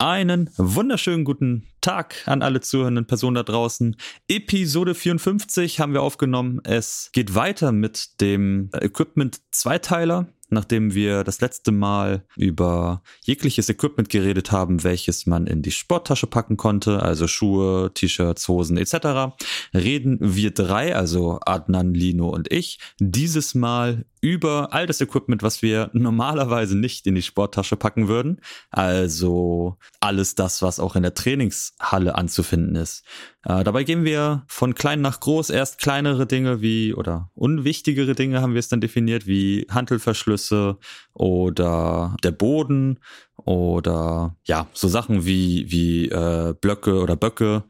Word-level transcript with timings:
Einen 0.00 0.48
wunderschönen 0.56 1.24
guten 1.24 1.66
Tag 1.80 2.22
an 2.26 2.42
alle 2.42 2.60
zuhörenden 2.60 3.06
Personen 3.06 3.34
da 3.34 3.42
draußen. 3.42 3.96
Episode 4.28 4.94
54 4.94 5.80
haben 5.80 5.92
wir 5.92 6.02
aufgenommen. 6.02 6.60
Es 6.62 7.10
geht 7.12 7.34
weiter 7.34 7.72
mit 7.72 8.20
dem 8.20 8.70
Equipment 8.80 9.40
Zweiteiler 9.50 10.28
nachdem 10.50 10.94
wir 10.94 11.24
das 11.24 11.40
letzte 11.40 11.72
Mal 11.72 12.24
über 12.36 13.02
jegliches 13.22 13.68
Equipment 13.68 14.08
geredet 14.08 14.50
haben, 14.52 14.82
welches 14.84 15.26
man 15.26 15.46
in 15.46 15.62
die 15.62 15.70
Sporttasche 15.70 16.26
packen 16.26 16.56
konnte, 16.56 17.02
also 17.02 17.26
Schuhe, 17.26 17.92
T-Shirts, 17.92 18.48
Hosen 18.48 18.76
etc., 18.76 19.36
reden 19.74 20.18
wir 20.20 20.52
drei, 20.52 20.94
also 20.96 21.38
Adnan, 21.44 21.94
Lino 21.94 22.28
und 22.28 22.50
ich, 22.52 22.78
dieses 22.98 23.54
Mal 23.54 24.04
über 24.20 24.72
all 24.72 24.86
das 24.86 25.00
Equipment, 25.00 25.42
was 25.42 25.62
wir 25.62 25.90
normalerweise 25.92 26.76
nicht 26.76 27.06
in 27.06 27.14
die 27.14 27.22
Sporttasche 27.22 27.76
packen 27.76 28.08
würden. 28.08 28.40
Also 28.70 29.76
alles 30.00 30.34
das, 30.34 30.62
was 30.62 30.80
auch 30.80 30.96
in 30.96 31.02
der 31.02 31.14
Trainingshalle 31.14 32.14
anzufinden 32.14 32.76
ist. 32.76 33.04
Äh, 33.44 33.64
dabei 33.64 33.84
gehen 33.84 34.04
wir 34.04 34.44
von 34.48 34.74
klein 34.74 35.00
nach 35.00 35.20
groß. 35.20 35.50
Erst 35.50 35.78
kleinere 35.78 36.26
Dinge 36.26 36.60
wie 36.60 36.94
oder 36.94 37.30
unwichtigere 37.34 38.14
Dinge 38.14 38.42
haben 38.42 38.54
wir 38.54 38.60
es 38.60 38.68
dann 38.68 38.80
definiert, 38.80 39.26
wie 39.26 39.66
Handelverschlüsse 39.70 40.78
oder 41.12 42.16
der 42.22 42.32
Boden 42.32 43.00
oder 43.36 44.36
ja, 44.44 44.66
so 44.72 44.88
Sachen 44.88 45.24
wie, 45.24 45.70
wie 45.70 46.08
äh, 46.08 46.54
Blöcke 46.60 47.00
oder 47.00 47.16
Böcke 47.16 47.64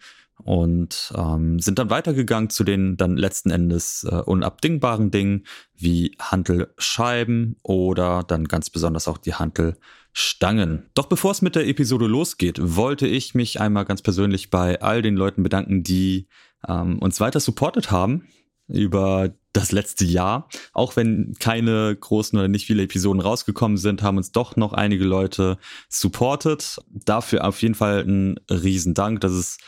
und 0.44 1.12
ähm, 1.16 1.58
sind 1.58 1.78
dann 1.78 1.90
weitergegangen 1.90 2.50
zu 2.50 2.64
den 2.64 2.96
dann 2.96 3.16
letzten 3.16 3.50
Endes 3.50 4.06
äh, 4.08 4.14
unabdingbaren 4.14 5.10
Dingen 5.10 5.44
wie 5.74 6.16
Hantelscheiben 6.20 7.56
oder 7.62 8.22
dann 8.22 8.46
ganz 8.46 8.70
besonders 8.70 9.08
auch 9.08 9.18
die 9.18 9.34
Hantelstangen. 9.34 10.88
Doch 10.94 11.06
bevor 11.06 11.32
es 11.32 11.42
mit 11.42 11.56
der 11.56 11.66
Episode 11.66 12.06
losgeht, 12.06 12.58
wollte 12.60 13.06
ich 13.06 13.34
mich 13.34 13.60
einmal 13.60 13.84
ganz 13.84 14.02
persönlich 14.02 14.50
bei 14.50 14.80
all 14.80 15.02
den 15.02 15.16
Leuten 15.16 15.42
bedanken, 15.42 15.82
die 15.82 16.28
ähm, 16.66 16.98
uns 16.98 17.20
weiter 17.20 17.40
supportet 17.40 17.90
haben 17.90 18.24
über 18.68 19.34
das 19.52 19.72
letzte 19.72 20.04
Jahr. 20.04 20.48
Auch 20.72 20.96
wenn 20.96 21.34
keine 21.40 21.96
großen 21.96 22.38
oder 22.38 22.48
nicht 22.48 22.66
viele 22.66 22.82
Episoden 22.82 23.20
rausgekommen 23.20 23.78
sind, 23.78 24.02
haben 24.02 24.18
uns 24.18 24.30
doch 24.30 24.56
noch 24.56 24.72
einige 24.72 25.04
Leute 25.04 25.58
supportet. 25.88 26.78
Dafür 26.90 27.46
auf 27.46 27.60
jeden 27.62 27.74
Fall 27.74 28.04
ein 28.06 28.38
Riesendank. 28.50 29.20
Das 29.20 29.32
ist 29.32 29.60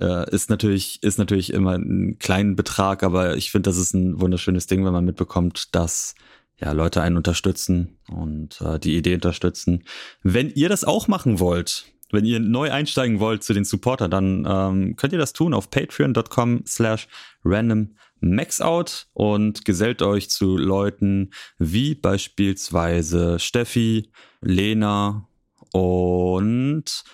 äh, 0.00 0.30
ist 0.30 0.50
natürlich, 0.50 1.02
ist 1.02 1.18
natürlich 1.18 1.52
immer 1.52 1.76
ein 1.76 2.18
kleiner 2.18 2.54
Betrag, 2.54 3.02
aber 3.02 3.36
ich 3.36 3.50
finde, 3.50 3.68
das 3.68 3.78
ist 3.78 3.94
ein 3.94 4.20
wunderschönes 4.20 4.66
Ding, 4.66 4.84
wenn 4.84 4.92
man 4.92 5.04
mitbekommt, 5.04 5.74
dass 5.74 6.14
ja, 6.58 6.72
Leute 6.72 7.02
einen 7.02 7.16
unterstützen 7.16 7.98
und 8.08 8.60
äh, 8.60 8.78
die 8.78 8.96
Idee 8.96 9.14
unterstützen. 9.14 9.84
Wenn 10.22 10.50
ihr 10.50 10.68
das 10.68 10.84
auch 10.84 11.08
machen 11.08 11.38
wollt, 11.38 11.84
wenn 12.12 12.24
ihr 12.24 12.40
neu 12.40 12.70
einsteigen 12.70 13.20
wollt 13.20 13.42
zu 13.42 13.52
den 13.52 13.64
Supporter, 13.64 14.08
dann 14.08 14.46
ähm, 14.48 14.96
könnt 14.96 15.12
ihr 15.12 15.18
das 15.18 15.32
tun 15.32 15.54
auf 15.54 15.70
patreon.com 15.70 16.62
slash 16.66 17.08
random 17.44 17.96
maxout 18.20 19.06
und 19.12 19.64
gesellt 19.64 20.02
euch 20.02 20.30
zu 20.30 20.56
Leuten 20.56 21.30
wie 21.58 21.94
beispielsweise 21.94 23.38
Steffi, 23.38 24.10
Lena 24.40 25.28
und 25.72 27.04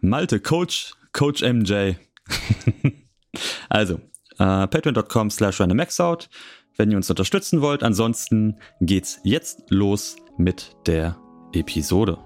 Malte, 0.00 0.40
Coach, 0.40 0.94
Coach 1.12 1.42
MJ. 1.42 1.94
also, 3.68 4.00
äh, 4.38 4.66
patreon.com 4.66 5.30
slash 5.30 5.60
randommaxout, 5.60 6.28
wenn 6.76 6.90
ihr 6.90 6.96
uns 6.96 7.10
unterstützen 7.10 7.60
wollt. 7.60 7.82
Ansonsten 7.82 8.58
geht's 8.80 9.20
jetzt 9.24 9.64
los 9.70 10.16
mit 10.36 10.76
der 10.86 11.16
Episode. 11.52 12.18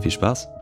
Viel 0.00 0.10
Spaß! 0.10 0.53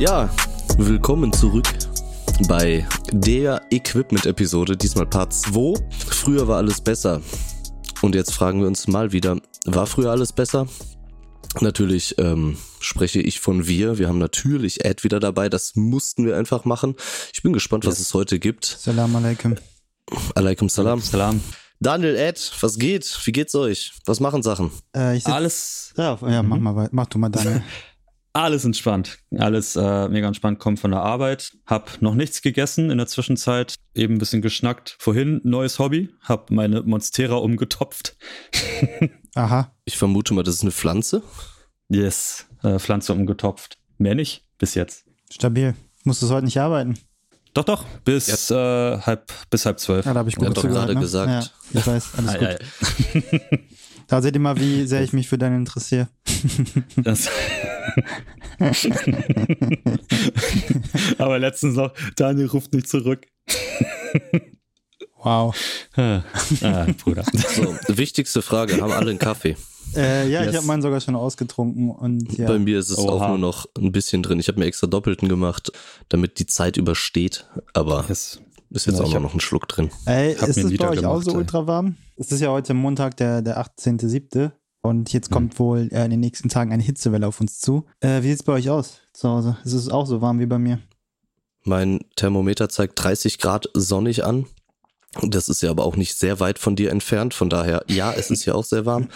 Ja, 0.00 0.30
willkommen 0.78 1.30
zurück 1.30 1.68
bei 2.48 2.88
der 3.12 3.60
Equipment-Episode, 3.70 4.74
diesmal 4.74 5.04
Part 5.04 5.34
2. 5.34 5.74
Früher 6.08 6.48
war 6.48 6.56
alles 6.56 6.80
besser. 6.80 7.20
Und 8.00 8.14
jetzt 8.14 8.32
fragen 8.32 8.62
wir 8.62 8.66
uns 8.66 8.88
mal 8.88 9.12
wieder, 9.12 9.36
war 9.66 9.86
früher 9.86 10.10
alles 10.10 10.32
besser? 10.32 10.66
Natürlich 11.60 12.14
ähm, 12.16 12.56
spreche 12.80 13.20
ich 13.20 13.40
von 13.40 13.66
wir. 13.66 13.98
Wir 13.98 14.08
haben 14.08 14.16
natürlich 14.16 14.86
Ed 14.86 15.04
wieder 15.04 15.20
dabei. 15.20 15.50
Das 15.50 15.76
mussten 15.76 16.24
wir 16.24 16.34
einfach 16.34 16.64
machen. 16.64 16.94
Ich 17.34 17.42
bin 17.42 17.52
gespannt, 17.52 17.84
was 17.84 17.98
yes. 17.98 18.08
es 18.08 18.14
heute 18.14 18.38
gibt. 18.38 18.64
Salam 18.64 19.14
alaikum. 19.14 19.58
Alaikum 20.34 20.70
salam. 20.70 21.02
Salam. 21.02 21.42
Daniel, 21.78 22.16
Ed, 22.16 22.52
was 22.62 22.78
geht? 22.78 23.20
Wie 23.24 23.32
geht's 23.32 23.54
euch? 23.54 23.92
Was 24.06 24.18
machen 24.18 24.42
Sachen? 24.42 24.70
Äh, 24.94 25.20
Alles. 25.24 25.92
Ja, 25.98 26.18
ja 26.26 26.42
mach 26.42 26.58
mal, 26.58 26.88
mach 26.90 27.06
du 27.06 27.18
mal 27.18 27.28
Daniel. 27.28 27.62
Alles 28.32 28.64
entspannt. 28.64 29.18
Alles 29.36 29.74
äh, 29.74 30.08
mega 30.08 30.28
entspannt, 30.28 30.60
kommt 30.60 30.78
von 30.78 30.92
der 30.92 31.00
Arbeit. 31.00 31.52
Hab 31.66 32.00
noch 32.00 32.14
nichts 32.14 32.42
gegessen 32.42 32.90
in 32.90 32.98
der 32.98 33.08
Zwischenzeit. 33.08 33.74
Eben 33.94 34.14
ein 34.14 34.18
bisschen 34.18 34.40
geschnackt. 34.40 34.96
Vorhin 35.00 35.40
neues 35.42 35.80
Hobby. 35.80 36.10
Hab 36.22 36.50
meine 36.50 36.82
Monstera 36.82 37.36
umgetopft. 37.36 38.16
Aha. 39.34 39.74
Ich 39.84 39.96
vermute 39.96 40.32
mal, 40.34 40.44
das 40.44 40.56
ist 40.56 40.62
eine 40.62 40.70
Pflanze. 40.70 41.22
Yes, 41.88 42.46
äh, 42.62 42.78
Pflanze 42.78 43.12
umgetopft. 43.12 43.78
Mehr 43.98 44.14
nicht, 44.14 44.44
bis 44.58 44.74
jetzt. 44.74 45.06
Stabil. 45.30 45.74
Musstest 46.04 46.30
heute 46.30 46.44
nicht 46.44 46.58
arbeiten. 46.58 46.98
Doch, 47.52 47.64
doch, 47.64 47.84
bis, 48.04 48.48
ja. 48.48 48.94
äh, 48.94 49.00
halb, 49.00 49.32
bis 49.50 49.66
halb 49.66 49.80
zwölf. 49.80 50.06
Ja, 50.06 50.14
da 50.14 50.20
habe 50.20 50.28
ich 50.28 50.36
gut 50.36 50.46
ja, 50.46 50.54
doch 50.54 50.62
gerade 50.62 50.94
ne? 50.94 51.00
gesagt. 51.00 51.52
Ja, 51.72 51.80
ich 51.80 51.86
weiß, 51.86 52.10
alles 52.16 52.38
gut. 52.38 53.60
Da 54.10 54.20
seht 54.20 54.34
ihr 54.34 54.40
mal, 54.40 54.58
wie 54.58 54.86
sehr 54.86 55.02
ich 55.02 55.12
mich 55.12 55.28
für 55.28 55.38
deinen 55.38 55.60
interessiere. 55.60 56.08
Das. 56.96 57.28
Aber 61.18 61.38
letztens 61.38 61.76
noch, 61.76 61.92
Daniel 62.16 62.48
ruft 62.48 62.74
nicht 62.74 62.88
zurück. 62.88 63.28
Wow. 65.22 65.54
ah, 65.96 66.22
Bruder. 67.04 67.24
So, 67.32 67.76
wichtigste 67.88 68.42
Frage: 68.42 68.80
Haben 68.80 68.92
alle 68.92 69.10
einen 69.10 69.20
Kaffee? 69.20 69.56
Äh, 69.94 70.28
ja, 70.28 70.40
yes. 70.40 70.50
ich 70.50 70.56
habe 70.56 70.66
meinen 70.66 70.82
sogar 70.82 71.00
schon 71.00 71.14
ausgetrunken 71.14 71.90
und 71.90 72.36
ja. 72.36 72.46
Bei 72.46 72.58
mir 72.58 72.78
ist 72.78 72.90
es 72.90 72.98
Oha. 72.98 73.12
auch 73.12 73.28
nur 73.28 73.38
noch 73.38 73.66
ein 73.78 73.92
bisschen 73.92 74.22
drin. 74.22 74.40
Ich 74.40 74.48
habe 74.48 74.58
mir 74.58 74.66
extra 74.66 74.86
Doppelten 74.86 75.28
gemacht, 75.28 75.72
damit 76.08 76.38
die 76.38 76.46
Zeit 76.46 76.76
übersteht. 76.76 77.46
Aber 77.74 78.04
yes. 78.08 78.40
Ist 78.70 78.86
jetzt 78.86 78.98
ja, 78.98 79.04
auch 79.04 79.20
noch 79.20 79.34
ein 79.34 79.40
Schluck 79.40 79.68
drin. 79.68 79.90
Ey, 80.06 80.32
ist 80.32 80.56
es 80.56 80.76
bei 80.76 80.88
euch 80.88 81.04
auch 81.04 81.22
so 81.22 81.32
ultra 81.32 81.66
warm? 81.66 81.96
Es 82.16 82.30
ist 82.30 82.40
ja 82.40 82.50
heute 82.50 82.74
Montag, 82.74 83.16
der, 83.16 83.42
der 83.42 83.60
18.07. 83.60 84.52
Und 84.82 85.12
jetzt 85.12 85.30
kommt 85.30 85.54
mhm. 85.54 85.58
wohl 85.58 85.88
äh, 85.92 86.04
in 86.04 86.10
den 86.10 86.20
nächsten 86.20 86.48
Tagen 86.48 86.72
eine 86.72 86.82
Hitzewelle 86.82 87.26
auf 87.26 87.40
uns 87.40 87.58
zu. 87.58 87.84
Äh, 88.00 88.22
wie 88.22 88.28
sieht 88.28 88.40
es 88.40 88.42
bei 88.42 88.54
euch 88.54 88.70
aus 88.70 89.00
zu 89.12 89.28
Hause? 89.28 89.58
Ist 89.64 89.74
es 89.74 89.88
auch 89.88 90.06
so 90.06 90.22
warm 90.22 90.38
wie 90.38 90.46
bei 90.46 90.58
mir? 90.58 90.80
Mein 91.64 92.00
Thermometer 92.16 92.68
zeigt 92.68 93.02
30 93.02 93.38
Grad 93.38 93.68
sonnig 93.74 94.24
an. 94.24 94.46
Das 95.22 95.48
ist 95.48 95.60
ja 95.60 95.70
aber 95.70 95.84
auch 95.84 95.96
nicht 95.96 96.16
sehr 96.16 96.40
weit 96.40 96.58
von 96.58 96.76
dir 96.76 96.90
entfernt. 96.90 97.34
Von 97.34 97.50
daher, 97.50 97.84
ja, 97.88 98.12
es 98.12 98.30
ist 98.30 98.44
ja 98.46 98.54
auch 98.54 98.64
sehr 98.64 98.86
warm. 98.86 99.08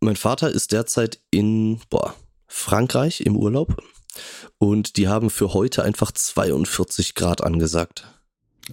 mein 0.00 0.16
Vater 0.16 0.50
ist 0.50 0.72
derzeit 0.72 1.20
in 1.30 1.80
boah, 1.88 2.14
Frankreich 2.46 3.22
im 3.22 3.36
Urlaub. 3.36 3.82
Und 4.58 4.96
die 4.96 5.08
haben 5.08 5.30
für 5.30 5.54
heute 5.54 5.84
einfach 5.84 6.12
42 6.12 7.14
Grad 7.14 7.42
angesagt. 7.42 8.06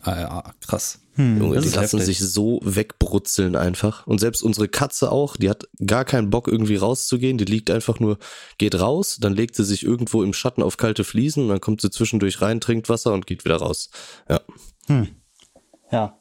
Ah 0.02 0.20
ja, 0.20 0.54
krass. 0.66 1.00
Hm, 1.16 1.40
Junge, 1.40 1.62
die 1.62 1.70
lassen 1.70 2.00
heftig. 2.00 2.18
sich 2.18 2.20
so 2.20 2.60
wegbrutzeln 2.64 3.56
einfach. 3.56 4.08
Und 4.08 4.20
selbst 4.20 4.42
unsere 4.42 4.68
Katze 4.68 5.12
auch, 5.12 5.36
die 5.36 5.50
hat 5.50 5.68
gar 5.86 6.06
keinen 6.06 6.30
Bock 6.30 6.48
irgendwie 6.48 6.76
rauszugehen. 6.76 7.38
Die 7.38 7.46
liegt 7.46 7.72
einfach 7.72 8.00
nur, 8.00 8.18
geht 8.58 8.80
raus, 8.80 9.18
dann 9.20 9.34
legt 9.34 9.56
sie 9.56 9.66
sich 9.66 9.84
irgendwo 9.84 10.24
im 10.24 10.34
Schatten 10.34 10.64
auf 10.64 10.78
kalte 10.78 11.04
Fliesen 11.04 11.44
und 11.44 11.50
dann 11.50 11.62
kommt 11.62 11.82
sie 11.82 11.90
zwischendurch 11.90 12.42
rein, 12.42 12.62
trinkt 12.62 12.88
Wasser 12.88 13.14
und 13.14 13.28
geht 13.28 13.46
wieder 13.46 13.58
raus. 13.58 13.90
Ja. 14.30 14.42
Hm. 14.88 15.08
Ja. 15.92 16.20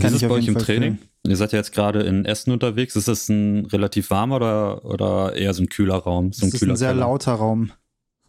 Kann 0.00 0.14
ist 0.14 0.22
es 0.22 0.28
bei 0.28 0.34
euch 0.34 0.48
im 0.48 0.54
Fall 0.54 0.64
Training? 0.64 0.96
Fühlen. 0.96 1.08
Ihr 1.26 1.36
seid 1.36 1.52
ja 1.52 1.58
jetzt 1.58 1.72
gerade 1.72 2.02
in 2.02 2.24
Essen 2.24 2.52
unterwegs. 2.52 2.96
Ist 2.96 3.08
das 3.08 3.28
ein 3.28 3.66
relativ 3.66 4.10
warmer 4.10 4.36
oder, 4.36 4.84
oder 4.84 5.36
eher 5.36 5.52
so 5.52 5.62
ein 5.62 5.68
kühler 5.68 5.96
Raum? 5.96 6.32
So 6.32 6.46
ein, 6.46 6.50
das 6.50 6.62
ist 6.62 6.68
ein 6.68 6.76
sehr 6.76 6.90
Keller? 6.90 7.00
lauter 7.00 7.34
Raum. 7.34 7.72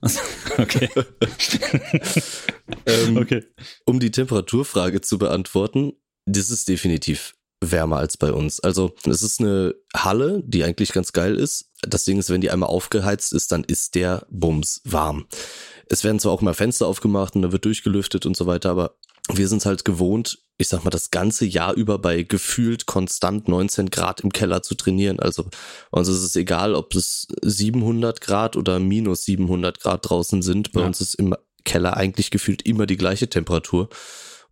okay. 0.57 0.89
ähm, 2.85 3.17
okay. 3.17 3.45
Um 3.85 3.99
die 3.99 4.11
Temperaturfrage 4.11 5.01
zu 5.01 5.17
beantworten, 5.17 5.93
das 6.25 6.49
ist 6.49 6.67
definitiv 6.67 7.35
wärmer 7.61 7.97
als 7.97 8.17
bei 8.17 8.31
uns. 8.31 8.59
Also 8.59 8.95
es 9.05 9.21
ist 9.21 9.41
eine 9.41 9.75
Halle, 9.93 10.41
die 10.45 10.63
eigentlich 10.63 10.93
ganz 10.93 11.11
geil 11.11 11.35
ist. 11.35 11.71
Das 11.81 12.05
Ding 12.05 12.17
ist, 12.17 12.29
wenn 12.29 12.41
die 12.41 12.51
einmal 12.51 12.69
aufgeheizt 12.69 13.33
ist, 13.33 13.51
dann 13.51 13.63
ist 13.63 13.95
der 13.95 14.25
Bums 14.29 14.81
warm. 14.85 15.27
es 15.89 16.03
werden 16.03 16.19
zwar 16.19 16.31
auch 16.31 16.41
mal 16.41 16.53
Fenster 16.53 16.87
aufgemacht 16.87 17.35
und 17.35 17.41
da 17.41 17.51
wird 17.51 17.65
durchgelüftet 17.65 18.25
und 18.25 18.37
so 18.37 18.45
weiter, 18.45 18.69
aber 18.69 18.95
wir 19.33 19.47
sind 19.47 19.65
halt 19.65 19.85
gewohnt, 19.85 20.39
ich 20.57 20.67
sag 20.67 20.83
mal, 20.83 20.89
das 20.89 21.09
ganze 21.09 21.45
Jahr 21.45 21.73
über 21.73 21.99
bei 21.99 22.23
gefühlt 22.23 22.85
konstant 22.85 23.47
19 23.47 23.89
Grad 23.89 24.19
im 24.21 24.33
Keller 24.33 24.61
zu 24.61 24.75
trainieren. 24.75 25.19
Also 25.19 25.45
uns 25.91 26.09
ist 26.09 26.21
es 26.21 26.35
egal, 26.35 26.75
ob 26.75 26.93
es 26.95 27.27
700 27.41 28.19
Grad 28.19 28.57
oder 28.57 28.79
minus 28.79 29.23
700 29.23 29.79
Grad 29.79 30.09
draußen 30.09 30.41
sind. 30.41 30.73
Bei 30.73 30.81
ja. 30.81 30.87
uns 30.87 30.99
ist 30.99 31.15
im 31.15 31.35
Keller 31.63 31.95
eigentlich 31.95 32.29
gefühlt 32.29 32.63
immer 32.63 32.85
die 32.87 32.97
gleiche 32.97 33.29
Temperatur. 33.29 33.89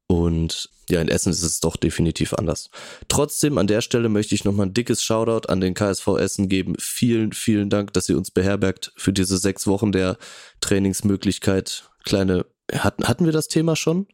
Und 0.07 0.69
ja, 0.89 1.01
in 1.01 1.09
Essen 1.09 1.31
ist 1.31 1.43
es 1.43 1.59
doch 1.59 1.75
definitiv 1.75 2.33
anders. 2.33 2.69
Trotzdem, 3.09 3.57
an 3.57 3.67
der 3.67 3.81
Stelle 3.81 4.07
möchte 4.07 4.33
ich 4.33 4.45
nochmal 4.45 4.67
ein 4.67 4.73
dickes 4.73 5.03
Shoutout 5.03 5.49
an 5.49 5.59
den 5.59 5.73
KSV 5.73 6.07
Essen 6.19 6.47
geben. 6.47 6.75
Vielen, 6.79 7.33
vielen 7.33 7.69
Dank, 7.69 7.91
dass 7.91 8.07
ihr 8.07 8.17
uns 8.17 8.31
beherbergt 8.31 8.93
für 8.95 9.11
diese 9.11 9.37
sechs 9.37 9.67
Wochen 9.67 9.91
der 9.91 10.17
Trainingsmöglichkeit. 10.61 11.89
Kleine, 12.05 12.45
hatten, 12.71 13.05
hatten 13.05 13.25
wir 13.25 13.33
das 13.33 13.49
Thema 13.49 13.75
schon? 13.75 14.07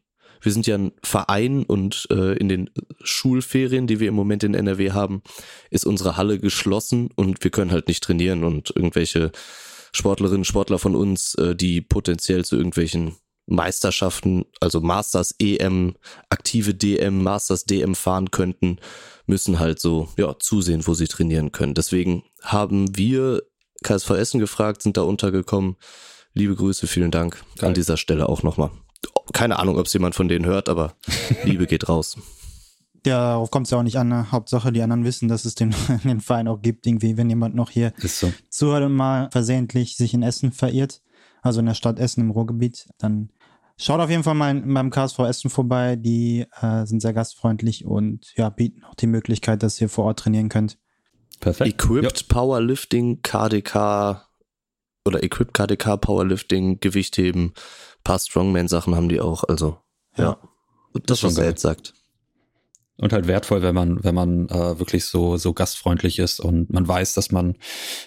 Wir 0.44 0.52
sind 0.52 0.66
ja 0.66 0.76
ein 0.76 0.92
Verein 1.02 1.64
und 1.64 2.06
äh, 2.10 2.36
in 2.36 2.48
den 2.48 2.70
Schulferien, 3.02 3.86
die 3.86 3.98
wir 3.98 4.08
im 4.08 4.14
Moment 4.14 4.44
in 4.44 4.54
NRW 4.54 4.92
haben, 4.92 5.22
ist 5.70 5.86
unsere 5.86 6.18
Halle 6.18 6.38
geschlossen 6.38 7.08
und 7.16 7.42
wir 7.42 7.50
können 7.50 7.70
halt 7.70 7.88
nicht 7.88 8.04
trainieren 8.04 8.44
und 8.44 8.70
irgendwelche 8.76 9.32
Sportlerinnen, 9.92 10.44
Sportler 10.44 10.78
von 10.78 10.94
uns, 10.94 11.34
äh, 11.36 11.56
die 11.56 11.80
potenziell 11.80 12.44
zu 12.44 12.56
irgendwelchen 12.56 13.16
Meisterschaften, 13.46 14.44
also 14.60 14.80
Masters 14.80 15.34
EM, 15.38 15.94
aktive 16.28 16.74
DM, 16.74 17.22
Masters 17.22 17.64
DM 17.64 17.94
fahren 17.94 18.30
könnten, 18.30 18.78
müssen 19.26 19.58
halt 19.58 19.80
so 19.80 20.08
ja 20.18 20.38
zusehen, 20.38 20.86
wo 20.86 20.94
sie 20.94 21.08
trainieren 21.08 21.52
können. 21.52 21.74
Deswegen 21.74 22.24
haben 22.42 22.96
wir 22.96 23.42
KSV 23.82 24.10
Essen 24.10 24.40
gefragt, 24.40 24.82
sind 24.82 24.96
da 24.96 25.02
untergekommen. 25.02 25.76
Liebe 26.34 26.54
Grüße, 26.54 26.86
vielen 26.86 27.10
Dank 27.10 27.42
Geil. 27.56 27.68
an 27.68 27.74
dieser 27.74 27.96
Stelle 27.96 28.28
auch 28.28 28.42
nochmal. 28.42 28.70
Keine 29.32 29.58
Ahnung, 29.58 29.78
ob 29.78 29.86
es 29.86 29.92
jemand 29.92 30.14
von 30.14 30.28
denen 30.28 30.44
hört, 30.44 30.68
aber 30.68 30.94
Liebe 31.44 31.66
geht 31.66 31.88
raus. 31.88 32.16
Ja, 33.06 33.32
darauf 33.32 33.50
kommt 33.50 33.66
es 33.66 33.70
ja 33.70 33.78
auch 33.78 33.82
nicht 33.82 33.98
an. 33.98 34.08
Ne? 34.08 34.32
Hauptsache, 34.32 34.72
die 34.72 34.80
anderen 34.82 35.04
wissen, 35.04 35.28
dass 35.28 35.44
es 35.44 35.54
den, 35.54 35.74
den 36.04 36.20
Verein 36.20 36.48
auch 36.48 36.62
gibt. 36.62 36.86
Irgendwie, 36.86 37.16
wenn 37.16 37.28
jemand 37.28 37.54
noch 37.54 37.70
hier 37.70 37.92
so. 37.98 38.32
zuhört 38.48 38.84
und 38.84 38.94
mal 38.94 39.28
versehentlich 39.30 39.96
sich 39.96 40.14
in 40.14 40.22
Essen 40.22 40.52
verirrt, 40.52 41.02
also 41.42 41.60
in 41.60 41.66
der 41.66 41.74
Stadt 41.74 41.98
Essen 41.98 42.22
im 42.22 42.30
Ruhrgebiet, 42.30 42.88
dann 42.98 43.30
schaut 43.76 44.00
auf 44.00 44.10
jeden 44.10 44.22
Fall 44.22 44.34
mal 44.34 44.54
beim 44.54 44.90
KSV 44.90 45.18
Essen 45.20 45.50
vorbei. 45.50 45.96
Die 45.96 46.46
äh, 46.60 46.86
sind 46.86 47.00
sehr 47.00 47.12
gastfreundlich 47.12 47.84
und 47.84 48.32
ja, 48.36 48.48
bieten 48.48 48.84
auch 48.84 48.94
die 48.94 49.06
Möglichkeit, 49.06 49.62
dass 49.62 49.80
ihr 49.80 49.90
vor 49.90 50.06
Ort 50.06 50.20
trainieren 50.20 50.48
könnt. 50.48 50.78
Perfekt. 51.40 51.74
Equipped 51.74 52.20
ja. 52.20 52.26
Powerlifting, 52.28 53.20
KDK 53.22 54.26
oder 55.04 55.22
Equipped 55.22 55.52
KDK 55.52 55.98
Powerlifting, 55.98 56.80
Gewichtheben, 56.80 57.52
paar 58.04 58.18
Strongman-Sachen 58.18 58.94
haben 58.94 59.08
die 59.08 59.20
auch. 59.20 59.44
Also, 59.44 59.78
ja. 60.16 60.24
ja. 60.24 60.38
Das, 60.92 61.20
das 61.20 61.24
was 61.24 61.38
er 61.38 61.46
jetzt 61.46 61.62
sagt. 61.62 61.94
Und 62.96 63.12
halt 63.12 63.26
wertvoll, 63.26 63.62
wenn 63.62 63.74
man, 63.74 64.04
wenn 64.04 64.14
man 64.14 64.48
äh, 64.48 64.78
wirklich 64.78 65.04
so, 65.06 65.36
so 65.36 65.52
gastfreundlich 65.52 66.20
ist 66.20 66.38
und 66.38 66.72
man 66.72 66.86
weiß, 66.86 67.14
dass 67.14 67.32
man, 67.32 67.56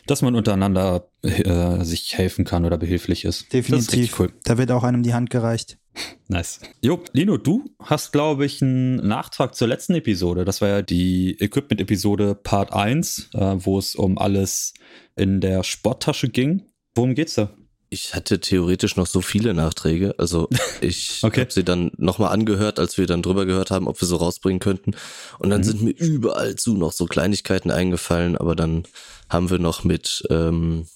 dass 0.06 0.22
man 0.22 0.34
untereinander 0.34 1.10
äh, 1.24 1.84
sich 1.84 2.18
helfen 2.18 2.46
kann 2.46 2.64
oder 2.64 2.78
behilflich 2.78 3.26
ist. 3.26 3.52
Definitiv. 3.52 4.12
Ist 4.12 4.20
cool. 4.20 4.32
Da 4.46 4.58
wird 4.58 4.72
auch 4.72 4.84
einem 4.84 5.04
die 5.04 5.14
Hand 5.14 5.30
gereicht. 5.30 5.78
Nice. 6.30 6.60
Jo, 6.82 7.02
Lino, 7.14 7.38
du 7.38 7.66
hast, 7.82 8.12
glaube 8.12 8.46
ich, 8.46 8.62
einen 8.62 8.98
Nachtrag 8.98 9.56
zur 9.56 9.68
letzten 9.68 9.96
Episode. 9.96 10.46
Das 10.46 10.62
war 10.62 10.68
ja 10.68 10.82
die 10.82 11.38
Equipment-Episode 11.40 12.36
Part 12.36 12.72
1, 12.72 13.30
äh, 13.34 13.56
wo 13.58 13.80
es 13.80 13.96
um 13.96 14.18
alles 14.18 14.74
in 15.16 15.42
der 15.42 15.64
Sporttasche 15.64 16.30
ging. 16.30 16.64
Worum 16.94 17.16
geht's 17.16 17.36
da? 17.36 17.50
Ich 17.90 18.14
hatte 18.16 18.40
theoretisch 18.40 18.96
noch 18.98 19.08
so 19.08 19.22
viele 19.22 19.54
Nachträge. 19.54 20.16
Also 20.18 20.50
ich 20.82 21.22
okay. 21.24 21.42
habe 21.42 21.54
sie 21.54 21.64
dann 21.64 21.92
nochmal 21.98 22.34
angehört, 22.34 22.80
als 22.80 22.98
wir 22.98 23.08
dann 23.08 23.22
drüber 23.22 23.46
gehört 23.46 23.72
haben, 23.72 23.88
ob 23.88 24.00
wir 24.02 24.08
so 24.08 24.18
rausbringen 24.18 24.60
könnten. 24.60 24.96
Und 25.40 25.50
dann 25.50 25.62
mhm. 25.62 25.66
sind 25.66 25.82
mir 25.82 25.92
überall 25.92 26.56
zu 26.56 26.76
noch 26.76 26.92
so 26.92 27.06
Kleinigkeiten 27.06 27.72
eingefallen. 27.72 28.38
Aber 28.38 28.56
dann 28.56 28.84
haben 29.30 29.50
wir 29.50 29.60
noch 29.60 29.84
mit 29.84 30.24
ähm, 30.30 30.88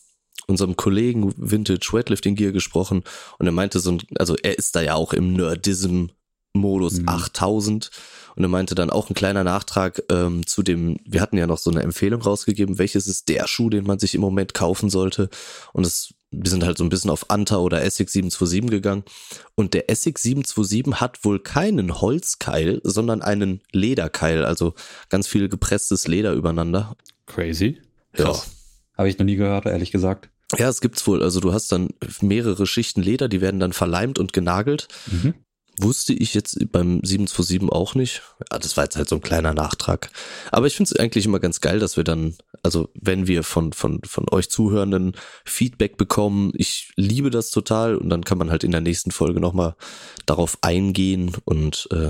unserem 0.47 0.75
Kollegen 0.75 1.33
Vintage 1.37 1.87
Weightlifting 1.91 2.35
Gear 2.35 2.51
gesprochen. 2.51 3.03
Und 3.39 3.45
er 3.45 3.53
meinte 3.53 3.79
so, 3.79 3.97
also 4.17 4.35
er 4.35 4.57
ist 4.57 4.75
da 4.75 4.81
ja 4.81 4.95
auch 4.95 5.13
im 5.13 5.33
Nerdism 5.33 6.07
Modus 6.53 6.99
mhm. 6.99 7.07
8000 7.07 7.89
und 8.35 8.43
er 8.43 8.49
meinte 8.49 8.75
dann 8.75 8.89
auch 8.89 9.09
ein 9.09 9.13
kleiner 9.13 9.43
Nachtrag 9.43 10.03
ähm, 10.09 10.45
zu 10.45 10.63
dem, 10.63 10.97
wir 11.05 11.21
hatten 11.21 11.37
ja 11.37 11.47
noch 11.47 11.57
so 11.57 11.69
eine 11.69 11.81
Empfehlung 11.81 12.21
rausgegeben, 12.21 12.77
welches 12.77 13.07
ist 13.07 13.29
der 13.29 13.47
Schuh, 13.47 13.69
den 13.69 13.85
man 13.85 13.99
sich 13.99 14.15
im 14.15 14.21
Moment 14.21 14.53
kaufen 14.53 14.89
sollte 14.89 15.29
und 15.73 15.85
es 15.85 16.13
wir 16.31 16.49
sind 16.49 16.63
halt 16.63 16.77
so 16.77 16.83
ein 16.83 16.89
bisschen 16.89 17.11
auf 17.11 17.29
Anta 17.29 17.57
oder 17.57 17.83
Essex 17.83 18.13
727 18.13 18.71
gegangen. 18.71 19.03
Und 19.55 19.73
der 19.73 19.89
Essex 19.89 20.23
727 20.23 21.01
hat 21.01 21.23
wohl 21.25 21.39
keinen 21.39 22.01
Holzkeil, 22.01 22.79
sondern 22.83 23.21
einen 23.21 23.61
Lederkeil, 23.71 24.45
also 24.45 24.73
ganz 25.09 25.27
viel 25.27 25.49
gepresstes 25.49 26.07
Leder 26.07 26.33
übereinander. 26.33 26.95
Crazy. 27.27 27.81
Krass. 28.13 28.47
Ja. 28.47 28.97
Habe 28.97 29.09
ich 29.09 29.17
noch 29.17 29.25
nie 29.25 29.35
gehört, 29.35 29.65
ehrlich 29.65 29.91
gesagt. 29.91 30.29
Ja, 30.57 30.69
es 30.69 30.81
gibt's 30.81 31.05
wohl. 31.07 31.23
Also 31.23 31.39
du 31.39 31.53
hast 31.53 31.71
dann 31.71 31.89
mehrere 32.21 32.65
Schichten 32.65 33.01
Leder, 33.01 33.29
die 33.29 33.41
werden 33.41 33.59
dann 33.59 33.73
verleimt 33.73 34.19
und 34.19 34.33
genagelt. 34.33 34.87
Mhm. 35.07 35.33
Wusste 35.83 36.13
ich 36.13 36.33
jetzt 36.33 36.57
beim 36.71 37.01
727 37.03 37.71
auch 37.71 37.95
nicht. 37.95 38.21
Ja, 38.51 38.59
das 38.59 38.77
war 38.77 38.83
jetzt 38.83 38.97
halt 38.97 39.09
so 39.09 39.15
ein 39.15 39.21
kleiner 39.21 39.53
Nachtrag. 39.53 40.09
Aber 40.51 40.67
ich 40.67 40.75
finde 40.75 40.91
es 40.91 40.99
eigentlich 40.99 41.25
immer 41.25 41.39
ganz 41.39 41.61
geil, 41.61 41.79
dass 41.79 41.97
wir 41.97 42.03
dann, 42.03 42.35
also 42.63 42.89
wenn 42.93 43.27
wir 43.27 43.43
von, 43.43 43.73
von, 43.73 44.01
von 44.03 44.25
euch 44.31 44.49
Zuhörenden 44.49 45.13
Feedback 45.45 45.97
bekommen, 45.97 46.51
ich 46.55 46.91
liebe 46.95 47.29
das 47.29 47.51
total 47.51 47.95
und 47.95 48.09
dann 48.09 48.25
kann 48.25 48.37
man 48.37 48.51
halt 48.51 48.63
in 48.63 48.71
der 48.71 48.81
nächsten 48.81 49.11
Folge 49.11 49.39
nochmal 49.39 49.75
darauf 50.25 50.57
eingehen 50.61 51.35
und 51.45 51.87
äh, 51.91 52.09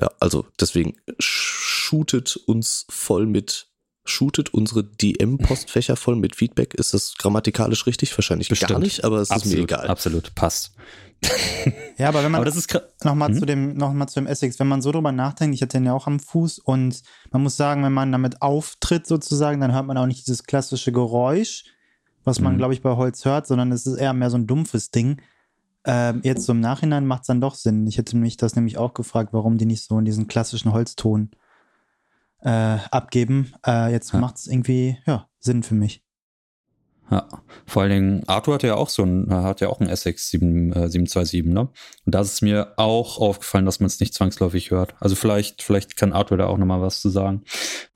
ja, 0.00 0.10
also 0.20 0.46
deswegen 0.60 0.96
shootet 1.18 2.36
uns 2.36 2.86
voll 2.88 3.26
mit 3.26 3.67
shootet 4.10 4.54
unsere 4.54 4.84
DM-Postfächer 4.84 5.96
voll 5.96 6.16
mit 6.16 6.36
Feedback. 6.36 6.74
Ist 6.74 6.94
das 6.94 7.14
grammatikalisch 7.16 7.86
richtig? 7.86 8.16
Wahrscheinlich 8.16 8.48
Bestimmt. 8.48 8.70
gar 8.70 8.78
nicht, 8.78 9.04
aber 9.04 9.18
es 9.18 9.30
absolut, 9.30 9.52
ist 9.52 9.58
mir 9.58 9.64
egal. 9.64 9.86
Absolut, 9.88 10.34
passt. 10.34 10.72
ja, 11.98 12.08
aber 12.08 12.22
wenn 12.22 12.30
man 12.30 12.48
nochmal 13.02 13.30
hm? 13.30 13.38
zu 13.38 13.46
dem 13.46 13.74
noch 13.74 14.06
zu 14.06 14.20
dem 14.20 14.26
Essex, 14.26 14.60
wenn 14.60 14.68
man 14.68 14.82
so 14.82 14.92
drüber 14.92 15.10
nachdenkt, 15.10 15.54
ich 15.54 15.62
hatte 15.62 15.78
den 15.78 15.84
ja 15.84 15.92
auch 15.92 16.06
am 16.06 16.20
Fuß 16.20 16.60
und 16.60 17.02
man 17.32 17.42
muss 17.42 17.56
sagen, 17.56 17.82
wenn 17.82 17.92
man 17.92 18.12
damit 18.12 18.40
auftritt 18.40 19.06
sozusagen, 19.06 19.60
dann 19.60 19.72
hört 19.72 19.86
man 19.86 19.98
auch 19.98 20.06
nicht 20.06 20.26
dieses 20.26 20.44
klassische 20.44 20.92
Geräusch, 20.92 21.64
was 22.24 22.40
man, 22.40 22.54
mhm. 22.54 22.58
glaube 22.58 22.74
ich, 22.74 22.82
bei 22.82 22.94
Holz 22.94 23.24
hört, 23.24 23.46
sondern 23.46 23.72
es 23.72 23.86
ist 23.86 23.96
eher 23.96 24.12
mehr 24.12 24.30
so 24.30 24.36
ein 24.36 24.46
dumpfes 24.46 24.90
Ding. 24.90 25.20
Ähm, 25.84 26.20
jetzt 26.22 26.44
so 26.44 26.52
im 26.52 26.60
Nachhinein 26.60 27.06
macht 27.06 27.22
es 27.22 27.28
dann 27.28 27.40
doch 27.40 27.54
Sinn. 27.54 27.86
Ich 27.86 27.98
hätte 27.98 28.16
mich 28.16 28.36
das 28.36 28.54
nämlich 28.54 28.78
auch 28.78 28.94
gefragt, 28.94 29.32
warum 29.32 29.58
die 29.58 29.66
nicht 29.66 29.84
so 29.84 29.98
in 29.98 30.04
diesen 30.04 30.28
klassischen 30.28 30.72
Holzton 30.72 31.30
äh, 32.42 32.78
abgeben. 32.90 33.52
Äh, 33.66 33.92
jetzt 33.92 34.12
ja. 34.12 34.18
macht 34.18 34.36
es 34.36 34.46
irgendwie 34.46 34.98
ja, 35.06 35.28
Sinn 35.38 35.62
für 35.62 35.74
mich. 35.74 36.02
Ja, 37.10 37.26
vor 37.64 37.82
allen 37.82 37.90
Dingen, 37.90 38.24
Arthur 38.26 38.54
hat 38.54 38.62
ja 38.62 38.74
auch 38.74 38.90
so 38.90 39.02
ein, 39.02 39.32
hat 39.32 39.62
ja 39.62 39.68
auch 39.68 39.80
ein 39.80 39.88
Essex 39.88 40.28
7, 40.28 40.72
äh, 40.72 40.88
727, 40.90 41.44
ne? 41.46 41.70
Und 42.04 42.14
da 42.14 42.20
ist 42.20 42.34
es 42.34 42.42
mir 42.42 42.74
auch 42.76 43.18
aufgefallen, 43.18 43.64
dass 43.64 43.80
man 43.80 43.86
es 43.86 43.98
nicht 43.98 44.12
zwangsläufig 44.12 44.70
hört. 44.70 44.94
Also 45.00 45.16
vielleicht, 45.16 45.62
vielleicht 45.62 45.96
kann 45.96 46.12
Arthur 46.12 46.36
da 46.36 46.46
auch 46.46 46.58
nochmal 46.58 46.82
was 46.82 47.00
zu 47.00 47.08
sagen. 47.08 47.44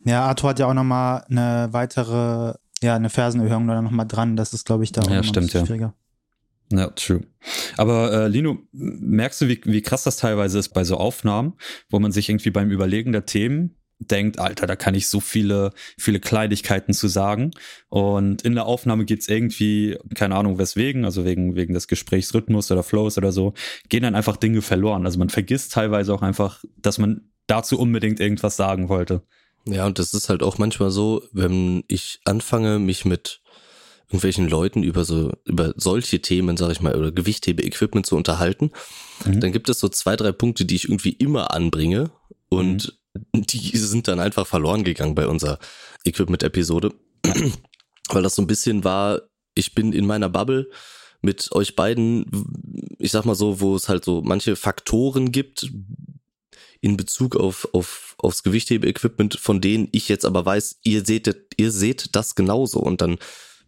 Ja, 0.05 0.25
Arthur 0.25 0.51
hat 0.51 0.59
ja 0.59 0.67
auch 0.67 0.75
nochmal 0.75 1.25
eine 1.29 1.69
weitere, 1.73 2.55
ja, 2.83 2.97
eine 2.97 3.11
Fersenerhöhung 3.11 3.67
da 3.67 3.83
nochmal 3.83 4.07
dran. 4.07 4.37
Das 4.37 4.55
ist, 4.55 4.65
glaube 4.65 4.85
ich, 4.85 4.93
da 4.93 5.03
auch 5.03 5.11
ja, 5.11 5.23
stimmt, 5.23 5.53
ja. 5.53 5.61
schwieriger. 5.67 5.95
Ja, 6.73 6.87
true. 6.89 7.21
Aber 7.77 8.13
äh, 8.13 8.29
Lino, 8.29 8.61
merkst 8.73 9.43
du, 9.43 9.49
wie, 9.49 9.61
wie 9.65 9.83
krass 9.83 10.05
das 10.05 10.17
teilweise 10.17 10.59
ist 10.59 10.71
bei 10.71 10.85
so 10.85 10.97
Aufnahmen, 10.97 11.53
wo 11.91 11.99
man 11.99 12.13
sich 12.13 12.31
irgendwie 12.31 12.51
beim 12.51 12.71
Überlegen 12.71 13.13
der 13.13 13.27
Themen 13.27 13.77
denkt, 14.09 14.39
Alter, 14.39 14.67
da 14.67 14.77
kann 14.77 14.95
ich 14.95 15.09
so 15.09 15.21
viele, 15.21 15.71
viele 15.99 16.21
Kleinigkeiten 16.21 16.93
zu 16.93 17.09
sagen. 17.09 17.53
Und 17.89 18.43
in 18.43 18.55
der 18.55 18.67
Aufnahme 18.67 19.05
geht's 19.05 19.29
irgendwie, 19.29 19.99
keine 20.15 20.37
Ahnung 20.37 20.59
weswegen, 20.59 21.05
also 21.05 21.25
wegen, 21.25 21.57
wegen 21.57 21.75
des 21.75 21.89
Gesprächsrhythmus 21.89 22.71
oder 22.71 22.83
Flows 22.83 23.19
oder 23.19 23.33
so, 23.33 23.55
gehen 23.89 24.03
dann 24.03 24.15
einfach 24.15 24.37
Dinge 24.37 24.63
verloren. 24.63 25.07
Also 25.07 25.19
man 25.19 25.31
vergisst 25.31 25.73
teilweise 25.73 26.13
auch 26.15 26.23
einfach, 26.23 26.63
dass 26.77 26.99
man 26.99 27.29
dazu 27.47 27.79
unbedingt 27.79 28.21
irgendwas 28.21 28.57
sagen 28.57 28.89
wollte. 28.89 29.23
Ja, 29.65 29.87
und 29.87 29.99
das 29.99 30.15
ist 30.15 30.29
halt 30.29 30.43
auch 30.43 30.59
manchmal 30.59 30.91
so, 30.91 31.23
wenn 31.33 31.85
ich 31.87 32.21
anfange, 32.25 32.79
mich 32.79 33.05
mit 33.05 33.41
irgendwelchen 34.09 34.49
Leuten 34.49 34.83
über 34.83 35.05
so, 35.05 35.33
über 35.45 35.73
solche 35.77 36.21
Themen, 36.21 36.57
sag 36.57 36.71
ich 36.71 36.81
mal, 36.83 36.97
oder 36.97 37.13
Gewichthebe-Equipment 37.13 38.05
zu 38.05 38.17
unterhalten, 38.17 38.73
mhm. 39.25 39.41
dann 39.41 39.53
gibt 39.53 39.69
es 39.69 39.79
so 39.79 39.89
zwei, 39.89 40.17
drei 40.17 40.33
Punkte, 40.33 40.65
die 40.65 40.75
ich 40.75 40.85
irgendwie 40.85 41.13
immer 41.13 41.55
anbringe. 41.55 42.11
Und 42.49 42.89
mhm 42.89 43.02
die 43.35 43.76
sind 43.76 44.09
dann 44.09 44.21
einfach 44.21 44.47
verloren 44.47 44.85
gegangen 44.85 45.14
bei 45.14 45.26
unserer 45.26 45.59
Equipment-Episode, 46.04 46.95
weil 48.09 48.23
das 48.23 48.35
so 48.35 48.42
ein 48.42 48.47
bisschen 48.47 48.85
war, 48.85 49.23
ich 49.54 49.75
bin 49.75 49.92
in 49.92 50.07
meiner 50.07 50.28
Bubble 50.28 50.71
mit 51.21 51.52
euch 51.52 51.76
beiden, 51.76 52.26
ich 52.99 53.12
sag 53.12 53.25
mal 53.25 53.35
so, 53.35 53.61
wo 53.61 53.76
es 53.76 53.88
halt 53.88 54.04
so 54.04 54.23
manche 54.23 54.57
Faktoren 54.57 55.31
gibt 55.31 55.71
in 56.81 56.97
Bezug 56.97 57.37
auf, 57.37 57.69
auf 57.73 58.16
aufs 58.19 58.42
Gewichthebe-Equipment, 58.42 59.35
von 59.35 59.61
denen 59.61 59.88
ich 59.92 60.09
jetzt 60.09 60.25
aber 60.25 60.47
weiß, 60.47 60.78
ihr 60.85 61.04
seht, 61.04 61.54
ihr 61.57 61.71
seht 61.71 62.14
das 62.14 62.35
genauso 62.35 62.81
und 62.81 63.00
dann 63.00 63.19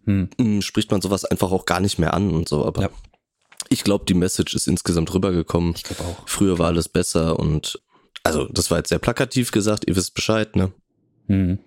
hm. 0.05 0.63
spricht 0.63 0.91
man 0.91 1.01
sowas 1.01 1.25
einfach 1.25 1.51
auch 1.51 1.65
gar 1.65 1.81
nicht 1.81 1.99
mehr 1.99 2.15
an 2.15 2.31
und 2.31 2.49
so, 2.49 2.65
aber 2.65 2.83
ja 2.83 2.91
Ich 3.69 3.85
glaube, 3.85 4.05
die 4.07 4.15
Message 4.15 4.55
ist 4.55 4.69
insgesamt 4.69 5.13
rübergekommen. 5.13 5.75
Ich 5.77 5.83
glaube 5.83 6.03
auch. 6.05 6.29
Früher 6.29 6.59
war 6.59 6.69
alles 6.69 6.89
besser 6.89 7.39
und 7.39 7.81
also 8.25 8.49
das 8.49 8.71
war 8.71 8.79
jetzt 8.79 8.89
sehr 8.89 8.99
plakativ 8.99 9.53
gesagt, 9.53 9.85
ihr 9.87 9.95
wisst 9.95 10.15
Bescheid, 10.15 10.57
ne? 10.57 10.73
Hm. 11.29 11.59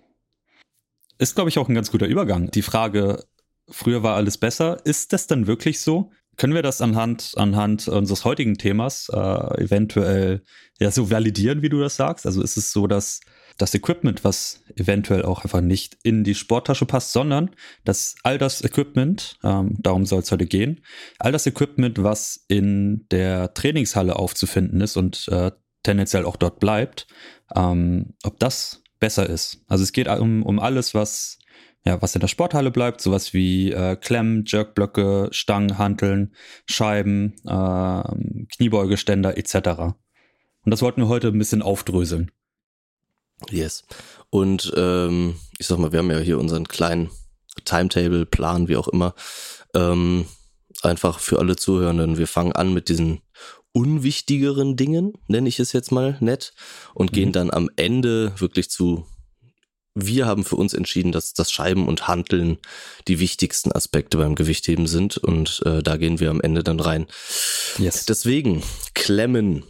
Ist, 1.19 1.35
glaube 1.35 1.49
ich, 1.49 1.57
auch 1.57 1.69
ein 1.69 1.75
ganz 1.75 1.91
guter 1.91 2.07
Übergang. 2.07 2.51
Die 2.51 2.61
Frage, 2.61 3.23
früher 3.69 4.03
war 4.03 4.15
alles 4.15 4.37
besser, 4.37 4.85
ist 4.85 5.13
das 5.13 5.27
denn 5.27 5.47
wirklich 5.47 5.79
so? 5.79 6.11
Können 6.35 6.53
wir 6.53 6.61
das 6.61 6.81
anhand, 6.81 7.33
anhand 7.35 7.87
unseres 7.87 8.23
heutigen 8.23 8.57
Themas 8.57 9.09
äh, 9.11 9.63
eventuell 9.63 10.43
ja 10.79 10.91
so 10.91 11.09
validieren, 11.09 11.63
wie 11.63 11.69
du 11.69 11.79
das 11.79 11.95
sagst? 11.95 12.27
Also 12.27 12.43
ist 12.43 12.57
es 12.57 12.71
so, 12.71 12.85
dass 12.85 13.21
das 13.57 13.73
Equipment, 13.73 14.23
was 14.23 14.61
eventuell 14.75 15.23
auch 15.23 15.43
einfach 15.43 15.61
nicht 15.61 15.97
in 16.03 16.23
die 16.23 16.35
Sporttasche 16.35 16.85
passt, 16.85 17.11
sondern 17.11 17.49
dass 17.83 18.15
all 18.21 18.37
das 18.37 18.63
Equipment, 18.63 19.39
ähm, 19.43 19.77
darum 19.79 20.05
soll 20.05 20.19
es 20.19 20.31
heute 20.31 20.45
gehen, 20.45 20.81
all 21.17 21.31
das 21.31 21.47
Equipment, 21.47 22.03
was 22.03 22.45
in 22.47 23.07
der 23.09 23.55
Trainingshalle 23.55 24.15
aufzufinden 24.15 24.81
ist 24.81 24.95
und 24.95 25.27
äh, 25.29 25.51
tendenziell 25.83 26.25
auch 26.25 26.35
dort 26.35 26.59
bleibt, 26.59 27.07
ähm, 27.55 28.13
ob 28.23 28.39
das 28.39 28.83
besser 28.99 29.29
ist. 29.29 29.63
Also 29.67 29.83
es 29.83 29.91
geht 29.91 30.07
um, 30.07 30.43
um 30.43 30.59
alles, 30.59 30.93
was 30.93 31.39
ja, 31.87 32.01
was 32.01 32.15
in 32.15 32.19
der 32.21 32.27
Sporthalle 32.27 32.69
bleibt, 32.69 32.99
sowas 32.99 33.33
wie 33.33 33.71
äh, 33.71 33.95
Klemmen, 33.95 34.43
Jerkblöcke, 34.45 35.29
Stangen, 35.31 35.77
Hanteln, 35.77 36.35
Scheiben, 36.65 37.35
äh, 37.45 38.03
Kniebeugeständer 38.55 39.37
etc. 39.37 39.55
Und 39.55 40.71
das 40.71 40.81
wollten 40.81 41.01
wir 41.01 41.07
heute 41.07 41.29
ein 41.29 41.39
bisschen 41.39 41.61
aufdröseln. 41.61 42.31
Yes. 43.49 43.85
Und 44.29 44.73
ähm, 44.75 45.35
ich 45.59 45.67
sag 45.67 45.77
mal, 45.77 45.93
wir 45.93 45.99
haben 45.99 46.11
ja 46.11 46.19
hier 46.19 46.39
unseren 46.39 46.67
kleinen 46.67 47.09
Timetable, 47.63 48.25
Plan, 48.25 48.67
wie 48.67 48.75
auch 48.75 48.89
immer. 48.89 49.15
Ähm, 49.73 50.25
einfach 50.81 51.19
für 51.19 51.39
alle 51.39 51.55
Zuhörenden. 51.55 52.17
Wir 52.17 52.27
fangen 52.27 52.51
an 52.51 52.73
mit 52.73 52.89
diesen 52.89 53.21
unwichtigeren 53.73 54.75
Dingen, 54.75 55.13
nenne 55.27 55.49
ich 55.49 55.59
es 55.59 55.73
jetzt 55.73 55.91
mal 55.91 56.17
nett, 56.19 56.53
und 56.93 57.11
mhm. 57.11 57.15
gehen 57.15 57.31
dann 57.31 57.51
am 57.51 57.69
Ende 57.75 58.33
wirklich 58.37 58.69
zu. 58.69 59.05
Wir 59.99 60.27
haben 60.27 60.45
für 60.45 60.57
uns 60.57 60.73
entschieden, 60.73 61.11
dass 61.11 61.33
das 61.33 61.51
Scheiben 61.51 61.87
und 61.87 62.07
Hanteln 62.07 62.59
die 63.07 63.19
wichtigsten 63.19 63.71
Aspekte 63.71 64.17
beim 64.17 64.35
Gewichtheben 64.35 64.85
sind 64.85 65.17
und 65.17 65.61
äh, 65.65 65.81
da 65.81 65.97
gehen 65.97 66.19
wir 66.19 66.29
am 66.29 66.41
Ende 66.41 66.63
dann 66.63 66.79
rein. 66.79 67.07
Yes. 67.79 68.05
Deswegen, 68.05 68.61
Klemmen. 68.93 69.63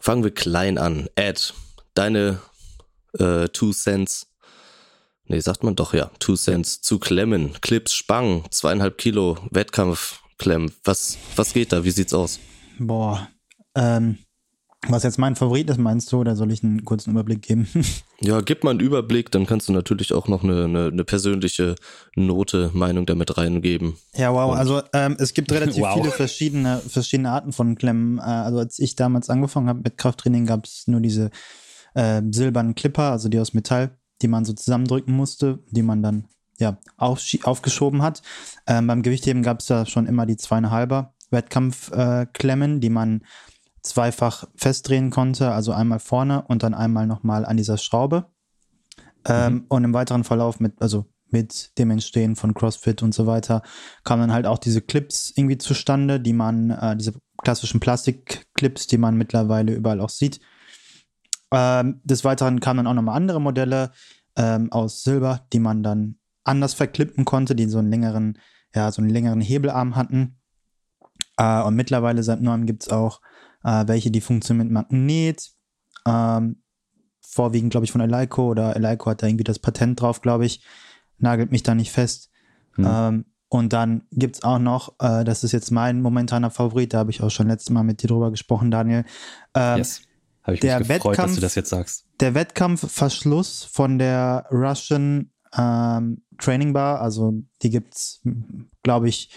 Fangen 0.00 0.24
wir 0.24 0.30
klein 0.30 0.78
an. 0.78 1.08
Ed, 1.16 1.52
deine 1.92 2.40
äh, 3.18 3.48
Two 3.48 3.72
Cents. 3.72 4.28
Nee, 5.26 5.40
sagt 5.40 5.62
man 5.62 5.76
doch, 5.76 5.92
ja. 5.92 6.10
Two 6.18 6.36
Cents 6.36 6.80
zu 6.80 6.98
klemmen. 6.98 7.52
Clips, 7.60 7.92
Spangen, 7.92 8.44
zweieinhalb 8.50 8.96
Kilo, 8.96 9.36
Wettkampfklemmen. 9.50 10.72
Was, 10.84 11.18
was 11.36 11.52
geht 11.52 11.72
da? 11.72 11.84
Wie 11.84 11.90
sieht's 11.90 12.14
aus? 12.14 12.40
Boah. 12.78 13.28
Ähm, 13.74 14.18
was 14.86 15.02
jetzt 15.02 15.18
mein 15.18 15.34
Favorit 15.34 15.68
ist, 15.70 15.78
meinst 15.78 16.12
du, 16.12 16.18
oder 16.18 16.36
soll 16.36 16.52
ich 16.52 16.62
einen 16.62 16.84
kurzen 16.84 17.10
Überblick 17.10 17.42
geben? 17.42 17.66
ja, 18.20 18.40
gib 18.40 18.62
mal 18.62 18.70
einen 18.70 18.80
Überblick, 18.80 19.30
dann 19.32 19.44
kannst 19.44 19.68
du 19.68 19.72
natürlich 19.72 20.12
auch 20.12 20.28
noch 20.28 20.44
eine, 20.44 20.64
eine, 20.64 20.86
eine 20.86 21.04
persönliche 21.04 21.74
Note, 22.14 22.70
Meinung 22.74 23.04
damit 23.04 23.36
reingeben. 23.36 23.96
Ja, 24.14 24.32
wow. 24.32 24.52
Und 24.52 24.58
also 24.58 24.82
ähm, 24.92 25.16
es 25.18 25.34
gibt 25.34 25.50
relativ 25.50 25.82
wow. 25.82 25.94
viele 25.94 26.12
verschiedene, 26.12 26.78
verschiedene 26.78 27.30
Arten 27.30 27.52
von 27.52 27.74
Klemmen. 27.74 28.18
Äh, 28.18 28.22
also 28.22 28.58
als 28.58 28.78
ich 28.78 28.94
damals 28.94 29.28
angefangen 29.30 29.68
habe 29.68 29.80
mit 29.82 29.98
Krafttraining, 29.98 30.46
gab 30.46 30.64
es 30.64 30.86
nur 30.86 31.00
diese 31.00 31.30
äh, 31.94 32.22
silbernen 32.30 32.76
Clipper, 32.76 33.10
also 33.10 33.28
die 33.28 33.40
aus 33.40 33.54
Metall, 33.54 33.98
die 34.22 34.28
man 34.28 34.44
so 34.44 34.52
zusammendrücken 34.52 35.14
musste, 35.14 35.58
die 35.70 35.82
man 35.82 36.02
dann 36.02 36.26
ja 36.58 36.78
aufgeschoben 36.96 38.02
hat. 38.02 38.22
Ähm, 38.66 38.86
beim 38.86 39.02
Gewichtheben 39.02 39.42
gab 39.42 39.60
es 39.60 39.66
da 39.66 39.86
schon 39.86 40.06
immer 40.06 40.24
die 40.24 40.36
zweieinhalber 40.36 41.14
Wettkampfklemmen, 41.30 42.76
äh, 42.76 42.80
die 42.80 42.90
man 42.90 43.22
zweifach 43.82 44.44
festdrehen 44.56 45.10
konnte, 45.10 45.50
also 45.52 45.72
einmal 45.72 45.98
vorne 45.98 46.42
und 46.42 46.62
dann 46.62 46.74
einmal 46.74 47.06
nochmal 47.06 47.44
an 47.44 47.56
dieser 47.56 47.78
Schraube. 47.78 48.26
Ähm, 49.26 49.52
mhm. 49.52 49.64
Und 49.68 49.84
im 49.84 49.94
weiteren 49.94 50.24
Verlauf 50.24 50.60
mit, 50.60 50.80
also 50.80 51.06
mit 51.30 51.78
dem 51.78 51.90
Entstehen 51.90 52.36
von 52.36 52.54
CrossFit 52.54 53.02
und 53.02 53.14
so 53.14 53.26
weiter, 53.26 53.62
kamen 54.04 54.22
dann 54.22 54.32
halt 54.32 54.46
auch 54.46 54.58
diese 54.58 54.80
Clips 54.80 55.32
irgendwie 55.36 55.58
zustande, 55.58 56.20
die 56.20 56.32
man, 56.32 56.70
äh, 56.70 56.96
diese 56.96 57.14
klassischen 57.42 57.80
Plastikclips, 57.80 58.86
die 58.86 58.98
man 58.98 59.16
mittlerweile 59.16 59.74
überall 59.74 60.00
auch 60.00 60.08
sieht, 60.08 60.40
ähm, 61.52 62.00
des 62.04 62.24
Weiteren 62.24 62.60
kamen 62.60 62.78
dann 62.78 62.86
auch 62.86 62.94
nochmal 62.94 63.16
andere 63.16 63.40
Modelle 63.40 63.92
ähm, 64.36 64.70
aus 64.72 65.02
Silber, 65.02 65.46
die 65.52 65.60
man 65.60 65.82
dann 65.82 66.16
anders 66.44 66.74
verklippen 66.74 67.24
konnte, 67.24 67.54
die 67.54 67.66
so 67.66 67.78
einen 67.78 67.90
längeren, 67.90 68.38
ja, 68.74 68.90
so 68.92 69.02
einen 69.02 69.10
längeren 69.10 69.40
Hebelarm 69.40 69.96
hatten. 69.96 70.37
Äh, 71.38 71.62
und 71.62 71.74
mittlerweile 71.74 72.22
seit 72.22 72.42
neuem 72.42 72.66
gibt 72.66 72.82
es 72.82 72.90
auch 72.90 73.20
äh, 73.64 73.84
welche, 73.86 74.10
die 74.10 74.20
funktionieren 74.20 74.66
mit 74.66 74.74
Magnet. 74.74 75.50
Ähm, 76.06 76.62
vorwiegend, 77.20 77.70
glaube 77.70 77.84
ich, 77.84 77.92
von 77.92 78.00
Eleiko 78.00 78.48
oder 78.48 78.76
Eleiko 78.76 79.10
hat 79.10 79.22
da 79.22 79.26
irgendwie 79.26 79.44
das 79.44 79.58
Patent 79.58 80.00
drauf, 80.00 80.20
glaube 80.20 80.46
ich. 80.46 80.62
Nagelt 81.18 81.50
mich 81.50 81.62
da 81.62 81.74
nicht 81.74 81.92
fest. 81.92 82.30
Hm. 82.74 82.86
Ähm, 82.88 83.24
und 83.48 83.72
dann 83.72 84.02
gibt 84.12 84.36
es 84.36 84.42
auch 84.42 84.58
noch, 84.58 84.94
äh, 85.00 85.24
das 85.24 85.42
ist 85.42 85.52
jetzt 85.52 85.70
mein 85.70 86.02
momentaner 86.02 86.50
Favorit, 86.50 86.92
da 86.92 86.98
habe 86.98 87.10
ich 87.10 87.22
auch 87.22 87.30
schon 87.30 87.48
letztes 87.48 87.70
Mal 87.70 87.82
mit 87.82 88.02
dir 88.02 88.08
drüber 88.08 88.30
gesprochen, 88.30 88.70
Daniel. 88.70 89.04
Ähm, 89.54 89.78
yes. 89.78 90.02
Habe 90.42 90.54
ich 90.54 90.60
der 90.60 90.78
mich 90.78 90.88
gefreut, 90.88 91.12
Wettkampf, 91.12 91.28
dass 91.28 91.34
du 91.34 91.40
das 91.40 91.54
jetzt 91.54 91.70
sagst. 91.70 92.06
Der 92.20 92.34
Wettkampfverschluss 92.34 93.64
von 93.64 93.98
der 93.98 94.46
Russian 94.50 95.30
ähm, 95.56 96.22
Training 96.38 96.72
Bar, 96.72 97.00
also 97.00 97.34
die 97.62 97.70
gibt 97.70 97.94
es, 97.94 98.22
glaube 98.82 99.08
ich, 99.08 99.30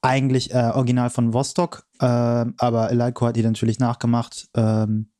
eigentlich 0.00 0.52
äh, 0.52 0.70
original 0.74 1.10
von 1.10 1.32
Vostok, 1.32 1.84
äh, 2.00 2.04
aber 2.04 2.90
Eleiko 2.90 3.26
hat 3.26 3.36
die 3.36 3.42
natürlich 3.42 3.78
nachgemacht. 3.78 4.48
Ähm, 4.54 5.10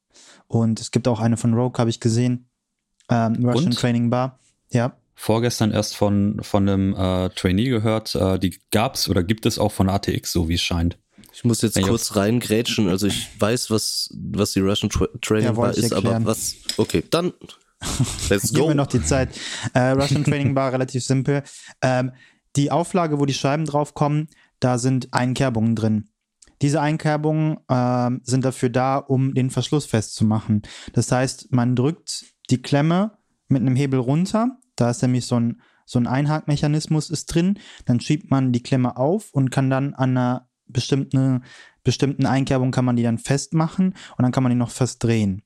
und 0.47 0.81
es 0.81 0.91
gibt 0.91 1.09
auch 1.09 1.21
eine 1.21 1.37
von 1.37 1.55
Rogue, 1.55 1.79
habe 1.79 1.91
ich 1.91 2.01
gesehen. 2.01 2.49
Ähm, 3.11 3.45
Russian 3.45 3.67
und? 3.67 3.79
Training 3.79 4.11
Bar. 4.11 4.39
Ja. 4.71 4.97
Vorgestern 5.15 5.73
erst 5.73 5.97
von, 5.97 6.39
von 6.43 6.69
einem 6.69 6.95
äh, 6.95 7.29
Trainee 7.31 7.69
gehört, 7.69 8.15
äh, 8.15 8.39
die 8.39 8.59
gab 8.71 8.95
es 8.95 9.09
oder 9.09 9.25
gibt 9.25 9.47
es 9.47 9.59
auch 9.59 9.73
von 9.73 9.89
ATX, 9.89 10.33
so 10.33 10.49
wie 10.49 10.55
es 10.55 10.63
scheint. 10.63 10.97
Ich 11.33 11.45
muss 11.45 11.63
jetzt 11.63 11.81
kurz 11.83 12.17
reingrätschen. 12.17 12.89
Also 12.89 13.07
ich 13.07 13.29
weiß, 13.39 13.71
was, 13.71 14.11
was 14.13 14.53
die 14.53 14.61
Russian 14.61 14.91
Tra 14.91 15.07
Training 15.21 15.47
ja, 15.47 15.53
Bar 15.53 15.71
ist, 15.71 15.93
aber 15.93 16.25
was. 16.25 16.57
Okay, 16.77 17.05
dann 17.11 17.33
let's 18.29 18.53
go. 18.53 18.61
Gib 18.61 18.69
mir 18.69 18.75
noch 18.75 18.87
die 18.87 19.03
Zeit. 19.03 19.31
Äh, 19.73 19.91
Russian 19.91 20.25
Training 20.25 20.55
Bar 20.55 20.73
relativ 20.73 21.05
simpel. 21.05 21.43
Ähm, 21.83 22.13
die 22.57 22.71
Auflage, 22.71 23.21
wo 23.21 23.27
die 23.27 23.35
Scheiben 23.35 23.67
draufkommen, 23.67 24.29
da 24.61 24.79
sind 24.79 25.13
Einkerbungen 25.13 25.77
drin. 25.77 26.09
Diese 26.63 26.81
Einkerbungen 26.81 27.59
äh, 27.69 28.11
sind 28.23 28.45
dafür 28.45 28.71
da, 28.71 28.97
um 28.97 29.35
den 29.35 29.51
Verschluss 29.51 29.87
festzumachen. 29.87 30.63
Das 30.93 31.13
heißt, 31.13 31.53
man 31.53 31.77
drückt 31.77 32.27
die 32.51 32.61
Klemme 32.61 33.19
mit 33.49 33.63
einem 33.63 33.77
Hebel 33.77 34.01
runter. 34.01 34.59
Da 34.77 34.91
ist 34.91 35.03
nämlich 35.03 35.27
so 35.27 35.39
ein, 35.39 35.61
so 35.87 35.99
ein 35.99 36.07
Einhakmechanismus 36.07 37.11
ist 37.11 37.27
drin. 37.27 37.59
Dann 37.85 38.01
schiebt 38.01 38.31
man 38.31 38.53
die 38.53 38.63
Klemme 38.63 38.97
auf 38.97 39.33
und 39.33 39.51
kann 39.51 39.71
dann 39.71 39.95
an 39.95 40.11
einer 40.17 40.49
bestimmten, 40.67 41.45
bestimmten 41.85 42.27
Einkerbungen 42.27 42.73
kann 42.73 42.85
man 42.85 42.97
die 42.97 43.03
dann 43.03 43.19
festmachen 43.19 43.95
und 44.17 44.23
dann 44.23 44.33
kann 44.33 44.43
man 44.43 44.51
die 44.51 44.59
noch 44.59 44.71
festdrehen. 44.71 45.43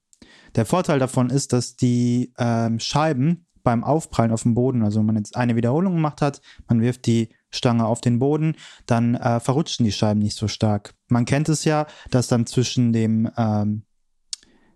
Der 0.57 0.67
Vorteil 0.67 0.99
davon 0.99 1.31
ist, 1.31 1.53
dass 1.53 1.77
die 1.77 2.33
ähm, 2.39 2.79
Scheiben 2.79 3.47
beim 3.63 3.85
Aufprallen 3.85 4.33
auf 4.33 4.43
dem 4.43 4.55
Boden, 4.55 4.83
also 4.83 4.99
wenn 4.99 5.07
man 5.07 5.17
jetzt 5.17 5.37
eine 5.37 5.57
Wiederholung 5.57 5.95
gemacht 5.95 6.21
hat, 6.21 6.41
man 6.69 6.81
wirft 6.81 7.07
die 7.07 7.29
Stange 7.53 7.87
auf 7.87 8.01
den 8.01 8.19
Boden, 8.19 8.57
dann 8.87 9.15
äh, 9.15 9.41
verrutschen 9.41 9.85
die 9.85 9.93
Scheiben 9.93 10.21
nicht 10.21 10.37
so 10.37 10.49
stark. 10.49 10.95
Man 11.09 11.25
kennt 11.25 11.49
es 11.49 11.65
ja, 11.65 11.87
dass 12.11 12.29
dann 12.29 12.47
zwischen 12.47 12.93
dem, 12.93 13.31
ähm, 13.37 13.85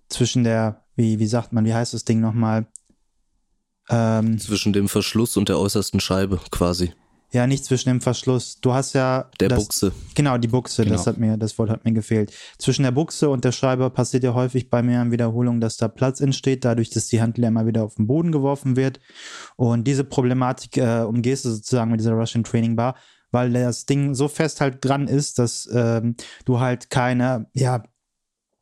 zwischen 0.09 0.45
der, 0.45 0.85
wie, 0.95 1.18
wie 1.18 1.26
sagt 1.26 1.52
man, 1.52 1.64
wie 1.64 1.75
heißt 1.75 1.95
das 1.95 2.04
Ding 2.04 2.21
nochmal? 2.21 2.66
Ähm, 3.88 4.38
zwischen 4.38 4.73
dem 4.73 4.88
Verschluss 4.88 5.37
und 5.37 5.49
der 5.49 5.59
äußersten 5.59 6.00
Scheibe 6.00 6.40
quasi. 6.50 6.92
Ja, 7.33 7.47
nicht 7.47 7.64
zwischen 7.64 7.88
dem 7.88 8.00
Verschluss. 8.00 8.61
Du 8.61 8.73
hast 8.73 8.92
ja. 8.95 9.30
Der 9.40 9.49
das, 9.49 9.59
Buchse. 9.59 9.92
Genau, 10.14 10.38
die 10.38 10.49
Buchse. 10.49 10.85
Genau. 10.85 10.97
Das 10.97 11.06
hat 11.06 11.18
mir, 11.18 11.37
das 11.37 11.59
Wort 11.59 11.71
hat 11.71 11.85
mir 11.85 11.92
gefehlt. 11.92 12.33
Zwischen 12.59 12.85
der 12.85 12.92
Buchse 12.92 13.28
und 13.28 13.45
der 13.45 13.52
Scheibe 13.52 13.90
passiert 13.90 14.23
ja 14.23 14.33
häufig 14.35 14.71
bei 14.71 14.83
mir 14.83 15.02
in 15.02 15.11
Wiederholung, 15.11 15.61
dass 15.61 15.76
da 15.76 15.88
Platz 15.88 16.21
entsteht, 16.21 16.64
dadurch, 16.64 16.90
dass 16.90 17.09
die 17.09 17.21
Handel 17.21 17.45
immer 17.45 17.66
wieder 17.66 17.83
auf 17.83 17.97
den 17.97 18.06
Boden 18.06 18.30
geworfen 18.30 18.76
wird. 18.76 19.00
Und 19.56 19.87
diese 19.87 20.04
Problematik 20.04 20.76
äh, 20.76 21.00
umgehst 21.00 21.45
du 21.45 21.50
sozusagen 21.50 21.90
mit 21.90 22.00
dieser 22.00 22.12
Russian 22.12 22.45
Training 22.45 22.76
Bar, 22.76 22.95
weil 23.33 23.52
das 23.52 23.87
Ding 23.87 24.14
so 24.14 24.28
fest 24.28 24.61
halt 24.61 24.85
dran 24.85 25.09
ist, 25.09 25.38
dass 25.38 25.68
ähm, 25.73 26.14
du 26.45 26.61
halt 26.61 26.90
keine, 26.90 27.47
ja, 27.52 27.83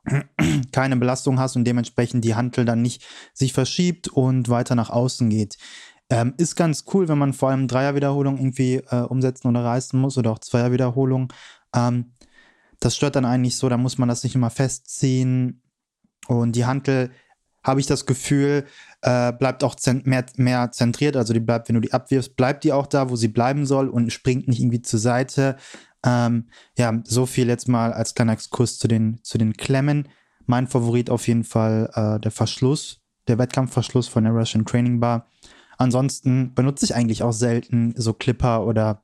keine 0.73 0.97
Belastung 0.97 1.38
hast 1.38 1.56
und 1.56 1.64
dementsprechend 1.64 2.25
die 2.25 2.35
Hantel 2.35 2.64
dann 2.64 2.83
nicht 2.83 3.04
sich 3.33 3.52
verschiebt 3.52 4.09
und 4.09 4.49
weiter 4.49 4.75
nach 4.75 4.90
außen 4.90 5.30
geht. 5.30 5.59
Ähm, 6.14 6.35
ist 6.37 6.54
ganz 6.54 6.85
cool, 6.94 7.09
wenn 7.09 7.18
man 7.18 7.33
vor 7.33 7.50
allem 7.50 7.66
Dreierwiederholung 7.66 8.38
irgendwie 8.38 8.76
äh, 8.76 9.00
umsetzen 9.00 9.49
oder 9.49 9.64
reißen 9.64 10.00
muss 10.00 10.16
oder 10.16 10.30
auch 10.30 10.38
Zweierwiederholung. 10.38 11.33
Ähm, 11.75 12.12
das 12.78 12.94
stört 12.94 13.16
dann 13.16 13.25
eigentlich 13.25 13.56
so, 13.56 13.68
da 13.68 13.76
muss 13.76 13.99
man 13.99 14.09
das 14.09 14.23
nicht 14.23 14.37
immer 14.37 14.50
festziehen. 14.50 15.61
Und 16.28 16.52
die 16.52 16.66
Hantel, 16.66 17.11
habe 17.64 17.80
ich 17.80 17.87
das 17.87 18.06
Gefühl, 18.06 18.64
äh, 19.00 19.33
bleibt 19.33 19.64
auch 19.64 19.75
mehr, 20.04 20.25
mehr 20.37 20.71
zentriert. 20.71 21.16
Also 21.16 21.33
die 21.33 21.40
bleibt, 21.40 21.68
wenn 21.68 21.75
du 21.75 21.80
die 21.80 21.92
abwirfst, 21.92 22.37
bleibt 22.37 22.62
die 22.62 22.73
auch 22.73 22.87
da, 22.87 23.11
wo 23.11 23.16
sie 23.16 23.28
bleiben 23.28 23.66
soll 23.66 23.88
und 23.88 24.12
springt 24.12 24.47
nicht 24.47 24.61
irgendwie 24.61 24.83
zur 24.83 25.00
Seite. 25.00 25.56
Ähm, 26.04 26.49
ja, 26.78 27.00
so 27.04 27.26
viel 27.26 27.49
jetzt 27.49 27.66
mal 27.66 27.92
als 27.92 28.14
kleiner 28.14 28.35
Exkurs 28.35 28.78
zu 28.78 28.87
den, 28.87 29.18
zu 29.25 29.38
den 29.38 29.54
Klemmen. 29.54 30.09
Mein 30.47 30.68
Favorit 30.68 31.09
auf 31.09 31.26
jeden 31.26 31.44
Fall 31.44 31.90
äh, 31.94 32.21
der 32.21 32.30
Verschluss, 32.30 33.00
der 33.26 33.38
Wettkampfverschluss 33.38 34.06
von 34.06 34.25
der 34.25 34.35
Russian 34.35 34.66
Training 34.66 35.00
Bar. 35.00 35.26
Ansonsten 35.78 36.54
benutze 36.54 36.85
ich 36.85 36.95
eigentlich 36.95 37.23
auch 37.23 37.33
selten 37.33 37.95
so 37.97 38.12
Clipper 38.12 38.66
oder 38.66 39.02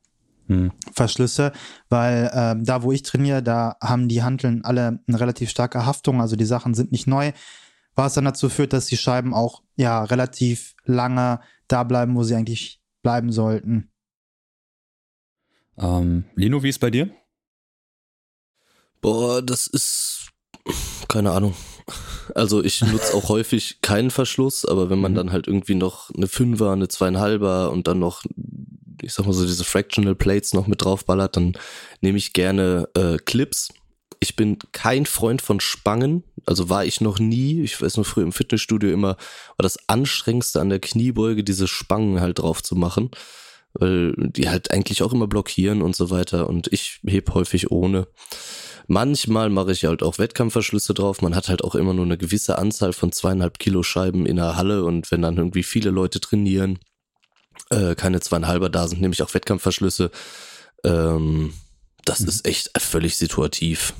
hm. 0.48 0.72
Verschlüsse, 0.92 1.52
weil 1.88 2.30
ähm, 2.34 2.64
da, 2.64 2.82
wo 2.82 2.90
ich 2.90 3.02
trainiere, 3.02 3.42
da 3.42 3.76
haben 3.80 4.08
die 4.08 4.22
Hanteln 4.22 4.64
alle 4.64 4.98
eine 5.06 5.20
relativ 5.20 5.48
starke 5.48 5.86
Haftung, 5.86 6.20
also 6.20 6.34
die 6.34 6.44
Sachen 6.44 6.74
sind 6.74 6.90
nicht 6.90 7.06
neu, 7.06 7.32
was 7.94 8.14
dann 8.14 8.24
dazu 8.24 8.48
führt, 8.48 8.72
dass 8.72 8.86
die 8.86 8.96
Scheiben 8.96 9.32
auch 9.32 9.62
ja 9.76 10.02
relativ 10.02 10.74
lange 10.84 11.40
da 11.68 11.84
bleiben, 11.84 12.16
wo 12.16 12.24
sie 12.24 12.34
eigentlich 12.34 12.80
bleiben 13.02 13.30
sollten. 13.30 13.90
Ähm, 15.78 16.24
Lino, 16.34 16.62
wie 16.62 16.68
ist 16.68 16.80
bei 16.80 16.90
dir? 16.90 17.10
Boah, 19.00 19.40
das 19.40 19.66
ist 19.66 20.30
keine 21.08 21.30
Ahnung. 21.30 21.54
Also 22.34 22.62
ich 22.62 22.80
nutze 22.82 23.14
auch 23.14 23.28
häufig 23.28 23.80
keinen 23.82 24.10
Verschluss, 24.10 24.64
aber 24.64 24.90
wenn 24.90 25.00
man 25.00 25.12
mhm. 25.12 25.16
dann 25.16 25.32
halt 25.32 25.46
irgendwie 25.46 25.74
noch 25.74 26.10
eine 26.14 26.28
Fünfer, 26.28 26.72
eine 26.72 26.88
Zweieinhalber 26.88 27.70
und 27.70 27.86
dann 27.86 27.98
noch, 27.98 28.24
ich 29.02 29.12
sag 29.12 29.26
mal 29.26 29.32
so, 29.32 29.46
diese 29.46 29.64
Fractional 29.64 30.14
Plates 30.14 30.54
noch 30.54 30.66
mit 30.66 30.84
draufballert, 30.84 31.36
dann 31.36 31.54
nehme 32.00 32.18
ich 32.18 32.32
gerne 32.32 32.88
äh, 32.94 33.16
Clips. 33.18 33.68
Ich 34.20 34.36
bin 34.36 34.58
kein 34.72 35.06
Freund 35.06 35.40
von 35.40 35.60
Spangen, 35.60 36.24
also 36.44 36.68
war 36.68 36.84
ich 36.84 37.00
noch 37.00 37.18
nie. 37.18 37.62
Ich 37.62 37.80
weiß 37.80 37.96
nur 37.96 38.04
früher 38.04 38.24
im 38.24 38.32
Fitnessstudio 38.32 38.90
immer, 38.90 39.16
war 39.56 39.62
das 39.62 39.78
anstrengendste 39.88 40.60
an 40.60 40.68
der 40.68 40.80
Kniebeuge, 40.80 41.42
diese 41.42 41.66
Spangen 41.66 42.20
halt 42.20 42.40
drauf 42.40 42.62
zu 42.62 42.74
machen, 42.74 43.10
weil 43.72 44.14
die 44.16 44.50
halt 44.50 44.72
eigentlich 44.72 45.02
auch 45.02 45.12
immer 45.12 45.26
blockieren 45.26 45.80
und 45.80 45.96
so 45.96 46.10
weiter 46.10 46.48
und 46.48 46.70
ich 46.70 47.00
heb 47.06 47.32
häufig 47.32 47.70
ohne. 47.70 48.08
Manchmal 48.86 49.50
mache 49.50 49.72
ich 49.72 49.84
halt 49.84 50.02
auch 50.02 50.18
Wettkampfverschlüsse 50.18 50.94
drauf. 50.94 51.22
Man 51.22 51.34
hat 51.34 51.48
halt 51.48 51.62
auch 51.64 51.74
immer 51.74 51.94
nur 51.94 52.04
eine 52.04 52.18
gewisse 52.18 52.58
Anzahl 52.58 52.92
von 52.92 53.12
zweieinhalb 53.12 53.58
Kilo 53.58 53.82
Scheiben 53.82 54.26
in 54.26 54.36
der 54.36 54.56
Halle 54.56 54.84
und 54.84 55.10
wenn 55.10 55.22
dann 55.22 55.36
irgendwie 55.36 55.62
viele 55.62 55.90
Leute 55.90 56.20
trainieren, 56.20 56.78
äh, 57.70 57.94
keine 57.94 58.20
zweieinhalber 58.20 58.68
da 58.68 58.88
sind, 58.88 59.00
nehme 59.00 59.14
ich 59.14 59.22
auch 59.22 59.34
Wettkampfverschlüsse. 59.34 60.10
Ähm, 60.84 61.52
das 62.04 62.20
mhm. 62.20 62.28
ist 62.28 62.46
echt 62.46 62.70
völlig 62.80 63.16
situativ. 63.16 63.94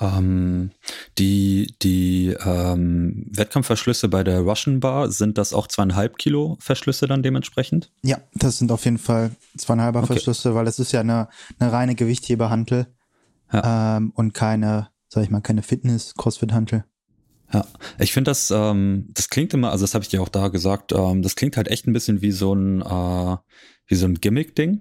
Ähm, 0.00 0.70
die 1.18 1.74
die 1.82 2.34
ähm, 2.44 3.26
Wettkampfverschlüsse 3.30 4.08
bei 4.08 4.24
der 4.24 4.40
Russian 4.40 4.80
Bar, 4.80 5.10
sind 5.10 5.38
das 5.38 5.52
auch 5.52 5.68
zweieinhalb 5.68 6.18
Kilo 6.18 6.56
Verschlüsse 6.60 7.06
dann 7.06 7.22
dementsprechend? 7.22 7.92
Ja, 8.02 8.18
das 8.34 8.58
sind 8.58 8.72
auf 8.72 8.84
jeden 8.84 8.98
Fall 8.98 9.30
zweieinhalber 9.56 10.00
okay. 10.00 10.14
Verschlüsse, 10.14 10.54
weil 10.54 10.66
es 10.66 10.78
ist 10.78 10.92
ja 10.92 11.00
eine, 11.00 11.28
eine 11.58 11.72
reine 11.72 11.94
Gewichtheberhantel 11.94 12.86
ja. 13.52 13.96
ähm, 13.96 14.12
und 14.14 14.34
keine, 14.34 14.88
sag 15.08 15.22
ich 15.22 15.30
mal, 15.30 15.40
keine 15.40 15.62
Fitness-Crossfit-Hantel. 15.62 16.84
Ja, 17.52 17.64
ich 17.98 18.12
finde 18.12 18.30
das, 18.30 18.50
ähm, 18.50 19.10
das 19.14 19.30
klingt 19.30 19.54
immer, 19.54 19.70
also 19.70 19.84
das 19.84 19.94
habe 19.94 20.02
ich 20.02 20.08
dir 20.08 20.22
auch 20.22 20.28
da 20.28 20.48
gesagt, 20.48 20.92
ähm, 20.92 21.22
das 21.22 21.36
klingt 21.36 21.56
halt 21.56 21.68
echt 21.68 21.86
ein 21.86 21.92
bisschen 21.92 22.20
wie 22.20 22.32
so 22.32 22.52
ein, 22.52 22.82
äh, 22.82 23.36
wie 23.86 23.94
so 23.94 24.06
ein 24.06 24.14
Gimmick-Ding 24.14 24.80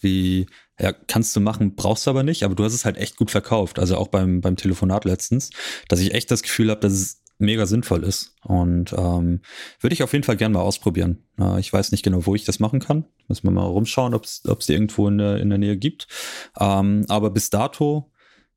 wie, 0.00 0.46
ja, 0.80 0.92
kannst 0.92 1.36
du 1.36 1.40
machen, 1.40 1.74
brauchst 1.74 2.06
du 2.06 2.10
aber 2.10 2.22
nicht, 2.22 2.42
aber 2.42 2.54
du 2.54 2.64
hast 2.64 2.72
es 2.72 2.84
halt 2.84 2.96
echt 2.96 3.16
gut 3.16 3.30
verkauft. 3.30 3.78
Also 3.78 3.96
auch 3.96 4.08
beim, 4.08 4.40
beim 4.40 4.56
Telefonat 4.56 5.04
letztens, 5.04 5.50
dass 5.88 6.00
ich 6.00 6.14
echt 6.14 6.30
das 6.30 6.42
Gefühl 6.42 6.70
habe, 6.70 6.80
dass 6.80 6.92
es 6.92 7.22
mega 7.38 7.66
sinnvoll 7.66 8.04
ist. 8.04 8.34
Und 8.44 8.92
ähm, 8.92 9.40
würde 9.80 9.94
ich 9.94 10.02
auf 10.02 10.12
jeden 10.12 10.24
Fall 10.24 10.36
gerne 10.36 10.54
mal 10.54 10.62
ausprobieren. 10.62 11.24
Äh, 11.38 11.60
ich 11.60 11.72
weiß 11.72 11.92
nicht 11.92 12.02
genau, 12.02 12.26
wo 12.26 12.34
ich 12.34 12.44
das 12.44 12.60
machen 12.60 12.80
kann. 12.80 13.04
Müssen 13.28 13.44
wir 13.44 13.50
mal 13.50 13.64
rumschauen, 13.64 14.14
ob 14.14 14.24
es 14.24 14.42
die 14.42 14.72
irgendwo 14.72 15.08
in 15.08 15.18
der, 15.18 15.38
in 15.38 15.50
der 15.50 15.58
Nähe 15.58 15.76
gibt. 15.76 16.06
Ähm, 16.58 17.04
aber 17.08 17.30
bis 17.30 17.50
dato 17.50 18.10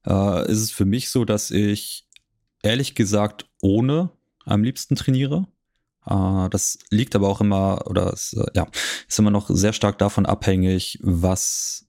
äh, 0.05 0.51
ist 0.51 0.59
es 0.59 0.71
für 0.71 0.85
mich 0.85 1.09
so, 1.09 1.25
dass 1.25 1.51
ich 1.51 2.07
ehrlich 2.61 2.95
gesagt 2.95 3.45
ohne 3.61 4.11
am 4.45 4.63
liebsten 4.63 4.95
trainiere. 4.95 5.47
Uh, 6.05 6.49
das 6.49 6.79
liegt 6.89 7.15
aber 7.15 7.29
auch 7.29 7.39
immer, 7.39 7.87
oder 7.87 8.11
es, 8.11 8.33
äh, 8.33 8.43
ja, 8.55 8.67
ist 9.07 9.19
immer 9.19 9.31
noch 9.31 9.49
sehr 9.49 9.71
stark 9.71 9.97
davon 9.99 10.25
abhängig, 10.25 10.99
was 11.01 11.87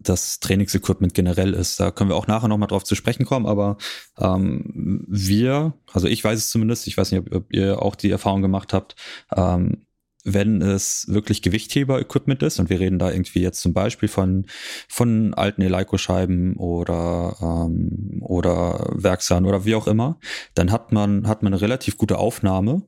das 0.00 0.40
Trainingsequipment 0.40 1.14
generell 1.14 1.54
ist. 1.54 1.80
Da 1.80 1.90
können 1.90 2.10
wir 2.10 2.16
auch 2.16 2.26
nachher 2.26 2.48
nochmal 2.48 2.68
drauf 2.68 2.84
zu 2.84 2.94
sprechen 2.94 3.26
kommen, 3.26 3.46
aber 3.46 3.76
ähm, 4.18 5.04
wir, 5.08 5.74
also 5.92 6.06
ich 6.06 6.22
weiß 6.22 6.38
es 6.38 6.50
zumindest, 6.50 6.86
ich 6.86 6.96
weiß 6.96 7.12
nicht, 7.12 7.32
ob, 7.32 7.52
ihr 7.52 7.82
auch 7.82 7.96
die 7.96 8.10
Erfahrung 8.10 8.42
gemacht 8.42 8.72
habt, 8.72 8.96
ähm, 9.34 9.86
wenn 10.24 10.60
es 10.62 11.06
wirklich 11.08 11.42
Gewichtheber-Equipment 11.42 12.42
ist 12.42 12.58
und 12.58 12.70
wir 12.70 12.80
reden 12.80 12.98
da 12.98 13.10
irgendwie 13.10 13.40
jetzt 13.40 13.60
zum 13.60 13.72
Beispiel 13.72 14.08
von, 14.08 14.46
von 14.88 15.32
alten 15.34 15.62
Eleiko-Scheiben 15.62 16.56
oder, 16.56 17.36
ähm, 17.40 18.20
oder 18.22 18.90
Werkzahn 18.94 19.46
oder 19.46 19.64
wie 19.64 19.74
auch 19.74 19.86
immer, 19.86 20.18
dann 20.54 20.70
hat 20.70 20.92
man, 20.92 21.26
hat 21.26 21.42
man 21.42 21.52
eine 21.52 21.62
relativ 21.62 21.96
gute 21.96 22.18
Aufnahme 22.18 22.82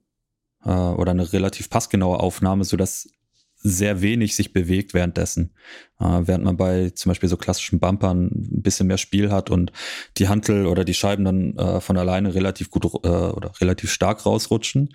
äh, 0.64 0.70
oder 0.70 1.12
eine 1.12 1.32
relativ 1.32 1.70
passgenaue 1.70 2.20
Aufnahme, 2.20 2.64
so 2.64 2.76
dass 2.76 3.08
sehr 3.62 4.00
wenig 4.00 4.34
sich 4.34 4.52
bewegt 4.52 4.94
währenddessen. 4.94 5.52
Äh, 5.98 6.22
während 6.22 6.44
man 6.44 6.56
bei 6.56 6.90
zum 6.90 7.10
Beispiel 7.10 7.28
so 7.28 7.36
klassischen 7.36 7.78
Bumpern 7.78 8.26
ein 8.26 8.62
bisschen 8.62 8.86
mehr 8.86 8.98
Spiel 8.98 9.30
hat 9.30 9.50
und 9.50 9.72
die 10.16 10.28
Hantel 10.28 10.66
oder 10.66 10.84
die 10.84 10.94
Scheiben 10.94 11.24
dann 11.24 11.56
äh, 11.56 11.80
von 11.80 11.98
alleine 11.98 12.34
relativ 12.34 12.70
gut 12.70 12.84
äh, 12.84 13.08
oder 13.08 13.52
relativ 13.60 13.92
stark 13.92 14.24
rausrutschen. 14.24 14.94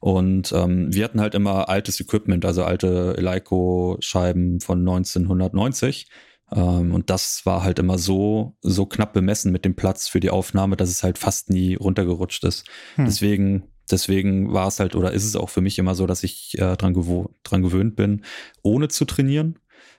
Und 0.00 0.52
ähm, 0.52 0.92
wir 0.94 1.04
hatten 1.04 1.20
halt 1.20 1.34
immer 1.34 1.68
altes 1.68 2.00
Equipment, 2.00 2.44
also 2.44 2.64
alte 2.64 3.14
Eleiko-Scheiben 3.16 4.60
von 4.60 4.80
1990. 4.80 6.08
Ähm, 6.54 6.94
und 6.94 7.08
das 7.08 7.46
war 7.46 7.64
halt 7.64 7.78
immer 7.78 7.98
so, 7.98 8.56
so 8.60 8.84
knapp 8.84 9.14
bemessen 9.14 9.52
mit 9.52 9.64
dem 9.64 9.74
Platz 9.74 10.08
für 10.08 10.20
die 10.20 10.30
Aufnahme, 10.30 10.76
dass 10.76 10.90
es 10.90 11.02
halt 11.02 11.16
fast 11.16 11.48
nie 11.48 11.74
runtergerutscht 11.76 12.44
ist. 12.44 12.66
Hm. 12.96 13.06
Deswegen 13.06 13.71
deswegen 13.92 14.52
war 14.52 14.68
es 14.68 14.80
halt 14.80 14.96
oder 14.96 15.12
ist 15.12 15.24
es 15.24 15.36
auch 15.36 15.50
für 15.50 15.60
mich 15.60 15.78
immer 15.78 15.94
so, 15.94 16.06
dass 16.06 16.24
ich 16.24 16.58
äh, 16.58 16.76
dran, 16.76 16.94
gewo 16.94 17.34
dran 17.42 17.62
gewöhnt 17.62 17.94
bin, 17.96 18.24
ohne 18.62 18.88
zu 18.88 19.04
trainieren. 19.04 19.58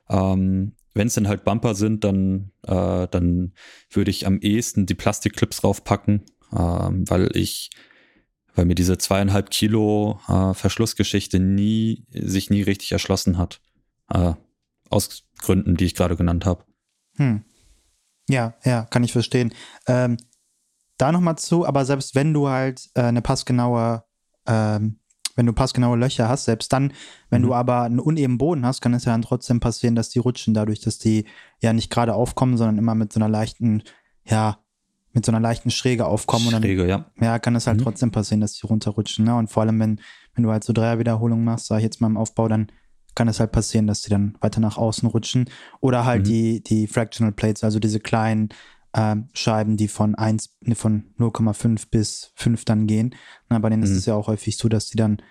Ähm, 0.10 0.74
Wenn 0.94 1.08
es 1.08 1.14
dann 1.14 1.28
halt 1.28 1.44
Bumper 1.44 1.76
sind, 1.76 2.04
dann, 2.04 2.52
äh, 2.68 3.08
dann 3.08 3.54
würde 3.90 4.12
ich 4.12 4.28
am 4.28 4.40
ehesten 4.40 4.86
die 4.86 4.96
Plastikclips 4.96 5.62
draufpacken, 5.62 6.24
ähm, 6.52 7.10
weil 7.10 7.36
ich, 7.36 7.72
weil 8.56 8.66
mir 8.66 8.76
diese 8.76 8.98
zweieinhalb 8.98 9.50
Kilo 9.50 10.20
äh, 10.28 10.54
Verschlussgeschichte 10.54 11.40
nie, 11.40 12.06
sich 12.12 12.50
nie 12.50 12.62
richtig 12.62 12.92
erschlossen 12.92 13.38
hat. 13.38 13.62
Äh, 14.10 14.34
aus 14.90 15.24
Gründen, 15.40 15.76
die 15.76 15.86
ich 15.86 15.96
gerade 15.96 16.16
genannt 16.16 16.46
habe. 16.46 16.64
Hm. 17.18 17.44
Ja, 18.30 18.54
ja, 18.64 18.84
kann 18.86 19.04
ich 19.04 19.12
verstehen. 19.12 19.54
Ähm, 19.88 20.18
da 21.04 21.12
nochmal 21.12 21.38
zu, 21.38 21.66
aber 21.66 21.86
selbst 21.86 22.16
wenn 22.16 22.34
du 22.34 22.48
halt 22.48 22.89
äh, 22.96 23.02
eine 23.02 23.22
passgenaue, 23.22 24.04
ähm, 24.48 25.00
wenn 25.36 25.46
du 25.46 25.54
passgenaue 25.54 25.98
Löcher 25.98 26.30
hast, 26.30 26.46
selbst 26.46 26.72
dann, 26.72 26.94
wenn 27.30 27.42
mhm. 27.42 27.48
du 27.48 27.54
aber 27.54 27.82
einen 27.82 28.00
uneben 28.00 28.38
Boden 28.38 28.66
hast, 28.66 28.82
kann 28.82 28.94
es 28.94 29.06
ja 29.06 29.12
dann 29.12 29.22
trotzdem 29.22 29.60
passieren, 29.60 29.96
dass 29.96 30.10
die 30.10 30.20
rutschen, 30.20 30.54
dadurch, 30.54 30.80
dass 30.80 31.00
die 31.00 31.26
ja 31.62 31.74
nicht 31.74 31.89
gerade 31.89 32.13
aufkommen, 32.13 32.56
sondern 32.56 32.78
immer 32.78 32.96
mit 32.96 33.12
so 33.12 33.20
einer 33.20 33.30
leichten, 33.30 33.84
ja, 34.24 34.60
mit 35.12 35.26
so 35.26 35.32
einer 35.32 35.42
leichten 35.42 35.72
Schräge 35.72 36.06
aufkommen. 36.06 36.50
Schräge, 36.50 36.84
und 36.84 36.88
dann, 36.88 37.06
ja. 37.20 37.26
Ja, 37.26 37.39
kann 37.39 37.56
es 37.56 37.68
halt 37.68 37.80
mhm. 37.80 37.84
trotzdem 37.84 38.12
passieren, 38.12 38.42
dass 38.42 38.54
die 38.54 38.66
runterrutschen. 38.66 39.26
Ne? 39.26 39.36
Und 39.36 39.50
vor 39.50 39.63
allem, 39.63 39.80
wenn, 39.80 40.00
wenn 40.36 40.44
du 40.44 40.52
halt 40.52 40.63
so 40.63 40.74
Dreierwiederholungen 40.74 41.44
machst, 41.44 41.68
sag 41.68 41.78
ich 41.78 41.84
jetzt 41.84 42.02
mal 42.02 42.08
im 42.08 42.18
Aufbau, 42.18 42.48
dann 42.48 42.72
kann 43.13 43.28
es 43.28 43.39
halt 43.39 43.52
passieren, 43.52 43.88
dass 43.88 44.02
die 44.02 44.10
dann 44.10 44.38
weiter 44.42 44.60
nach 44.60 44.78
außen 44.78 45.08
rutschen. 45.08 45.50
Oder 45.82 46.06
halt 46.06 46.22
mhm. 46.22 46.30
die, 46.30 46.63
die 46.63 46.88
Fractional 46.88 47.34
Plates, 47.34 47.63
also 47.63 47.80
diese 47.80 48.00
kleinen 48.00 48.50
ähm, 48.94 49.30
Scheiben, 49.34 49.78
die 49.78 49.88
von 49.88 50.16
1, 50.16 50.58
ne, 50.62 50.76
von 50.76 51.06
0,5 51.18 51.88
bis 51.90 52.32
5 52.36 52.66
dann 52.66 52.88
gehen. 52.88 53.16
Na, 53.50 53.60
bei 53.60 53.70
denen 53.70 53.82
mhm. 53.82 53.88
ist 53.92 53.98
es 53.98 54.06
ja 54.06 54.16
auch 54.16 54.28
häufig 54.28 54.58
so, 54.58 54.70
dass 54.70 54.90
die 54.90 54.98
dann 54.98 55.22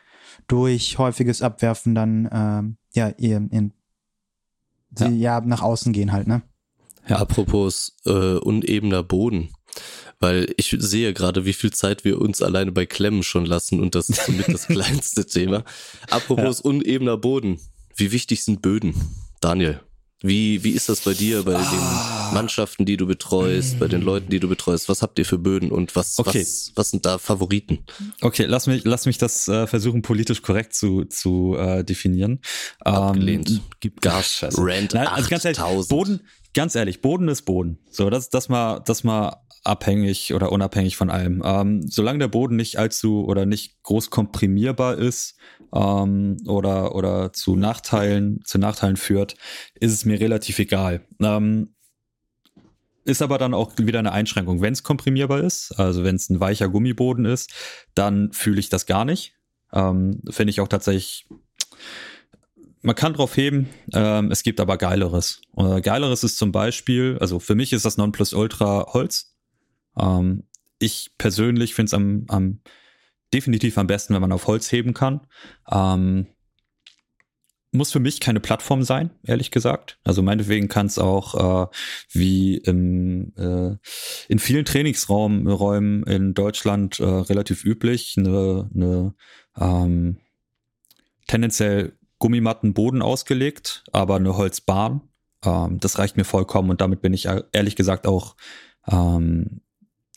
durch 0.49 0.99
häufiges 0.99 1.43
Abwerfen 1.43 1.95
dann 1.95 2.29
ähm, 2.33 2.77
ja, 2.95 3.13
ihr, 3.19 3.49
ihr, 3.51 3.71
ja. 4.99 5.09
ja 5.09 5.41
nach 5.41 5.63
außen 5.63 5.93
gehen 5.93 6.13
halt, 6.13 6.27
ne? 6.27 6.43
Ja. 7.09 7.17
Apropos 7.17 7.97
äh, 8.07 8.37
unebener 8.37 9.03
Boden. 9.03 9.51
Weil 10.21 10.55
ich 10.57 10.77
sehe 10.79 11.13
gerade, 11.13 11.45
wie 11.45 11.53
viel 11.53 11.73
Zeit 11.73 12.05
wir 12.05 12.21
uns 12.21 12.43
alleine 12.43 12.71
bei 12.71 12.87
Klemmen 12.87 13.25
schon 13.25 13.45
lassen 13.45 13.81
und 13.81 13.97
das 13.97 14.09
ist 14.09 14.25
somit 14.25 14.49
das 14.49 14.67
kleinste 14.69 15.27
Thema. 15.27 15.65
Apropos 16.11 16.63
ja. 16.63 16.71
unebener 16.71 17.17
Boden. 17.17 17.59
Wie 17.97 18.13
wichtig 18.13 18.45
sind 18.45 18.63
Böden? 18.63 18.95
Daniel. 19.41 19.81
Wie, 20.23 20.63
wie 20.63 20.71
ist 20.71 20.89
das 20.89 21.01
bei 21.01 21.15
dir, 21.15 21.43
bei 21.43 21.57
ah. 21.57 22.29
den 22.31 22.35
Mannschaften, 22.35 22.87
die 22.87 22.97
du 22.97 23.07
betreust, 23.07 23.79
bei 23.81 23.89
den 23.89 24.03
Leuten, 24.03 24.31
die 24.31 24.39
du 24.39 24.49
betreust? 24.49 24.89
Was 24.89 25.03
habt 25.03 25.19
ihr 25.19 25.27
für 25.27 25.39
Böden 25.39 25.71
und 25.71 25.97
was, 25.97 26.19
okay. 26.19 26.41
was, 26.41 26.73
was 26.77 26.91
sind 26.91 27.05
da 27.05 27.19
Favoriten? 27.19 27.85
Okay, 28.21 28.45
lass 28.47 28.67
mich, 28.67 28.85
lass 28.85 29.07
mich 29.07 29.19
das 29.19 29.49
äh, 29.49 29.67
versuchen, 29.67 30.03
politisch 30.03 30.43
korrekt 30.43 30.75
zu, 30.75 31.05
zu 31.05 31.57
äh, 31.59 31.83
definieren. 31.85 32.41
Abgelehnt. 32.81 33.51
Ähm, 33.51 33.61
Gibt 33.81 34.01
Gas. 34.03 34.45
Rand 34.57 34.95
Nein, 34.95 35.09
also 35.09 35.29
ganz 35.29 35.45
ehrlich, 35.45 35.61
Boden, 35.89 36.21
ganz 36.55 36.75
ehrlich, 36.75 37.01
Boden 37.01 37.29
ist 37.29 37.43
Boden. 37.43 37.79
So, 37.91 38.09
das, 38.09 38.31
das 38.31 38.49
mal, 38.49 38.81
das 38.81 39.03
mal 39.03 39.43
abhängig 39.65 40.35
oder 40.35 40.53
unabhängig 40.53 40.97
von 40.97 41.11
allem. 41.11 41.43
Ähm, 41.45 41.83
solange 41.89 42.19
der 42.19 42.29
Boden 42.29 42.57
nicht 42.57 42.79
allzu 42.79 43.25
oder 43.25 43.47
nicht 43.47 43.83
groß 43.83 44.11
komprimierbar 44.11 44.99
ist 44.99 45.37
ähm, 45.75 46.37
oder, 46.47 46.95
oder 46.95 47.33
zu 47.33 47.57
Nachteilen, 47.57 48.41
zu 48.45 48.59
Nachteilen 48.59 48.97
führt, 48.97 49.35
ist 49.75 49.93
es 49.93 50.05
mir 50.05 50.21
relativ 50.21 50.59
egal. 50.59 51.07
Ähm, 51.21 51.75
ist 53.05 53.23
aber 53.23 53.39
dann 53.39 53.55
auch 53.55 53.73
wieder 53.79 53.99
eine 53.99 54.13
Einschränkung. 54.13 54.61
Wenn 54.61 54.73
es 54.73 54.85
komprimierbar 54.85 55.41
ist, 55.41 55.73
also 55.73 56.05
wenn 56.05 56.17
es 56.17 56.31
ein 56.31 56.41
weicher 56.41 56.69
Gummiboden 56.69 57.25
ist, 57.25 57.53
dann 57.95 58.33
fühle 58.33 58.61
ich 58.61 58.69
das 58.69 58.87
gar 58.87 59.05
nicht. 59.05 59.35
Ähm, 59.73 60.23
Finde 60.31 60.51
ich 60.51 60.61
auch 60.61 60.69
tatsächlich 60.69 61.27
man 62.83 62.97
kann 62.97 63.15
drauf 63.15 63.37
heben, 63.37 63.69
ähm, 63.95 64.31
es 64.33 64.43
gibt 64.43 64.59
aber 64.61 64.77
geileres. 64.77 65.41
Äh, 65.57 65.81
geileres 65.81 66.25
ist 66.25 66.37
zum 66.37 66.51
Beispiel, 66.51 67.17
also 67.21 67.39
für 67.39 67.55
mich 67.55 67.73
ist 67.73 67.85
das 67.85 67.97
Nonplusultra 67.97 68.87
Holz. 68.93 69.32
Ähm, 69.99 70.45
ich 70.79 71.13
persönlich 71.19 71.75
finde 71.75 71.87
es 71.91 71.95
am, 71.95 72.25
am 72.29 72.61
definitiv 73.33 73.79
am 73.79 73.87
besten, 73.87 74.15
wenn 74.15 74.21
man 74.21 74.33
auf 74.33 74.47
Holz 74.47 74.71
heben 74.73 74.95
kann. 74.95 75.27
Ähm, 75.71 76.27
muss 77.75 77.91
für 77.91 78.01
mich 78.01 78.21
keine 78.21 78.41
Plattform 78.41 78.83
sein, 78.83 79.11
ehrlich 79.23 79.51
gesagt. 79.51 79.99
Also 80.05 80.23
meinetwegen 80.23 80.69
kann 80.69 80.87
es 80.87 80.99
auch 80.99 81.65
äh, 81.65 81.67
wie 82.11 82.59
im, 82.59 83.33
äh, 83.37 83.77
in 84.29 84.39
vielen 84.39 84.67
Trainingsräumen 84.67 86.03
in 86.05 86.35
Deutschland 86.35 87.01
äh, 87.01 87.05
relativ 87.05 87.65
üblich 87.65 88.17
eine, 88.19 88.69
eine 88.75 89.15
ähm, 89.59 90.19
tendenziell 91.27 91.97
Gummimattenboden 92.19 93.01
ausgelegt, 93.01 93.85
aber 93.91 94.17
eine 94.17 94.37
Holzbahn. 94.37 95.01
Ähm, 95.43 95.81
das 95.81 95.99
reicht 95.99 96.19
mir 96.19 96.25
vollkommen 96.25 96.69
und 96.69 96.83
damit 96.83 97.01
bin 97.01 97.15
ich 97.15 97.27
ehrlich 97.53 97.75
gesagt 97.75 98.07
auch 98.07 98.37
ähm, 98.87 99.63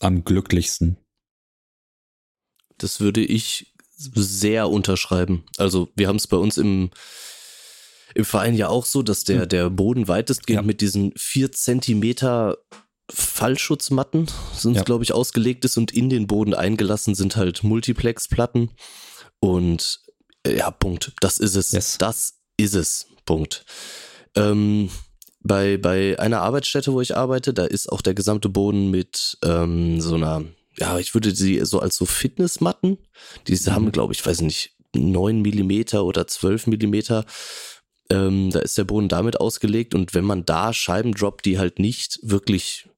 am 0.06 0.24
glücklichsten. 0.24 0.98
Das 2.78 3.00
würde 3.00 3.24
ich 3.24 3.74
sehr 3.98 4.70
unterschreiben. 4.70 5.46
Also 5.58 5.90
wir 5.96 6.08
haben 6.08 6.18
es 6.18 6.28
bei 6.28 6.38
uns 6.38 6.58
im, 6.58 6.92
im 8.14 8.26
Verein 8.26 8.56
ja 8.56 8.68
auch 8.70 8.86
so, 8.86 9.02
dass 9.02 9.24
der, 9.24 9.44
hm. 9.44 9.50
der 9.50 9.70
Boden 9.70 10.08
weitestgehend 10.08 10.62
ja. 10.62 10.66
mit 10.68 10.82
diesen 10.82 11.14
vier 11.18 11.52
Zentimeter 11.52 12.58
Fallschutzmatten 13.12 14.28
sind, 14.54 14.76
ja. 14.76 14.84
glaube 14.84 15.04
ich, 15.04 15.14
ausgelegt 15.14 15.64
ist 15.64 15.78
und 15.78 15.92
in 15.92 16.10
den 16.10 16.28
Boden 16.28 16.54
eingelassen 16.54 17.16
sind 17.16 17.36
halt 17.36 17.64
Multiplex-Platten. 17.64 18.72
Und 19.40 20.02
ja, 20.46 20.72
Punkt. 20.72 21.14
Das 21.20 21.40
ist 21.40 21.56
es. 21.56 21.72
Yes. 21.72 21.98
Das 21.98 22.40
ist 22.58 22.74
es. 22.74 23.08
Punkt. 23.26 23.66
Ähm, 24.36 24.90
bei, 25.46 25.78
bei 25.78 26.18
einer 26.20 26.42
Arbeitsstätte, 26.42 26.92
wo 26.92 27.02
ich 27.02 27.16
arbeite, 27.16 27.54
da 27.54 27.66
ist 27.66 27.92
auch 27.92 28.02
der 28.02 28.16
gesamte 28.16 28.50
Boden 28.50 28.90
mit 28.90 29.38
ähm, 29.44 30.02
so 30.02 30.16
einer, 30.16 30.44
ja, 30.78 30.98
ich 30.98 31.14
würde 31.14 31.34
sie 31.36 31.64
so 31.64 31.80
als 31.80 31.96
so 31.96 32.06
Fitnessmatten, 32.06 32.98
die 33.48 33.54
mhm. 33.54 33.72
haben, 33.72 33.92
glaube 33.92 34.14
ich, 34.14 34.26
weiß 34.26 34.42
nicht, 34.42 34.72
neun 34.96 35.44
Millimeter 35.44 36.04
oder 36.04 36.26
zwölf 36.26 36.66
Millimeter. 36.66 37.26
Ähm, 38.10 38.50
da 38.50 38.60
ist 38.60 38.78
der 38.78 38.86
Boden 38.86 39.08
damit 39.08 39.40
ausgelegt 39.40 39.94
und 39.94 40.16
wenn 40.16 40.26
man 40.26 40.46
da 40.46 40.74
Scheiben 40.74 41.14
droppt, 41.14 41.46
die 41.46 41.60
halt 41.60 41.78
nicht 41.78 42.20
wirklich 42.24 42.90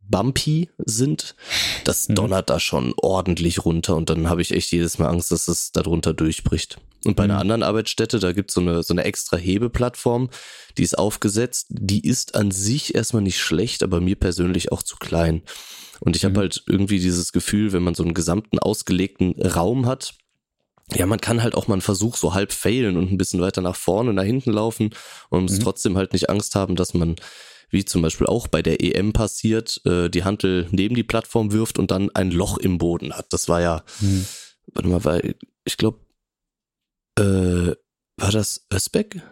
bumpy 0.00 0.68
sind, 0.78 1.36
das 1.84 2.08
mhm. 2.08 2.16
donnert 2.16 2.50
da 2.50 2.58
schon 2.58 2.94
ordentlich 2.96 3.64
runter 3.64 3.94
und 3.94 4.10
dann 4.10 4.28
habe 4.28 4.42
ich 4.42 4.50
echt 4.50 4.72
jedes 4.72 4.98
Mal 4.98 5.08
Angst, 5.08 5.30
dass 5.30 5.46
es 5.46 5.70
darunter 5.70 6.14
durchbricht. 6.14 6.78
Und 7.04 7.16
bei 7.16 7.24
einer 7.24 7.34
mhm. 7.34 7.40
anderen 7.40 7.62
Arbeitsstätte, 7.62 8.18
da 8.18 8.32
gibt's 8.32 8.54
so 8.54 8.60
eine, 8.60 8.82
so 8.82 8.94
eine 8.94 9.04
extra 9.04 9.36
Hebeplattform, 9.36 10.30
die 10.78 10.82
ist 10.82 10.98
aufgesetzt, 10.98 11.66
die 11.70 12.06
ist 12.06 12.34
an 12.34 12.50
sich 12.50 12.94
erstmal 12.94 13.22
nicht 13.22 13.38
schlecht, 13.38 13.82
aber 13.82 14.00
mir 14.00 14.16
persönlich 14.16 14.72
auch 14.72 14.82
zu 14.82 14.96
klein. 14.96 15.42
Und 16.00 16.16
ich 16.16 16.24
habe 16.24 16.34
mhm. 16.34 16.38
halt 16.38 16.64
irgendwie 16.66 16.98
dieses 16.98 17.32
Gefühl, 17.32 17.72
wenn 17.72 17.82
man 17.82 17.94
so 17.94 18.02
einen 18.02 18.14
gesamten 18.14 18.58
ausgelegten 18.58 19.40
Raum 19.40 19.86
hat, 19.86 20.14
ja, 20.94 21.06
man 21.06 21.20
kann 21.20 21.42
halt 21.42 21.56
auch 21.56 21.66
mal 21.66 21.74
einen 21.74 21.82
Versuch 21.82 22.16
so 22.16 22.34
halb 22.34 22.52
failen 22.52 22.96
und 22.96 23.10
ein 23.10 23.18
bisschen 23.18 23.40
weiter 23.40 23.60
nach 23.60 23.74
vorne, 23.74 24.12
nach 24.12 24.22
hinten 24.22 24.52
laufen 24.52 24.90
und 25.30 25.42
muss 25.42 25.58
mhm. 25.58 25.62
trotzdem 25.62 25.96
halt 25.96 26.12
nicht 26.12 26.30
Angst 26.30 26.54
haben, 26.54 26.76
dass 26.76 26.94
man 26.94 27.16
wie 27.70 27.84
zum 27.84 28.02
Beispiel 28.02 28.28
auch 28.28 28.46
bei 28.46 28.62
der 28.62 28.80
EM 28.80 29.12
passiert, 29.12 29.80
äh, 29.84 30.08
die 30.08 30.22
Hantel 30.22 30.68
neben 30.70 30.94
die 30.94 31.02
Plattform 31.02 31.52
wirft 31.52 31.78
und 31.80 31.90
dann 31.90 32.10
ein 32.14 32.30
Loch 32.30 32.58
im 32.58 32.78
Boden 32.78 33.14
hat. 33.14 33.32
Das 33.32 33.48
war 33.48 33.60
ja, 33.60 33.82
hm. 33.98 34.26
warte 34.72 34.88
mal, 34.88 35.04
weil 35.04 35.34
ich 35.64 35.76
glaube, 35.76 35.98
äh, 37.18 37.74
war 38.16 38.32
das 38.32 38.66
Özbek? 38.72 39.22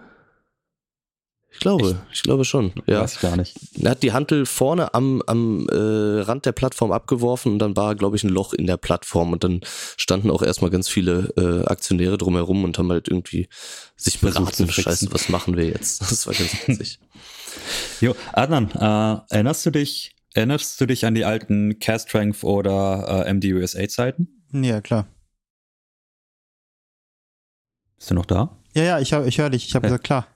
Ich 1.55 1.61
glaube, 1.61 1.91
Echt? 1.91 1.97
ich 2.13 2.23
glaube 2.23 2.45
schon. 2.45 2.73
Ja. 2.87 3.03
Weiß 3.03 3.15
ich 3.15 3.21
gar 3.21 3.37
nicht. 3.37 3.57
Er 3.81 3.93
hat 3.93 4.03
die 4.03 4.13
Hantel 4.13 4.45
vorne 4.45 4.93
am, 4.93 5.23
am 5.27 5.69
äh, 5.69 6.21
Rand 6.23 6.47
der 6.47 6.53
Plattform 6.53 6.91
abgeworfen 6.91 7.53
und 7.53 7.59
dann 7.61 7.77
war, 7.77 7.95
glaube 7.95 8.17
ich, 8.17 8.25
ein 8.25 8.29
Loch 8.29 8.55
in 8.55 8.67
der 8.67 8.77
Plattform 8.77 9.33
und 9.33 9.45
dann 9.45 9.61
standen 9.97 10.31
auch 10.31 10.43
erstmal 10.43 10.73
ganz 10.73 10.89
viele 10.89 11.33
äh, 11.37 11.65
Aktionäre 11.67 12.19
drumherum 12.19 12.65
und 12.65 12.77
haben 12.77 12.91
halt 12.91 13.07
irgendwie 13.09 13.49
sich 13.97 14.19
beraten, 14.19 14.69
scheiße, 14.69 15.13
was 15.13 15.29
machen 15.29 15.57
wir 15.57 15.67
jetzt? 15.67 16.03
Das 16.03 16.27
war 16.27 16.35
ganz 16.35 16.53
witzig. 16.67 16.99
Jo, 18.01 18.17
Adnan, 18.33 18.71
äh, 18.73 19.33
erinnerst 19.33 19.65
du 19.65 19.71
dich, 19.71 20.17
erinnerst 20.35 20.81
du 20.81 20.87
dich 20.87 21.07
an 21.07 21.15
die 21.15 21.25
alten 21.25 21.79
Cast 21.79 22.09
Strength 22.09 22.43
oder 22.43 23.27
äh, 23.27 23.33
MDUSA 23.33 23.89
Zeiten? 23.89 24.43
Ja, 24.53 24.81
klar. 24.81 25.07
Bist 28.05 28.11
du 28.11 28.17
noch 28.17 28.27
da? 28.27 28.51
Ja, 28.75 28.83
ja, 28.83 29.01
ich, 29.01 29.13
ich 29.15 29.39
höre 29.39 29.49
dich. 29.49 29.67
Ich 29.67 29.75
habe 29.75 29.87
ja. 29.87 29.89
gesagt, 29.89 30.05
klar. 30.05 30.27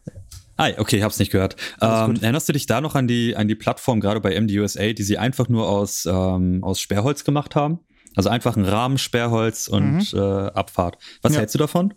Ah, 0.57 0.71
okay, 0.79 0.97
ich 0.97 1.03
hab's 1.03 1.19
nicht 1.19 1.31
gehört. 1.31 1.55
Ähm, 1.83 2.17
erinnerst 2.19 2.49
du 2.49 2.55
dich 2.55 2.65
da 2.65 2.81
noch 2.81 2.95
an 2.95 3.07
die, 3.07 3.37
an 3.37 3.47
die 3.47 3.57
Plattform, 3.57 4.01
gerade 4.01 4.23
bei 4.23 4.41
MDUSA, 4.41 4.95
die 4.95 5.03
sie 5.03 5.19
einfach 5.19 5.51
nur 5.51 5.69
aus, 5.69 6.07
ähm, 6.07 6.65
aus 6.65 6.81
Sperrholz 6.81 7.25
gemacht 7.25 7.57
haben? 7.57 7.81
Also 8.17 8.31
einfach 8.31 8.57
ein 8.57 8.65
Rahmen, 8.65 8.97
Sperrholz 8.97 9.69
und 9.69 10.15
mhm. 10.15 10.19
äh, 10.19 10.47
Abfahrt. 10.47 10.97
Was 11.21 11.35
ja. 11.35 11.41
hältst 11.41 11.57
du 11.57 11.59
davon? 11.59 11.93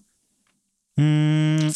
Hm, 0.97 1.71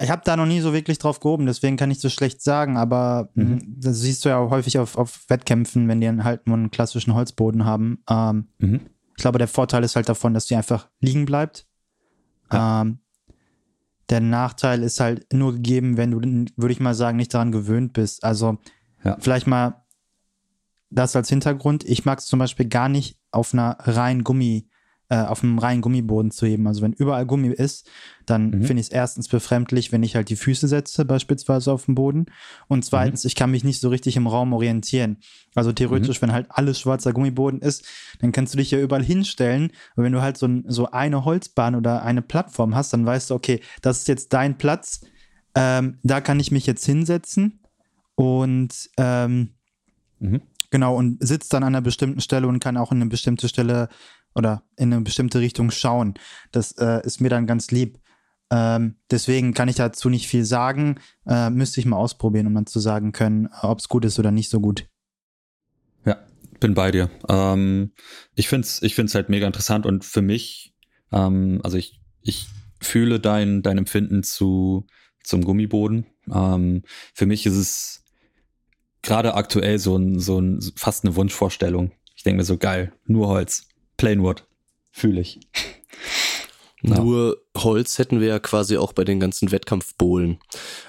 ich 0.00 0.10
habe 0.10 0.22
da 0.24 0.36
noch 0.36 0.46
nie 0.46 0.60
so 0.60 0.72
wirklich 0.72 1.00
drauf 1.00 1.18
gehoben, 1.18 1.46
deswegen 1.46 1.76
kann 1.76 1.90
ich 1.90 1.98
so 1.98 2.08
schlecht 2.08 2.42
sagen, 2.42 2.76
aber 2.76 3.28
mhm. 3.34 3.58
Hm, 3.58 3.74
das 3.80 3.98
siehst 3.98 4.24
du 4.24 4.28
ja 4.28 4.38
auch 4.38 4.50
häufig 4.50 4.78
auf, 4.78 4.96
auf 4.96 5.24
Wettkämpfen, 5.26 5.88
wenn 5.88 6.00
die 6.00 6.08
halt 6.22 6.46
nur 6.46 6.56
einen 6.56 6.70
klassischen 6.70 7.12
Holzboden 7.12 7.64
haben. 7.64 8.04
Ähm, 8.08 8.46
mhm. 8.58 8.82
Ich 9.16 9.22
glaube, 9.22 9.38
der 9.38 9.48
Vorteil 9.48 9.82
ist 9.82 9.96
halt 9.96 10.08
davon, 10.08 10.32
dass 10.32 10.46
die 10.46 10.54
einfach 10.54 10.88
liegen 11.00 11.24
bleibt. 11.24 11.65
Ja. 12.52 12.82
Ähm, 12.82 12.98
der 14.08 14.20
Nachteil 14.20 14.82
ist 14.82 15.00
halt 15.00 15.32
nur 15.32 15.54
gegeben, 15.54 15.96
wenn 15.96 16.10
du, 16.12 16.20
würde 16.56 16.72
ich 16.72 16.80
mal 16.80 16.94
sagen, 16.94 17.16
nicht 17.16 17.34
daran 17.34 17.52
gewöhnt 17.52 17.92
bist. 17.92 18.22
Also 18.22 18.58
ja. 19.04 19.16
vielleicht 19.18 19.46
mal 19.46 19.84
das 20.90 21.16
als 21.16 21.28
Hintergrund. 21.28 21.84
Ich 21.84 22.04
mag 22.04 22.20
es 22.20 22.26
zum 22.26 22.38
Beispiel 22.38 22.68
gar 22.68 22.88
nicht 22.88 23.18
auf 23.32 23.52
einer 23.52 23.76
reinen 23.80 24.22
Gummi, 24.22 24.68
äh, 25.08 25.18
auf 25.18 25.42
einem 25.42 25.58
reinen 25.58 25.82
Gummiboden 25.82 26.30
zu 26.30 26.46
heben. 26.46 26.66
Also 26.66 26.82
wenn 26.82 26.92
überall 26.92 27.26
Gummi 27.26 27.48
ist, 27.48 27.88
dann 28.26 28.50
mhm. 28.50 28.64
finde 28.64 28.80
ich 28.80 28.88
es 28.88 28.92
erstens 28.92 29.28
befremdlich, 29.28 29.92
wenn 29.92 30.02
ich 30.02 30.16
halt 30.16 30.28
die 30.28 30.36
Füße 30.36 30.66
setze, 30.66 31.04
beispielsweise 31.04 31.72
auf 31.72 31.84
dem 31.84 31.94
Boden. 31.94 32.26
Und 32.66 32.84
zweitens, 32.84 33.22
mhm. 33.24 33.28
ich 33.28 33.34
kann 33.36 33.50
mich 33.50 33.62
nicht 33.62 33.80
so 33.80 33.88
richtig 33.88 34.16
im 34.16 34.26
Raum 34.26 34.52
orientieren. 34.52 35.18
Also 35.54 35.72
theoretisch, 35.72 36.20
mhm. 36.20 36.26
wenn 36.26 36.32
halt 36.32 36.46
alles 36.50 36.80
schwarzer 36.80 37.12
Gummiboden 37.12 37.60
ist, 37.60 37.84
dann 38.20 38.32
kannst 38.32 38.54
du 38.54 38.58
dich 38.58 38.70
ja 38.70 38.80
überall 38.80 39.04
hinstellen. 39.04 39.70
Und 39.94 40.04
wenn 40.04 40.12
du 40.12 40.22
halt 40.22 40.36
so, 40.36 40.48
so 40.66 40.90
eine 40.90 41.24
Holzbahn 41.24 41.76
oder 41.76 42.02
eine 42.02 42.22
Plattform 42.22 42.74
hast, 42.74 42.92
dann 42.92 43.06
weißt 43.06 43.30
du, 43.30 43.34
okay, 43.34 43.60
das 43.82 43.98
ist 43.98 44.08
jetzt 44.08 44.32
dein 44.32 44.58
Platz. 44.58 45.02
Ähm, 45.54 45.98
da 46.02 46.20
kann 46.20 46.40
ich 46.40 46.50
mich 46.50 46.66
jetzt 46.66 46.84
hinsetzen. 46.84 47.60
Und 48.16 48.90
ähm, 48.96 49.50
mhm. 50.18 50.40
genau, 50.70 50.96
und 50.96 51.24
sitzt 51.24 51.52
dann 51.52 51.62
an 51.62 51.74
einer 51.74 51.82
bestimmten 51.82 52.20
Stelle 52.20 52.48
und 52.48 52.58
kann 52.58 52.76
auch 52.76 52.90
in 52.90 53.00
eine 53.00 53.10
bestimmte 53.10 53.48
Stelle 53.48 53.88
oder 54.36 54.62
in 54.76 54.92
eine 54.92 55.02
bestimmte 55.02 55.40
Richtung 55.40 55.70
schauen. 55.70 56.14
Das 56.52 56.72
äh, 56.72 57.04
ist 57.04 57.20
mir 57.20 57.30
dann 57.30 57.46
ganz 57.46 57.70
lieb. 57.70 57.98
Ähm, 58.50 58.96
deswegen 59.10 59.54
kann 59.54 59.68
ich 59.68 59.76
dazu 59.76 60.08
nicht 60.08 60.28
viel 60.28 60.44
sagen. 60.44 61.00
Äh, 61.26 61.50
müsste 61.50 61.80
ich 61.80 61.86
mal 61.86 61.96
ausprobieren, 61.96 62.46
um 62.46 62.54
dann 62.54 62.66
zu 62.66 62.78
sagen 62.78 63.12
können, 63.12 63.48
ob 63.62 63.78
es 63.78 63.88
gut 63.88 64.04
ist 64.04 64.18
oder 64.18 64.30
nicht 64.30 64.50
so 64.50 64.60
gut. 64.60 64.86
Ja, 66.04 66.18
bin 66.60 66.74
bei 66.74 66.90
dir. 66.90 67.10
Ähm, 67.28 67.92
ich 68.34 68.48
finde 68.48 68.66
es 68.66 68.82
ich 68.82 68.94
find's 68.94 69.14
halt 69.14 69.30
mega 69.30 69.46
interessant 69.46 69.86
und 69.86 70.04
für 70.04 70.22
mich, 70.22 70.74
ähm, 71.12 71.60
also 71.64 71.78
ich, 71.78 72.00
ich 72.20 72.46
fühle 72.80 73.18
dein, 73.18 73.62
dein 73.62 73.78
Empfinden 73.78 74.22
zu, 74.22 74.86
zum 75.24 75.42
Gummiboden. 75.42 76.06
Ähm, 76.32 76.82
für 77.14 77.26
mich 77.26 77.46
ist 77.46 77.56
es 77.56 78.04
gerade 79.02 79.34
aktuell 79.34 79.78
so 79.78 79.96
ein, 79.96 80.20
so 80.20 80.38
ein, 80.38 80.60
fast 80.76 81.04
eine 81.04 81.16
Wunschvorstellung. 81.16 81.92
Ich 82.14 82.22
denke 82.22 82.38
mir 82.38 82.44
so 82.44 82.58
geil, 82.58 82.92
nur 83.06 83.28
Holz. 83.28 83.68
Plainwood. 83.96 84.44
Fühle 84.90 85.20
ich. 85.20 85.40
Nur 86.82 87.42
Holz 87.56 87.98
hätten 87.98 88.20
wir 88.20 88.28
ja 88.28 88.38
quasi 88.38 88.76
auch 88.76 88.92
bei 88.92 89.04
den 89.04 89.18
ganzen 89.18 89.50
Wettkampfbohlen. 89.50 90.38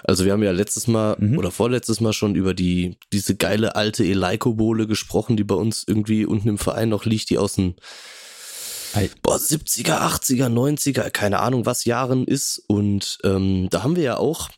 Also 0.04 0.26
wir 0.26 0.34
haben 0.34 0.43
ja 0.43 0.52
letztes 0.52 0.88
Mal 0.88 1.15
mhm. 1.17 1.38
oder 1.38 1.50
vorletztes 1.50 2.02
Mal 2.02 2.13
schon 2.13 2.36
über 2.36 2.54
die 2.54 2.98
diese 3.13 3.36
geile 3.36 3.76
alte 3.76 4.04
Eleiko-Bohle 4.04 4.86
gesprochen, 4.86 5.38
die 5.38 5.43
bei 5.43 5.56
uns 5.56 5.84
irgendwie 5.88 6.26
unten 6.26 6.50
im 6.50 6.58
Verein 6.58 6.89
noch 6.89 7.06
liegt, 7.06 7.30
die 7.30 7.38
aus 7.38 7.54
den 7.54 7.76
boah, 9.22 9.38
70er, 9.38 10.00
80er, 10.00 10.50
90er, 10.50 11.10
keine 11.10 11.39
Ahnung 11.39 11.65
was 11.65 11.86
Jahren 11.86 12.26
ist. 12.26 12.63
Und 12.67 13.17
ähm, 13.24 13.67
da 13.70 13.84
haben 13.84 13.96
wir 13.96 14.04
ja 14.04 14.17
auch 14.17 14.50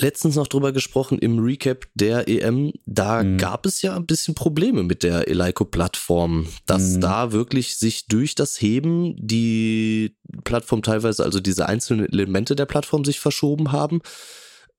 letztens 0.00 0.36
noch 0.36 0.48
drüber 0.48 0.72
gesprochen 0.72 1.18
im 1.18 1.38
Recap 1.38 1.86
der 1.94 2.28
EM. 2.28 2.72
Da 2.86 3.22
mhm. 3.22 3.38
gab 3.38 3.66
es 3.66 3.82
ja 3.82 3.96
ein 3.96 4.06
bisschen 4.06 4.34
Probleme 4.34 4.82
mit 4.82 5.02
der 5.02 5.28
Eleiko-Plattform, 5.28 6.46
dass 6.66 6.96
mhm. 6.96 7.00
da 7.00 7.32
wirklich 7.32 7.76
sich 7.76 8.06
durch 8.06 8.34
das 8.34 8.60
Heben 8.60 9.14
die 9.18 10.16
Plattform 10.44 10.82
teilweise, 10.82 11.24
also 11.24 11.40
diese 11.40 11.68
einzelnen 11.68 12.06
Elemente 12.06 12.56
der 12.56 12.66
Plattform 12.66 13.04
sich 13.04 13.20
verschoben 13.20 13.72
haben. 13.72 14.00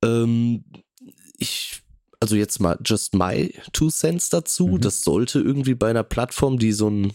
Ähm, 0.04 0.64
ich 1.38 1.84
also 2.24 2.38
jetzt 2.38 2.62
mal 2.62 2.80
just 2.86 3.16
my 3.16 3.54
two 3.74 3.90
cents 3.90 4.30
dazu. 4.30 4.68
Mhm. 4.68 4.82
Das 4.82 5.02
sollte 5.04 5.42
irgendwie 5.42 5.76
bei 5.76 5.90
einer 5.90 6.04
Plattform, 6.04 6.58
die 6.58 6.72
so 6.72 6.90
ein 6.90 7.12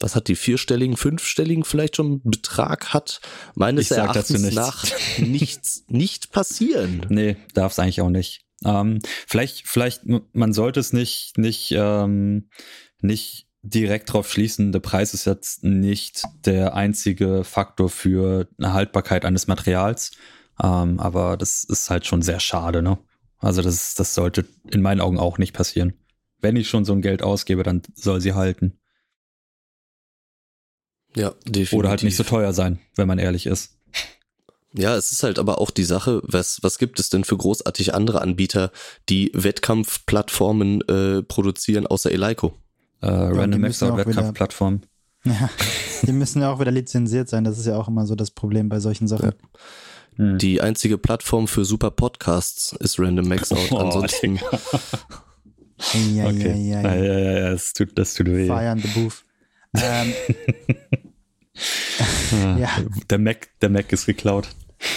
was 0.00 0.16
hat 0.16 0.28
die 0.28 0.36
vierstelligen, 0.36 0.96
fünfstelligen 0.96 1.64
vielleicht 1.64 1.96
schon 1.96 2.22
Betrag 2.22 2.92
hat, 2.92 3.20
meines 3.54 3.90
Erachtens 3.90 4.52
nach 4.52 4.84
nichts, 5.18 5.84
nicht 5.88 6.32
passieren. 6.32 7.06
Nee, 7.08 7.36
darf 7.54 7.72
es 7.72 7.78
eigentlich 7.78 8.00
auch 8.00 8.10
nicht. 8.10 8.44
Ähm, 8.64 9.00
vielleicht, 9.26 9.68
vielleicht, 9.68 10.02
man 10.32 10.52
sollte 10.52 10.80
es 10.80 10.92
nicht, 10.92 11.38
nicht, 11.38 11.72
ähm, 11.76 12.48
nicht 13.00 13.46
direkt 13.62 14.12
drauf 14.12 14.30
schließen, 14.30 14.72
der 14.72 14.80
Preis 14.80 15.14
ist 15.14 15.24
jetzt 15.24 15.64
nicht 15.64 16.22
der 16.44 16.74
einzige 16.74 17.44
Faktor 17.44 17.88
für 17.88 18.46
eine 18.58 18.74
Haltbarkeit 18.74 19.24
eines 19.24 19.46
Materials. 19.46 20.12
Ähm, 20.62 21.00
aber 21.00 21.36
das 21.36 21.64
ist 21.64 21.90
halt 21.90 22.06
schon 22.06 22.22
sehr 22.22 22.40
schade, 22.40 22.82
ne? 22.82 22.98
Also 23.38 23.62
das, 23.62 23.94
das 23.94 24.14
sollte 24.14 24.46
in 24.70 24.82
meinen 24.82 25.00
Augen 25.00 25.18
auch 25.18 25.38
nicht 25.38 25.52
passieren. 25.52 25.94
Wenn 26.40 26.56
ich 26.56 26.68
schon 26.68 26.84
so 26.84 26.92
ein 26.92 27.02
Geld 27.02 27.22
ausgebe, 27.22 27.62
dann 27.62 27.82
soll 27.94 28.20
sie 28.20 28.34
halten. 28.34 28.78
Ja, 31.16 31.30
definitiv. 31.44 31.72
Oder 31.74 31.90
halt 31.90 32.02
nicht 32.02 32.16
so 32.16 32.24
teuer 32.24 32.52
sein, 32.52 32.78
wenn 32.96 33.08
man 33.08 33.18
ehrlich 33.18 33.46
ist. 33.46 33.76
Ja, 34.76 34.96
es 34.96 35.12
ist 35.12 35.22
halt 35.22 35.38
aber 35.38 35.60
auch 35.60 35.70
die 35.70 35.84
Sache, 35.84 36.20
was, 36.24 36.58
was 36.62 36.78
gibt 36.78 36.98
es 36.98 37.08
denn 37.08 37.22
für 37.22 37.36
großartig 37.36 37.94
andere 37.94 38.20
Anbieter, 38.20 38.72
die 39.08 39.30
Wettkampfplattformen 39.32 40.80
äh, 40.88 41.22
produzieren, 41.22 41.86
außer 41.86 42.10
Eleiko? 42.10 42.54
Äh, 43.00 43.06
Random 43.06 43.60
Maxout 43.60 43.96
Wettkampfplattform. 43.96 44.82
Ja, 45.26 45.48
die 46.02 46.12
müssen 46.12 46.42
ja 46.42 46.52
auch 46.52 46.60
wieder 46.60 46.70
lizenziert 46.70 47.30
sein. 47.30 47.44
Das 47.44 47.58
ist 47.58 47.64
ja 47.64 47.78
auch 47.78 47.88
immer 47.88 48.04
so 48.04 48.14
das 48.14 48.30
Problem 48.30 48.68
bei 48.68 48.78
solchen 48.78 49.08
Sachen. 49.08 49.32
Ja. 50.18 50.22
Hm. 50.22 50.36
Die 50.36 50.60
einzige 50.60 50.98
Plattform 50.98 51.48
für 51.48 51.64
super 51.64 51.90
Podcasts 51.90 52.74
ist 52.78 52.98
Random 52.98 53.26
Maxout. 53.26 53.56
Oh, 53.70 53.78
Ansonsten. 53.78 54.38
ja, 56.14 56.30
ja, 56.30 56.54
ja, 56.54 56.94
ja, 56.94 57.18
ja, 57.18 57.50
das 57.52 57.72
tut, 57.72 57.96
das 57.98 58.12
tut 58.12 58.26
weh. 58.26 58.48
Fire 58.48 58.72
in 58.72 58.80
the 58.80 58.88
booth. 58.88 59.24
Ähm, 59.76 60.12
ja. 62.58 62.68
Der 63.10 63.18
Mac, 63.18 63.48
der 63.60 63.70
Mac 63.70 63.92
ist 63.92 64.06
geklaut. 64.06 64.48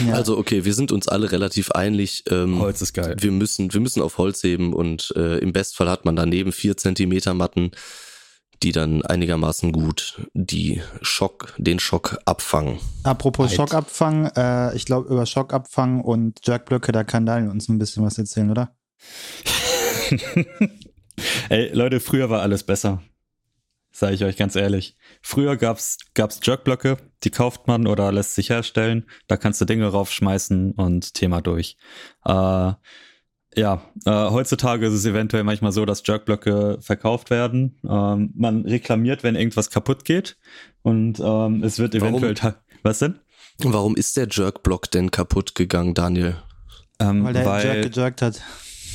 Ja. 0.05 0.13
Also 0.13 0.37
okay, 0.37 0.65
wir 0.65 0.73
sind 0.73 0.91
uns 0.91 1.07
alle 1.07 1.31
relativ 1.31 1.71
einig. 1.71 2.23
Ähm, 2.29 2.59
Holz 2.59 2.81
ist 2.81 2.93
geil. 2.93 3.15
Wir 3.19 3.31
müssen, 3.31 3.73
wir 3.73 3.79
müssen 3.79 4.01
auf 4.01 4.17
Holz 4.17 4.43
heben 4.43 4.73
und 4.73 5.13
äh, 5.15 5.37
im 5.37 5.53
Bestfall 5.53 5.89
hat 5.89 6.03
man 6.03 6.15
daneben 6.15 6.51
vier 6.51 6.75
Zentimeter 6.75 7.33
Matten, 7.33 7.71
die 8.63 8.71
dann 8.71 9.03
einigermaßen 9.03 9.71
gut 9.71 10.21
die 10.33 10.81
Schock, 11.01 11.53
den 11.57 11.79
Schock 11.79 12.17
abfangen. 12.25 12.79
Apropos 13.03 13.53
Schockabfang, 13.53 14.25
äh, 14.35 14.75
ich 14.75 14.85
glaube 14.85 15.09
über 15.09 15.25
Schockabfang 15.25 16.01
und 16.01 16.39
Jerkblöcke, 16.45 16.91
da 16.91 17.03
kann 17.03 17.25
Daniel 17.25 17.51
uns 17.51 17.69
ein 17.69 17.79
bisschen 17.79 18.03
was 18.03 18.17
erzählen, 18.17 18.51
oder? 18.51 18.75
Ey, 21.49 21.71
Leute, 21.73 21.99
früher 21.99 22.29
war 22.29 22.41
alles 22.41 22.63
besser 22.63 23.01
sage 23.97 24.13
ich 24.13 24.23
euch 24.23 24.37
ganz 24.37 24.55
ehrlich. 24.55 24.95
Früher 25.21 25.57
gab's 25.57 25.97
gab's 26.13 26.39
Jerkblöcke, 26.43 26.97
die 27.23 27.31
kauft 27.31 27.67
man 27.67 27.87
oder 27.87 28.11
lässt 28.11 28.35
sich 28.35 28.51
herstellen. 28.51 29.05
Da 29.27 29.37
kannst 29.37 29.59
du 29.59 29.65
Dinge 29.65 29.87
raufschmeißen 29.87 30.73
und 30.73 31.15
Thema 31.15 31.41
durch. 31.41 31.77
Äh, 32.23 32.73
ja, 33.55 33.81
äh, 34.05 34.11
heutzutage 34.11 34.85
ist 34.85 34.93
es 34.93 35.05
eventuell 35.05 35.43
manchmal 35.43 35.71
so, 35.71 35.83
dass 35.85 36.05
Jerkblöcke 36.05 36.77
verkauft 36.79 37.31
werden. 37.31 37.79
Ähm, 37.89 38.33
man 38.35 38.65
reklamiert, 38.65 39.23
wenn 39.23 39.35
irgendwas 39.35 39.71
kaputt 39.71 40.05
geht 40.05 40.37
und 40.83 41.19
ähm, 41.19 41.63
es 41.63 41.79
wird 41.79 41.95
eventuell. 41.95 42.35
Warum? 42.39 42.55
Was 42.83 42.99
denn? 42.99 43.19
Warum 43.63 43.95
ist 43.95 44.15
der 44.15 44.27
Jerkblock 44.29 44.91
denn 44.91 45.09
kaputt 45.09 45.55
gegangen, 45.55 45.95
Daniel? 45.95 46.35
Ähm, 46.99 47.23
weil 47.23 47.33
der 47.33 47.45
weil, 47.45 47.65
Jerk 47.65 47.91
gejerkt 47.91 48.21
hat. 48.21 48.43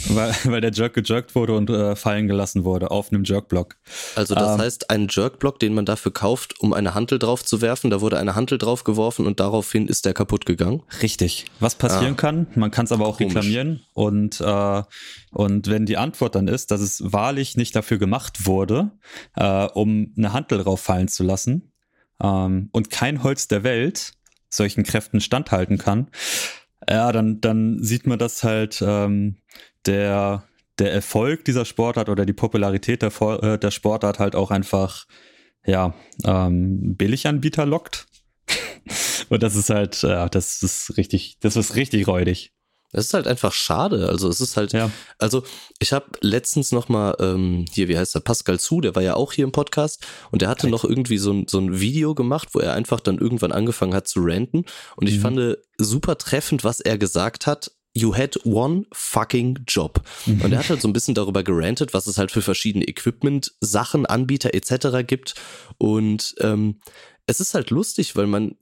Weil, 0.08 0.34
weil 0.44 0.60
der 0.60 0.72
Jerk 0.72 0.94
gejerkt 0.94 1.34
wurde 1.34 1.54
und 1.54 1.70
äh, 1.70 1.96
fallen 1.96 2.28
gelassen 2.28 2.64
wurde 2.64 2.90
auf 2.90 3.12
einem 3.12 3.24
Jerkblock. 3.24 3.76
Also 4.16 4.34
das 4.34 4.54
ähm, 4.54 4.60
heißt, 4.60 4.90
ein 4.90 5.08
Jerkblock, 5.10 5.58
den 5.58 5.74
man 5.74 5.84
dafür 5.84 6.12
kauft, 6.12 6.60
um 6.60 6.72
eine 6.72 6.94
Hantel 6.94 7.18
drauf 7.18 7.44
zu 7.44 7.60
werfen, 7.60 7.90
da 7.90 8.00
wurde 8.00 8.18
eine 8.18 8.34
Hantel 8.34 8.58
drauf 8.58 8.84
geworfen 8.84 9.26
und 9.26 9.40
daraufhin 9.40 9.86
ist 9.86 10.04
der 10.04 10.14
kaputt 10.14 10.46
gegangen? 10.46 10.82
Richtig. 11.02 11.46
Was 11.60 11.74
passieren 11.74 12.14
ah, 12.14 12.16
kann, 12.16 12.46
man 12.54 12.70
kann 12.70 12.84
es 12.84 12.92
aber 12.92 13.06
auch 13.06 13.18
komisch. 13.18 13.34
reklamieren 13.34 13.80
und, 13.94 14.40
äh, 14.40 14.82
und 15.30 15.68
wenn 15.68 15.86
die 15.86 15.96
Antwort 15.96 16.34
dann 16.34 16.48
ist, 16.48 16.70
dass 16.70 16.80
es 16.80 17.12
wahrlich 17.12 17.56
nicht 17.56 17.74
dafür 17.76 17.98
gemacht 17.98 18.46
wurde, 18.46 18.90
äh, 19.36 19.66
um 19.66 20.12
eine 20.16 20.32
Hantel 20.32 20.62
drauf 20.62 20.80
fallen 20.80 21.08
zu 21.08 21.22
lassen 21.22 21.72
ähm, 22.22 22.68
und 22.72 22.90
kein 22.90 23.22
Holz 23.22 23.48
der 23.48 23.62
Welt 23.64 24.12
solchen 24.48 24.82
Kräften 24.82 25.20
standhalten 25.20 25.78
kann, 25.78 26.08
ja, 26.88 27.12
dann, 27.12 27.40
dann 27.40 27.82
sieht 27.82 28.06
man 28.06 28.18
das 28.18 28.42
halt 28.42 28.82
ähm, 28.84 29.36
der, 29.86 30.48
der 30.78 30.92
Erfolg 30.92 31.44
dieser 31.44 31.64
Sportart 31.64 32.08
oder 32.08 32.26
die 32.26 32.32
Popularität 32.32 33.02
der, 33.02 33.12
äh, 33.42 33.58
der 33.58 33.70
Sportart 33.70 34.18
halt 34.18 34.36
auch 34.36 34.50
einfach, 34.50 35.06
ja, 35.64 35.94
ähm, 36.24 36.96
Billiganbieter 36.96 37.66
lockt. 37.66 38.06
Und 39.28 39.42
das 39.42 39.56
ist 39.56 39.70
halt, 39.70 40.02
ja, 40.02 40.28
das 40.28 40.62
ist 40.62 40.96
richtig, 40.96 41.38
das 41.40 41.56
ist 41.56 41.76
richtig 41.76 42.06
räudig. 42.06 42.52
Das 42.92 43.06
ist 43.06 43.14
halt 43.14 43.26
einfach 43.26 43.52
schade. 43.52 44.08
Also 44.08 44.28
es 44.28 44.40
ist 44.40 44.58
halt, 44.58 44.74
ja. 44.74 44.90
also 45.18 45.42
ich 45.78 45.94
habe 45.94 46.06
letztens 46.20 46.72
noch 46.72 46.90
mal 46.90 47.16
ähm, 47.20 47.64
hier, 47.72 47.88
wie 47.88 47.96
heißt 47.96 48.14
der 48.14 48.20
Pascal 48.20 48.60
Zu, 48.60 48.82
der 48.82 48.94
war 48.94 49.02
ja 49.02 49.14
auch 49.14 49.32
hier 49.32 49.44
im 49.44 49.52
Podcast 49.52 50.06
und 50.30 50.42
der 50.42 50.50
hatte 50.50 50.68
noch 50.68 50.84
irgendwie 50.84 51.16
so 51.16 51.32
ein, 51.32 51.46
so 51.48 51.58
ein 51.58 51.80
Video 51.80 52.14
gemacht, 52.14 52.48
wo 52.52 52.58
er 52.58 52.74
einfach 52.74 53.00
dann 53.00 53.18
irgendwann 53.18 53.52
angefangen 53.52 53.94
hat 53.94 54.08
zu 54.08 54.20
ranten 54.22 54.66
und 54.96 55.08
ich 55.08 55.16
mhm. 55.16 55.22
fand 55.22 55.56
super 55.78 56.18
treffend, 56.18 56.64
was 56.64 56.80
er 56.80 56.98
gesagt 56.98 57.46
hat. 57.46 57.72
You 57.94 58.16
had 58.16 58.38
one 58.44 58.86
fucking 58.92 59.60
job. 59.66 60.02
Mhm. 60.26 60.40
Und 60.42 60.52
er 60.52 60.60
hat 60.60 60.70
halt 60.70 60.80
so 60.80 60.88
ein 60.88 60.94
bisschen 60.94 61.14
darüber 61.14 61.42
gerantet, 61.42 61.92
was 61.92 62.06
es 62.06 62.18
halt 62.18 62.30
für 62.30 62.42
verschiedene 62.42 62.86
Equipment, 62.86 63.52
Sachen, 63.60 64.06
Anbieter 64.06 64.54
etc. 64.54 65.06
gibt. 65.06 65.34
Und 65.78 66.34
ähm, 66.40 66.80
es 67.26 67.40
ist 67.40 67.54
halt 67.54 67.70
lustig, 67.70 68.16
weil 68.16 68.26
man, 68.26 68.56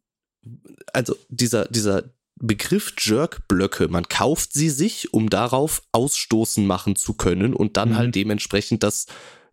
also 0.93 1.17
dieser, 1.29 1.67
dieser 1.67 2.11
Begriff 2.37 2.95
Jerk-Blöcke, 2.99 3.89
man 3.89 4.09
kauft 4.09 4.53
sie 4.53 4.71
sich, 4.71 5.13
um 5.13 5.31
darauf 5.31 5.83
Ausstoßen 5.93 6.67
machen 6.67 6.97
zu 6.97 7.15
können 7.15 7.55
und 7.55 7.77
dann 7.77 7.91
mhm. 7.91 7.97
halt 7.97 8.15
dementsprechend 8.15 8.83
das 8.83 9.07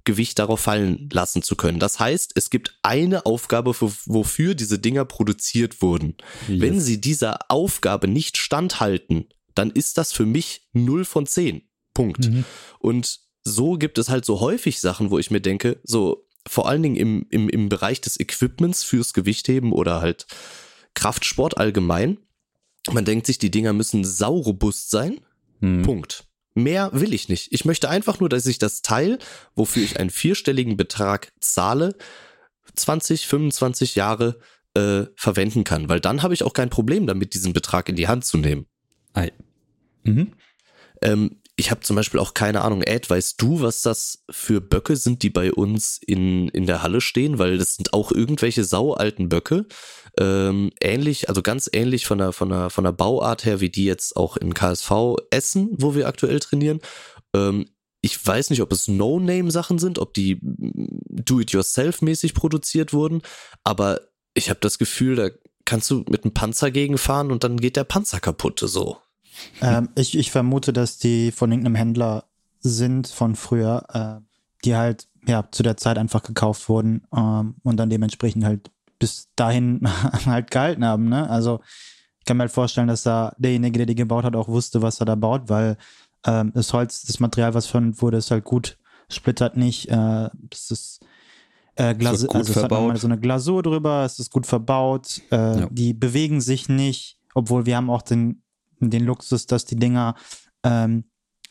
Gewicht 0.05 0.39
darauf 0.39 0.61
fallen 0.61 1.09
lassen 1.11 1.41
zu 1.41 1.57
können. 1.57 1.79
Das 1.79 1.99
heißt, 1.99 2.31
es 2.35 2.49
gibt 2.49 2.79
eine 2.81 3.25
Aufgabe, 3.25 3.73
für, 3.73 3.91
wofür 4.05 4.55
diese 4.55 4.79
Dinger 4.79 5.03
produziert 5.03 5.81
wurden. 5.81 6.15
Yes. 6.47 6.61
Wenn 6.61 6.79
sie 6.79 7.01
dieser 7.01 7.39
Aufgabe 7.49 8.07
nicht 8.07 8.37
standhalten, 8.37 9.27
dann 9.57 9.71
ist 9.71 9.97
das 9.97 10.13
für 10.13 10.25
mich 10.25 10.67
0 10.73 11.05
von 11.05 11.25
10. 11.25 11.61
Punkt. 11.93 12.29
Mhm. 12.29 12.45
Und 12.79 13.19
so 13.43 13.73
gibt 13.73 13.97
es 13.97 14.09
halt 14.09 14.25
so 14.25 14.39
häufig 14.39 14.79
Sachen, 14.79 15.09
wo 15.09 15.17
ich 15.17 15.31
mir 15.31 15.41
denke, 15.41 15.79
so 15.83 16.27
vor 16.47 16.67
allen 16.67 16.83
Dingen 16.83 16.95
im, 16.95 17.25
im, 17.29 17.49
im 17.49 17.69
Bereich 17.69 18.01
des 18.01 18.19
Equipments 18.19 18.83
fürs 18.83 19.13
Gewichtheben 19.13 19.71
oder 19.71 20.01
halt 20.01 20.27
Kraftsport 20.93 21.57
allgemein, 21.57 22.17
man 22.91 23.05
denkt 23.05 23.27
sich, 23.27 23.37
die 23.37 23.51
Dinger 23.51 23.73
müssen 23.73 24.03
saurobust 24.03 24.89
sein. 24.89 25.19
Hm. 25.59 25.83
Punkt. 25.83 26.25
Mehr 26.55 26.89
will 26.93 27.13
ich 27.13 27.29
nicht. 27.29 27.51
Ich 27.51 27.65
möchte 27.65 27.89
einfach 27.89 28.19
nur, 28.19 28.29
dass 28.29 28.45
ich 28.45 28.57
das 28.57 28.81
Teil, 28.81 29.19
wofür 29.55 29.83
ich 29.83 29.99
einen 29.99 30.09
vierstelligen 30.09 30.75
Betrag 30.75 31.31
zahle, 31.39 31.95
20, 32.75 33.27
25 33.27 33.95
Jahre 33.95 34.39
äh, 34.73 35.05
verwenden 35.15 35.63
kann. 35.63 35.89
Weil 35.89 35.99
dann 35.99 36.23
habe 36.23 36.33
ich 36.33 36.43
auch 36.43 36.53
kein 36.53 36.69
Problem 36.69 37.05
damit, 37.05 37.33
diesen 37.33 37.53
Betrag 37.53 37.89
in 37.89 37.95
die 37.95 38.07
Hand 38.07 38.25
zu 38.25 38.37
nehmen. 38.37 38.65
Mhm. 40.07 40.33
Ähm, 41.01 41.41
ich 41.59 41.71
habe 41.71 41.81
zum 41.81 41.95
Beispiel 41.95 42.19
auch 42.19 42.35
keine 42.35 42.61
Ahnung, 42.61 42.83
Ed, 42.83 43.09
weißt 43.09 43.41
du, 43.41 43.61
was 43.61 43.81
das 43.81 44.23
für 44.29 44.61
Böcke 44.61 44.95
sind, 44.95 45.23
die 45.23 45.31
bei 45.31 45.51
uns 45.51 45.99
in, 46.05 46.49
in 46.49 46.67
der 46.67 46.83
Halle 46.83 47.01
stehen? 47.01 47.39
Weil 47.39 47.57
das 47.57 47.75
sind 47.75 47.93
auch 47.93 48.11
irgendwelche 48.11 48.63
saualten 48.63 49.27
Böcke. 49.27 49.65
Ähm, 50.19 50.71
ähnlich, 50.79 51.29
also 51.29 51.41
ganz 51.41 51.67
ähnlich 51.73 52.05
von 52.05 52.19
der, 52.19 52.31
von, 52.31 52.49
der, 52.49 52.69
von 52.69 52.83
der 52.83 52.91
Bauart 52.91 53.43
her, 53.43 53.59
wie 53.59 53.69
die 53.69 53.85
jetzt 53.85 54.15
auch 54.15 54.37
in 54.37 54.53
KSV 54.53 54.91
Essen, 55.31 55.69
wo 55.71 55.95
wir 55.95 56.07
aktuell 56.07 56.39
trainieren. 56.39 56.79
Ähm, 57.35 57.65
ich 58.01 58.23
weiß 58.25 58.51
nicht, 58.51 58.61
ob 58.61 58.71
es 58.71 58.87
No-Name-Sachen 58.87 59.79
sind, 59.79 59.97
ob 59.99 60.13
die 60.13 60.39
Do-it-yourself-mäßig 60.41 62.35
produziert 62.35 62.93
wurden, 62.93 63.21
aber 63.63 64.01
ich 64.33 64.49
habe 64.49 64.59
das 64.59 64.77
Gefühl, 64.77 65.15
da 65.15 65.29
kannst 65.65 65.89
du 65.89 66.05
mit 66.07 66.23
einem 66.23 66.33
Panzer 66.33 66.71
gegenfahren 66.71 67.31
und 67.31 67.43
dann 67.43 67.57
geht 67.57 67.75
der 67.75 67.83
Panzer 67.83 68.19
kaputt, 68.19 68.59
so. 68.59 68.97
Ähm, 69.61 69.89
ich, 69.95 70.17
ich 70.17 70.31
vermute, 70.31 70.73
dass 70.73 70.97
die 70.97 71.31
von 71.31 71.51
irgendeinem 71.51 71.75
Händler 71.75 72.25
sind 72.59 73.07
von 73.07 73.35
früher, 73.35 73.85
äh, 73.93 74.23
die 74.65 74.75
halt 74.75 75.07
ja 75.27 75.45
zu 75.51 75.63
der 75.63 75.77
Zeit 75.77 75.97
einfach 75.97 76.23
gekauft 76.23 76.69
wurden 76.69 77.03
ähm, 77.15 77.55
und 77.63 77.77
dann 77.77 77.89
dementsprechend 77.89 78.45
halt 78.45 78.71
bis 78.99 79.29
dahin 79.35 79.81
halt 80.25 80.51
gehalten 80.51 80.85
haben. 80.85 81.09
Ne? 81.09 81.29
Also 81.29 81.59
kann 82.27 82.37
mir 82.37 82.43
halt 82.43 82.51
vorstellen, 82.51 82.87
dass 82.87 83.03
da 83.03 83.33
derjenige, 83.37 83.79
der 83.79 83.85
die 83.87 83.95
gebaut 83.95 84.23
hat, 84.23 84.35
auch 84.35 84.47
wusste, 84.47 84.83
was 84.83 84.99
er 84.99 85.05
da 85.05 85.15
baut, 85.15 85.49
weil 85.49 85.77
ähm, 86.25 86.51
das 86.53 86.73
Holz, 86.73 87.03
das 87.03 87.19
Material, 87.19 87.55
was 87.55 87.65
verwendet 87.65 88.01
wurde, 88.01 88.17
ist 88.17 88.29
halt 88.29 88.43
gut, 88.43 88.77
splittert 89.09 89.57
nicht, 89.57 89.89
äh, 89.89 90.29
es 90.51 90.69
ist 90.69 91.05
äh, 91.75 91.95
Glas 91.95 92.25
also 92.27 92.51
es 92.51 92.63
hat 92.63 92.99
so 92.99 93.07
eine 93.07 93.19
Glasur 93.19 93.63
drüber, 93.63 94.03
es 94.03 94.19
ist 94.19 94.31
gut 94.31 94.45
verbaut, 94.45 95.21
äh, 95.31 95.61
ja. 95.61 95.69
die 95.71 95.93
bewegen 95.93 96.41
sich 96.41 96.69
nicht, 96.69 97.19
obwohl 97.33 97.65
wir 97.65 97.77
haben 97.77 97.89
auch 97.89 98.01
den, 98.01 98.43
den 98.79 99.05
Luxus, 99.05 99.45
dass 99.45 99.65
die 99.65 99.75
Dinger 99.75 100.15
ähm, 100.63 101.05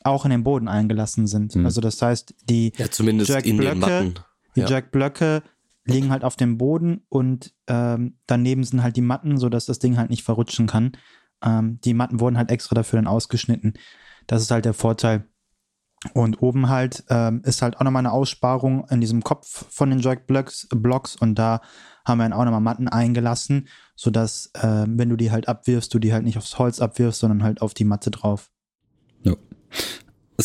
auch 0.05 0.25
in 0.25 0.31
den 0.31 0.45
Boden 0.45 0.69
eingelassen 0.69 1.27
sind. 1.27 1.57
Mhm. 1.57 1.65
Also 1.65 1.81
das 1.81 2.01
heißt, 2.01 2.35
die 2.45 2.73
ja, 2.77 2.91
zumindest 2.91 3.31
Jackblöcke, 3.31 4.15
die 4.55 4.61
ja. 4.61 4.69
Jackblöcke 4.69 5.43
liegen 5.85 6.11
halt 6.11 6.25
auf 6.25 6.37
dem 6.37 6.59
Boden 6.59 7.05
und 7.09 7.55
ähm, 7.69 8.19
daneben 8.27 8.65
sind 8.65 8.83
halt 8.83 8.97
die 8.97 9.03
Matten, 9.03 9.39
sodass 9.39 9.67
das 9.67 9.79
Ding 9.79 9.97
halt 9.97 10.11
nicht 10.11 10.25
verrutschen 10.25 10.67
kann. 10.67 10.93
Ähm, 11.43 11.81
die 11.85 11.95
Matten 11.95 12.21
wurden 12.21 12.37
halt 12.37 12.51
extra 12.51 12.75
dafür 12.75 12.99
dann 12.99 13.07
ausgeschnitten. 13.07 13.75
Das 14.27 14.43
ist 14.43 14.51
halt 14.51 14.65
der 14.65 14.75
Vorteil. 14.75 15.29
Und 16.13 16.43
oben 16.43 16.69
halt 16.69 17.05
ähm, 17.09 17.41
ist 17.45 17.63
halt 17.63 17.79
auch 17.79 17.85
nochmal 17.85 18.01
eine 18.01 18.13
Aussparung 18.13 18.87
in 18.91 19.01
diesem 19.01 19.23
Kopf 19.23 19.67
von 19.71 19.91
den 19.91 20.01
Jackblocks 20.01 20.69
Blocks 20.71 21.17
und 21.17 21.37
da 21.37 21.61
haben 22.07 22.19
wir 22.19 22.25
dann 22.25 22.33
auch 22.33 22.45
nochmal 22.45 22.61
Matten 22.61 22.89
eingelassen, 22.89 23.69
sodass, 23.97 24.51
äh, 24.55 24.85
wenn 24.87 25.09
du 25.09 25.17
die 25.17 25.31
halt 25.31 25.49
abwirfst, 25.49 25.93
du 25.93 25.99
die 25.99 26.13
halt 26.13 26.25
nicht 26.25 26.39
aufs 26.39 26.59
Holz 26.59 26.81
abwirfst, 26.81 27.21
sondern 27.21 27.43
halt 27.43 27.61
auf 27.61 27.75
die 27.75 27.85
Matte 27.85 28.11
drauf. 28.11 28.51
Ja. 29.23 29.35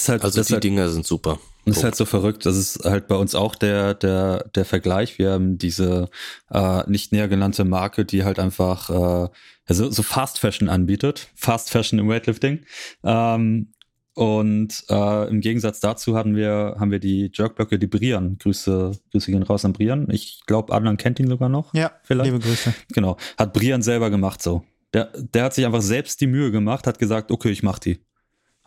Halt, 0.07 0.23
also 0.23 0.41
die 0.41 0.53
halt, 0.53 0.63
Dinger 0.63 0.89
sind 0.89 1.05
super. 1.05 1.39
Das 1.65 1.77
ist 1.77 1.83
halt 1.83 1.95
so 1.95 2.05
verrückt. 2.05 2.45
Das 2.45 2.57
ist 2.57 2.85
halt 2.85 3.07
bei 3.07 3.15
uns 3.15 3.35
auch 3.35 3.55
der, 3.55 3.93
der, 3.93 4.49
der 4.55 4.65
Vergleich. 4.65 5.19
Wir 5.19 5.31
haben 5.31 5.57
diese 5.57 6.09
äh, 6.49 6.89
nicht 6.89 7.11
näher 7.11 7.27
genannte 7.27 7.65
Marke, 7.65 8.05
die 8.05 8.23
halt 8.23 8.39
einfach 8.39 8.89
äh, 8.89 9.29
also 9.67 9.91
so 9.91 10.01
Fast 10.01 10.39
Fashion 10.39 10.69
anbietet. 10.69 11.29
Fast 11.35 11.69
Fashion 11.69 11.99
im 11.99 12.09
Weightlifting. 12.09 12.65
Ähm, 13.03 13.73
und 14.13 14.83
äh, 14.89 15.29
im 15.29 15.39
Gegensatz 15.39 15.79
dazu 15.79 16.17
haben 16.17 16.35
wir, 16.35 16.75
haben 16.77 16.91
wir 16.91 16.99
die 16.99 17.31
Jerkblöcke, 17.33 17.79
die 17.79 17.87
Brian. 17.87 18.37
Grüße, 18.37 18.91
Grüße 19.11 19.31
gehen 19.31 19.43
raus 19.43 19.63
an 19.63 19.73
Brian. 19.73 20.09
Ich 20.11 20.41
glaube, 20.45 20.73
Adnan 20.73 20.97
kennt 20.97 21.19
ihn 21.19 21.27
sogar 21.27 21.47
noch. 21.47 21.73
Ja, 21.73 21.91
vielleicht. 22.03 22.31
liebe 22.31 22.43
Grüße. 22.43 22.73
Genau. 22.93 23.17
Hat 23.37 23.53
Brian 23.53 23.81
selber 23.81 24.09
gemacht 24.09 24.41
so. 24.41 24.65
Der, 24.93 25.11
der 25.15 25.45
hat 25.45 25.53
sich 25.53 25.65
einfach 25.65 25.81
selbst 25.81 26.19
die 26.19 26.27
Mühe 26.27 26.51
gemacht, 26.51 26.87
hat 26.87 26.99
gesagt, 26.99 27.31
okay, 27.31 27.49
ich 27.49 27.63
mach 27.63 27.79
die. 27.79 28.03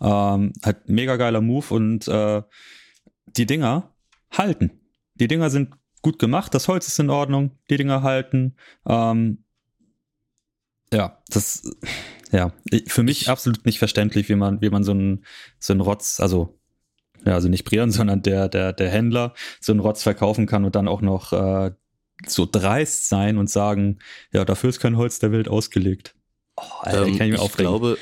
Ähm, 0.00 0.54
hat 0.62 0.88
mega 0.88 1.16
geiler 1.16 1.42
Move 1.42 1.74
und 1.74 2.08
äh, 2.08 2.42
die 3.26 3.46
Dinger 3.46 3.94
halten. 4.30 4.80
Die 5.14 5.28
Dinger 5.28 5.50
sind 5.50 5.74
gut 6.00 6.18
gemacht, 6.18 6.54
das 6.54 6.68
Holz 6.68 6.88
ist 6.88 6.98
in 6.98 7.10
Ordnung, 7.10 7.58
die 7.70 7.76
Dinger 7.76 8.02
halten. 8.02 8.56
Ähm, 8.86 9.43
ja, 10.92 11.18
das, 11.28 11.62
ja, 12.30 12.52
für 12.86 13.02
mich 13.02 13.28
absolut 13.28 13.64
nicht 13.66 13.78
verständlich, 13.78 14.28
wie 14.28 14.34
man, 14.34 14.60
wie 14.60 14.70
man 14.70 14.84
so 14.84 14.92
einen, 14.92 15.24
so 15.58 15.72
einen 15.72 15.80
Rotz, 15.80 16.20
also, 16.20 16.58
ja, 17.24 17.34
also 17.34 17.48
nicht 17.48 17.64
Brian, 17.64 17.90
sondern 17.92 18.22
der, 18.22 18.48
der, 18.48 18.72
der 18.72 18.90
Händler 18.90 19.34
so 19.60 19.72
einen 19.72 19.80
Rotz 19.80 20.02
verkaufen 20.02 20.46
kann 20.46 20.64
und 20.64 20.74
dann 20.74 20.88
auch 20.88 21.00
noch 21.00 21.32
äh, 21.32 21.72
so 22.26 22.46
dreist 22.50 23.08
sein 23.08 23.38
und 23.38 23.50
sagen, 23.50 23.98
ja, 24.32 24.44
dafür 24.44 24.70
ist 24.70 24.80
kein 24.80 24.96
Holz 24.96 25.18
der 25.18 25.32
Welt 25.32 25.48
ausgelegt. 25.48 26.14
Oh, 26.56 26.62
Alter, 26.80 27.06
ähm, 27.06 27.18
kann 27.18 27.26
ich 27.26 27.38
mir 27.38 27.44
ich 27.44 27.52
glaube, 27.52 27.98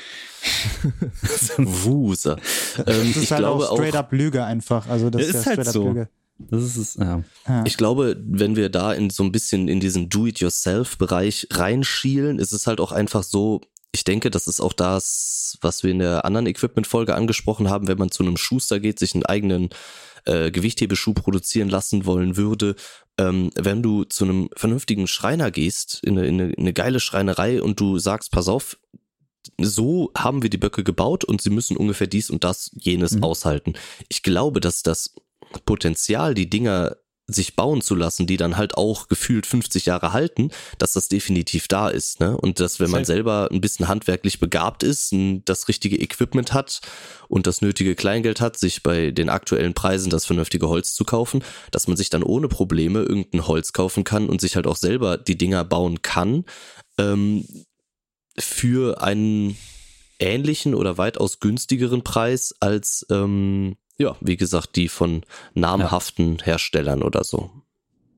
Wuser. 1.57 2.37
Ähm, 2.77 2.85
das 2.85 2.97
ist 2.97 3.23
ich 3.23 3.31
halt 3.31 3.39
glaube 3.39 3.69
auch 3.69 3.77
straight 3.77 3.95
up 3.95 4.11
Lüge 4.11 4.43
einfach. 4.43 4.87
Also 4.87 5.09
das, 5.09 5.23
ist, 5.23 5.45
ja 5.45 5.57
halt 5.57 5.65
so. 5.65 5.87
Lüge. 5.87 6.09
Das 6.37 6.63
ist 6.63 6.77
es, 6.77 6.95
ja. 6.95 7.23
Ich 7.65 7.77
glaube, 7.77 8.21
wenn 8.25 8.55
wir 8.55 8.69
da 8.69 8.93
in 8.93 9.09
so 9.09 9.23
ein 9.23 9.31
bisschen 9.31 9.67
in 9.67 9.79
diesen 9.79 10.09
Do-it-yourself-Bereich 10.09 11.47
reinschielen, 11.51 12.39
ist 12.39 12.53
es 12.53 12.67
halt 12.67 12.79
auch 12.79 12.91
einfach 12.91 13.23
so, 13.23 13.61
ich 13.91 14.03
denke, 14.03 14.31
das 14.31 14.47
ist 14.47 14.59
auch 14.59 14.73
das, 14.73 15.57
was 15.61 15.83
wir 15.83 15.91
in 15.91 15.99
der 15.99 16.25
anderen 16.25 16.47
Equipment-Folge 16.47 17.13
angesprochen 17.13 17.69
haben, 17.69 17.87
wenn 17.87 17.99
man 17.99 18.11
zu 18.11 18.23
einem 18.23 18.37
Schuster 18.37 18.79
geht, 18.79 18.97
sich 18.99 19.13
einen 19.13 19.25
eigenen 19.25 19.69
äh, 20.25 20.51
Gewichthebeschuh 20.51 21.13
produzieren 21.13 21.69
lassen 21.69 22.05
wollen 22.05 22.35
würde. 22.35 22.75
Ähm, 23.17 23.51
wenn 23.55 23.83
du 23.83 24.03
zu 24.03 24.23
einem 24.23 24.49
vernünftigen 24.55 25.07
Schreiner 25.07 25.51
gehst, 25.51 25.99
in 26.03 26.17
eine, 26.17 26.27
in, 26.27 26.41
eine, 26.41 26.53
in 26.53 26.63
eine 26.63 26.73
geile 26.73 26.99
Schreinerei 26.99 27.61
und 27.61 27.79
du 27.79 27.99
sagst, 27.99 28.31
pass 28.31 28.47
auf, 28.47 28.77
so 29.59 30.11
haben 30.17 30.41
wir 30.41 30.49
die 30.49 30.57
Böcke 30.57 30.83
gebaut 30.83 31.23
und 31.23 31.41
sie 31.41 31.49
müssen 31.49 31.77
ungefähr 31.77 32.07
dies 32.07 32.29
und 32.29 32.43
das, 32.43 32.71
jenes 32.73 33.17
mhm. 33.17 33.23
aushalten. 33.23 33.73
Ich 34.09 34.23
glaube, 34.23 34.59
dass 34.59 34.83
das 34.83 35.13
Potenzial, 35.65 36.33
die 36.33 36.49
Dinger 36.49 36.97
sich 37.27 37.55
bauen 37.55 37.81
zu 37.81 37.95
lassen, 37.95 38.27
die 38.27 38.35
dann 38.35 38.57
halt 38.57 38.75
auch 38.75 39.07
gefühlt 39.07 39.45
50 39.45 39.85
Jahre 39.85 40.11
halten, 40.11 40.51
dass 40.77 40.93
das 40.93 41.07
definitiv 41.07 41.69
da 41.69 41.87
ist. 41.87 42.19
Ne? 42.19 42.35
Und 42.35 42.59
dass, 42.59 42.81
wenn 42.81 42.91
man 42.91 43.05
selber 43.05 43.47
ein 43.49 43.61
bisschen 43.61 43.87
handwerklich 43.87 44.39
begabt 44.39 44.83
ist, 44.83 45.15
das 45.45 45.69
richtige 45.69 45.97
Equipment 45.97 46.53
hat 46.53 46.81
und 47.29 47.47
das 47.47 47.61
nötige 47.61 47.95
Kleingeld 47.95 48.41
hat, 48.41 48.57
sich 48.57 48.83
bei 48.83 49.11
den 49.11 49.29
aktuellen 49.29 49.73
Preisen 49.73 50.09
das 50.09 50.25
vernünftige 50.25 50.67
Holz 50.67 50.95
zu 50.95 51.05
kaufen, 51.05 51.43
dass 51.71 51.87
man 51.87 51.95
sich 51.95 52.09
dann 52.09 52.23
ohne 52.23 52.49
Probleme 52.49 52.99
irgendein 52.99 53.47
Holz 53.47 53.71
kaufen 53.71 54.03
kann 54.03 54.27
und 54.27 54.41
sich 54.41 54.57
halt 54.57 54.67
auch 54.67 54.77
selber 54.77 55.17
die 55.17 55.37
Dinger 55.37 55.63
bauen 55.63 56.01
kann. 56.01 56.43
Ähm, 56.97 57.47
für 58.37 59.01
einen 59.01 59.55
ähnlichen 60.19 60.75
oder 60.75 60.97
weitaus 60.97 61.39
günstigeren 61.39 62.03
Preis 62.03 62.53
als, 62.59 63.05
ähm, 63.09 63.75
ja, 63.97 64.15
wie 64.21 64.37
gesagt, 64.37 64.75
die 64.75 64.87
von 64.87 65.23
namhaften 65.53 66.37
ja. 66.37 66.45
Herstellern 66.45 67.03
oder 67.03 67.23
so. 67.23 67.51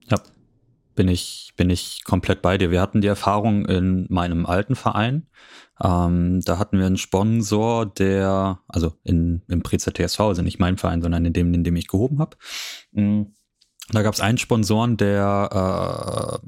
Ja, 0.09 0.17
bin 0.95 1.07
ich, 1.07 1.53
bin 1.57 1.69
ich 1.69 2.03
komplett 2.03 2.41
bei 2.41 2.57
dir. 2.57 2.71
Wir 2.71 2.81
hatten 2.81 3.01
die 3.01 3.07
Erfahrung 3.07 3.65
in 3.65 4.05
meinem 4.09 4.45
alten 4.45 4.75
Verein. 4.75 5.27
Ähm, 5.83 6.41
da 6.41 6.57
hatten 6.57 6.79
wir 6.79 6.85
einen 6.85 6.97
Sponsor, 6.97 7.85
der, 7.85 8.59
also 8.67 8.93
in, 9.03 9.41
im 9.47 9.61
Preza-TSV, 9.61 10.19
also 10.21 10.41
nicht 10.41 10.59
mein 10.59 10.77
Verein, 10.77 11.01
sondern 11.01 11.25
in 11.25 11.33
dem, 11.33 11.53
in 11.53 11.63
dem 11.63 11.75
ich 11.75 11.88
gehoben 11.88 12.19
habe. 12.19 12.38
Mhm. 12.91 13.33
Da 13.91 14.01
gab 14.01 14.15
es 14.15 14.19
einen 14.19 14.39
Sponsoren, 14.39 14.97
der 14.97 16.39
äh, 16.41 16.47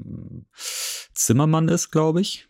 Zimmermann 1.14 1.68
ist, 1.68 1.90
glaube 1.90 2.20
ich 2.20 2.47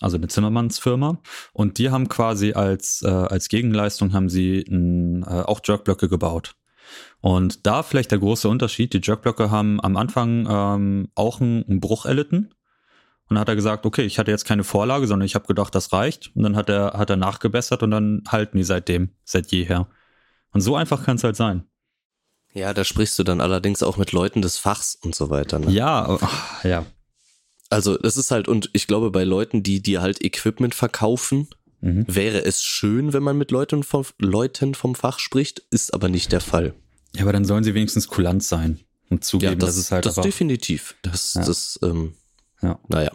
also 0.00 0.16
eine 0.16 0.28
Zimmermannsfirma. 0.28 1.20
Und 1.52 1.78
die 1.78 1.90
haben 1.90 2.08
quasi 2.08 2.52
als, 2.52 3.02
äh, 3.02 3.08
als 3.08 3.48
Gegenleistung 3.48 4.12
haben 4.12 4.28
sie 4.28 4.62
n, 4.62 5.22
äh, 5.22 5.42
auch 5.42 5.60
Jerkblöcke 5.64 6.08
gebaut. 6.08 6.54
Und 7.20 7.66
da 7.66 7.82
vielleicht 7.82 8.10
der 8.10 8.18
große 8.18 8.48
Unterschied, 8.48 8.92
die 8.92 9.00
Jerkblöcke 9.02 9.50
haben 9.50 9.80
am 9.80 9.96
Anfang 9.96 10.46
ähm, 10.48 11.08
auch 11.14 11.40
einen, 11.40 11.64
einen 11.64 11.80
Bruch 11.80 12.06
erlitten. 12.06 12.54
Und 13.28 13.34
dann 13.34 13.40
hat 13.40 13.48
er 13.48 13.56
gesagt, 13.56 13.84
okay, 13.84 14.02
ich 14.02 14.18
hatte 14.18 14.30
jetzt 14.30 14.46
keine 14.46 14.64
Vorlage, 14.64 15.06
sondern 15.06 15.26
ich 15.26 15.34
habe 15.34 15.46
gedacht, 15.46 15.74
das 15.74 15.92
reicht. 15.92 16.34
Und 16.34 16.44
dann 16.44 16.56
hat 16.56 16.70
er, 16.70 16.94
hat 16.94 17.10
er 17.10 17.16
nachgebessert 17.16 17.82
und 17.82 17.90
dann 17.90 18.22
halten 18.28 18.56
die 18.56 18.64
seitdem, 18.64 19.10
seit 19.24 19.52
jeher. 19.52 19.88
Und 20.52 20.62
so 20.62 20.76
einfach 20.76 21.04
kann 21.04 21.16
es 21.16 21.24
halt 21.24 21.36
sein. 21.36 21.64
Ja, 22.54 22.72
da 22.72 22.84
sprichst 22.84 23.18
du 23.18 23.24
dann 23.24 23.42
allerdings 23.42 23.82
auch 23.82 23.98
mit 23.98 24.12
Leuten 24.12 24.40
des 24.40 24.56
Fachs 24.56 24.94
und 24.94 25.14
so 25.14 25.28
weiter. 25.28 25.58
Ne? 25.58 25.70
Ja, 25.70 26.08
oh, 26.08 26.18
ja, 26.62 26.86
also 27.70 27.96
das 27.96 28.16
ist 28.16 28.30
halt, 28.30 28.48
und 28.48 28.70
ich 28.72 28.86
glaube, 28.86 29.10
bei 29.10 29.24
Leuten, 29.24 29.62
die 29.62 29.82
dir 29.82 30.00
halt 30.00 30.22
Equipment 30.24 30.74
verkaufen, 30.74 31.48
mhm. 31.80 32.04
wäre 32.08 32.44
es 32.44 32.62
schön, 32.62 33.12
wenn 33.12 33.22
man 33.22 33.36
mit 33.36 33.50
Leuten 33.50 33.82
vom, 33.82 34.04
Leuten 34.18 34.74
vom 34.74 34.94
Fach 34.94 35.18
spricht, 35.18 35.62
ist 35.70 35.92
aber 35.94 36.08
nicht 36.08 36.32
der 36.32 36.40
Fall. 36.40 36.74
Ja, 37.14 37.22
aber 37.22 37.32
dann 37.32 37.44
sollen 37.44 37.64
sie 37.64 37.74
wenigstens 37.74 38.08
kulant 38.08 38.42
sein 38.42 38.80
und 39.10 39.24
zugeben, 39.24 39.52
ja, 39.52 39.58
das, 39.58 39.70
dass 39.70 39.76
es 39.76 39.92
halt 39.92 40.06
Das 40.06 40.18
aber 40.18 40.26
definitiv. 40.26 40.94
Das, 41.02 41.34
ja. 41.34 41.44
das, 41.44 41.78
ähm, 41.82 42.14
ja. 42.62 42.78
naja. 42.88 43.12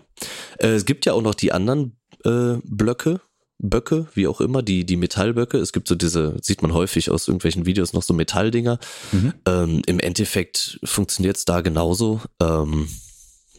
Äh, 0.58 0.70
es 0.70 0.86
gibt 0.86 1.06
ja 1.06 1.14
auch 1.14 1.22
noch 1.22 1.36
die 1.36 1.52
anderen 1.52 1.98
äh, 2.26 2.58
Blöcke, 2.64 3.22
Böcke, 3.60 4.08
wie 4.14 4.28
auch 4.28 4.42
immer, 4.42 4.62
die, 4.62 4.86
die 4.86 4.98
Metallböcke. 4.98 5.58
Es 5.58 5.72
gibt 5.72 5.88
so 5.88 5.96
diese, 5.96 6.36
sieht 6.42 6.62
man 6.62 6.74
häufig 6.74 7.10
aus 7.10 7.28
irgendwelchen 7.28 7.66
Videos 7.66 7.94
noch 7.94 8.04
so 8.04 8.14
Metalldinger. 8.14 8.80
Mhm. 9.12 9.34
Ähm, 9.46 9.82
Im 9.86 10.00
Endeffekt 10.00 10.80
funktioniert 10.84 11.38
es 11.38 11.46
da 11.46 11.62
genauso. 11.62 12.22
Ähm, 12.42 12.90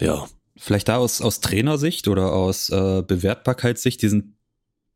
ja, 0.01 0.27
vielleicht 0.65 0.89
da 0.89 0.97
aus, 0.97 1.21
aus 1.21 1.41
Trainersicht 1.41 2.09
oder 2.09 2.33
aus 2.33 2.71
äh, 2.71 3.03
Bewertbarkeitssicht, 3.07 4.01
die 4.01 4.09
sind 4.09 4.35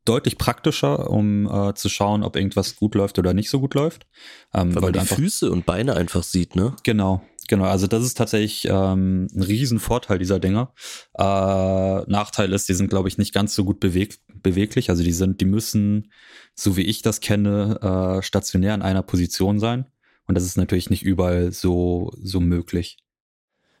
deutlich 0.05 0.37
praktischer, 0.37 1.09
um 1.09 1.47
äh, 1.47 1.73
zu 1.75 1.89
schauen, 1.89 2.23
ob 2.23 2.35
irgendwas 2.35 2.75
gut 2.75 2.95
läuft 2.95 3.19
oder 3.19 3.33
nicht 3.33 3.49
so 3.49 3.59
gut 3.59 3.75
läuft. 3.75 4.07
Ähm, 4.53 4.73
weil, 4.73 4.75
weil 4.75 4.81
man 4.81 4.93
die 4.93 4.99
einfach, 4.99 5.15
Füße 5.17 5.51
und 5.51 5.65
Beine 5.65 5.95
einfach 5.95 6.23
sieht, 6.23 6.55
ne? 6.55 6.75
Genau, 6.83 7.21
genau. 7.47 7.65
Also 7.65 7.85
das 7.85 8.03
ist 8.03 8.17
tatsächlich 8.17 8.65
ähm, 8.65 9.27
ein 9.33 9.43
Riesenvorteil 9.43 10.17
dieser 10.17 10.39
Dinger. 10.39 10.73
Äh, 11.15 11.23
Nachteil 11.23 12.51
ist, 12.53 12.67
die 12.69 12.73
sind, 12.73 12.89
glaube 12.89 13.07
ich, 13.07 13.19
nicht 13.19 13.33
ganz 13.33 13.53
so 13.53 13.63
gut 13.63 13.79
beweg 13.79 14.19
beweglich. 14.41 14.89
Also 14.89 15.03
die 15.03 15.11
sind, 15.11 15.41
die 15.41 15.45
müssen, 15.45 16.11
so 16.55 16.77
wie 16.77 16.83
ich 16.83 17.01
das 17.01 17.19
kenne, 17.19 18.17
äh, 18.19 18.23
stationär 18.23 18.73
in 18.73 18.81
einer 18.81 19.03
Position 19.03 19.59
sein. 19.59 19.85
Und 20.27 20.35
das 20.35 20.45
ist 20.45 20.57
natürlich 20.57 20.89
nicht 20.89 21.03
überall 21.03 21.51
so, 21.51 22.13
so 22.21 22.39
möglich. 22.39 22.97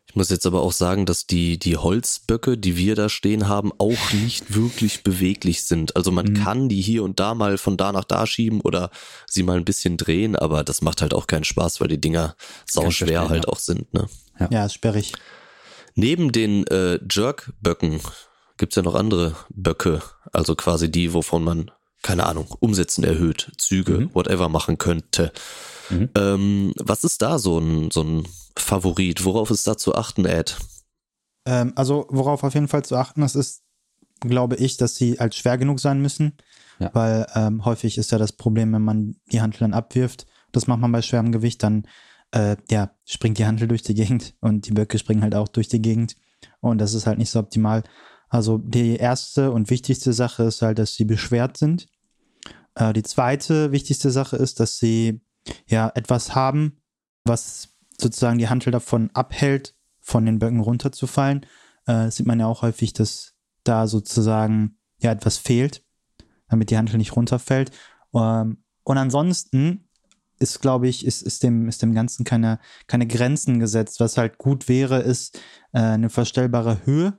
Ich 0.09 0.15
muss 0.15 0.31
jetzt 0.31 0.47
aber 0.47 0.63
auch 0.63 0.71
sagen, 0.71 1.05
dass 1.05 1.27
die, 1.27 1.59
die 1.59 1.77
Holzböcke, 1.77 2.57
die 2.57 2.75
wir 2.75 2.95
da 2.95 3.09
stehen 3.09 3.47
haben, 3.47 3.71
auch 3.77 4.11
nicht 4.11 4.55
wirklich 4.55 5.03
beweglich 5.03 5.65
sind. 5.65 5.95
Also 5.95 6.09
man 6.09 6.25
mhm. 6.25 6.33
kann 6.33 6.67
die 6.67 6.81
hier 6.81 7.03
und 7.03 7.19
da 7.19 7.35
mal 7.35 7.59
von 7.59 7.77
da 7.77 7.91
nach 7.91 8.05
da 8.05 8.25
schieben 8.25 8.59
oder 8.61 8.89
sie 9.27 9.43
mal 9.43 9.57
ein 9.57 9.65
bisschen 9.65 9.97
drehen, 9.97 10.35
aber 10.35 10.63
das 10.63 10.81
macht 10.81 11.03
halt 11.03 11.13
auch 11.13 11.27
keinen 11.27 11.43
Spaß, 11.43 11.79
weil 11.79 11.89
die 11.89 12.01
Dinger 12.01 12.35
sauschwer 12.65 13.29
halt 13.29 13.45
ja. 13.45 13.51
auch 13.51 13.59
sind. 13.59 13.93
Ne? 13.93 14.09
Ja, 14.39 14.47
ja 14.49 14.65
ist 14.65 14.73
sperrig. 14.73 15.13
Neben 15.93 16.31
den 16.31 16.65
äh, 16.65 16.99
Jerkböcken, 17.07 18.01
gibt 18.57 18.73
es 18.73 18.77
ja 18.77 18.81
noch 18.81 18.95
andere 18.95 19.35
Böcke, 19.49 20.01
also 20.33 20.55
quasi 20.55 20.89
die, 20.89 21.13
wovon 21.13 21.43
man, 21.43 21.71
keine 22.01 22.25
Ahnung, 22.25 22.47
Umsätzen 22.59 23.03
erhöht, 23.03 23.51
Züge, 23.59 23.99
mhm. 23.99 24.15
whatever 24.15 24.49
machen 24.49 24.79
könnte. 24.79 25.31
Mhm. 25.91 26.09
Ähm, 26.15 26.73
was 26.77 27.03
ist 27.03 27.21
da 27.21 27.37
so 27.37 27.59
ein, 27.59 27.91
so 27.91 28.01
ein 28.01 28.27
Favorit? 28.61 29.25
Worauf 29.25 29.51
ist 29.51 29.67
da 29.67 29.77
zu 29.77 29.95
achten, 29.95 30.25
Ed? 30.25 30.57
Ähm, 31.45 31.73
also, 31.75 32.05
worauf 32.09 32.43
auf 32.43 32.53
jeden 32.53 32.67
Fall 32.67 32.83
zu 32.83 32.95
achten 32.95 33.21
ist, 33.21 33.35
ist, 33.35 33.63
glaube 34.19 34.55
ich, 34.55 34.77
dass 34.77 34.95
sie 34.95 35.17
halt 35.19 35.35
schwer 35.35 35.57
genug 35.57 35.79
sein 35.79 36.01
müssen. 36.01 36.37
Ja. 36.79 36.91
Weil 36.93 37.27
ähm, 37.35 37.65
häufig 37.65 37.97
ist 37.97 38.11
ja 38.11 38.17
das 38.17 38.31
Problem, 38.31 38.73
wenn 38.73 38.81
man 38.81 39.15
die 39.31 39.41
Handel 39.41 39.59
dann 39.59 39.73
abwirft, 39.73 40.25
das 40.51 40.67
macht 40.67 40.79
man 40.79 40.91
bei 40.91 41.01
schwerem 41.01 41.31
Gewicht, 41.31 41.61
dann 41.63 41.85
äh, 42.31 42.55
ja, 42.69 42.91
springt 43.05 43.37
die 43.37 43.45
Handel 43.45 43.67
durch 43.69 43.81
die 43.81 43.93
Gegend 43.93 44.35
und 44.41 44.67
die 44.67 44.71
Böcke 44.71 44.97
springen 44.97 45.23
halt 45.23 45.35
auch 45.35 45.47
durch 45.47 45.67
die 45.67 45.81
Gegend. 45.81 46.15
Und 46.61 46.79
das 46.79 46.93
ist 46.93 47.05
halt 47.05 47.17
nicht 47.17 47.29
so 47.29 47.39
optimal. 47.39 47.83
Also 48.29 48.57
die 48.59 48.95
erste 48.95 49.51
und 49.51 49.69
wichtigste 49.69 50.13
Sache 50.13 50.43
ist 50.43 50.61
halt, 50.61 50.79
dass 50.79 50.95
sie 50.95 51.05
beschwert 51.05 51.57
sind. 51.57 51.87
Äh, 52.75 52.93
die 52.93 53.03
zweite 53.03 53.71
wichtigste 53.71 54.11
Sache 54.11 54.37
ist, 54.37 54.59
dass 54.59 54.77
sie 54.77 55.21
ja 55.67 55.91
etwas 55.95 56.35
haben, 56.35 56.77
was 57.25 57.68
sozusagen 58.01 58.37
die 58.37 58.49
Handel 58.49 58.71
davon 58.71 59.09
abhält, 59.13 59.75
von 59.99 60.25
den 60.25 60.39
Böcken 60.39 60.59
runterzufallen. 60.59 61.45
Äh, 61.85 62.11
sieht 62.11 62.25
man 62.25 62.39
ja 62.39 62.47
auch 62.47 62.61
häufig, 62.61 62.93
dass 62.93 63.35
da 63.63 63.87
sozusagen 63.87 64.77
ja 64.99 65.11
etwas 65.11 65.37
fehlt, 65.37 65.83
damit 66.49 66.69
die 66.69 66.77
Handel 66.77 66.97
nicht 66.97 67.15
runterfällt. 67.15 67.71
Ähm, 68.13 68.63
und 68.83 68.97
ansonsten 68.97 69.87
ist, 70.39 70.61
glaube 70.61 70.87
ich, 70.87 71.05
ist, 71.05 71.21
ist, 71.21 71.43
dem, 71.43 71.67
ist 71.67 71.81
dem 71.81 71.93
Ganzen 71.93 72.23
keine, 72.23 72.59
keine 72.87 73.07
Grenzen 73.07 73.59
gesetzt. 73.59 73.99
Was 73.99 74.17
halt 74.17 74.37
gut 74.37 74.67
wäre, 74.69 74.99
ist 74.99 75.37
äh, 75.73 75.79
eine 75.79 76.09
verstellbare 76.09 76.85
Höhe. 76.85 77.17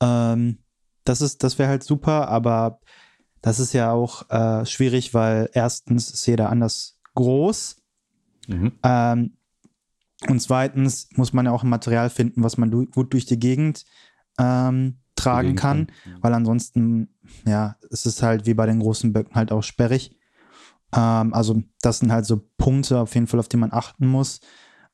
Ähm, 0.00 0.58
das 1.04 1.20
ist, 1.20 1.44
das 1.44 1.58
wäre 1.58 1.68
halt 1.68 1.84
super, 1.84 2.28
aber 2.28 2.80
das 3.42 3.58
ist 3.58 3.72
ja 3.72 3.92
auch 3.92 4.28
äh, 4.30 4.66
schwierig, 4.66 5.14
weil 5.14 5.50
erstens 5.52 6.10
ist 6.10 6.26
jeder 6.26 6.50
anders 6.50 6.98
groß. 7.14 7.76
Mhm. 8.48 8.72
Ähm, 8.82 9.36
und 10.28 10.40
zweitens 10.40 11.08
muss 11.16 11.32
man 11.32 11.46
ja 11.46 11.52
auch 11.52 11.62
ein 11.62 11.70
Material 11.70 12.10
finden, 12.10 12.42
was 12.42 12.58
man 12.58 12.70
du 12.70 12.86
gut 12.86 13.12
durch 13.12 13.24
die 13.24 13.38
Gegend 13.38 13.84
ähm, 14.38 14.98
tragen 15.16 15.54
kann, 15.54 15.86
kann, 15.86 16.20
weil 16.20 16.34
ansonsten, 16.34 17.14
ja, 17.46 17.76
es 17.90 18.06
ist 18.06 18.22
halt 18.22 18.46
wie 18.46 18.54
bei 18.54 18.66
den 18.66 18.80
großen 18.80 19.12
Böcken 19.12 19.34
halt 19.34 19.52
auch 19.52 19.62
sperrig. 19.62 20.16
Ähm, 20.94 21.32
also 21.32 21.62
das 21.82 21.98
sind 21.98 22.12
halt 22.12 22.26
so 22.26 22.48
Punkte 22.58 22.98
auf 22.98 23.14
jeden 23.14 23.26
Fall, 23.26 23.40
auf 23.40 23.48
die 23.48 23.56
man 23.56 23.72
achten 23.72 24.06
muss. 24.06 24.40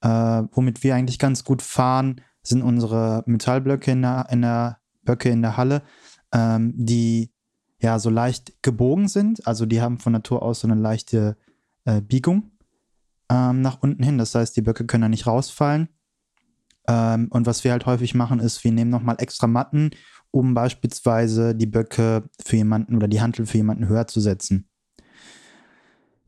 Äh, 0.01 0.09
womit 0.53 0.85
wir 0.85 0.95
eigentlich 0.95 1.19
ganz 1.19 1.45
gut 1.45 1.63
fahren, 1.63 2.21
sind 2.43 2.63
unsere 2.63 3.25
Metallblöcke 3.27 3.91
in 3.91 4.03
der, 4.03 4.27
in 4.31 4.43
der 4.43 4.79
Böcke 5.03 5.31
in 5.31 5.43
der 5.43 5.57
Halle, 5.57 5.83
ähm, 6.33 6.73
die 6.77 7.33
ja 7.81 7.99
so 7.99 8.11
leicht 8.11 8.63
gebogen 8.63 9.09
sind. 9.09 9.47
Also 9.47 9.67
die 9.67 9.81
haben 9.81 9.99
von 9.99 10.13
Natur 10.13 10.43
aus 10.43 10.61
so 10.61 10.69
eine 10.69 10.81
leichte 10.81 11.37
äh, 11.85 12.01
Biegung 12.01 12.53
ähm, 13.31 13.63
nach 13.63 13.83
unten 13.83 14.03
hin. 14.03 14.19
Das 14.19 14.35
heißt, 14.35 14.57
die 14.57 14.63
Böcke 14.63 14.87
können 14.87 15.03
da 15.03 15.09
nicht 15.09 15.27
rausfallen. 15.27 15.89
Ähm, 16.89 17.29
und 17.31 17.47
was 17.47 17.65
wir 17.65 17.73
halt 17.73 17.87
häufig 17.87 18.15
machen, 18.15 18.41
ist, 18.41 18.65
wir 18.65 18.73
nehmen 18.73 18.91
nochmal 18.91 19.17
extra 19.19 19.47
Matten, 19.47 19.91
um 20.31 20.55
beispielsweise 20.55 21.55
die 21.55 21.67
Böcke 21.67 22.25
für 22.45 22.57
jemanden 22.57 22.97
oder 22.97 23.09
die 23.09 23.21
Hantel 23.21 23.47
für 23.47 23.57
jemanden 23.57 23.89
höher 23.89 24.07
zu 24.07 24.21
setzen. 24.21 24.69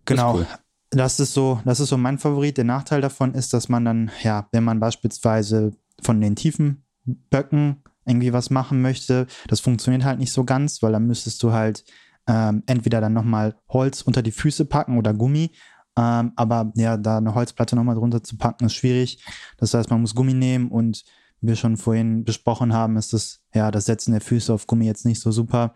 Genau. 0.04 0.38
Das 0.38 0.40
ist, 0.40 0.48
cool. 0.48 0.58
das 0.90 1.20
ist 1.20 1.34
so, 1.34 1.60
das 1.64 1.80
ist 1.80 1.88
so 1.90 1.96
mein 1.96 2.18
Favorit. 2.18 2.56
Der 2.56 2.64
Nachteil 2.64 3.00
davon 3.00 3.34
ist, 3.34 3.52
dass 3.52 3.68
man 3.68 3.84
dann, 3.84 4.10
ja, 4.22 4.48
wenn 4.52 4.64
man 4.64 4.80
beispielsweise 4.80 5.72
von 6.00 6.20
den 6.20 6.34
tiefen 6.34 6.84
Böcken 7.04 7.82
irgendwie 8.06 8.32
was 8.32 8.50
machen 8.50 8.80
möchte, 8.80 9.26
das 9.48 9.60
funktioniert 9.60 10.04
halt 10.04 10.18
nicht 10.18 10.32
so 10.32 10.44
ganz, 10.44 10.82
weil 10.82 10.92
dann 10.92 11.06
müsstest 11.06 11.42
du 11.42 11.52
halt 11.52 11.84
ähm, 12.26 12.62
entweder 12.66 13.00
dann 13.00 13.12
nochmal 13.12 13.56
Holz 13.68 14.02
unter 14.02 14.22
die 14.22 14.32
Füße 14.32 14.64
packen 14.64 14.98
oder 14.98 15.14
Gummi. 15.14 15.52
Ähm, 15.98 16.32
aber 16.36 16.72
ja, 16.76 16.96
da 16.96 17.18
eine 17.18 17.34
Holzplatte 17.34 17.74
nochmal 17.74 17.96
drunter 17.96 18.22
zu 18.22 18.36
packen, 18.36 18.66
ist 18.66 18.74
schwierig. 18.74 19.24
Das 19.56 19.74
heißt, 19.74 19.90
man 19.90 20.00
muss 20.00 20.14
Gummi 20.14 20.32
nehmen 20.32 20.68
und 20.70 21.02
wie 21.40 21.48
wir 21.48 21.56
schon 21.56 21.76
vorhin 21.76 22.24
besprochen 22.24 22.72
haben, 22.72 22.96
ist 22.96 23.12
das, 23.12 23.40
ja, 23.52 23.70
das 23.72 23.86
Setzen 23.86 24.12
der 24.12 24.20
Füße 24.20 24.52
auf 24.52 24.68
Gummi 24.68 24.86
jetzt 24.86 25.04
nicht 25.04 25.20
so 25.20 25.32
super. 25.32 25.74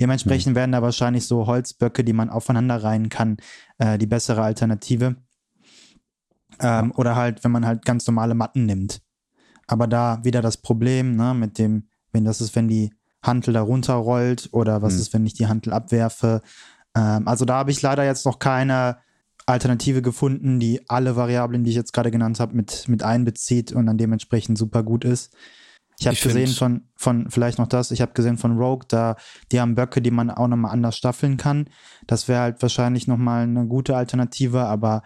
Dementsprechend 0.00 0.52
mhm. 0.52 0.56
werden 0.56 0.72
da 0.72 0.80
wahrscheinlich 0.80 1.26
so 1.26 1.46
Holzböcke, 1.46 2.02
die 2.02 2.14
man 2.14 2.30
aufeinander 2.30 2.82
reihen 2.82 3.10
kann, 3.10 3.36
äh, 3.76 3.98
die 3.98 4.06
bessere 4.06 4.42
Alternative. 4.42 5.16
Ähm, 6.60 6.92
oder 6.96 7.14
halt, 7.14 7.44
wenn 7.44 7.52
man 7.52 7.66
halt 7.66 7.84
ganz 7.84 8.06
normale 8.06 8.34
Matten 8.34 8.64
nimmt. 8.64 9.02
Aber 9.66 9.86
da 9.86 10.24
wieder 10.24 10.40
das 10.40 10.56
Problem, 10.56 11.14
ne, 11.14 11.34
mit 11.34 11.58
dem, 11.58 11.88
wenn 12.12 12.24
das 12.24 12.40
ist, 12.40 12.56
wenn 12.56 12.68
die 12.68 12.94
Hantel 13.22 13.52
da 13.52 13.60
runterrollt 13.60 14.48
oder 14.52 14.80
was 14.80 14.94
mhm. 14.94 15.00
ist, 15.00 15.12
wenn 15.12 15.26
ich 15.26 15.34
die 15.34 15.46
Hantel 15.46 15.74
abwerfe. 15.74 16.40
Ähm, 16.94 17.28
also 17.28 17.44
da 17.44 17.56
habe 17.56 17.70
ich 17.70 17.82
leider 17.82 18.04
jetzt 18.04 18.24
noch 18.24 18.38
keine 18.38 18.98
Alternative 19.48 20.02
gefunden, 20.02 20.60
die 20.60 20.88
alle 20.88 21.16
Variablen, 21.16 21.64
die 21.64 21.70
ich 21.70 21.76
jetzt 21.76 21.92
gerade 21.92 22.10
genannt 22.10 22.38
habe, 22.38 22.54
mit, 22.54 22.86
mit 22.88 23.02
einbezieht 23.02 23.72
und 23.72 23.86
dann 23.86 23.98
dementsprechend 23.98 24.58
super 24.58 24.82
gut 24.82 25.04
ist. 25.04 25.34
Ich 26.00 26.06
habe 26.06 26.16
gesehen 26.16 26.48
von, 26.48 26.82
von, 26.94 27.28
vielleicht 27.28 27.58
noch 27.58 27.66
das, 27.66 27.90
ich 27.90 28.00
habe 28.00 28.12
gesehen 28.12 28.36
von 28.36 28.56
Rogue, 28.56 28.86
da, 28.86 29.16
die 29.50 29.60
haben 29.60 29.74
Böcke, 29.74 30.00
die 30.00 30.12
man 30.12 30.30
auch 30.30 30.46
nochmal 30.46 30.70
anders 30.72 30.96
staffeln 30.96 31.36
kann. 31.36 31.68
Das 32.06 32.28
wäre 32.28 32.40
halt 32.40 32.62
wahrscheinlich 32.62 33.08
nochmal 33.08 33.42
eine 33.42 33.66
gute 33.66 33.96
Alternative, 33.96 34.64
aber 34.66 35.02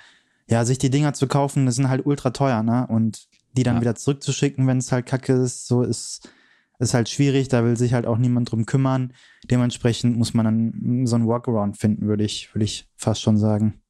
ja, 0.49 0.65
sich 0.67 0.77
die 0.77 0.91
Dinger 0.91 1.15
zu 1.15 1.29
kaufen, 1.29 1.65
das 1.65 1.77
sind 1.77 1.89
halt 1.89 2.05
ultra 2.05 2.31
teuer, 2.31 2.63
ne? 2.63 2.87
Und 2.89 3.27
die 3.57 3.63
dann 3.63 3.77
ja. 3.77 3.81
wieder 3.81 3.95
zurückzuschicken, 3.95 4.67
wenn 4.67 4.79
es 4.79 4.93
halt 4.93 5.07
kacke 5.07 5.33
ist, 5.33 5.67
so 5.67 5.83
ist, 5.83 6.29
ist 6.79 6.95
halt 6.95 7.09
schwierig, 7.09 7.49
da 7.49 7.65
will 7.65 7.77
sich 7.77 7.95
halt 7.95 8.07
auch 8.07 8.19
niemand 8.19 8.51
drum 8.51 8.67
kümmern. 8.67 9.15
Dementsprechend 9.51 10.19
muss 10.19 10.35
man 10.35 10.45
dann 10.45 11.07
so 11.07 11.17
ein 11.17 11.27
Workaround 11.27 11.79
finden, 11.79 12.07
würde 12.07 12.25
ich, 12.25 12.55
würde 12.55 12.65
ich 12.65 12.91
fast 12.97 13.23
schon 13.23 13.39
sagen. 13.39 13.82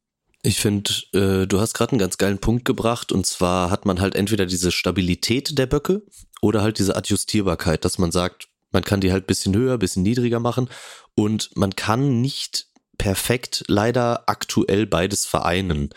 Ich 0.44 0.58
finde, 0.58 0.90
äh, 1.12 1.46
du 1.46 1.60
hast 1.60 1.74
gerade 1.74 1.92
einen 1.92 2.00
ganz 2.00 2.18
geilen 2.18 2.38
Punkt 2.38 2.64
gebracht 2.64 3.12
und 3.12 3.24
zwar 3.26 3.70
hat 3.70 3.86
man 3.86 4.00
halt 4.00 4.16
entweder 4.16 4.44
diese 4.44 4.72
Stabilität 4.72 5.56
der 5.56 5.66
Böcke 5.66 6.02
oder 6.40 6.62
halt 6.62 6.78
diese 6.78 6.96
Adjustierbarkeit, 6.96 7.84
dass 7.84 7.98
man 7.98 8.10
sagt, 8.10 8.48
man 8.72 8.82
kann 8.82 9.00
die 9.00 9.12
halt 9.12 9.28
bisschen 9.28 9.54
höher, 9.54 9.78
bisschen 9.78 10.02
niedriger 10.02 10.40
machen 10.40 10.68
und 11.14 11.50
man 11.54 11.76
kann 11.76 12.20
nicht 12.20 12.66
perfekt 12.98 13.64
leider 13.68 14.24
aktuell 14.26 14.86
beides 14.86 15.26
vereinen. 15.26 15.90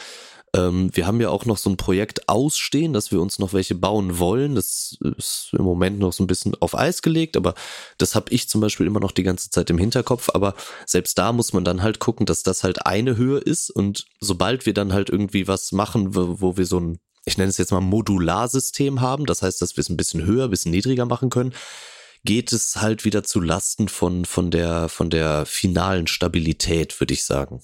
Ähm, 0.56 0.89
wir 0.93 1.06
haben 1.06 1.20
ja 1.20 1.30
auch 1.30 1.45
noch 1.45 1.58
so 1.58 1.70
ein 1.70 1.78
Projekt 1.78 2.30
ausstehen, 2.30 2.93
dass 2.93 3.12
wir 3.12 3.20
uns 3.20 3.39
noch 3.39 3.51
welche 3.53 3.76
bauen 3.76 4.20
wollen. 4.20 4.56
Das 4.56 4.97
ist 5.18 5.49
im 5.51 5.66
Moment 5.66 5.99
noch 5.99 6.14
so 6.14 6.24
ein 6.24 6.28
bisschen 6.28 6.56
auf 6.62 6.78
Eis 6.78 7.01
gelegt, 7.01 7.36
aber 7.36 7.56
das 7.97 8.16
habe 8.16 8.32
ich 8.32 8.47
zum 8.47 8.62
Beispiel 8.62 8.88
immer 8.88 9.01
noch 9.01 9.12
die 9.12 9.24
ganze 9.24 9.49
Zeit 9.49 9.70
im 9.70 9.78
Hinterkopf. 9.78 10.30
Aber 10.34 10.56
selbst 10.86 11.18
da 11.18 11.34
muss 11.34 11.51
man 11.51 11.66
dann 11.66 11.84
halt 11.84 11.99
gucken, 11.99 12.26
dass 12.26 12.43
das 12.43 12.64
halt 12.64 12.86
eine 12.86 13.18
Höhe 13.18 13.39
ist. 13.39 13.70
Und 13.70 14.06
sobald 14.22 14.66
wir 14.66 14.74
dann 14.74 14.93
halt 14.93 15.10
irgendwie 15.10 15.47
was 15.47 15.72
machen, 15.74 16.16
wo, 16.16 16.39
wo 16.39 16.58
wir 16.58 16.66
so 16.66 16.80
ein, 16.80 16.99
ich 17.26 17.38
nenne 17.38 17.49
es 17.49 17.58
jetzt 17.58 17.72
mal 17.72 17.82
Modularsystem 17.82 19.01
haben, 19.01 19.26
das 19.26 19.41
heißt, 19.41 19.62
dass 19.62 19.76
wir 19.76 19.82
es 19.82 19.89
ein 19.89 19.97
bisschen 19.97 20.26
höher, 20.26 20.45
ein 20.45 20.51
bisschen 20.51 20.72
niedriger 20.72 21.06
machen 21.06 21.30
können, 21.30 21.53
geht 22.24 22.53
es 22.53 22.78
halt 22.78 23.03
wieder 23.03 23.24
zu 23.24 23.41
Lasten 23.41 23.88
von, 23.88 24.26
von 24.26 24.51
der, 24.51 24.89
von 24.89 25.10
der 25.10 25.45
finalen 25.45 26.08
Stabilität, 26.08 26.99
würde 26.99 27.14
ich 27.14 27.26
sagen. 27.26 27.62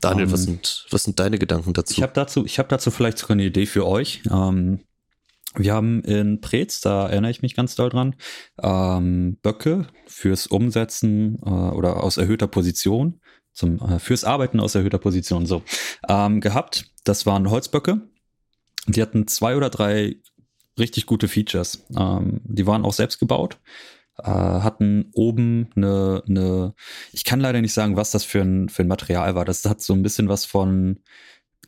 Daniel, 0.00 0.26
um, 0.26 0.32
was, 0.32 0.40
ähm, 0.40 0.46
sind, 0.46 0.86
was 0.90 1.04
sind 1.04 1.18
deine 1.18 1.38
Gedanken 1.38 1.72
dazu? 1.72 1.94
Ich 1.94 2.02
habe 2.02 2.12
dazu, 2.12 2.44
ich 2.44 2.58
hab 2.58 2.68
dazu 2.68 2.90
vielleicht 2.90 3.18
sogar 3.18 3.34
eine 3.34 3.44
Idee 3.44 3.66
für 3.66 3.86
euch. 3.86 4.22
Ähm, 4.30 4.80
wir 5.54 5.74
haben 5.74 6.02
in 6.04 6.40
Preetz, 6.40 6.80
da 6.80 7.08
erinnere 7.08 7.30
ich 7.30 7.42
mich 7.42 7.54
ganz 7.54 7.74
doll 7.74 7.90
dran, 7.90 8.14
ähm, 8.62 9.36
Böcke 9.42 9.86
fürs 10.06 10.46
Umsetzen 10.46 11.38
äh, 11.44 11.48
oder 11.48 12.02
aus 12.02 12.16
erhöhter 12.16 12.46
Position, 12.46 13.20
zum, 13.52 13.78
äh, 13.80 13.98
fürs 13.98 14.24
Arbeiten 14.24 14.60
aus 14.60 14.74
erhöhter 14.74 14.98
Position 14.98 15.44
so 15.44 15.62
ähm, 16.08 16.40
gehabt. 16.40 16.90
Das 17.04 17.26
waren 17.26 17.50
Holzböcke. 17.50 18.00
Die 18.86 19.02
hatten 19.02 19.26
zwei 19.26 19.56
oder 19.56 19.68
drei 19.68 20.16
richtig 20.78 21.04
gute 21.06 21.28
Features. 21.28 21.84
Ähm, 21.96 22.40
die 22.44 22.66
waren 22.66 22.84
auch 22.84 22.94
selbst 22.94 23.18
gebaut 23.18 23.58
äh, 24.18 24.24
hatten 24.24 25.10
oben 25.14 25.70
eine, 25.76 26.22
eine, 26.28 26.74
ich 27.12 27.24
kann 27.24 27.40
leider 27.40 27.60
nicht 27.60 27.72
sagen, 27.72 27.96
was 27.96 28.10
das 28.10 28.24
für 28.24 28.40
ein, 28.40 28.68
für 28.68 28.82
ein 28.82 28.88
Material 28.88 29.34
war. 29.34 29.44
Das 29.44 29.64
hat 29.64 29.80
so 29.80 29.92
ein 29.92 30.02
bisschen 30.02 30.28
was 30.28 30.44
von, 30.44 31.00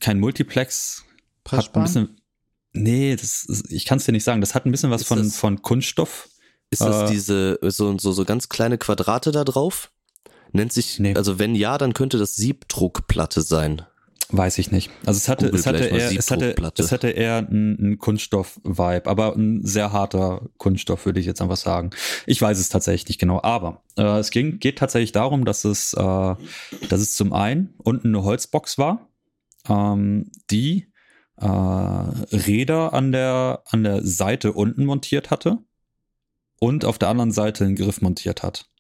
kein 0.01 0.20
Multiplex, 0.20 1.05
hat 1.51 1.74
ein 1.74 1.82
bisschen, 1.82 2.20
nee, 2.72 3.16
das, 3.16 3.47
ich 3.68 3.84
kann 3.84 3.99
es 3.99 4.05
dir 4.05 4.12
nicht 4.12 4.24
sagen. 4.24 4.40
Das 4.40 4.55
hat 4.55 4.66
ein 4.66 4.70
bisschen 4.70 4.90
was 4.90 5.05
von, 5.05 5.18
das, 5.18 5.36
von 5.36 5.62
Kunststoff. 5.62 6.28
Ist 6.70 6.80
das 6.80 7.09
äh, 7.09 7.12
diese, 7.12 7.59
so, 7.62 7.97
so, 7.99 8.12
so 8.12 8.24
ganz 8.24 8.49
kleine 8.49 8.78
Quadrate 8.78 9.30
da 9.30 9.45
drauf? 9.45 9.90
Nennt 10.53 10.72
sich, 10.72 10.99
nee. 11.01 11.14
also 11.14 11.38
wenn 11.38 11.55
ja, 11.55 11.78
dann 11.78 11.95
könnte 11.95 12.18
das 12.18 12.36
Siebdruckplatte 12.36 13.42
sein. 13.42 13.82
Weiß 14.31 14.59
ich 14.59 14.70
nicht. 14.70 14.91
Also 15.05 15.18
es 15.18 15.29
hatte, 15.29 15.49
es 15.49 15.66
hatte 15.66 15.85
eher, 15.85 16.11
es 16.11 16.31
hatte, 16.31 16.55
es 16.79 16.93
hatte 16.93 17.11
eher 17.11 17.37
einen 17.39 17.99
Kunststoff-Vibe, 17.99 19.07
aber 19.07 19.37
ein 19.37 19.64
sehr 19.64 19.93
harter 19.93 20.49
Kunststoff, 20.57 21.05
würde 21.07 21.20
ich 21.20 21.27
jetzt 21.27 21.43
einfach 21.43 21.57
sagen. 21.57 21.91
Ich 22.27 22.41
weiß 22.41 22.59
es 22.59 22.68
tatsächlich 22.68 23.09
nicht 23.09 23.20
genau, 23.20 23.41
aber 23.43 23.83
äh, 23.97 24.18
es 24.18 24.31
ging, 24.31 24.59
geht 24.59 24.79
tatsächlich 24.79 25.12
darum, 25.12 25.45
dass 25.45 25.64
es, 25.64 25.93
äh, 25.93 26.01
dass 26.01 27.01
es 27.01 27.14
zum 27.14 27.33
einen 27.33 27.75
unten 27.79 28.09
eine 28.09 28.25
Holzbox 28.25 28.79
war, 28.79 29.09
ähm, 29.68 30.31
die 30.51 30.87
äh, 31.37 31.47
Räder 31.47 32.93
an 32.93 33.12
der, 33.12 33.62
an 33.66 33.85
der 33.85 34.05
Seite 34.07 34.53
unten 34.53 34.85
montiert 34.85 35.31
hatte. 35.31 35.59
und 36.61 36.85
auf 36.85 36.99
der 36.99 37.09
anderen 37.09 37.33
Seite 37.33 37.64
einen 37.64 37.77
Griff 37.77 38.01
montiert 38.01 38.43
hat. 38.43 38.70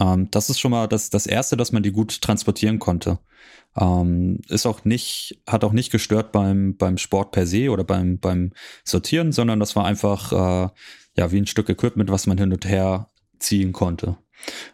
Ähm, 0.00 0.30
das 0.30 0.50
ist 0.50 0.60
schon 0.60 0.70
mal 0.70 0.86
das, 0.88 1.10
das 1.10 1.26
Erste, 1.26 1.56
dass 1.56 1.72
man 1.72 1.82
die 1.82 1.92
gut 1.92 2.20
transportieren 2.20 2.78
konnte. 2.78 3.18
Ähm, 3.76 4.40
ist 4.48 4.66
auch 4.66 4.84
nicht, 4.84 5.40
hat 5.46 5.64
auch 5.64 5.72
nicht 5.72 5.90
gestört 5.90 6.32
beim, 6.32 6.76
beim 6.76 6.98
Sport 6.98 7.32
per 7.32 7.46
se 7.46 7.70
oder 7.70 7.84
beim, 7.84 8.18
beim 8.18 8.52
Sortieren, 8.84 9.32
sondern 9.32 9.60
das 9.60 9.76
war 9.76 9.84
einfach 9.84 10.32
äh, 10.32 10.68
ja 11.16 11.32
wie 11.32 11.38
ein 11.38 11.46
Stück 11.46 11.68
Equipment, 11.68 12.10
was 12.10 12.26
man 12.26 12.38
hin 12.38 12.52
und 12.52 12.66
her 12.66 13.10
ziehen 13.38 13.72
konnte. 13.72 14.16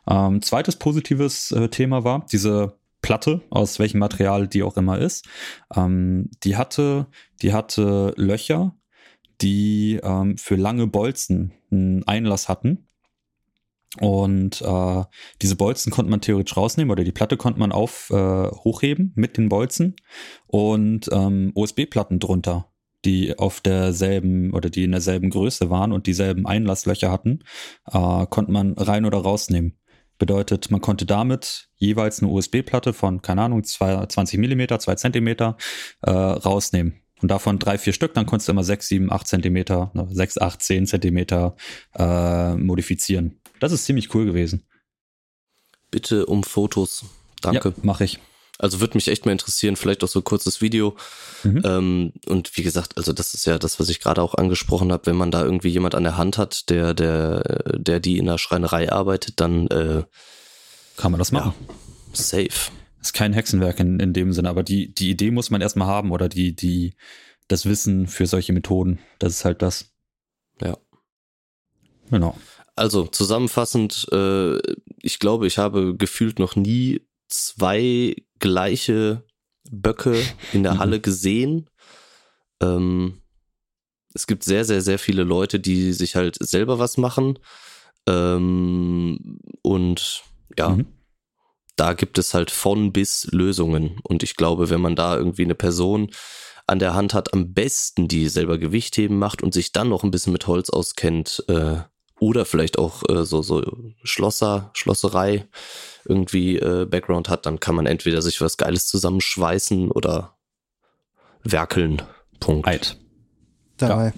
Ähm, 0.09 0.43
zweites 0.43 0.77
positives 0.77 1.53
äh, 1.53 1.68
Thema 1.68 2.05
war 2.05 2.27
diese 2.31 2.79
Platte, 3.03 3.43
aus 3.51 3.79
welchem 3.79 3.99
Material 3.99 4.47
die 4.47 4.62
auch 4.62 4.77
immer 4.77 4.99
ist. 4.99 5.27
Ähm, 5.75 6.31
die 6.43 6.57
hatte, 6.57 7.07
die 7.43 7.53
hatte 7.53 8.12
Löcher, 8.16 8.77
die 9.41 9.99
ähm, 10.03 10.37
für 10.37 10.57
lange 10.57 10.87
Bolzen 10.87 11.53
einen 11.71 12.07
Einlass 12.07 12.49
hatten. 12.49 12.87
Und 13.99 14.62
äh, 14.62 15.05
diese 15.43 15.57
Bolzen 15.57 15.91
konnte 15.91 16.11
man 16.11 16.20
theoretisch 16.20 16.57
rausnehmen 16.57 16.93
oder 16.93 17.03
die 17.03 17.12
Platte 17.12 17.36
konnte 17.36 17.59
man 17.59 17.72
auf 17.72 18.11
äh, 18.11 18.14
hochheben 18.14 19.12
mit 19.16 19.36
den 19.36 19.49
Bolzen 19.49 19.97
und 20.47 21.09
ähm, 21.12 21.51
USB-Platten 21.57 22.20
drunter, 22.20 22.70
die 23.05 23.36
auf 23.36 23.61
derselben 23.61 24.53
oder 24.53 24.70
die 24.70 24.84
in 24.84 24.93
derselben 24.93 25.30
Größe 25.30 25.70
waren 25.70 25.93
und 25.93 26.07
dieselben 26.07 26.47
Einlasslöcher 26.47 27.11
hatten, 27.11 27.41
äh, 27.91 28.26
konnte 28.26 28.53
man 28.53 28.74
rein 28.74 29.05
oder 29.05 29.18
rausnehmen. 29.18 29.76
Bedeutet, 30.18 30.70
man 30.70 30.82
konnte 30.82 31.07
damit 31.07 31.70
jeweils 31.76 32.22
eine 32.22 32.30
USB-Platte 32.30 32.93
von, 32.93 33.22
keine 33.22 33.43
Ahnung, 33.43 33.64
20 33.64 34.38
Millimeter, 34.38 34.78
2 34.78 34.97
Zentimeter 34.97 35.57
äh, 36.03 36.11
rausnehmen. 36.11 37.01
Und 37.22 37.30
davon 37.30 37.59
drei, 37.59 37.78
vier 37.78 37.93
Stück, 37.93 38.14
dann 38.14 38.26
konntest 38.26 38.49
du 38.49 38.53
immer 38.53 38.64
sechs, 38.64 38.88
sieben, 38.88 39.12
acht 39.12 39.26
Zentimeter, 39.26 39.91
ne, 39.95 40.07
sechs, 40.11 40.38
acht, 40.38 40.62
zehn 40.62 40.86
Zentimeter 40.86 41.55
äh, 41.95 42.55
modifizieren. 42.55 43.39
Das 43.61 43.72
ist 43.72 43.84
ziemlich 43.84 44.14
cool 44.14 44.24
gewesen. 44.24 44.64
Bitte 45.90 46.26
um 46.26 46.42
Fotos. 46.42 47.04
Danke. 47.40 47.68
Ja, 47.68 47.74
mach 47.82 48.00
ich. 48.00 48.18
Also 48.58 48.80
würde 48.80 48.96
mich 48.96 49.08
echt 49.08 49.24
mal 49.24 49.32
interessieren, 49.32 49.76
vielleicht 49.76 50.04
auch 50.04 50.08
so 50.08 50.20
ein 50.20 50.24
kurzes 50.24 50.61
Video. 50.61 50.96
Mhm. 51.44 51.62
Ähm, 51.64 52.12
und 52.26 52.56
wie 52.58 52.62
gesagt, 52.62 52.98
also 52.98 53.14
das 53.14 53.32
ist 53.32 53.46
ja 53.46 53.58
das, 53.58 53.80
was 53.80 53.88
ich 53.88 54.00
gerade 54.00 54.20
auch 54.20 54.34
angesprochen 54.34 54.92
habe, 54.92 55.06
wenn 55.06 55.16
man 55.16 55.30
da 55.30 55.42
irgendwie 55.42 55.68
jemand 55.68 55.94
an 55.94 56.04
der 56.04 56.18
Hand 56.18 56.36
hat, 56.36 56.68
der, 56.68 56.92
der, 56.92 57.62
der 57.78 58.00
die 58.00 58.18
in 58.18 58.26
der 58.26 58.36
Schreinerei 58.36 58.92
arbeitet, 58.92 59.40
dann 59.40 59.66
äh, 59.68 60.04
kann 60.98 61.11
man 61.11 61.18
das 61.18 61.32
machen. 61.32 61.54
Ja, 61.58 61.74
safe. 62.12 62.70
Ist 63.00 63.14
kein 63.14 63.32
Hexenwerk 63.32 63.80
in, 63.80 63.98
in 63.98 64.12
dem 64.12 64.34
Sinne, 64.34 64.50
aber 64.50 64.62
die, 64.62 64.92
die 64.92 65.08
Idee 65.08 65.30
muss 65.30 65.48
man 65.48 65.62
erstmal 65.62 65.88
haben 65.88 66.12
oder 66.12 66.28
die, 66.28 66.54
die, 66.54 66.94
das 67.48 67.64
Wissen 67.64 68.08
für 68.08 68.26
solche 68.26 68.52
Methoden. 68.52 68.98
Das 69.18 69.32
ist 69.32 69.44
halt 69.46 69.62
das. 69.62 69.94
Ja. 70.61 70.76
Genau. 72.11 72.36
Also 72.81 73.07
zusammenfassend, 73.07 74.07
äh, 74.11 74.59
ich 75.03 75.18
glaube, 75.18 75.47
ich 75.47 75.59
habe 75.59 75.97
gefühlt 75.97 76.39
noch 76.39 76.57
nie 76.57 77.07
zwei 77.28 78.16
gleiche 78.39 79.24
Böcke 79.70 80.16
in 80.53 80.62
der 80.62 80.74
mhm. 80.74 80.78
Halle 80.78 81.01
gesehen. 81.01 81.68
Ähm, 82.62 83.20
es 84.14 84.26
gibt 84.26 84.45
sehr, 84.45 84.64
sehr, 84.64 84.81
sehr 84.81 84.99
viele 84.99 85.24
Leute, 85.24 85.61
die 85.61 85.93
sich 85.93 86.16
halt 86.16 86.37
selber 86.41 86.78
was 86.78 86.97
machen. 86.97 87.39
Ähm, 88.07 89.39
und 89.62 90.22
ja, 90.59 90.70
mhm 90.70 90.87
da 91.81 91.95
gibt 91.95 92.18
es 92.18 92.35
halt 92.35 92.51
von 92.51 92.93
bis 92.93 93.26
Lösungen. 93.33 94.01
Und 94.03 94.22
ich 94.22 94.37
glaube, 94.37 94.68
wenn 94.68 94.83
man 94.83 94.97
da 94.97 95.16
irgendwie 95.16 95.45
eine 95.45 95.55
Person 95.55 96.11
an 96.66 96.78
der 96.78 96.93
Hand 96.93 97.14
hat, 97.14 97.33
am 97.33 97.55
besten 97.55 98.07
die 98.07 98.28
selber 98.28 98.59
Gewichtheben 98.59 99.18
macht 99.18 99.43
und 99.43 99.55
sich 99.55 99.72
dann 99.72 99.89
noch 99.89 100.05
ein 100.05 100.11
bisschen 100.11 100.35
mit 100.35 100.47
Holz 100.47 100.68
auskennt, 100.68 101.43
äh, 101.49 101.78
oder 102.21 102.45
vielleicht 102.45 102.79
auch 102.79 103.03
äh, 103.09 103.25
so, 103.25 103.43
so 103.43 103.64
Schlosser, 104.05 104.71
Schlosserei 104.75 105.49
irgendwie 106.05 106.57
äh, 106.57 106.87
Background 106.87 107.29
hat, 107.29 107.47
dann 107.47 107.59
kann 107.59 107.75
man 107.75 107.87
entweder 107.87 108.23
sich 108.23 108.41
was 108.41 108.57
Geiles 108.57 108.87
zusammenschweißen 108.87 109.91
oder 109.91 110.37
werkeln. 111.43 112.03
Punkt. 112.39 112.68
Eid. 112.68 112.99
Dabei. 113.79 114.07
Ja. 114.07 114.12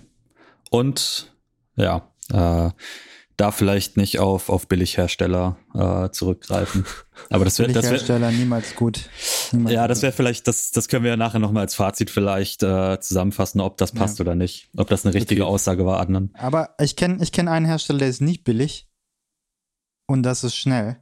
Und 0.71 1.33
ja, 1.77 2.13
äh, 2.31 2.71
da 3.37 3.51
vielleicht 3.51 3.97
nicht 3.97 4.19
auf, 4.19 4.49
auf 4.49 4.69
Billighersteller 4.69 5.57
äh, 5.75 6.11
zurückgreifen. 6.11 6.85
Aber 7.31 7.45
das 7.45 7.59
wäre 7.59 7.73
das 7.73 8.09
wär, 8.09 8.31
niemals 8.31 8.75
gut. 8.77 9.09
Niemals 9.53 9.75
ja, 9.75 9.89
das 9.89 10.03
wäre 10.03 10.13
vielleicht, 10.13 10.49
das, 10.49 10.71
das 10.71 10.89
können 10.89 11.05
wir 11.05 11.13
ja 11.13 11.17
nachher 11.17 11.39
nochmal 11.39 11.63
als 11.63 11.75
Fazit 11.75 12.11
vielleicht 12.11 12.63
äh, 12.63 13.01
zusammenfassen, 13.01 13.61
ob 13.61 13.77
das 13.79 13.93
passt 13.93 14.19
ja. 14.19 14.25
oder 14.25 14.35
nicht. 14.35 14.69
Ob 14.77 14.89
das 14.89 15.05
eine 15.05 15.15
richtige 15.15 15.45
okay. 15.45 15.53
Aussage 15.53 15.87
war, 15.87 16.01
Adnan. 16.01 16.31
Aber 16.35 16.75
ich 16.79 16.97
kenne 16.97 17.23
ich 17.23 17.33
kenn 17.33 17.49
einen 17.49 17.67
Hersteller, 17.67 18.01
der 18.01 18.09
ist 18.09 18.21
nicht 18.21 18.45
billig 18.45 18.89
und 20.07 20.23
das 20.23 20.45
ist 20.45 20.57
schnell. 20.57 20.99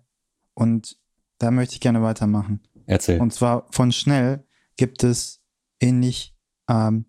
Und 0.55 0.97
da 1.39 1.51
möchte 1.51 1.75
ich 1.75 1.81
gerne 1.81 2.03
weitermachen. 2.03 2.61
Erzähl. 2.87 3.21
Und 3.21 3.33
zwar 3.33 3.67
von 3.71 3.93
schnell 3.93 4.45
gibt 4.77 5.05
es 5.05 5.41
ähnlich, 5.81 6.37
ähm, 6.69 7.07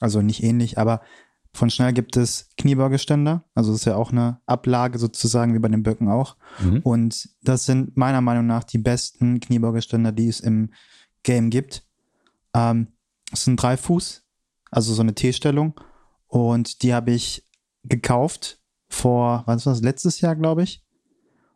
also 0.00 0.22
nicht 0.22 0.42
ähnlich, 0.42 0.78
aber 0.78 1.02
von 1.56 1.70
Schnell 1.70 1.92
gibt 1.92 2.16
es 2.16 2.50
Kniebeugeständer, 2.58 3.44
also 3.54 3.72
das 3.72 3.80
ist 3.80 3.84
ja 3.86 3.96
auch 3.96 4.12
eine 4.12 4.40
Ablage 4.46 4.98
sozusagen 4.98 5.54
wie 5.54 5.58
bei 5.58 5.68
den 5.68 5.82
Böcken 5.82 6.08
auch. 6.08 6.36
Mhm. 6.60 6.80
Und 6.82 7.28
das 7.42 7.66
sind 7.66 7.96
meiner 7.96 8.20
Meinung 8.20 8.46
nach 8.46 8.64
die 8.64 8.78
besten 8.78 9.40
Kniebeugeständer, 9.40 10.12
die 10.12 10.28
es 10.28 10.40
im 10.40 10.70
Game 11.22 11.50
gibt. 11.50 11.84
Ähm, 12.54 12.88
es 13.32 13.44
sind 13.44 13.60
drei 13.60 13.76
Fuß, 13.76 14.24
also 14.70 14.94
so 14.94 15.02
eine 15.02 15.14
T-Stellung. 15.14 15.74
Und 16.28 16.82
die 16.82 16.94
habe 16.94 17.10
ich 17.10 17.44
gekauft 17.84 18.60
vor, 18.88 19.42
was 19.46 19.66
war 19.66 19.72
das, 19.72 19.82
letztes 19.82 20.20
Jahr, 20.20 20.36
glaube 20.36 20.62
ich. 20.62 20.84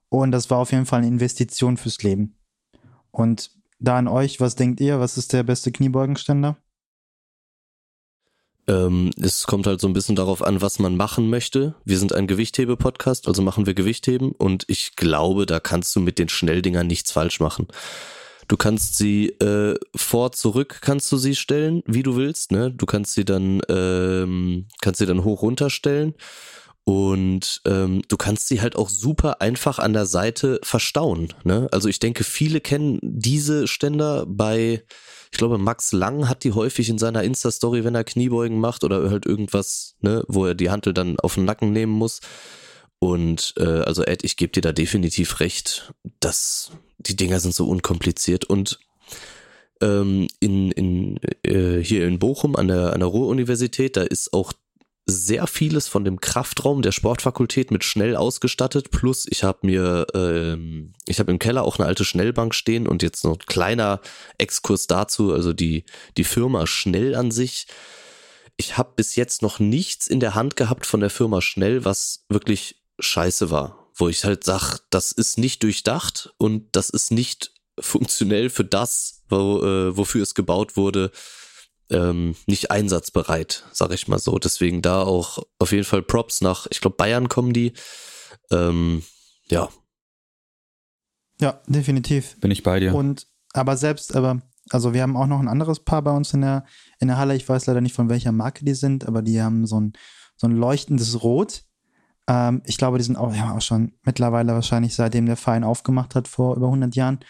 Und 0.08 0.32
das 0.32 0.50
war 0.50 0.58
auf 0.58 0.72
jeden 0.72 0.86
Fall 0.86 0.98
eine 0.98 1.08
Investition 1.08 1.76
fürs 1.76 2.02
Leben. 2.02 2.36
Und 3.10 3.50
da 3.78 3.98
an 3.98 4.08
euch, 4.08 4.40
was 4.40 4.56
denkt 4.56 4.80
ihr? 4.80 5.00
Was 5.00 5.16
ist 5.16 5.32
der 5.32 5.42
beste 5.42 5.72
Kniebeugenständer? 5.72 6.56
Ähm, 8.70 9.10
es 9.20 9.48
kommt 9.48 9.66
halt 9.66 9.80
so 9.80 9.88
ein 9.88 9.92
bisschen 9.92 10.14
darauf 10.14 10.42
an, 10.42 10.62
was 10.62 10.78
man 10.78 10.96
machen 10.96 11.28
möchte. 11.28 11.74
Wir 11.84 11.98
sind 11.98 12.14
ein 12.14 12.28
Gewichthebe-Podcast, 12.28 13.26
also 13.26 13.42
machen 13.42 13.66
wir 13.66 13.74
Gewichtheben 13.74 14.30
und 14.30 14.64
ich 14.68 14.94
glaube, 14.94 15.44
da 15.44 15.58
kannst 15.58 15.96
du 15.96 16.00
mit 16.00 16.20
den 16.20 16.28
Schnelldingern 16.28 16.86
nichts 16.86 17.10
falsch 17.10 17.40
machen. 17.40 17.66
Du 18.46 18.56
kannst 18.56 18.96
sie 18.96 19.30
äh, 19.40 19.76
vor, 19.96 20.30
zurück 20.32 20.78
kannst 20.82 21.10
du 21.10 21.16
sie 21.16 21.34
stellen, 21.34 21.82
wie 21.86 22.04
du 22.04 22.16
willst. 22.16 22.52
Ne? 22.52 22.70
Du 22.70 22.86
kannst 22.86 23.14
sie 23.14 23.24
dann 23.24 23.60
ähm, 23.68 24.66
kannst 24.80 24.98
sie 24.98 25.06
dann 25.06 25.24
hoch 25.24 25.42
runter 25.42 25.68
stellen 25.68 26.14
und 26.84 27.62
ähm, 27.66 28.02
du 28.06 28.16
kannst 28.16 28.48
sie 28.48 28.60
halt 28.60 28.76
auch 28.76 28.88
super 28.88 29.40
einfach 29.40 29.80
an 29.80 29.92
der 29.92 30.06
Seite 30.06 30.60
verstauen. 30.62 31.34
Ne? 31.42 31.68
Also 31.72 31.88
ich 31.88 31.98
denke, 31.98 32.22
viele 32.22 32.60
kennen 32.60 32.98
diese 33.02 33.66
Ständer 33.66 34.26
bei 34.26 34.84
ich 35.30 35.38
glaube, 35.38 35.58
Max 35.58 35.92
Lang 35.92 36.28
hat 36.28 36.44
die 36.44 36.52
häufig 36.52 36.88
in 36.88 36.98
seiner 36.98 37.22
Insta-Story, 37.22 37.84
wenn 37.84 37.94
er 37.94 38.04
Kniebeugen 38.04 38.58
macht 38.58 38.84
oder 38.84 39.10
halt 39.10 39.26
irgendwas, 39.26 39.94
ne, 40.00 40.24
wo 40.28 40.44
er 40.44 40.54
die 40.54 40.70
Hantel 40.70 40.92
dann 40.92 41.18
auf 41.20 41.34
den 41.34 41.44
Nacken 41.44 41.72
nehmen 41.72 41.92
muss. 41.92 42.20
Und 42.98 43.54
äh, 43.56 43.64
also 43.64 44.04
Ed, 44.04 44.24
ich 44.24 44.36
gebe 44.36 44.52
dir 44.52 44.60
da 44.60 44.72
definitiv 44.72 45.40
recht, 45.40 45.94
dass 46.18 46.72
die 46.98 47.16
Dinger 47.16 47.40
sind 47.40 47.54
so 47.54 47.66
unkompliziert 47.66 48.44
und 48.44 48.78
ähm, 49.80 50.28
in, 50.40 50.70
in, 50.72 51.18
äh, 51.42 51.82
hier 51.82 52.06
in 52.06 52.18
Bochum 52.18 52.56
an 52.56 52.68
der, 52.68 52.92
an 52.92 53.00
der 53.00 53.08
Ruhr-Universität, 53.08 53.96
da 53.96 54.02
ist 54.02 54.32
auch 54.34 54.52
sehr 55.10 55.46
vieles 55.46 55.88
von 55.88 56.04
dem 56.04 56.20
Kraftraum 56.20 56.82
der 56.82 56.92
Sportfakultät 56.92 57.70
mit 57.70 57.84
schnell 57.84 58.16
ausgestattet. 58.16 58.90
Plus 58.90 59.26
ich 59.28 59.44
habe 59.44 59.58
mir, 59.62 60.06
ähm, 60.14 60.92
ich 61.06 61.18
habe 61.18 61.30
im 61.30 61.38
Keller 61.38 61.64
auch 61.64 61.78
eine 61.78 61.86
alte 61.86 62.04
Schnellbank 62.04 62.54
stehen 62.54 62.86
und 62.86 63.02
jetzt 63.02 63.24
noch 63.24 63.32
ein 63.32 63.46
kleiner 63.46 64.00
Exkurs 64.38 64.86
dazu, 64.86 65.32
also 65.32 65.52
die, 65.52 65.84
die 66.16 66.24
Firma 66.24 66.66
Schnell 66.66 67.14
an 67.14 67.30
sich. 67.30 67.66
Ich 68.56 68.76
habe 68.76 68.92
bis 68.96 69.16
jetzt 69.16 69.42
noch 69.42 69.58
nichts 69.58 70.06
in 70.06 70.20
der 70.20 70.34
Hand 70.34 70.56
gehabt 70.56 70.86
von 70.86 71.00
der 71.00 71.10
Firma 71.10 71.40
Schnell, 71.40 71.84
was 71.84 72.24
wirklich 72.28 72.82
scheiße 72.98 73.50
war. 73.50 73.90
Wo 73.94 74.08
ich 74.08 74.24
halt 74.24 74.44
sag, 74.44 74.78
das 74.90 75.12
ist 75.12 75.38
nicht 75.38 75.62
durchdacht 75.62 76.32
und 76.38 76.68
das 76.72 76.90
ist 76.90 77.10
nicht 77.10 77.52
funktionell 77.78 78.50
für 78.50 78.64
das, 78.64 79.22
wo, 79.28 79.62
äh, 79.62 79.96
wofür 79.96 80.22
es 80.22 80.34
gebaut 80.34 80.76
wurde 80.76 81.10
ähm, 81.90 82.36
nicht 82.46 82.70
einsatzbereit, 82.70 83.64
sag 83.72 83.92
ich 83.92 84.08
mal 84.08 84.18
so. 84.18 84.38
Deswegen 84.38 84.82
da 84.82 85.02
auch 85.02 85.42
auf 85.58 85.72
jeden 85.72 85.84
Fall 85.84 86.02
Props 86.02 86.40
nach, 86.40 86.66
ich 86.70 86.80
glaube, 86.80 86.96
Bayern 86.96 87.28
kommen 87.28 87.52
die. 87.52 87.72
Ähm, 88.50 89.02
ja. 89.48 89.68
Ja, 91.40 91.60
definitiv. 91.66 92.38
Bin 92.40 92.50
ich 92.50 92.62
bei 92.62 92.80
dir. 92.80 92.94
Und 92.94 93.26
aber 93.52 93.76
selbst, 93.76 94.14
aber, 94.14 94.42
also 94.70 94.94
wir 94.94 95.02
haben 95.02 95.16
auch 95.16 95.26
noch 95.26 95.40
ein 95.40 95.48
anderes 95.48 95.80
Paar 95.80 96.02
bei 96.02 96.12
uns 96.12 96.32
in 96.34 96.42
der, 96.42 96.64
in 96.98 97.08
der 97.08 97.18
Halle. 97.18 97.34
Ich 97.34 97.48
weiß 97.48 97.66
leider 97.66 97.80
nicht, 97.80 97.94
von 97.94 98.08
welcher 98.08 98.32
Marke 98.32 98.64
die 98.64 98.74
sind, 98.74 99.06
aber 99.06 99.22
die 99.22 99.42
haben 99.42 99.66
so 99.66 99.80
ein, 99.80 99.92
so 100.36 100.46
ein 100.46 100.52
leuchtendes 100.52 101.22
Rot. 101.22 101.64
Ähm, 102.28 102.62
ich 102.64 102.78
glaube, 102.78 102.98
die 102.98 103.04
sind 103.04 103.16
auch, 103.16 103.34
ja, 103.34 103.54
auch 103.54 103.60
schon 103.60 103.92
mittlerweile 104.04 104.52
wahrscheinlich 104.52 104.94
seitdem 104.94 105.26
der 105.26 105.36
Verein 105.36 105.64
aufgemacht 105.64 106.14
hat, 106.14 106.28
vor 106.28 106.56
über 106.56 106.66
100 106.66 106.94
Jahren. 106.94 107.20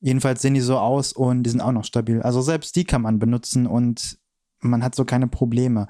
Jedenfalls 0.00 0.42
sehen 0.42 0.54
die 0.54 0.60
so 0.60 0.78
aus 0.78 1.12
und 1.12 1.42
die 1.42 1.50
sind 1.50 1.60
auch 1.60 1.72
noch 1.72 1.84
stabil. 1.84 2.22
Also 2.22 2.40
selbst 2.40 2.74
die 2.76 2.84
kann 2.84 3.02
man 3.02 3.18
benutzen 3.18 3.66
und 3.66 4.18
man 4.60 4.82
hat 4.82 4.94
so 4.94 5.04
keine 5.04 5.28
Probleme. 5.28 5.88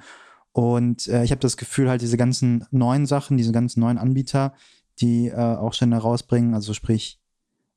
Und 0.53 1.07
äh, 1.09 1.23
ich 1.23 1.31
habe 1.31 1.41
das 1.41 1.57
Gefühl, 1.57 1.89
halt 1.89 2.03
diese 2.03 2.17
ganzen 2.17 2.67
neuen 2.71 3.07
Sachen, 3.07 3.37
diese 3.37 3.53
ganzen 3.53 3.81
neuen 3.81 3.99
Anbieter, 3.99 4.55
die 5.01 5.29
äh, 5.29 5.35
auch 5.35 5.73
Ständer 5.73 5.99
rausbringen, 5.99 6.55
also 6.55 6.75
sprich, 6.75 7.21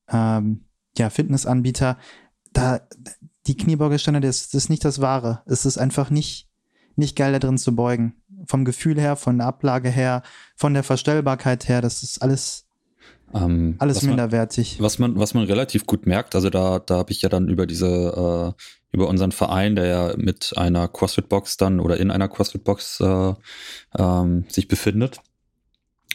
ähm, 0.09 0.65
ja, 0.97 1.09
Fitnessanbieter, 1.09 1.97
da, 2.51 2.81
die 3.47 3.57
Kniebeugeständer, 3.57 4.19
das, 4.19 4.49
das 4.49 4.65
ist 4.65 4.69
nicht 4.69 4.85
das 4.85 5.01
Wahre. 5.01 5.41
Es 5.45 5.65
ist 5.65 5.77
einfach 5.77 6.09
nicht, 6.09 6.49
nicht 6.95 7.15
geil, 7.15 7.31
da 7.33 7.39
drin 7.39 7.57
zu 7.57 7.75
beugen. 7.75 8.15
Vom 8.47 8.65
Gefühl 8.65 8.99
her, 8.99 9.15
von 9.15 9.37
der 9.37 9.47
Ablage 9.47 9.89
her, 9.89 10.21
von 10.55 10.73
der 10.73 10.83
Verstellbarkeit 10.83 11.67
her, 11.67 11.81
das 11.81 12.03
ist 12.03 12.21
alles, 12.21 12.65
ähm, 13.33 13.75
alles 13.79 13.97
was 13.97 14.03
minderwertig. 14.03 14.79
Man, 14.79 14.85
was 14.85 14.99
man, 14.99 15.19
was 15.19 15.33
man 15.33 15.45
relativ 15.45 15.85
gut 15.85 16.05
merkt, 16.05 16.35
also 16.35 16.49
da, 16.49 16.79
da 16.79 16.97
habe 16.97 17.11
ich 17.11 17.21
ja 17.21 17.29
dann 17.29 17.49
über 17.49 17.65
diese, 17.65 17.87
äh, 17.87 18.61
über 18.91 19.07
unseren 19.07 19.31
Verein, 19.31 19.75
der 19.75 19.85
ja 19.85 20.13
mit 20.17 20.53
einer 20.55 20.87
CrossFit-Box 20.87 21.57
dann 21.57 21.79
oder 21.79 21.97
in 21.97 22.11
einer 22.11 22.29
CrossFit-Box 22.29 22.99
äh, 23.01 23.33
ähm, 23.97 24.45
sich 24.49 24.67
befindet, 24.67 25.19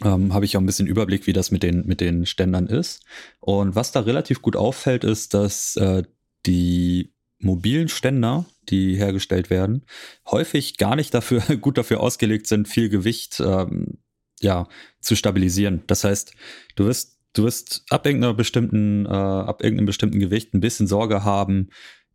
ähm, 0.04 0.32
habe 0.32 0.44
ich 0.44 0.56
auch 0.56 0.60
ein 0.60 0.66
bisschen 0.66 0.86
Überblick, 0.86 1.26
wie 1.26 1.32
das 1.32 1.50
mit 1.50 1.62
den, 1.62 1.86
mit 1.86 2.00
den 2.00 2.24
Ständern 2.26 2.66
ist. 2.66 3.02
Und 3.40 3.74
was 3.74 3.92
da 3.92 4.00
relativ 4.00 4.42
gut 4.42 4.54
auffällt, 4.56 5.04
ist, 5.04 5.34
dass 5.34 5.76
äh, 5.76 6.04
die 6.46 7.12
mobilen 7.40 7.88
Ständer, 7.88 8.46
die 8.68 8.96
hergestellt 8.96 9.50
werden, 9.50 9.84
häufig 10.30 10.76
gar 10.76 10.96
nicht 10.96 11.14
dafür 11.14 11.40
gut 11.60 11.78
dafür 11.78 12.00
ausgelegt 12.00 12.46
sind, 12.46 12.68
viel 12.68 12.88
Gewicht 12.88 13.40
ähm, 13.44 13.98
ja 14.40 14.68
zu 15.00 15.16
stabilisieren. 15.16 15.82
Das 15.86 16.04
heißt, 16.04 16.34
du 16.76 16.86
wirst 16.86 17.18
du 17.34 17.44
wirst 17.44 17.84
ab 17.90 18.06
irgendeiner 18.06 18.34
bestimmten 18.34 19.06
äh, 19.06 19.08
ab 19.08 19.62
irgendeinem 19.62 19.86
bestimmten 19.86 20.20
Gewicht 20.20 20.54
ein 20.54 20.60
bisschen 20.60 20.86
Sorge 20.86 21.24
haben, 21.24 21.70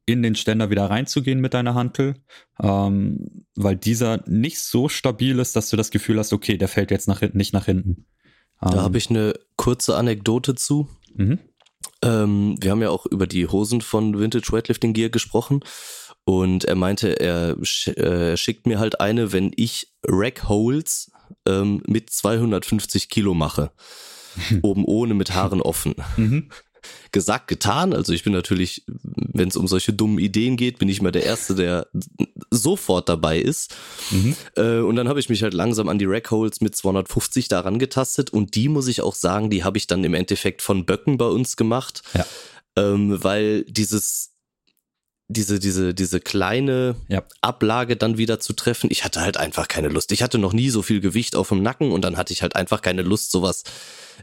in 0.06 0.22
den 0.22 0.36
Ständer 0.36 0.70
wieder 0.70 0.90
reinzugehen 0.90 1.40
mit 1.40 1.54
deiner 1.54 1.76
Hantel, 1.76 2.16
ähm, 2.62 3.46
weil 3.56 3.78
dieser 3.78 4.22
nicht 4.28 4.60
so 4.60 4.90
stabil 4.90 5.40
ist, 5.40 5.56
dass 5.56 5.70
du 5.70 5.78
das 5.78 5.92
Gefühl 5.92 6.20
hast, 6.20 6.34
okay, 6.34 6.58
der 6.58 6.68
fällt 6.68 6.92
jetzt 6.92 7.08
nach, 7.08 7.22
nicht 7.34 7.54
nach 7.54 7.66
hinten. 7.66 8.06
Ähm, 8.62 8.72
da 8.72 8.82
habe 8.82 8.98
ich 8.98 9.10
eine 9.10 9.34
kurze 9.56 9.96
Anekdote 9.96 10.56
zu. 10.56 10.90
Mhm. 11.16 11.40
Ähm, 12.02 12.58
wir 12.60 12.72
haben 12.72 12.82
ja 12.82 12.90
auch 12.90 13.06
über 13.06 13.28
die 13.28 13.48
Hosen 13.48 13.82
von 13.82 14.20
Vintage 14.20 14.52
Weightlifting 14.52 14.94
Gear 14.94 15.10
gesprochen 15.10 15.62
und 16.26 16.66
er 16.66 16.76
meinte, 16.76 17.20
er 17.20 17.58
äh, 17.98 18.38
schickt 18.38 18.68
mir 18.68 18.80
halt 18.80 19.00
eine, 19.00 19.32
wenn 19.32 19.52
ich 19.56 19.94
Rack 20.06 20.50
Holes 20.50 21.12
ähm, 21.48 21.82
mit 21.88 22.10
250 22.10 23.10
Kilo 23.10 23.34
mache. 23.34 23.72
Oben 24.62 24.86
ohne 24.86 25.14
mit 25.14 25.34
Haaren 25.34 25.62
offen. 25.62 25.96
Mhm 26.18 26.50
gesagt, 27.12 27.48
getan. 27.48 27.94
Also 27.94 28.14
ich 28.14 28.24
bin 28.24 28.34
natürlich, 28.34 28.84
wenn 28.88 29.48
es 29.48 29.56
um 29.56 29.68
solche 29.68 29.94
dummen 29.94 30.20
Ideen 30.20 30.58
geht, 30.58 30.80
bin 30.80 30.90
ich 30.90 31.02
mal 31.02 31.12
der 31.12 31.24
Erste, 31.24 31.56
der 31.56 31.88
sofort 32.50 33.10
dabei 33.10 33.40
ist. 33.40 33.76
Mhm. 34.12 34.36
Äh, 34.56 34.80
und 34.80 34.96
dann 34.96 35.08
habe 35.08 35.20
ich 35.20 35.30
mich 35.30 35.44
halt 35.44 35.54
langsam 35.54 35.88
an 35.88 36.00
die 36.00 36.06
Rackholes 36.06 36.62
mit 36.62 36.76
250 36.76 37.48
daran 37.48 37.80
getastet. 37.80 38.32
Und 38.32 38.56
die 38.56 38.70
muss 38.70 38.88
ich 38.88 39.02
auch 39.02 39.16
sagen, 39.16 39.50
die 39.50 39.64
habe 39.64 39.78
ich 39.78 39.88
dann 39.88 40.04
im 40.04 40.14
Endeffekt 40.14 40.62
von 40.62 40.86
Böcken 40.86 41.18
bei 41.18 41.28
uns 41.28 41.56
gemacht. 41.56 42.04
Ja. 42.14 42.26
Ähm, 42.76 43.24
weil 43.24 43.64
dieses 43.66 44.33
diese, 45.34 45.60
diese, 45.60 45.94
diese 45.94 46.20
kleine 46.20 46.96
ja. 47.08 47.24
Ablage 47.42 47.98
dann 47.98 48.18
wieder 48.18 48.40
zu 48.40 48.54
treffen. 48.54 48.88
Ich 48.92 49.04
hatte 49.04 49.22
halt 49.22 49.38
einfach 49.38 49.68
keine 49.68 49.90
Lust. 49.90 50.12
Ich 50.12 50.24
hatte 50.24 50.38
noch 50.38 50.54
nie 50.54 50.70
so 50.70 50.82
viel 50.82 51.02
Gewicht 51.02 51.36
auf 51.36 51.50
dem 51.50 51.62
Nacken 51.62 51.92
und 51.92 52.04
dann 52.04 52.18
hatte 52.18 52.34
ich 52.34 52.42
halt 52.42 52.56
einfach 52.56 52.82
keine 52.82 53.02
Lust, 53.02 53.32
sowas, 53.32 53.64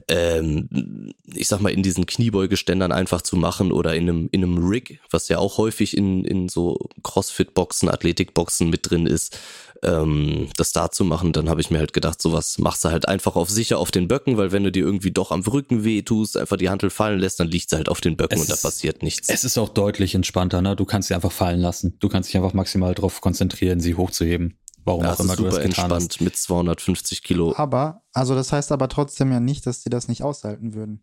ähm, 0.09 1.13
ich 1.27 1.49
sag 1.49 1.61
mal, 1.61 1.71
in 1.73 1.83
diesen 1.83 2.07
Kniebeugeständern 2.07 2.93
einfach 2.93 3.23
zu 3.23 3.37
machen 3.37 3.73
oder 3.73 3.95
in 3.95 4.09
einem, 4.09 4.29
in 4.33 4.45
einem 4.45 4.67
Rig, 4.67 5.01
was 5.11 5.29
ja 5.29 5.39
auch 5.39 5.59
häufig 5.59 5.97
in, 5.97 6.25
in 6.25 6.49
so 6.49 6.89
Crossfit-Boxen, 7.03 7.89
Athletik-Boxen 7.89 8.71
mit 8.71 8.91
drin 8.91 9.07
ist, 9.07 9.39
ähm, 9.83 10.49
das 10.57 10.73
da 10.73 10.91
zu 10.91 11.05
machen, 11.05 11.33
dann 11.33 11.49
habe 11.49 11.61
ich 11.61 11.71
mir 11.71 11.79
halt 11.79 11.93
gedacht, 11.93 12.21
sowas 12.21 12.59
machst 12.59 12.85
du 12.85 12.91
halt 12.91 13.09
einfach 13.09 13.37
auf 13.37 13.49
sicher 13.51 13.79
auf 13.79 13.91
den 13.91 14.09
Böcken, 14.09 14.37
weil 14.37 14.53
wenn 14.53 14.65
du 14.65 14.73
dir 14.73 14.85
irgendwie 14.85 15.11
doch 15.11 15.31
am 15.31 15.41
Rücken 15.41 15.85
weh 15.85 16.03
tust, 16.03 16.37
einfach 16.37 16.57
die 16.57 16.69
Hantel 16.69 16.91
fallen 16.91 17.19
lässt, 17.19 17.41
dann 17.41 17.49
liegt 17.49 17.71
sie 17.71 17.77
halt 17.77 17.89
auf 17.89 18.01
den 18.01 18.17
Böcken 18.17 18.37
es 18.37 18.43
und 18.43 18.51
da 18.51 18.57
passiert 18.57 19.03
nichts. 19.03 19.29
Es 19.29 19.45
ist 19.45 19.59
auch 19.59 19.69
deutlich 19.69 20.15
entspannter, 20.15 20.63
ne? 20.63 20.77
Du 20.77 20.85
kannst 20.85 21.09
sie 21.09 21.15
einfach 21.15 21.33
fallen 21.33 21.61
lassen. 21.61 21.97
Du 21.99 22.09
kannst 22.09 22.29
dich 22.29 22.37
einfach 22.37 22.53
maximal 22.55 22.95
darauf 22.95 23.21
konzentrieren, 23.21 23.81
sie 23.81 23.95
hochzuheben. 23.95 24.59
Warum 24.85 25.05
ja, 25.05 25.13
auch 25.13 25.21
immer 25.21 25.37
du 25.37 25.45
das 25.45 25.57
getan 25.57 25.67
entspannt 25.67 26.13
hast. 26.13 26.21
mit 26.21 26.37
250 26.37 27.23
Kilo. 27.23 27.55
Aber, 27.57 28.03
also 28.13 28.35
das 28.35 28.53
heißt 28.53 28.73
aber 28.73 28.89
trotzdem 28.89 29.31
ja 29.31 29.41
nicht, 29.41 29.67
dass 29.67 29.83
sie 29.83 29.91
das 29.91 30.09
nicht 30.09 30.23
aushalten 30.23 30.75
würden. 30.75 31.03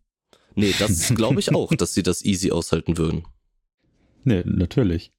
Nee, 0.56 0.74
das 0.80 1.14
glaube 1.16 1.40
ich 1.40 1.54
auch, 1.54 1.74
dass 1.76 1.94
sie 1.94 2.04
das 2.04 2.24
easy 2.26 2.52
aushalten 2.52 2.98
würden. 2.98 3.26
Nee, 4.24 4.44
natürlich. 4.46 5.14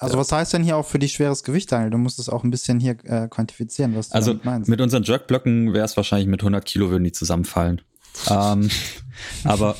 Also 0.00 0.14
ja. 0.14 0.20
was 0.20 0.32
heißt 0.32 0.54
denn 0.54 0.64
hier 0.64 0.78
auch 0.78 0.86
für 0.86 0.98
dich 0.98 1.12
schweres 1.12 1.44
Gewicht, 1.44 1.70
Daniel? 1.70 1.90
Du 1.90 1.98
musst 1.98 2.18
es 2.18 2.30
auch 2.30 2.42
ein 2.42 2.50
bisschen 2.50 2.80
hier 2.80 2.96
äh, 3.04 3.28
quantifizieren, 3.28 3.94
was 3.94 4.08
du 4.08 4.14
also 4.14 4.40
meinst. 4.42 4.68
mit 4.70 4.80
unseren 4.80 5.02
Jerkblöcken 5.02 5.74
wäre 5.74 5.84
es 5.84 5.94
wahrscheinlich 5.96 6.26
mit 6.26 6.40
100 6.40 6.64
Kilo 6.64 6.88
würden 6.90 7.04
die 7.04 7.12
zusammenfallen. 7.12 7.82
ähm, 8.30 8.70
aber 9.44 9.76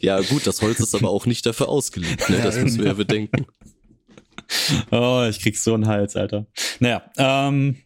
ja 0.00 0.18
gut, 0.22 0.46
das 0.46 0.62
Holz 0.62 0.80
ist 0.80 0.94
aber 0.94 1.10
auch 1.10 1.26
nicht 1.26 1.44
dafür 1.44 1.68
ausgelegt. 1.68 2.28
Ne? 2.30 2.40
Das 2.42 2.56
müssen 2.56 2.78
wir 2.78 2.86
ja 2.86 2.94
bedenken. 2.94 3.46
Oh, 4.90 5.26
ich 5.28 5.40
krieg 5.40 5.58
so 5.58 5.74
einen 5.74 5.86
Hals, 5.86 6.16
Alter. 6.16 6.46
Naja, 6.80 7.02
ähm, 7.18 7.76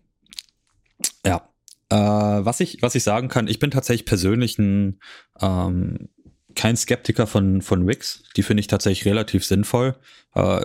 ja. 1.27 1.49
Äh, 1.91 1.97
was 1.97 2.61
ich 2.61 2.83
was 2.83 2.95
ich 2.95 3.03
sagen 3.03 3.29
kann, 3.29 3.49
ich 3.49 3.59
bin 3.59 3.71
tatsächlich 3.71 4.05
persönlich 4.05 4.59
ein 4.59 5.01
ähm, 5.41 6.09
kein 6.55 6.77
Skeptiker 6.77 7.27
von 7.27 7.63
von 7.63 7.87
Wix. 7.87 8.23
Die 8.37 8.43
finde 8.43 8.61
ich 8.61 8.67
tatsächlich 8.67 9.07
relativ 9.07 9.45
sinnvoll. 9.45 9.97
Äh, 10.35 10.65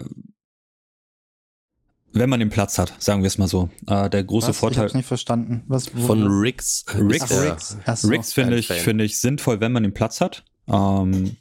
wenn 2.13 2.29
man 2.29 2.39
den 2.39 2.49
Platz 2.49 2.77
hat, 2.77 2.93
sagen 2.99 3.23
wir 3.23 3.27
es 3.27 3.37
mal 3.37 3.47
so. 3.47 3.69
Äh, 3.87 4.09
der 4.09 4.23
große 4.23 4.49
Was? 4.49 4.57
Vorteil. 4.57 4.77
Ich 4.77 4.83
hab's 4.83 4.93
nicht 4.93 5.07
verstanden. 5.07 5.63
Was, 5.67 5.87
von 5.87 6.25
Riggs. 6.27 6.85
Riggs, 6.95 7.77
Ach, 7.85 8.03
Riggs 8.03 8.33
finde 8.33 8.57
ich, 8.57 8.67
finde 8.67 9.03
ich 9.03 9.19
sinnvoll, 9.19 9.59
wenn 9.59 9.71
man 9.71 9.83
den 9.83 9.93
Platz 9.93 10.21
hat. 10.21 10.45
Ähm, 10.67 11.37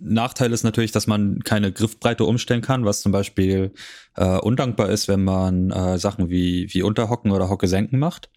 Nachteil 0.00 0.52
ist 0.52 0.64
natürlich, 0.64 0.92
dass 0.92 1.06
man 1.06 1.40
keine 1.40 1.72
Griffbreite 1.72 2.24
umstellen 2.24 2.62
kann, 2.62 2.84
was 2.84 3.00
zum 3.00 3.12
Beispiel 3.12 3.72
äh, 4.16 4.38
undankbar 4.38 4.90
ist, 4.90 5.08
wenn 5.08 5.24
man 5.24 5.70
äh, 5.70 5.98
Sachen 5.98 6.30
wie, 6.30 6.72
wie 6.72 6.82
Unterhocken 6.82 7.30
oder 7.30 7.48
Hocke 7.48 7.68
senken 7.68 7.98
macht. 7.98 8.30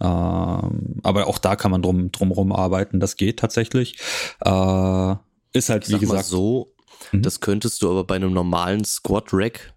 Ähm, 0.00 1.00
aber 1.02 1.26
auch 1.28 1.38
da 1.38 1.56
kann 1.56 1.70
man 1.70 1.82
drum 1.82 2.10
drumherum 2.10 2.52
arbeiten, 2.52 3.00
das 3.00 3.16
geht 3.16 3.38
tatsächlich. 3.38 3.98
Äh, 4.44 5.14
ist 5.52 5.68
halt, 5.68 5.88
wie 5.88 5.98
gesagt. 5.98 6.24
so, 6.24 6.74
mhm. 7.12 7.22
das 7.22 7.40
könntest 7.40 7.82
du 7.82 7.90
aber 7.90 8.04
bei 8.04 8.16
einem 8.16 8.32
normalen 8.32 8.84
Squat 8.84 9.28
Rack 9.32 9.74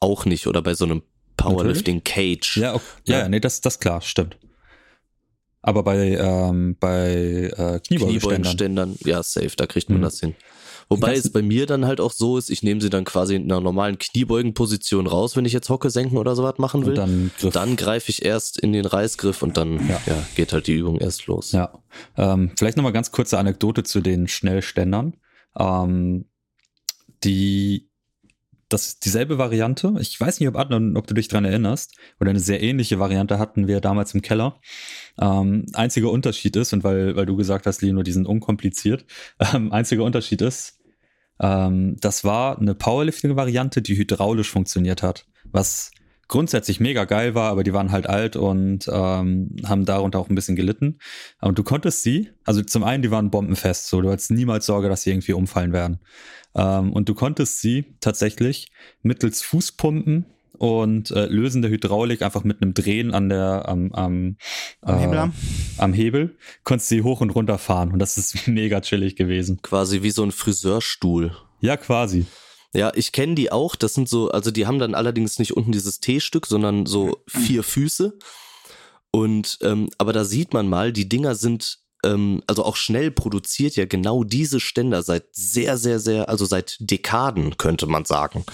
auch 0.00 0.24
nicht 0.24 0.46
oder 0.46 0.62
bei 0.62 0.74
so 0.74 0.84
einem 0.84 1.02
Powerlifting 1.36 2.02
Cage. 2.04 2.56
Ja, 2.56 2.74
okay. 2.74 2.84
ja, 3.04 3.18
ja, 3.20 3.28
nee, 3.28 3.40
das, 3.40 3.60
das 3.60 3.78
klar, 3.78 4.00
stimmt. 4.00 4.36
Aber 5.62 5.82
bei, 5.82 6.16
ähm, 6.16 6.76
bei 6.78 7.50
äh, 7.54 7.80
Kniebeugenständern. 7.80 7.86
Kniebeugenständern, 7.98 8.96
ja, 9.04 9.22
safe, 9.22 9.52
da 9.56 9.66
kriegt 9.66 9.88
man 9.90 9.98
mhm. 9.98 10.02
das 10.02 10.20
hin. 10.20 10.34
Wobei 10.90 11.14
es 11.14 11.30
bei 11.30 11.42
mir 11.42 11.66
dann 11.66 11.86
halt 11.86 12.00
auch 12.00 12.12
so 12.12 12.38
ist, 12.38 12.48
ich 12.48 12.62
nehme 12.62 12.80
sie 12.80 12.88
dann 12.88 13.04
quasi 13.04 13.34
in 13.34 13.42
einer 13.42 13.60
normalen 13.60 13.98
Kniebeugenposition 13.98 15.06
raus, 15.06 15.36
wenn 15.36 15.44
ich 15.44 15.52
jetzt 15.52 15.68
Hocke 15.68 15.90
senken 15.90 16.16
oder 16.16 16.34
sowas 16.34 16.54
machen 16.56 16.86
will. 16.86 16.98
Und 16.98 17.30
dann, 17.42 17.52
dann 17.52 17.76
greife 17.76 18.08
ich 18.08 18.24
erst 18.24 18.58
in 18.58 18.72
den 18.72 18.86
Reißgriff 18.86 19.42
und 19.42 19.58
dann 19.58 19.86
ja. 19.86 20.00
ja 20.06 20.26
geht 20.34 20.54
halt 20.54 20.66
die 20.66 20.74
Übung 20.74 20.98
erst 20.98 21.26
los. 21.26 21.52
Ja. 21.52 21.78
Ähm, 22.16 22.52
vielleicht 22.56 22.78
nochmal 22.78 22.92
ganz 22.92 23.12
kurze 23.12 23.38
Anekdote 23.38 23.82
zu 23.82 24.00
den 24.00 24.28
Schnellständern. 24.28 25.14
Ähm, 25.58 26.24
die 27.22 27.87
das 28.68 28.88
ist 28.88 29.04
dieselbe 29.04 29.38
Variante. 29.38 29.94
Ich 29.98 30.20
weiß 30.20 30.40
nicht, 30.40 30.48
ob, 30.48 30.56
Adnan, 30.56 30.96
ob 30.96 31.06
du 31.06 31.14
dich 31.14 31.28
dran 31.28 31.44
erinnerst, 31.44 31.96
oder 32.20 32.30
eine 32.30 32.40
sehr 32.40 32.62
ähnliche 32.62 32.98
Variante 32.98 33.38
hatten 33.38 33.66
wir 33.66 33.80
damals 33.80 34.14
im 34.14 34.22
Keller. 34.22 34.60
Ähm, 35.20 35.66
einziger 35.72 36.10
Unterschied 36.10 36.56
ist, 36.56 36.72
und 36.72 36.84
weil, 36.84 37.16
weil 37.16 37.26
du 37.26 37.36
gesagt 37.36 37.66
hast, 37.66 37.82
Lino, 37.82 38.02
die 38.02 38.12
sind 38.12 38.26
unkompliziert, 38.26 39.06
ähm, 39.54 39.72
einziger 39.72 40.04
Unterschied 40.04 40.42
ist, 40.42 40.78
ähm, 41.40 41.96
das 42.00 42.24
war 42.24 42.58
eine 42.58 42.74
Powerlifting-Variante, 42.74 43.82
die 43.82 43.96
hydraulisch 43.96 44.50
funktioniert 44.50 45.02
hat, 45.02 45.26
was 45.44 45.92
grundsätzlich 46.28 46.78
mega 46.78 47.04
geil 47.06 47.34
war, 47.34 47.50
aber 47.50 47.64
die 47.64 47.72
waren 47.72 47.90
halt 47.90 48.06
alt 48.06 48.36
und 48.36 48.86
ähm, 48.92 49.56
haben 49.64 49.84
darunter 49.86 50.18
auch 50.18 50.28
ein 50.28 50.34
bisschen 50.34 50.56
gelitten. 50.56 50.98
Und 51.40 51.58
du 51.58 51.62
konntest 51.62 52.02
sie, 52.02 52.30
also 52.44 52.62
zum 52.62 52.84
einen, 52.84 53.02
die 53.02 53.10
waren 53.10 53.30
bombenfest, 53.30 53.88
so 53.88 54.02
du 54.02 54.10
hattest 54.10 54.30
niemals 54.30 54.66
Sorge, 54.66 54.90
dass 54.90 55.02
sie 55.02 55.10
irgendwie 55.10 55.32
umfallen 55.32 55.72
werden. 55.72 56.00
Ähm, 56.58 56.92
und 56.92 57.08
du 57.08 57.14
konntest 57.14 57.60
sie 57.60 57.84
tatsächlich 58.00 58.70
mittels 59.02 59.42
Fußpumpen 59.42 60.26
und 60.58 61.12
äh, 61.12 61.26
Lösen 61.26 61.62
der 61.62 61.70
Hydraulik 61.70 62.20
einfach 62.22 62.42
mit 62.42 62.60
einem 62.60 62.74
Drehen 62.74 63.14
an 63.14 63.28
der 63.28 63.68
am, 63.68 63.92
am, 63.92 64.36
am, 64.82 64.98
äh, 64.98 65.00
Hebel. 65.00 65.32
am 65.78 65.92
Hebel 65.92 66.36
konntest 66.64 66.88
sie 66.88 67.02
hoch 67.02 67.20
und 67.20 67.30
runter 67.30 67.58
fahren 67.58 67.92
und 67.92 68.00
das 68.00 68.18
ist 68.18 68.46
mega 68.48 68.80
chillig 68.80 69.14
gewesen. 69.14 69.62
Quasi 69.62 70.02
wie 70.02 70.10
so 70.10 70.24
ein 70.24 70.32
Friseurstuhl. 70.32 71.36
Ja, 71.60 71.76
quasi. 71.76 72.26
Ja, 72.74 72.92
ich 72.94 73.12
kenne 73.12 73.34
die 73.34 73.50
auch. 73.50 73.76
Das 73.76 73.94
sind 73.94 74.08
so, 74.08 74.30
also 74.30 74.50
die 74.50 74.66
haben 74.66 74.78
dann 74.78 74.94
allerdings 74.94 75.38
nicht 75.38 75.56
unten 75.56 75.72
dieses 75.72 76.00
T-Stück, 76.00 76.46
sondern 76.46 76.86
so 76.86 77.22
vier 77.26 77.62
Füße. 77.62 78.18
Und 79.10 79.58
ähm, 79.62 79.88
aber 79.96 80.12
da 80.12 80.24
sieht 80.24 80.52
man 80.52 80.68
mal, 80.68 80.92
die 80.92 81.08
Dinger 81.08 81.34
sind 81.34 81.78
ähm, 82.04 82.42
also 82.46 82.64
auch 82.64 82.76
schnell 82.76 83.10
produziert 83.10 83.76
ja 83.76 83.86
genau 83.86 84.24
diese 84.24 84.60
Ständer 84.60 85.02
seit 85.02 85.26
sehr, 85.32 85.76
sehr, 85.76 86.00
sehr, 86.00 86.28
also 86.28 86.44
seit 86.44 86.76
Dekaden 86.80 87.56
könnte 87.56 87.86
man 87.86 88.04
sagen. 88.04 88.44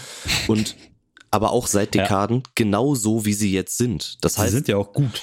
Und 0.48 0.76
aber 1.30 1.50
auch 1.50 1.66
seit 1.66 1.94
Dekaden 1.94 2.36
ja. 2.38 2.50
genau 2.54 2.94
so, 2.94 3.24
wie 3.24 3.34
sie 3.34 3.52
jetzt 3.52 3.76
sind. 3.76 4.24
Das 4.24 4.38
heißt, 4.38 4.50
sie 4.50 4.56
sind 4.58 4.68
ja 4.68 4.76
auch 4.76 4.92
gut. 4.92 5.22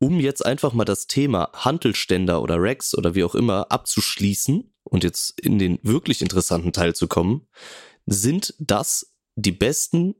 Um 0.00 0.18
jetzt 0.18 0.44
einfach 0.44 0.72
mal 0.72 0.84
das 0.84 1.06
Thema 1.06 1.50
Handelständer 1.54 2.42
oder 2.42 2.56
Racks 2.58 2.94
oder 2.94 3.14
wie 3.14 3.24
auch 3.24 3.36
immer 3.36 3.70
abzuschließen 3.70 4.74
und 4.82 5.04
jetzt 5.04 5.40
in 5.40 5.58
den 5.58 5.78
wirklich 5.82 6.20
interessanten 6.20 6.72
Teil 6.72 6.94
zu 6.94 7.06
kommen, 7.06 7.46
sind 8.04 8.54
das 8.58 9.14
die 9.36 9.52
besten 9.52 10.16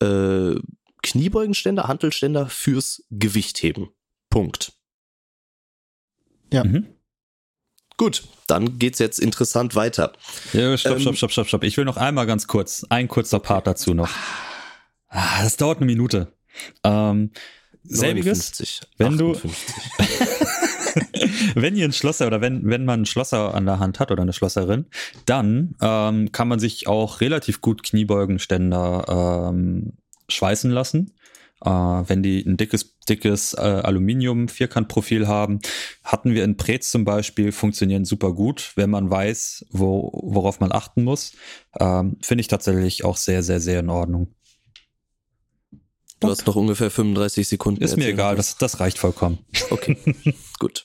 äh, 0.00 0.54
Kniebeugenständer, 1.02 1.88
Handelständer 1.88 2.48
fürs 2.48 3.04
Gewichtheben. 3.10 3.88
Punkt. 4.30 4.77
Ja. 6.52 6.64
Mhm. 6.64 6.86
Gut, 7.96 8.22
dann 8.46 8.78
geht's 8.78 9.00
jetzt 9.00 9.18
interessant 9.18 9.74
weiter. 9.74 10.12
Ja, 10.52 10.76
stopp, 10.76 10.96
ähm, 10.96 11.00
stopp, 11.00 11.16
stopp, 11.16 11.32
stopp, 11.32 11.48
stopp. 11.48 11.64
Ich 11.64 11.76
will 11.76 11.84
noch 11.84 11.96
einmal 11.96 12.26
ganz 12.26 12.46
kurz, 12.46 12.86
ein 12.88 13.08
kurzer 13.08 13.40
Part 13.40 13.66
dazu 13.66 13.92
noch. 13.92 14.08
Ah, 15.08 15.42
das 15.42 15.56
dauert 15.56 15.78
eine 15.78 15.86
Minute. 15.86 16.32
Ähm, 16.84 17.32
selbiges, 17.82 18.52
59, 18.52 18.80
wenn 18.98 19.14
58. 19.14 19.50
du, 20.04 21.54
wenn 21.60 21.76
ihr 21.76 21.86
ein 21.86 21.92
Schlosser 21.92 22.26
oder 22.26 22.40
wenn, 22.40 22.68
wenn 22.68 22.84
man 22.84 23.00
einen 23.00 23.06
Schlosser 23.06 23.54
an 23.54 23.66
der 23.66 23.78
Hand 23.78 23.98
hat 24.00 24.10
oder 24.10 24.22
eine 24.22 24.32
Schlosserin, 24.32 24.86
dann 25.26 25.74
ähm, 25.80 26.30
kann 26.30 26.48
man 26.48 26.60
sich 26.60 26.86
auch 26.86 27.20
relativ 27.20 27.60
gut 27.60 27.82
Kniebeugenständer 27.82 29.48
ähm, 29.50 29.94
schweißen 30.28 30.70
lassen. 30.70 31.14
Äh, 31.64 31.70
wenn 31.70 32.22
die 32.22 32.44
ein 32.44 32.56
dickes, 32.56 32.98
dickes 33.08 33.54
äh, 33.54 33.60
Aluminium-Vierkantprofil 33.60 35.26
haben, 35.26 35.60
hatten 36.04 36.34
wir 36.34 36.44
in 36.44 36.56
Prez 36.56 36.90
zum 36.90 37.04
Beispiel, 37.04 37.52
funktionieren 37.52 38.04
super 38.04 38.32
gut, 38.32 38.72
wenn 38.76 38.90
man 38.90 39.10
weiß, 39.10 39.66
wo, 39.70 40.10
worauf 40.22 40.60
man 40.60 40.72
achten 40.72 41.04
muss. 41.04 41.32
Ähm, 41.78 42.16
Finde 42.22 42.40
ich 42.42 42.48
tatsächlich 42.48 43.04
auch 43.04 43.16
sehr, 43.16 43.42
sehr, 43.42 43.60
sehr 43.60 43.80
in 43.80 43.90
Ordnung. 43.90 44.34
Du 46.20 46.28
hast 46.28 46.46
noch 46.46 46.56
ungefähr 46.56 46.90
35 46.90 47.46
Sekunden. 47.46 47.82
Ist 47.82 47.96
mir 47.96 48.08
egal, 48.08 48.34
das, 48.34 48.56
das 48.56 48.80
reicht 48.80 48.98
vollkommen. 48.98 49.38
Okay, 49.70 49.96
gut. 50.58 50.84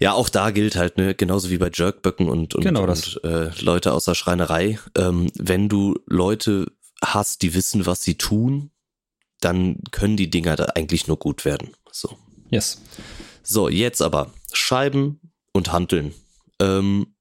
Ja, 0.00 0.14
auch 0.14 0.28
da 0.28 0.50
gilt 0.50 0.74
halt, 0.76 0.96
ne, 0.96 1.14
genauso 1.14 1.50
wie 1.50 1.58
bei 1.58 1.70
Jerkböcken 1.72 2.28
und, 2.28 2.54
und, 2.54 2.64
genau 2.64 2.84
und 2.84 3.20
äh, 3.22 3.50
Leute 3.60 3.92
aus 3.92 4.06
der 4.06 4.14
Schreinerei, 4.14 4.78
ähm, 4.96 5.30
wenn 5.38 5.68
du 5.68 5.96
Leute 6.06 6.72
hast, 7.04 7.42
die 7.42 7.54
wissen, 7.54 7.86
was 7.86 8.02
sie 8.02 8.16
tun, 8.16 8.70
dann 9.44 9.78
können 9.90 10.16
die 10.16 10.30
Dinger 10.30 10.56
da 10.56 10.64
eigentlich 10.74 11.08
nur 11.08 11.18
gut 11.18 11.44
werden. 11.44 11.70
So. 11.90 12.16
Yes. 12.50 12.80
So, 13.42 13.68
jetzt 13.68 14.02
aber 14.02 14.32
Scheiben 14.52 15.20
und 15.52 15.72
Hanteln. 15.72 16.14
Ähm, 16.60 17.14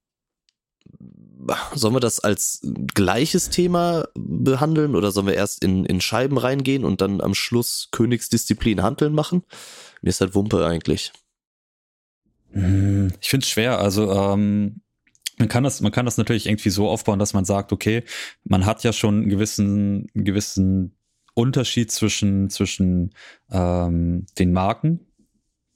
sollen 1.73 1.95
wir 1.95 1.99
das 1.99 2.19
als 2.19 2.61
gleiches 2.93 3.49
Thema 3.49 4.07
behandeln 4.13 4.95
oder 4.95 5.11
sollen 5.11 5.27
wir 5.27 5.33
erst 5.33 5.63
in, 5.63 5.85
in 5.85 6.01
Scheiben 6.01 6.37
reingehen 6.37 6.85
und 6.85 7.01
dann 7.01 7.21
am 7.21 7.33
Schluss 7.33 7.89
Königsdisziplin 7.91 8.83
Hanteln 8.83 9.13
machen? 9.13 9.43
Mir 10.01 10.09
ist 10.09 10.21
halt 10.21 10.35
Wumpe 10.35 10.65
eigentlich. 10.65 11.11
Hm, 12.51 13.13
ich 13.19 13.29
finde 13.29 13.43
es 13.43 13.49
schwer. 13.49 13.79
Also 13.79 14.11
ähm, 14.11 14.81
man 15.37 15.49
kann 15.49 15.63
das, 15.63 15.81
man 15.81 15.91
kann 15.91 16.05
das 16.05 16.17
natürlich 16.17 16.47
irgendwie 16.47 16.69
so 16.69 16.87
aufbauen, 16.87 17.19
dass 17.19 17.33
man 17.33 17.45
sagt, 17.45 17.71
okay, 17.71 18.03
man 18.43 18.65
hat 18.65 18.83
ja 18.83 18.93
schon 18.93 19.21
einen 19.21 19.29
gewissen, 19.29 20.07
einen 20.13 20.25
gewissen 20.25 20.95
Unterschied 21.33 21.91
zwischen, 21.91 22.49
zwischen 22.49 23.13
ähm, 23.51 24.25
den 24.37 24.51
Marken 24.51 25.07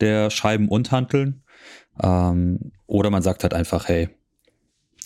der 0.02 0.30
Scheiben 0.30 0.68
und 0.68 0.92
Hanteln. 0.92 1.44
Ähm, 2.02 2.72
oder 2.86 3.10
man 3.10 3.24
sagt 3.24 3.44
halt 3.44 3.54
einfach, 3.54 3.88
hey, 3.88 4.10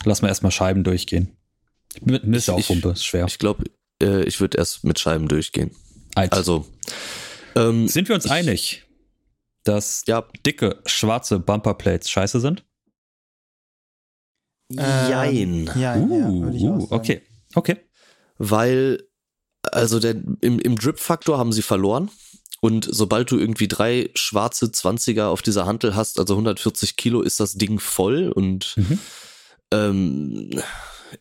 lass 0.04 0.22
mal 0.22 0.28
erstmal 0.28 0.52
Scheiben 0.52 0.84
durchgehen. 0.84 1.38
Mit 2.02 2.24
ist 2.24 2.50
auch 2.50 2.66
Pumpe, 2.66 2.90
ist 2.90 3.06
schwer. 3.06 3.26
Ich 3.28 3.40
glaube, 3.40 3.66
äh, 4.02 4.24
ich 4.24 4.40
würde 4.40 4.58
erst 4.58 4.84
mit 4.84 5.00
Scheiben 5.00 5.28
durchgehen. 5.28 5.72
Alt. 6.16 6.34
Also. 6.34 6.66
Ähm, 7.56 7.88
Sind 7.88 8.08
wir 8.08 8.16
uns 8.16 8.26
ich, 8.26 8.32
einig, 8.32 8.86
dass 9.64 10.04
ja. 10.08 10.26
dicke, 10.46 10.82
schwarze 10.86 11.40
Bumperplates 11.40 12.10
scheiße 12.10 12.40
sind? 12.40 12.66
Jein. 14.72 15.70
Ja, 15.76 15.96
uh, 15.98 16.50
ja 16.52 16.70
uh, 16.70 16.88
okay. 16.92 17.22
Okay. 17.56 17.78
Weil 18.38 19.09
also 19.64 20.00
der, 20.00 20.16
im, 20.42 20.60
im 20.60 20.76
Drip-Faktor 20.78 21.38
haben 21.38 21.52
sie 21.52 21.62
verloren. 21.62 22.10
Und 22.62 22.88
sobald 22.90 23.32
du 23.32 23.38
irgendwie 23.38 23.70
drei 23.70 24.10
schwarze 24.16 24.66
20er 24.66 25.26
auf 25.26 25.42
dieser 25.42 25.66
Hantel 25.66 25.96
hast, 25.96 26.20
also 26.20 26.34
140 26.34 26.98
Kilo, 26.98 27.22
ist 27.22 27.40
das 27.40 27.54
Ding 27.54 27.80
voll 27.80 28.30
und 28.30 28.76
mhm. 28.76 29.00
ähm, 29.72 30.64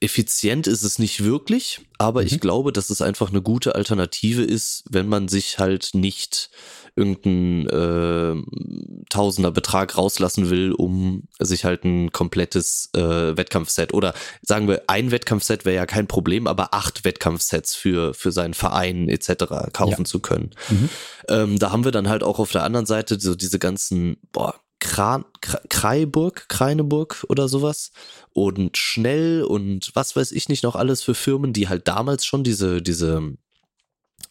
effizient 0.01 0.66
ist 0.66 0.82
es 0.82 0.99
nicht 0.99 1.24
wirklich. 1.24 1.80
Aber 1.99 2.20
mhm. 2.20 2.26
ich 2.28 2.41
glaube, 2.41 2.72
dass 2.72 2.91
es 2.91 3.03
einfach 3.03 3.30
eine 3.30 3.43
gute 3.43 3.74
Alternative 3.74 4.43
ist, 4.43 4.84
wenn 4.91 5.09
man 5.09 5.28
sich 5.28 5.59
halt 5.59 5.91
nicht 5.95 6.51
irgendeinen 6.99 7.68
äh, 7.68 9.05
Tausender 9.09 9.53
Betrag 9.53 9.97
rauslassen 9.97 10.51
will, 10.51 10.72
um 10.72 11.28
sich 11.39 11.64
halt 11.64 11.84
ein 11.84 12.12
komplettes 12.12 12.91
äh, 12.95 13.36
Wettkampfset 13.36 13.95
oder 13.95 14.12
sagen 14.43 14.68
wir, 14.68 14.82
ein 14.89 15.11
Wettkampfset 15.11 15.64
wäre 15.64 15.76
ja 15.76 15.86
kein 15.86 16.09
Problem, 16.09 16.47
aber 16.47 16.74
acht 16.74 17.05
Wettkampfsets 17.05 17.74
für, 17.74 18.14
für 18.14 18.32
seinen 18.32 18.55
Verein 18.55 19.09
etc. 19.09 19.45
kaufen 19.72 20.03
ja. 20.03 20.05
zu 20.05 20.18
können. 20.20 20.51
Mhm. 20.68 20.89
Ähm, 21.28 21.59
da 21.59 21.70
haben 21.70 21.84
wir 21.84 21.93
dann 21.93 22.09
halt 22.09 22.22
auch 22.22 22.39
auf 22.39 22.51
der 22.51 22.64
anderen 22.64 22.86
Seite 22.86 23.18
so 23.18 23.34
diese 23.34 23.59
ganzen, 23.59 24.16
boah, 24.32 24.55
Kran, 24.81 25.24
Kreiburg, 25.41 26.49
Kreineburg 26.49 27.24
oder 27.29 27.49
sowas 27.49 27.91
und 28.33 28.76
schnell 28.76 29.43
und 29.43 29.91
was 29.95 30.14
weiß 30.14 30.33
ich 30.33 30.49
nicht 30.49 30.62
noch 30.62 30.76
alles 30.76 31.03
für 31.03 31.14
Firmen, 31.14 31.53
die 31.53 31.68
halt 31.68 31.89
damals 31.89 32.24
schon 32.24 32.45
diese, 32.45 32.81
diese 32.81 33.35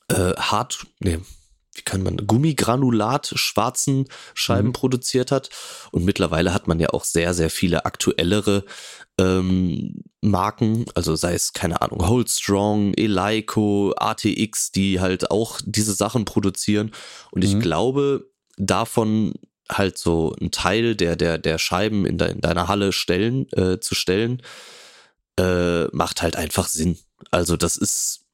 äh, 0.10 0.34
hart, 0.38 0.88
nee, 1.00 1.20
wie 1.78 1.82
kann 1.82 2.02
man, 2.02 2.18
Gummigranulat 2.26 3.34
schwarzen 3.36 4.08
Scheiben 4.34 4.70
mhm. 4.70 4.74
produziert 4.74 5.32
hat. 5.32 5.50
Und 5.92 6.06
mittlerweile 6.06 6.54
hat 6.54 6.68
man 6.68 6.80
ja 6.80 6.90
auch 6.90 7.04
sehr, 7.04 7.34
sehr 7.34 7.50
viele 7.50 7.86
aktuellere 7.86 8.66
ähm, 9.20 10.04
Marken, 10.22 10.86
also 10.96 11.16
sei 11.16 11.34
es, 11.34 11.54
keine 11.54 11.82
Ahnung, 11.82 12.08
Holdstrong, 12.08 12.94
Eleiko, 12.96 13.94
ATX, 13.96 14.72
die 14.72 15.00
halt 15.00 15.32
auch 15.32 15.62
diese 15.64 15.94
Sachen 15.94 16.26
produzieren. 16.26 16.92
Und 17.32 17.44
ich 17.44 17.56
mhm. 17.56 17.60
glaube, 17.60 18.30
davon 18.58 19.34
halt 19.70 19.98
so 19.98 20.36
ein 20.40 20.52
Teil 20.52 20.96
der, 20.96 21.16
der, 21.16 21.38
der 21.38 21.58
Scheiben 21.58 22.06
in, 22.06 22.18
de, 22.18 22.32
in 22.32 22.42
deiner 22.42 22.68
Halle 22.68 22.92
stellen, 22.92 23.52
äh, 23.52 23.80
zu 23.80 23.96
stellen, 23.96 24.42
äh, 25.40 25.86
macht 25.88 26.22
halt 26.22 26.36
einfach 26.36 26.68
Sinn. 26.68 26.98
Also 27.32 27.58
das 27.58 27.78
ist 27.78 28.26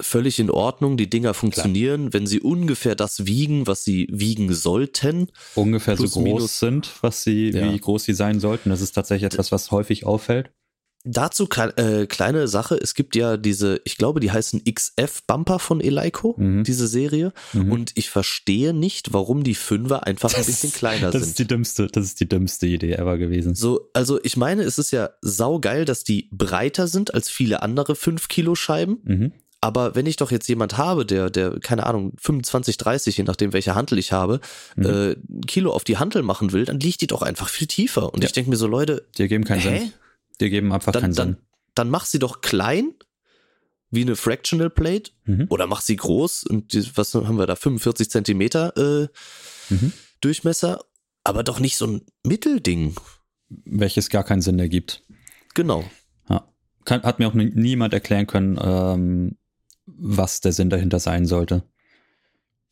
völlig 0.00 0.38
in 0.38 0.50
Ordnung. 0.50 0.96
Die 0.96 1.08
Dinger 1.08 1.34
funktionieren, 1.34 2.02
Klar. 2.02 2.12
wenn 2.14 2.26
sie 2.26 2.40
ungefähr 2.40 2.94
das 2.94 3.26
wiegen, 3.26 3.66
was 3.66 3.84
sie 3.84 4.08
wiegen 4.10 4.52
sollten. 4.52 5.28
Ungefähr 5.54 5.96
so 5.96 6.04
groß 6.04 6.16
minus. 6.16 6.58
sind, 6.58 6.90
was 7.00 7.22
sie, 7.22 7.50
ja. 7.50 7.72
wie 7.72 7.78
groß 7.78 8.04
sie 8.04 8.14
sein 8.14 8.40
sollten. 8.40 8.70
Das 8.70 8.80
ist 8.80 8.92
tatsächlich 8.92 9.32
etwas, 9.32 9.52
was 9.52 9.70
häufig 9.70 10.06
auffällt. 10.06 10.50
Dazu 11.06 11.46
äh, 11.76 12.06
kleine 12.06 12.48
Sache, 12.48 12.76
es 12.76 12.94
gibt 12.94 13.14
ja 13.14 13.36
diese, 13.36 13.78
ich 13.84 13.98
glaube, 13.98 14.20
die 14.20 14.32
heißen 14.32 14.62
XF-Bumper 14.64 15.58
von 15.58 15.82
Eleiko, 15.82 16.34
mhm. 16.38 16.64
diese 16.64 16.86
Serie. 16.86 17.34
Mhm. 17.52 17.72
Und 17.72 17.92
ich 17.94 18.08
verstehe 18.08 18.72
nicht, 18.72 19.12
warum 19.12 19.44
die 19.44 19.54
Fünfer 19.54 20.06
einfach 20.06 20.30
das, 20.30 20.40
ein 20.40 20.46
bisschen 20.46 20.72
kleiner 20.72 21.10
das 21.10 21.12
sind. 21.12 21.20
Das 21.20 21.28
ist 21.28 21.38
die 21.38 21.46
dümmste, 21.46 21.86
das 21.88 22.04
ist 22.06 22.20
die 22.20 22.28
dümmste 22.28 22.66
Idee 22.66 22.92
ever 22.92 23.18
gewesen. 23.18 23.54
So, 23.54 23.90
also 23.92 24.18
ich 24.22 24.38
meine, 24.38 24.62
es 24.62 24.78
ist 24.78 24.92
ja 24.92 25.10
saugeil, 25.20 25.84
dass 25.84 26.04
die 26.04 26.30
breiter 26.32 26.88
sind 26.88 27.12
als 27.12 27.28
viele 27.28 27.62
andere 27.62 27.96
5 27.96 28.28
Kilo 28.28 28.54
Scheiben. 28.54 29.00
Mhm. 29.04 29.32
Aber 29.60 29.94
wenn 29.94 30.04
ich 30.04 30.16
doch 30.16 30.30
jetzt 30.30 30.46
jemand 30.48 30.76
habe, 30.76 31.06
der, 31.06 31.30
der, 31.30 31.58
keine 31.58 31.86
Ahnung, 31.86 32.12
25, 32.18 32.76
30, 32.76 33.16
je 33.16 33.24
nachdem, 33.24 33.52
welche 33.54 33.74
Handel 33.74 33.98
ich 33.98 34.12
habe, 34.12 34.40
mhm. 34.76 34.86
äh, 34.86 35.16
Kilo 35.46 35.72
auf 35.72 35.84
die 35.84 35.98
Handel 35.98 36.22
machen 36.22 36.52
will, 36.52 36.64
dann 36.64 36.80
liegt 36.80 37.00
die 37.00 37.06
doch 37.06 37.22
einfach 37.22 37.48
viel 37.48 37.66
tiefer. 37.66 38.12
Und 38.12 38.22
ja. 38.22 38.26
ich 38.26 38.32
denke 38.32 38.50
mir 38.50 38.56
so, 38.56 38.66
Leute. 38.66 39.06
Die 39.16 39.28
geben 39.28 39.44
keinen 39.44 39.60
hä? 39.60 39.78
Sinn. 39.78 39.92
Die 40.40 40.50
geben 40.50 40.72
einfach 40.72 40.92
dann, 40.92 41.02
keinen 41.02 41.14
dann, 41.14 41.28
Sinn. 41.34 41.42
Dann 41.74 41.90
mach 41.90 42.04
sie 42.04 42.18
doch 42.18 42.40
klein, 42.40 42.94
wie 43.90 44.02
eine 44.02 44.16
Fractional 44.16 44.70
Plate, 44.70 45.12
mhm. 45.24 45.46
oder 45.48 45.66
mach 45.66 45.80
sie 45.80 45.96
groß 45.96 46.44
und 46.44 46.72
die, 46.72 46.84
was 46.96 47.14
haben 47.14 47.38
wir 47.38 47.46
da, 47.46 47.56
45 47.56 48.10
Zentimeter 48.10 48.76
äh, 48.76 49.08
mhm. 49.72 49.92
Durchmesser, 50.20 50.84
aber 51.22 51.42
doch 51.42 51.60
nicht 51.60 51.76
so 51.76 51.86
ein 51.86 52.02
Mittelding. 52.24 52.94
Welches 53.48 54.10
gar 54.10 54.24
keinen 54.24 54.42
Sinn 54.42 54.58
ergibt. 54.58 55.04
Genau. 55.54 55.84
Ja. 56.28 56.48
Kann, 56.84 57.02
hat 57.02 57.18
mir 57.18 57.28
auch 57.28 57.34
niemand 57.34 57.94
erklären 57.94 58.26
können, 58.26 58.58
ähm, 58.60 59.36
was 59.86 60.40
der 60.40 60.52
Sinn 60.52 60.70
dahinter 60.70 60.98
sein 60.98 61.26
sollte. 61.26 61.62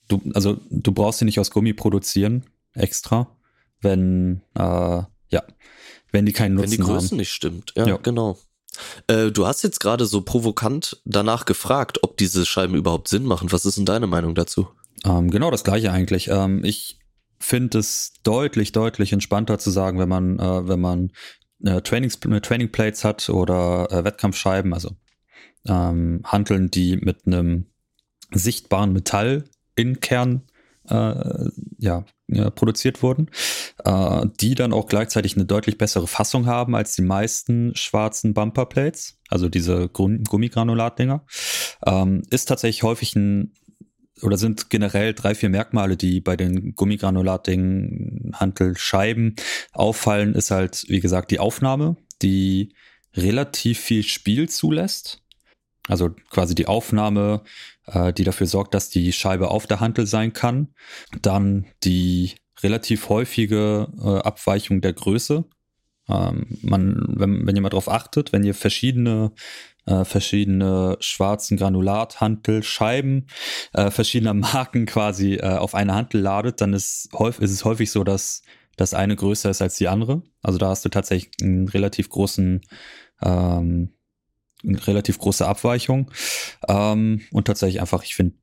Du, 0.08 0.20
also 0.34 0.60
du 0.70 0.92
brauchst 0.92 1.20
sie 1.20 1.24
nicht 1.24 1.38
aus 1.38 1.50
Gummi 1.50 1.72
produzieren, 1.72 2.44
extra, 2.74 3.36
wenn, 3.80 4.42
äh, 4.54 5.02
ja, 5.28 5.42
wenn 6.12 6.26
die 6.26 6.32
keinen 6.32 6.54
Nutzen 6.54 6.64
haben. 6.64 6.78
Wenn 6.78 6.86
die 6.86 6.92
Größe 6.92 7.10
haben. 7.10 7.16
nicht 7.16 7.32
stimmt, 7.32 7.72
ja, 7.76 7.86
ja. 7.86 7.96
genau. 7.96 8.38
Äh, 9.06 9.30
du 9.30 9.46
hast 9.46 9.62
jetzt 9.62 9.80
gerade 9.80 10.06
so 10.06 10.22
provokant 10.22 11.02
danach 11.04 11.44
gefragt, 11.44 12.02
ob 12.02 12.16
diese 12.16 12.46
Scheiben 12.46 12.74
überhaupt 12.74 13.08
Sinn 13.08 13.24
machen. 13.24 13.52
Was 13.52 13.66
ist 13.66 13.76
denn 13.76 13.86
deine 13.86 14.06
Meinung 14.06 14.34
dazu? 14.34 14.68
Ähm, 15.04 15.30
genau 15.30 15.50
das 15.50 15.64
gleiche 15.64 15.92
eigentlich. 15.92 16.28
Ähm, 16.28 16.64
ich 16.64 16.98
finde 17.38 17.78
es 17.78 18.14
deutlich, 18.22 18.72
deutlich 18.72 19.12
entspannter 19.12 19.58
zu 19.58 19.70
sagen, 19.70 19.98
wenn 19.98 20.08
man, 20.08 20.38
äh, 20.38 20.68
wenn 20.68 20.80
man 20.80 21.12
äh, 21.64 21.80
Trainings, 21.82 22.18
Training 22.20 22.70
Plates 22.70 23.04
hat 23.04 23.28
oder 23.28 23.90
äh, 23.90 24.04
Wettkampfscheiben, 24.04 24.72
also 24.72 24.92
ähm, 25.66 26.22
Hanteln, 26.24 26.70
die 26.70 26.96
mit 26.96 27.26
einem 27.26 27.66
sichtbaren 28.32 28.92
Metall 28.92 29.44
in 29.74 30.00
Kern 30.00 30.42
äh, 30.88 31.48
ja, 31.78 32.04
ja, 32.28 32.50
produziert 32.50 33.02
wurden, 33.02 33.30
äh, 33.84 34.26
die 34.40 34.54
dann 34.54 34.72
auch 34.72 34.86
gleichzeitig 34.86 35.36
eine 35.36 35.44
deutlich 35.44 35.78
bessere 35.78 36.06
Fassung 36.06 36.46
haben 36.46 36.74
als 36.74 36.94
die 36.94 37.02
meisten 37.02 37.74
schwarzen 37.76 38.34
Bumperplates, 38.34 39.18
also 39.28 39.48
diese 39.48 39.88
Gummigranulatdinger. 39.88 41.24
Ähm, 41.86 42.22
ist 42.30 42.46
tatsächlich 42.46 42.82
häufig 42.82 43.14
ein 43.16 43.52
oder 44.22 44.38
sind 44.38 44.70
generell 44.70 45.14
drei, 45.14 45.34
vier 45.34 45.48
Merkmale, 45.48 45.96
die 45.96 46.20
bei 46.20 46.36
den 46.36 46.74
Gummigranulatdingen 46.74 48.32
Hantelscheiben 48.34 49.34
auffallen, 49.72 50.34
ist 50.34 50.50
halt, 50.50 50.84
wie 50.88 51.00
gesagt, 51.00 51.32
die 51.32 51.40
Aufnahme, 51.40 51.96
die 52.22 52.72
relativ 53.14 53.80
viel 53.80 54.04
Spiel 54.04 54.48
zulässt. 54.48 55.22
Also 55.88 56.10
quasi 56.30 56.54
die 56.54 56.68
Aufnahme 56.68 57.42
äh, 57.86 58.12
die 58.12 58.24
dafür 58.24 58.46
sorgt, 58.46 58.74
dass 58.74 58.88
die 58.88 59.12
Scheibe 59.12 59.50
auf 59.50 59.66
der 59.66 59.80
Hantel 59.80 60.06
sein 60.06 60.32
kann. 60.32 60.74
Dann 61.20 61.66
die 61.84 62.34
relativ 62.62 63.08
häufige 63.08 63.88
äh, 64.02 64.18
Abweichung 64.18 64.80
der 64.80 64.92
Größe. 64.92 65.44
Ähm, 66.08 66.46
man, 66.62 67.04
wenn, 67.08 67.46
wenn 67.46 67.56
ihr 67.56 67.62
mal 67.62 67.68
drauf 67.68 67.88
achtet, 67.88 68.32
wenn 68.32 68.44
ihr 68.44 68.54
verschiedene 68.54 69.32
äh, 69.86 70.04
verschiedene 70.04 70.96
schwarzen 71.00 71.56
Granulathantelscheiben 71.56 73.26
äh, 73.72 73.90
verschiedener 73.90 74.34
Marken 74.34 74.86
quasi 74.86 75.34
äh, 75.34 75.56
auf 75.56 75.74
eine 75.74 75.94
Hantel 75.94 76.20
ladet, 76.20 76.60
dann 76.60 76.72
ist, 76.72 77.08
häufig, 77.12 77.42
ist 77.42 77.52
es 77.52 77.64
häufig 77.64 77.90
so, 77.90 78.04
dass 78.04 78.42
das 78.76 78.94
eine 78.94 79.16
größer 79.16 79.50
ist 79.50 79.62
als 79.62 79.76
die 79.76 79.88
andere. 79.88 80.22
Also 80.40 80.58
da 80.58 80.68
hast 80.68 80.84
du 80.84 80.88
tatsächlich 80.88 81.32
einen 81.42 81.68
relativ 81.68 82.08
großen 82.08 82.62
ähm, 83.22 83.94
relativ 84.64 85.18
große 85.18 85.46
Abweichung. 85.46 86.10
Ähm, 86.68 87.22
und 87.30 87.46
tatsächlich 87.46 87.80
einfach, 87.80 88.04
ich 88.04 88.14
finde, 88.14 88.34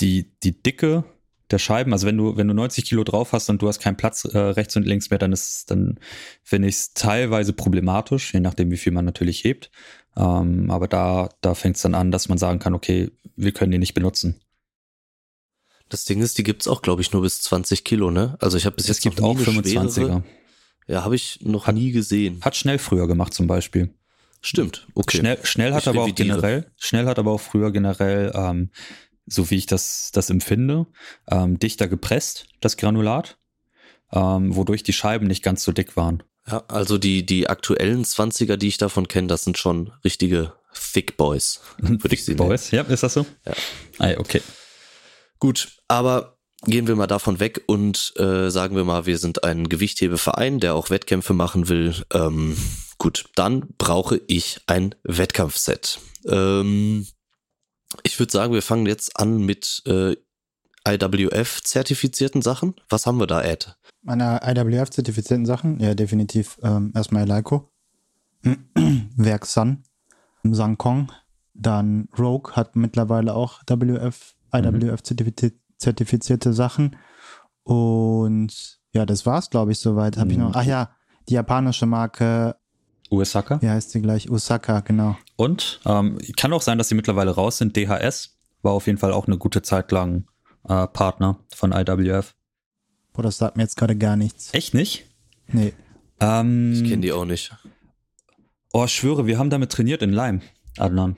die, 0.00 0.32
die 0.42 0.62
Dicke 0.62 1.04
der 1.50 1.58
Scheiben, 1.58 1.92
also 1.92 2.06
wenn 2.06 2.16
du, 2.16 2.36
wenn 2.36 2.48
du 2.48 2.54
90 2.54 2.84
Kilo 2.86 3.04
drauf 3.04 3.32
hast 3.32 3.50
und 3.50 3.60
du 3.60 3.68
hast 3.68 3.78
keinen 3.78 3.96
Platz 3.96 4.24
äh, 4.24 4.38
rechts 4.38 4.76
und 4.76 4.86
links 4.86 5.10
mehr, 5.10 5.18
dann 5.18 5.32
ist, 5.32 5.70
dann 5.70 5.98
finde 6.42 6.68
ich 6.68 6.76
es 6.76 6.94
teilweise 6.94 7.52
problematisch, 7.52 8.32
je 8.32 8.40
nachdem, 8.40 8.70
wie 8.70 8.76
viel 8.76 8.92
man 8.92 9.04
natürlich 9.04 9.44
hebt. 9.44 9.70
Ähm, 10.16 10.70
aber 10.70 10.88
da, 10.88 11.28
da 11.42 11.54
fängt 11.54 11.76
es 11.76 11.82
dann 11.82 11.94
an, 11.94 12.10
dass 12.10 12.28
man 12.28 12.38
sagen 12.38 12.58
kann, 12.58 12.74
okay, 12.74 13.10
wir 13.36 13.52
können 13.52 13.72
die 13.72 13.78
nicht 13.78 13.94
benutzen. 13.94 14.40
Das 15.88 16.04
Ding 16.04 16.22
ist, 16.22 16.38
die 16.38 16.44
gibt's 16.44 16.66
auch, 16.66 16.82
glaube 16.82 17.02
ich, 17.02 17.12
nur 17.12 17.22
bis 17.22 17.42
20 17.42 17.84
Kilo, 17.84 18.10
ne? 18.10 18.36
Also 18.40 18.56
ich 18.56 18.64
habe 18.64 18.76
bis 18.76 18.86
es 18.86 18.88
jetzt 18.88 19.02
gibt 19.02 19.20
auch 19.20 19.36
25er. 19.36 19.92
Schwere. 19.92 20.24
Ja, 20.86 21.04
habe 21.04 21.14
ich 21.14 21.40
noch 21.42 21.66
hat, 21.66 21.74
nie 21.74 21.92
gesehen. 21.92 22.40
Hat 22.42 22.56
schnell 22.56 22.78
früher 22.78 23.06
gemacht 23.06 23.34
zum 23.34 23.46
Beispiel. 23.46 23.94
Stimmt, 24.44 24.86
okay. 24.94 25.16
Schnell, 25.16 25.38
schnell 25.42 25.72
hat 25.72 25.84
ich 25.84 25.88
aber 25.88 26.02
auch 26.02 26.14
generell, 26.14 26.70
schnell 26.76 27.06
hat 27.06 27.18
aber 27.18 27.30
auch 27.30 27.40
früher 27.40 27.72
generell, 27.72 28.30
ähm, 28.34 28.70
so 29.24 29.50
wie 29.50 29.56
ich 29.56 29.64
das, 29.64 30.10
das 30.12 30.28
empfinde, 30.28 30.86
ähm, 31.30 31.58
dichter 31.58 31.88
gepresst, 31.88 32.44
das 32.60 32.76
Granulat, 32.76 33.38
ähm, 34.12 34.54
wodurch 34.54 34.82
die 34.82 34.92
Scheiben 34.92 35.28
nicht 35.28 35.42
ganz 35.42 35.64
so 35.64 35.72
dick 35.72 35.96
waren. 35.96 36.22
Ja, 36.46 36.62
also 36.68 36.98
die, 36.98 37.24
die 37.24 37.48
aktuellen 37.48 38.04
20er, 38.04 38.58
die 38.58 38.68
ich 38.68 38.76
davon 38.76 39.08
kenne, 39.08 39.28
das 39.28 39.44
sind 39.44 39.56
schon 39.56 39.92
richtige 40.04 40.52
Thick 40.92 41.16
Boys, 41.16 41.62
würde 41.78 42.14
ich 42.14 42.26
sie 42.26 42.34
Boys, 42.34 42.70
ja, 42.70 42.82
ist 42.82 43.02
das 43.02 43.14
so? 43.14 43.24
Ja. 43.46 43.54
Ah, 43.98 44.12
okay. 44.18 44.42
Gut, 45.38 45.78
aber 45.88 46.36
gehen 46.66 46.86
wir 46.86 46.96
mal 46.96 47.06
davon 47.06 47.40
weg 47.40 47.62
und 47.66 48.12
äh, 48.18 48.50
sagen 48.50 48.76
wir 48.76 48.84
mal, 48.84 49.06
wir 49.06 49.16
sind 49.16 49.42
ein 49.42 49.70
Gewichthebeverein, 49.70 50.60
der 50.60 50.74
auch 50.74 50.90
Wettkämpfe 50.90 51.32
machen 51.32 51.68
will. 51.70 51.94
Ähm, 52.12 52.58
Gut, 53.04 53.28
dann 53.34 53.68
brauche 53.76 54.18
ich 54.28 54.62
ein 54.66 54.94
Wettkampfset. 55.02 56.00
Ähm, 56.26 57.06
ich 58.02 58.18
würde 58.18 58.32
sagen, 58.32 58.54
wir 58.54 58.62
fangen 58.62 58.86
jetzt 58.86 59.20
an 59.20 59.44
mit 59.44 59.82
äh, 59.84 60.16
IWF-zertifizierten 60.88 62.40
Sachen. 62.40 62.76
Was 62.88 63.04
haben 63.04 63.20
wir 63.20 63.26
da, 63.26 63.42
Ed? 63.42 63.76
Meine 64.00 64.40
IWF-zertifizierten 64.42 65.44
Sachen? 65.44 65.80
Ja, 65.80 65.94
definitiv 65.94 66.58
ähm, 66.62 66.92
erstmal 66.94 67.24
Eleiko. 67.24 67.70
Werk 69.16 69.44
Sun, 69.44 69.84
Kong. 70.78 71.12
Dann 71.52 72.08
Rogue 72.18 72.56
hat 72.56 72.74
mittlerweile 72.74 73.34
auch 73.34 73.60
WF, 73.68 74.34
IWF-zertifizierte 74.50 76.54
Sachen. 76.54 76.96
Und 77.64 78.80
ja, 78.94 79.04
das 79.04 79.26
war's, 79.26 79.50
glaube 79.50 79.72
ich, 79.72 79.78
soweit. 79.78 80.16
Habe 80.16 80.32
ich 80.32 80.38
noch. 80.38 80.54
Ach 80.54 80.64
ja, 80.64 80.96
die 81.28 81.34
japanische 81.34 81.84
Marke 81.84 82.56
Osaka. 83.10 83.58
Ja, 83.62 83.70
heißt 83.72 83.90
sie 83.90 84.02
gleich 84.02 84.30
Osaka, 84.30 84.80
genau. 84.80 85.16
Und 85.36 85.80
ähm, 85.84 86.18
kann 86.36 86.52
auch 86.52 86.62
sein, 86.62 86.78
dass 86.78 86.88
sie 86.88 86.94
mittlerweile 86.94 87.30
raus 87.30 87.58
sind. 87.58 87.76
DHS 87.76 88.36
war 88.62 88.72
auf 88.72 88.86
jeden 88.86 88.98
Fall 88.98 89.12
auch 89.12 89.26
eine 89.26 89.38
gute 89.38 89.62
Zeit 89.62 89.92
lang 89.92 90.24
äh, 90.68 90.86
Partner 90.86 91.38
von 91.54 91.72
IWF. 91.72 92.34
Boah, 93.12 93.22
das 93.22 93.38
sagt 93.38 93.56
mir 93.56 93.62
jetzt 93.62 93.76
gerade 93.76 93.96
gar 93.96 94.16
nichts. 94.16 94.52
Echt 94.52 94.74
nicht? 94.74 95.06
Nee. 95.48 95.72
Ähm, 96.20 96.72
ich 96.72 96.84
kenne 96.84 97.02
die 97.02 97.12
auch 97.12 97.24
nicht. 97.24 97.54
Oh, 98.72 98.84
ich 98.84 98.92
schwöre, 98.92 99.26
wir 99.26 99.38
haben 99.38 99.50
damit 99.50 99.70
trainiert 99.70 100.02
in 100.02 100.12
Leim, 100.12 100.40
Adnan. 100.78 101.16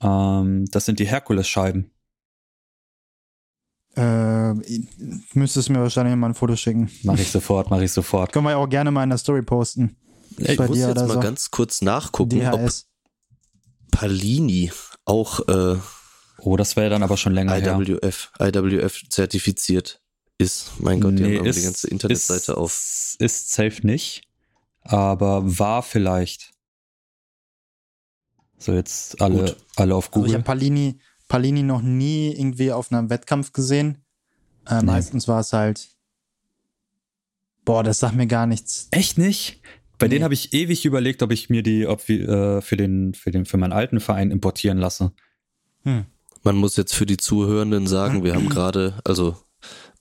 Ähm, 0.00 0.66
das 0.70 0.84
sind 0.84 1.00
die 1.00 1.06
Herkules-Scheiben. 1.06 1.90
Äh, 3.96 4.52
müsstest 5.32 5.70
mir 5.70 5.80
wahrscheinlich 5.80 6.14
mal 6.16 6.28
ein 6.28 6.34
Foto 6.34 6.54
schicken. 6.54 6.90
Mach 7.02 7.18
ich 7.18 7.30
sofort, 7.30 7.70
mach 7.70 7.80
ich 7.80 7.90
sofort. 7.90 8.30
Können 8.30 8.44
wir 8.44 8.58
auch 8.58 8.68
gerne 8.68 8.90
mal 8.90 9.02
in 9.02 9.08
der 9.08 9.18
Story 9.18 9.42
posten. 9.42 9.96
Ja, 10.38 10.50
ich 10.50 10.58
muss 10.58 10.78
jetzt 10.78 10.96
mal 10.96 11.08
so. 11.08 11.20
ganz 11.20 11.50
kurz 11.50 11.82
nachgucken, 11.82 12.40
DHS. 12.40 12.52
ob 12.52 13.90
Palini 13.90 14.72
auch 15.04 15.48
äh, 15.48 15.76
Oh, 16.38 16.56
das 16.56 16.76
wäre 16.76 16.90
dann 16.90 17.02
aber 17.02 17.16
schon 17.16 17.32
länger 17.32 17.58
IWF, 17.58 18.30
her. 18.38 18.54
IWF 18.54 19.08
zertifiziert 19.08 20.00
ist. 20.38 20.72
Mein 20.78 21.00
Gott, 21.00 21.18
die 21.18 21.22
nee, 21.22 21.38
haben 21.38 21.46
ist, 21.46 21.58
die 21.58 21.64
ganze 21.64 21.88
Internetseite 21.88 22.52
ist, 22.52 22.56
auf. 22.56 23.16
Ist 23.18 23.52
safe 23.52 23.86
nicht, 23.86 24.28
aber 24.82 25.58
war 25.58 25.82
vielleicht. 25.82 26.52
So, 28.58 28.72
jetzt 28.72 29.20
alle, 29.20 29.46
Gut. 29.46 29.56
alle 29.76 29.94
auf 29.94 30.10
Google. 30.10 30.28
Also 30.28 30.34
ich 30.34 30.34
habe 30.34 30.44
Palini, 30.44 31.00
Palini 31.28 31.62
noch 31.62 31.82
nie 31.82 32.32
irgendwie 32.32 32.72
auf 32.72 32.92
einem 32.92 33.10
Wettkampf 33.10 33.52
gesehen. 33.52 34.04
Äh, 34.66 34.82
meistens 34.82 35.28
war 35.28 35.40
es 35.40 35.52
halt. 35.52 35.88
Boah, 37.64 37.82
das 37.82 37.98
sagt 37.98 38.14
mir 38.14 38.28
gar 38.28 38.46
nichts. 38.46 38.88
Echt 38.92 39.18
nicht? 39.18 39.60
Bei 39.98 40.06
nee. 40.06 40.10
denen 40.14 40.24
habe 40.24 40.34
ich 40.34 40.52
ewig 40.52 40.84
überlegt, 40.84 41.22
ob 41.22 41.32
ich 41.32 41.48
mir 41.48 41.62
die 41.62 41.86
ob, 41.86 42.08
äh, 42.08 42.60
für, 42.60 42.76
den, 42.76 43.14
für, 43.14 43.30
den, 43.30 43.46
für 43.46 43.56
meinen 43.56 43.72
alten 43.72 44.00
Verein 44.00 44.30
importieren 44.30 44.78
lasse. 44.78 45.12
Hm. 45.84 46.04
Man 46.42 46.56
muss 46.56 46.76
jetzt 46.76 46.94
für 46.94 47.06
die 47.06 47.16
Zuhörenden 47.16 47.86
sagen, 47.86 48.24
wir 48.24 48.34
haben 48.34 48.48
gerade, 48.50 48.94
also 49.04 49.36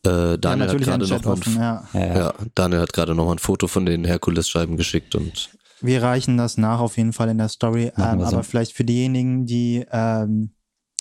äh, 0.05 0.37
Daniel 0.37 0.67
ja, 0.67 0.73
hat 0.73 0.81
gerade 0.81 1.07
noch 1.07 1.25
offen, 1.25 1.55
ja. 1.55 1.87
Ja, 1.93 2.33
Daniel 2.53 2.81
hat 2.81 2.93
gerade 2.93 3.15
noch 3.15 3.25
mal 3.25 3.33
ein 3.33 3.39
Foto 3.39 3.67
von 3.67 3.85
den 3.85 4.05
Herkules-Scheiben 4.05 4.77
geschickt 4.77 5.15
und 5.15 5.49
wir 5.81 6.01
reichen 6.01 6.37
das 6.37 6.57
nach 6.57 6.79
auf 6.79 6.97
jeden 6.97 7.13
Fall 7.13 7.29
in 7.29 7.37
der 7.37 7.49
Story. 7.49 7.91
Ähm, 7.97 8.19
so. 8.19 8.25
Aber 8.25 8.43
vielleicht 8.43 8.73
für 8.73 8.83
diejenigen, 8.83 9.45
die 9.45 9.85
ähm, 9.91 10.51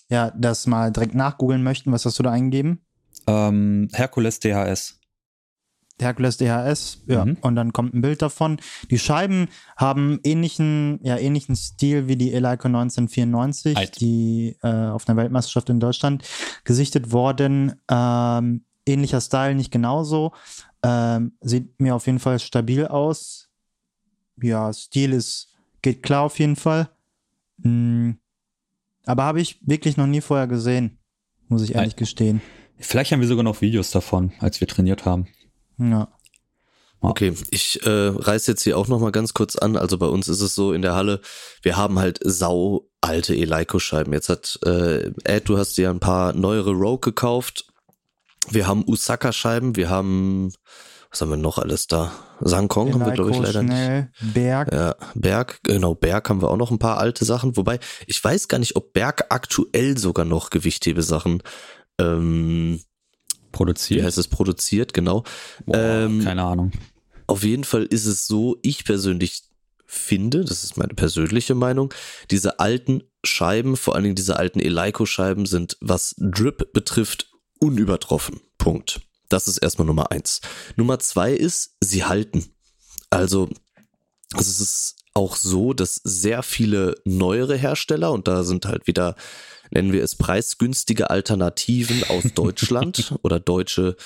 ja 0.09 0.33
das 0.37 0.67
mal 0.67 0.93
direkt 0.93 1.15
nachgoogeln 1.15 1.63
möchten, 1.63 1.93
was 1.93 2.05
hast 2.05 2.19
du 2.19 2.23
da 2.23 2.31
eingegeben? 2.31 2.85
Ähm, 3.27 3.89
Herkules 3.93 4.41
DHS. 4.41 4.99
Hercules 6.01 6.39
DHS, 6.39 7.03
ja, 7.07 7.25
mhm. 7.25 7.37
und 7.41 7.55
dann 7.55 7.73
kommt 7.73 7.95
ein 7.95 8.01
Bild 8.01 8.21
davon. 8.21 8.59
Die 8.91 8.99
Scheiben 8.99 9.49
haben 9.77 10.19
ähnlichen, 10.25 10.99
ja, 11.03 11.17
ähnlichen 11.17 11.55
Stil 11.55 12.09
wie 12.09 12.17
die 12.17 12.33
Eleiko 12.33 12.67
1994, 12.67 13.77
Alt. 13.77 14.01
die 14.01 14.57
äh, 14.63 14.69
auf 14.69 15.09
einer 15.09 15.17
Weltmeisterschaft 15.17 15.71
in 15.71 15.81
Deutschland 15.81 16.25
gesichtet 16.65 17.13
wurden. 17.13 17.81
Ähm, 17.89 18.65
ähnlicher 18.87 19.21
Style, 19.21 19.55
nicht 19.55 19.71
genauso. 19.71 20.33
Ähm, 20.83 21.33
sieht 21.41 21.81
mir 21.81 21.95
auf 21.95 22.07
jeden 22.07 22.19
Fall 22.19 22.39
stabil 22.41 22.87
aus. 22.87 23.49
Ja, 24.43 24.73
Stil 24.73 25.13
ist, 25.13 25.55
geht 25.81 26.03
klar 26.03 26.23
auf 26.23 26.39
jeden 26.41 26.57
Fall. 26.57 26.91
Mhm. 27.59 28.19
Aber 29.07 29.25
habe 29.25 29.41
ich 29.41 29.61
wirklich 29.63 29.97
noch 29.97 30.07
nie 30.07 30.21
vorher 30.21 30.47
gesehen, 30.47 30.99
muss 31.49 31.63
ich 31.63 31.75
ehrlich 31.75 31.93
Alt. 31.93 31.97
gestehen. 31.99 32.41
Vielleicht 32.79 33.13
haben 33.13 33.21
wir 33.21 33.29
sogar 33.29 33.45
noch 33.45 33.61
Videos 33.61 33.91
davon, 33.91 34.33
als 34.41 34.61
wir 34.61 34.67
trainiert 34.67 35.05
haben. 35.05 35.29
Ja. 35.79 36.09
Okay, 37.01 37.35
ich 37.51 37.85
äh, 37.85 37.91
reiß 37.91 38.47
jetzt 38.47 38.63
hier 38.63 38.79
auch 38.79 38.89
noch 38.89 38.99
mal 38.99 39.13
ganz 39.13 39.35
kurz 39.35 39.57
an. 39.57 39.77
Also 39.77 39.99
bei 39.99 40.07
uns 40.07 40.29
ist 40.29 40.41
es 40.41 40.55
so 40.55 40.73
in 40.73 40.81
der 40.81 40.95
Halle, 40.95 41.21
wir 41.61 41.77
haben 41.77 41.99
halt 41.99 42.19
sau 42.23 42.89
alte 43.03 43.35
Eleiko-Scheiben. 43.35 44.13
Jetzt 44.15 44.31
hat 44.31 44.59
äh, 44.65 45.11
Ed, 45.25 45.49
du 45.49 45.59
hast 45.59 45.77
dir 45.77 45.91
ein 45.91 46.01
paar 46.01 46.33
neuere 46.33 46.73
Rogue 46.73 47.01
gekauft. 47.01 47.67
Wir 48.49 48.67
haben 48.67 48.85
Usaka-Scheiben, 48.87 49.77
wir 49.77 49.91
haben, 49.91 50.53
was 51.11 51.21
haben 51.21 51.31
wir 51.31 51.37
noch 51.37 51.59
alles 51.59 51.89
da? 51.89 52.13
Sangkong 52.41 52.95
haben 52.95 53.05
wir, 53.05 53.13
glaube 53.13 53.31
ich, 53.33 53.39
leider 53.39 53.63
schnell. 53.63 54.11
nicht. 54.21 54.35
Berg. 54.35 54.73
Ja, 54.73 54.95
Berg, 55.15 55.61
genau, 55.63 55.95
Berg 55.95 56.29
haben 56.31 56.41
wir 56.41 56.51
auch 56.51 56.57
noch 56.57 56.71
ein 56.71 56.79
paar 56.79 56.99
alte 56.99 57.25
Sachen. 57.27 57.57
Wobei, 57.57 57.81
ich 58.07 58.23
weiß 58.23 58.49
gar 58.49 58.59
nicht, 58.59 58.77
ob 58.77 58.95
Berg 58.95 59.27
aktuell 59.29 59.99
sogar 59.99 60.25
noch 60.25 60.49
Gewichthebesachen 60.51 61.43
ähm, 61.99 62.81
Produziert? 63.55 64.01
Wie 64.01 64.05
heißt 64.05 64.19
es? 64.19 64.29
Produziert, 64.29 64.93
genau. 64.93 65.25
Boah, 65.65 65.77
ähm, 65.77 66.23
keine 66.23 66.43
Ahnung. 66.43 66.73
Auf 67.27 67.43
jeden 67.43 67.65
Fall 67.65 67.85
ist 67.85 68.05
es 68.05 68.27
so, 68.27 68.59
ich 68.63 68.85
persönlich 68.85 69.45
finde, 69.87 70.45
das 70.45 70.65
ist 70.65 70.77
meine 70.77 70.95
persönliche 70.95 71.55
Meinung, 71.55 71.95
diese 72.31 72.59
alten 72.61 73.05
Scheiben, 73.25 73.77
vor 73.77 73.95
allen 73.95 74.05
Dingen 74.05 74.17
diese 74.17 74.37
alten 74.37 74.61
Eleiko-Scheiben 74.61 75.47
sind, 75.47 75.79
was 75.81 76.15
Drip 76.19 76.73
betrifft, 76.73 77.31
unübertroffen. 77.61 78.41
Punkt. 78.59 79.01
Das 79.29 79.49
ist 79.49 79.59
erstmal 79.59 79.87
Nummer 79.87 80.11
eins. 80.11 80.41
Nummer 80.77 80.99
zwei 80.99 81.33
ist, 81.33 81.77
sie 81.81 82.05
halten. 82.05 82.45
Also, 83.09 83.49
also 84.33 84.51
es 84.51 84.61
ist 84.61 84.97
auch 85.15 85.37
so, 85.37 85.73
dass 85.73 86.01
sehr 86.03 86.43
viele 86.43 86.97
neuere 87.05 87.57
Hersteller, 87.57 88.11
und 88.13 88.27
da 88.27 88.43
sind 88.43 88.67
halt 88.67 88.87
wieder, 88.87 89.15
nennen 89.71 89.93
wir 89.93 90.03
es 90.03 90.15
preisgünstige 90.15 91.11
Alternativen 91.11 92.05
aus 92.09 92.33
Deutschland 92.35 93.15
oder 93.23 93.41
deutsche 93.41 93.97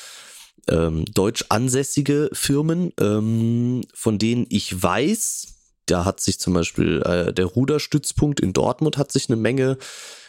ähm, 0.69 1.05
deutsch 1.07 1.47
ansässige 1.49 2.29
Firmen, 2.33 2.93
ähm, 3.01 3.83
von 3.95 4.19
denen 4.19 4.47
ich 4.51 4.83
weiß, 4.83 5.55
da 5.87 6.05
hat 6.05 6.21
sich 6.21 6.39
zum 6.39 6.55
Beispiel 6.55 7.03
äh, 7.03 7.33
der 7.33 7.47
Ruderstützpunkt 7.47 8.41
in 8.41 8.53
Dortmund 8.53 8.99
hat 8.99 9.11
sich 9.11 9.29
eine 9.29 9.37
Menge 9.37 9.79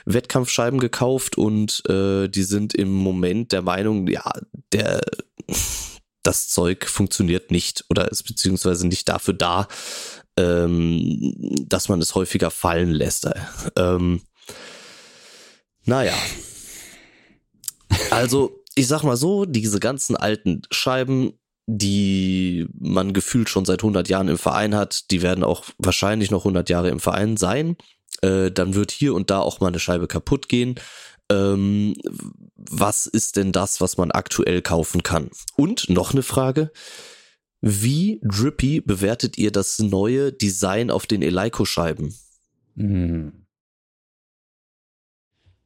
Wettkampfscheiben 0.06 0.80
gekauft 0.80 1.38
und 1.38 1.84
äh, 1.90 2.28
die 2.30 2.44
sind 2.44 2.74
im 2.74 2.92
Moment 2.92 3.52
der 3.52 3.62
Meinung, 3.62 4.08
ja, 4.08 4.32
der 4.72 5.02
das 6.24 6.50
Zeug 6.50 6.86
funktioniert 6.88 7.52
nicht 7.52 7.86
oder 7.90 8.10
ist 8.10 8.24
beziehungsweise 8.24 8.88
nicht 8.88 9.10
dafür 9.10 9.34
da, 9.34 9.68
ähm, 10.38 11.34
dass 11.68 11.90
man 11.90 12.02
es 12.02 12.16
häufiger 12.16 12.52
fallen 12.52 12.92
lässt. 12.92 13.28
Ähm, 13.76 14.22
naja. 15.90 16.14
Also, 18.12 18.64
ich 18.76 18.88
sag 18.88 19.04
mal 19.04 19.18
so, 19.18 19.46
diese 19.46 19.80
ganzen 19.80 20.16
alten 20.16 20.62
Scheiben, 20.72 21.34
die 21.66 22.68
man 22.80 23.12
gefühlt 23.12 23.50
schon 23.50 23.66
seit 23.66 23.82
100 23.82 24.08
Jahren 24.08 24.28
im 24.28 24.38
Verein 24.38 24.76
hat, 24.76 25.10
die 25.10 25.22
werden 25.24 25.44
auch 25.44 25.66
wahrscheinlich 25.80 26.30
noch 26.30 26.42
100 26.42 26.70
Jahre 26.70 26.90
im 26.90 27.00
Verein 27.00 27.38
sein. 27.38 27.76
Äh, 28.22 28.52
dann 28.52 28.76
wird 28.76 28.92
hier 28.92 29.16
und 29.16 29.32
da 29.32 29.40
auch 29.40 29.60
mal 29.62 29.68
eine 29.68 29.80
Scheibe 29.80 30.08
kaputt 30.08 30.48
gehen. 30.48 30.76
Ähm, 31.32 31.96
was 32.56 33.08
ist 33.08 33.36
denn 33.36 33.52
das, 33.52 33.82
was 33.82 33.98
man 33.98 34.12
aktuell 34.12 34.62
kaufen 34.62 35.02
kann? 35.02 35.32
Und 35.56 35.90
noch 35.90 36.14
eine 36.14 36.24
Frage. 36.24 36.72
Wie 37.62 38.22
drippy 38.24 38.80
bewertet 38.82 39.40
ihr 39.40 39.52
das 39.52 39.80
neue 39.80 40.32
Design 40.32 40.92
auf 40.92 41.08
den 41.08 41.24
Eleiko-Scheiben? 41.24 42.16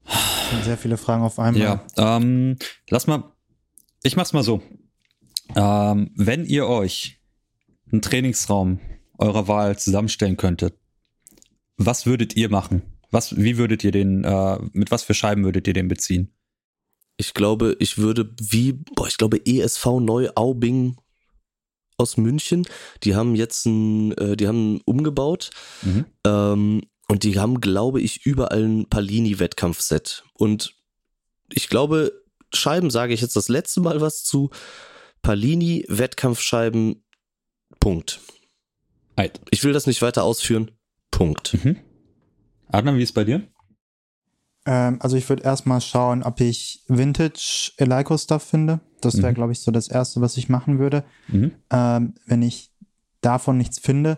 Hm. 0.05 0.63
Sehr 0.63 0.77
viele 0.77 0.97
Fragen 0.97 1.23
auf 1.23 1.39
einmal. 1.39 1.61
Ja, 1.61 1.85
ähm, 1.97 2.57
lass 2.89 3.07
mal, 3.07 3.31
ich 4.03 4.15
mach's 4.15 4.33
mal 4.33 4.43
so. 4.43 4.61
Ähm, 5.55 6.11
wenn 6.15 6.45
ihr 6.45 6.67
euch 6.67 7.19
einen 7.91 8.01
Trainingsraum 8.01 8.79
eurer 9.17 9.47
Wahl 9.47 9.77
zusammenstellen 9.77 10.37
könntet, 10.37 10.75
was 11.77 12.05
würdet 12.05 12.35
ihr 12.35 12.49
machen? 12.49 12.81
Was, 13.11 13.37
wie 13.37 13.57
würdet 13.57 13.83
ihr 13.83 13.91
den, 13.91 14.23
äh, 14.23 14.57
mit 14.71 14.91
was 14.91 15.03
für 15.03 15.13
Scheiben 15.13 15.43
würdet 15.43 15.67
ihr 15.67 15.73
den 15.73 15.87
beziehen? 15.87 16.33
Ich 17.17 17.33
glaube, 17.33 17.75
ich 17.79 17.97
würde 17.97 18.33
wie, 18.39 18.73
boah, 18.73 19.07
ich 19.07 19.17
glaube 19.17 19.45
ESV 19.45 19.85
Neuaubing 19.99 20.97
aus 21.97 22.17
München. 22.17 22.65
Die 23.03 23.15
haben 23.15 23.35
jetzt 23.35 23.65
ein, 23.65 24.13
äh, 24.13 24.35
die 24.35 24.47
haben 24.47 24.81
umgebaut. 24.85 25.51
Mhm. 25.83 26.05
Ähm, 26.25 26.81
und 27.13 27.21
die 27.21 27.37
haben, 27.37 27.61
glaube 27.61 28.01
ich, 28.01 28.25
überall 28.25 28.63
ein 28.63 28.89
Palini-Wettkampfset. 28.89 30.23
Und 30.33 30.73
ich 31.51 31.69
glaube, 31.69 32.11
Scheiben 32.51 32.89
sage 32.89 33.13
ich 33.13 33.21
jetzt 33.21 33.35
das 33.35 33.49
letzte 33.49 33.81
Mal 33.81 34.01
was 34.01 34.23
zu. 34.23 34.49
Palini-Wettkampfscheiben. 35.21 37.05
Punkt. 37.79 38.19
Ich 39.51 39.63
will 39.63 39.73
das 39.73 39.85
nicht 39.85 40.01
weiter 40.01 40.23
ausführen. 40.23 40.71
Punkt. 41.11 41.53
Mhm. 41.63 41.77
Adnan, 42.69 42.97
wie 42.97 43.03
ist 43.03 43.09
es 43.09 43.13
bei 43.13 43.25
dir? 43.25 43.47
Ähm, 44.65 44.97
also 44.99 45.15
ich 45.15 45.29
würde 45.29 45.43
erstmal 45.43 45.81
schauen, 45.81 46.23
ob 46.23 46.41
ich 46.41 46.83
Vintage 46.87 47.73
Eleiko 47.77 48.17
Stuff 48.17 48.41
finde. 48.41 48.79
Das 49.01 49.17
wäre, 49.17 49.29
mhm. 49.29 49.35
glaube 49.35 49.51
ich, 49.51 49.59
so 49.59 49.69
das 49.69 49.87
Erste, 49.87 50.19
was 50.21 50.35
ich 50.37 50.49
machen 50.49 50.79
würde. 50.79 51.03
Mhm. 51.27 51.51
Ähm, 51.69 52.15
wenn 52.25 52.41
ich 52.41 52.71
davon 53.21 53.59
nichts 53.59 53.77
finde, 53.77 54.17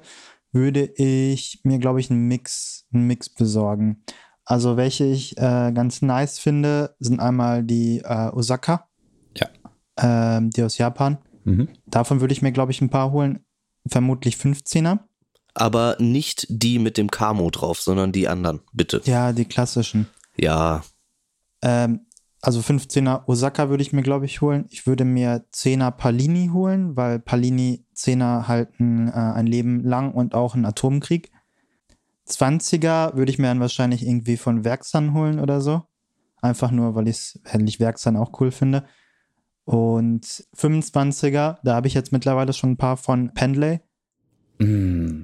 würde 0.55 0.85
ich 0.95 1.59
mir, 1.63 1.77
glaube 1.77 1.99
ich, 1.99 2.09
einen 2.09 2.27
Mix, 2.27 2.87
einen 2.93 3.05
Mix 3.05 3.29
besorgen. 3.29 4.03
Also 4.45 4.77
welche 4.77 5.03
ich 5.05 5.37
äh, 5.37 5.71
ganz 5.73 6.01
nice 6.01 6.39
finde, 6.39 6.95
sind 6.99 7.19
einmal 7.19 7.63
die 7.63 7.99
äh, 7.99 8.29
Osaka. 8.29 8.87
Ja. 9.35 9.49
Ähm, 9.97 10.49
die 10.51 10.63
aus 10.63 10.77
Japan. 10.77 11.17
Mhm. 11.43 11.69
Davon 11.85 12.21
würde 12.21 12.33
ich 12.33 12.41
mir, 12.41 12.51
glaube 12.51 12.71
ich, 12.71 12.81
ein 12.81 12.89
paar 12.89 13.11
holen. 13.11 13.45
Vermutlich 13.87 14.35
15er. 14.35 14.99
Aber 15.53 15.97
nicht 15.99 16.47
die 16.49 16.79
mit 16.79 16.97
dem 16.97 17.11
Camo 17.11 17.49
drauf, 17.49 17.81
sondern 17.81 18.11
die 18.11 18.27
anderen, 18.27 18.61
bitte. 18.73 19.01
Ja, 19.05 19.33
die 19.33 19.45
klassischen. 19.45 20.07
Ja. 20.37 20.83
Ähm, 21.61 22.07
also 22.45 22.59
15er 22.59 23.27
Osaka 23.27 23.69
würde 23.69 23.81
ich 23.81 23.91
mir, 23.91 24.03
glaube 24.03 24.27
ich, 24.27 24.39
holen. 24.39 24.65
Ich 24.69 24.85
würde 24.85 25.03
mir 25.03 25.47
10er 25.51 25.89
Palini 25.89 26.51
holen, 26.53 26.95
weil 26.95 27.17
Palini 27.17 27.87
10er 27.95 28.47
halten 28.47 29.07
äh, 29.07 29.13
ein 29.13 29.47
Leben 29.47 29.83
lang 29.83 30.13
und 30.13 30.35
auch 30.35 30.53
einen 30.53 30.65
Atomkrieg. 30.65 31.31
20er 32.27 33.15
würde 33.15 33.31
ich 33.31 33.39
mir 33.39 33.47
dann 33.47 33.61
wahrscheinlich 33.61 34.05
irgendwie 34.05 34.37
von 34.37 34.63
Werksan 34.63 35.15
holen 35.15 35.39
oder 35.39 35.59
so. 35.59 35.87
Einfach 36.39 36.69
nur, 36.69 36.93
weil 36.93 37.07
ich 37.07 37.39
ich 37.65 37.79
Werksan 37.79 38.15
auch 38.15 38.39
cool 38.39 38.51
finde. 38.51 38.85
Und 39.63 40.45
25er, 40.55 41.57
da 41.63 41.75
habe 41.75 41.87
ich 41.87 41.95
jetzt 41.95 42.11
mittlerweile 42.11 42.53
schon 42.53 42.73
ein 42.73 42.77
paar 42.77 42.97
von 42.97 43.33
Pendley. 43.33 43.79
Mm. 44.59 45.23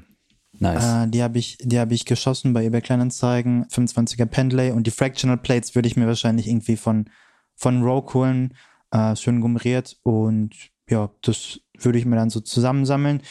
Nice. 0.62 1.06
Äh, 1.06 1.08
die 1.10 1.24
habe 1.24 1.40
ich, 1.40 1.58
die 1.60 1.84
ich 1.90 2.06
geschossen 2.06 2.54
bei 2.54 2.64
eBay 2.64 2.82
Kleinanzeigen. 2.82 3.66
25er 3.66 4.28
Pendlay 4.28 4.72
und 4.72 4.86
die 4.86 4.92
Fractional 4.92 5.38
Plates 5.38 5.74
würde 5.74 5.88
ich 5.88 5.98
mir 5.98 6.06
wahrscheinlich 6.06 6.48
irgendwie 6.48 6.78
von, 6.78 7.10
von 7.56 7.82
Rogue 7.82 8.14
holen. 8.14 8.54
Äh, 8.92 9.16
schön 9.16 9.42
gummeriert 9.42 9.98
und 10.04 10.52
ja, 10.88 11.10
das 11.22 11.60
würde 11.80 11.98
ich 11.98 12.06
mir 12.06 12.16
dann 12.16 12.30
so 12.30 12.42
zusammensammeln. 12.42 13.22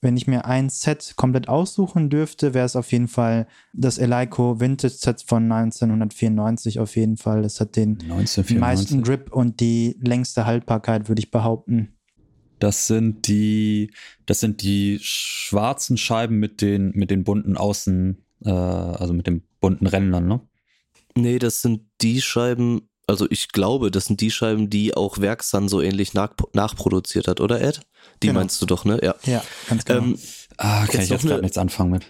Wenn 0.00 0.16
ich 0.16 0.28
mir 0.28 0.46
ein 0.46 0.70
Set 0.70 1.14
komplett 1.16 1.48
aussuchen 1.48 2.08
dürfte, 2.08 2.54
wäre 2.54 2.64
es 2.64 2.76
auf 2.76 2.90
jeden 2.92 3.08
Fall 3.08 3.48
das 3.72 3.98
Eleiko 3.98 4.60
Vintage 4.60 4.94
Set 4.94 5.22
von 5.26 5.50
1994 5.50 6.78
auf 6.78 6.96
jeden 6.96 7.16
Fall. 7.16 7.42
Das 7.42 7.60
hat 7.60 7.76
den 7.76 7.98
meisten 8.58 9.02
Grip 9.02 9.32
und 9.32 9.60
die 9.60 9.98
längste 10.00 10.46
Haltbarkeit, 10.46 11.08
würde 11.08 11.20
ich 11.20 11.32
behaupten. 11.32 11.97
Das 12.58 12.86
sind 12.86 13.28
die, 13.28 13.92
das 14.26 14.40
sind 14.40 14.62
die 14.62 14.98
schwarzen 15.02 15.96
Scheiben 15.96 16.38
mit 16.38 16.60
den, 16.60 16.90
mit 16.94 17.10
den 17.10 17.24
bunten 17.24 17.56
Außen, 17.56 18.24
äh, 18.44 18.50
also 18.50 19.12
mit 19.12 19.26
den 19.26 19.42
bunten 19.60 19.86
Rändern, 19.86 20.26
ne? 20.26 20.40
Nee, 21.14 21.38
das 21.38 21.62
sind 21.62 21.82
die 22.00 22.20
Scheiben, 22.20 22.88
also 23.06 23.26
ich 23.30 23.48
glaube, 23.48 23.90
das 23.90 24.06
sind 24.06 24.20
die 24.20 24.30
Scheiben, 24.30 24.70
die 24.70 24.96
auch 24.96 25.18
Werksan 25.18 25.68
so 25.68 25.80
ähnlich 25.80 26.14
nach, 26.14 26.30
nachproduziert 26.52 27.28
hat, 27.28 27.40
oder 27.40 27.60
Ed? 27.60 27.80
Die 28.22 28.28
genau. 28.28 28.40
meinst 28.40 28.60
du 28.60 28.66
doch, 28.66 28.84
ne? 28.84 29.00
Ja, 29.02 29.14
ja 29.24 29.42
ganz 29.68 29.84
genau. 29.84 30.00
Ähm, 30.00 30.18
ah, 30.58 30.86
kann 30.86 31.00
ich 31.00 31.08
jetzt 31.08 31.26
gerade 31.26 31.42
nichts 31.42 31.58
anfangen 31.58 31.90
mit. 31.90 32.04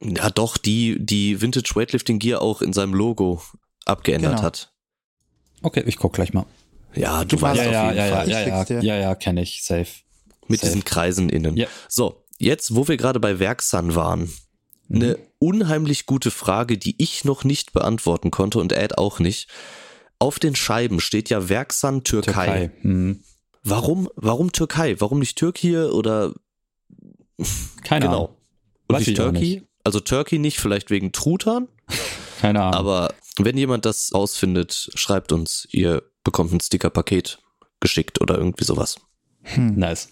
Ja, 0.00 0.30
doch, 0.30 0.56
die, 0.56 0.96
die 0.98 1.40
Vintage 1.40 1.72
Weightlifting 1.74 2.18
Gear 2.18 2.42
auch 2.42 2.62
in 2.62 2.72
seinem 2.72 2.94
Logo 2.94 3.42
abgeändert 3.84 4.32
genau. 4.36 4.42
hat. 4.42 4.72
Okay, 5.62 5.84
ich 5.86 5.96
guck 5.96 6.12
gleich 6.12 6.32
mal. 6.32 6.46
Ja, 6.94 7.24
du, 7.24 7.36
du 7.36 7.42
weißt 7.42 7.60
ja, 7.60 7.66
auf 7.66 7.72
ja, 7.72 7.84
jeden 7.86 7.96
ja, 7.96 8.16
Fall. 8.16 8.28
Ja, 8.28 8.40
ja, 8.40 8.64
ja, 8.64 8.80
ja, 8.82 8.96
ja 8.96 9.14
kenne 9.14 9.42
ich, 9.42 9.64
safe. 9.64 9.86
Mit 10.48 10.60
safe. 10.60 10.70
diesen 10.70 10.84
Kreisen 10.84 11.28
innen. 11.28 11.56
Ja. 11.56 11.66
So, 11.88 12.24
jetzt, 12.38 12.74
wo 12.74 12.88
wir 12.88 12.96
gerade 12.96 13.20
bei 13.20 13.38
Werksan 13.38 13.94
waren, 13.94 14.32
mhm. 14.88 15.02
eine 15.02 15.18
unheimlich 15.38 16.06
gute 16.06 16.30
Frage, 16.30 16.78
die 16.78 16.94
ich 16.98 17.24
noch 17.24 17.44
nicht 17.44 17.72
beantworten 17.72 18.30
konnte 18.30 18.58
und 18.58 18.72
Ed 18.72 18.98
auch 18.98 19.18
nicht. 19.18 19.48
Auf 20.18 20.38
den 20.38 20.54
Scheiben 20.54 21.00
steht 21.00 21.30
ja 21.30 21.48
Werksan 21.48 22.04
Türkei. 22.04 22.68
Türkei. 22.68 22.70
Mhm. 22.82 23.24
Warum, 23.64 24.08
warum 24.16 24.52
Türkei? 24.52 25.00
Warum 25.00 25.20
nicht 25.20 25.38
Türkei 25.38 25.86
oder 25.86 26.32
keine 27.84 28.06
genau. 28.06 28.24
Ahnung. 28.24 28.36
Und 28.88 28.96
Weiß 28.96 29.06
nicht 29.06 29.16
Turkey? 29.16 29.62
Also 29.84 30.00
Turkey 30.00 30.38
nicht, 30.38 30.58
vielleicht 30.58 30.90
wegen 30.90 31.12
Truthahn? 31.12 31.68
Keine 32.40 32.60
Ahnung. 32.60 32.74
Aber 32.74 33.14
wenn 33.38 33.56
jemand 33.56 33.84
das 33.84 34.12
ausfindet, 34.12 34.90
schreibt 34.94 35.32
uns. 35.32 35.66
Ihr 35.70 36.02
bekommt 36.24 36.52
ein 36.52 36.60
Sticker-Paket 36.60 37.38
geschickt 37.80 38.20
oder 38.20 38.36
irgendwie 38.36 38.64
sowas. 38.64 38.96
Hm. 39.42 39.74
Nice. 39.76 40.08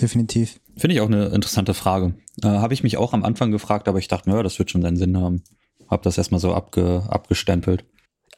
Definitiv. 0.00 0.60
Finde 0.76 0.94
ich 0.94 1.00
auch 1.00 1.06
eine 1.06 1.26
interessante 1.26 1.74
Frage. 1.74 2.14
Äh, 2.42 2.48
Habe 2.48 2.74
ich 2.74 2.82
mich 2.82 2.96
auch 2.96 3.12
am 3.12 3.24
Anfang 3.24 3.50
gefragt, 3.50 3.88
aber 3.88 3.98
ich 3.98 4.08
dachte, 4.08 4.28
naja, 4.30 4.42
das 4.42 4.58
wird 4.58 4.70
schon 4.70 4.82
seinen 4.82 4.96
Sinn 4.96 5.16
haben. 5.16 5.42
Hab 5.88 6.02
das 6.02 6.18
erstmal 6.18 6.40
so 6.40 6.54
abge, 6.54 7.04
abgestempelt. 7.08 7.84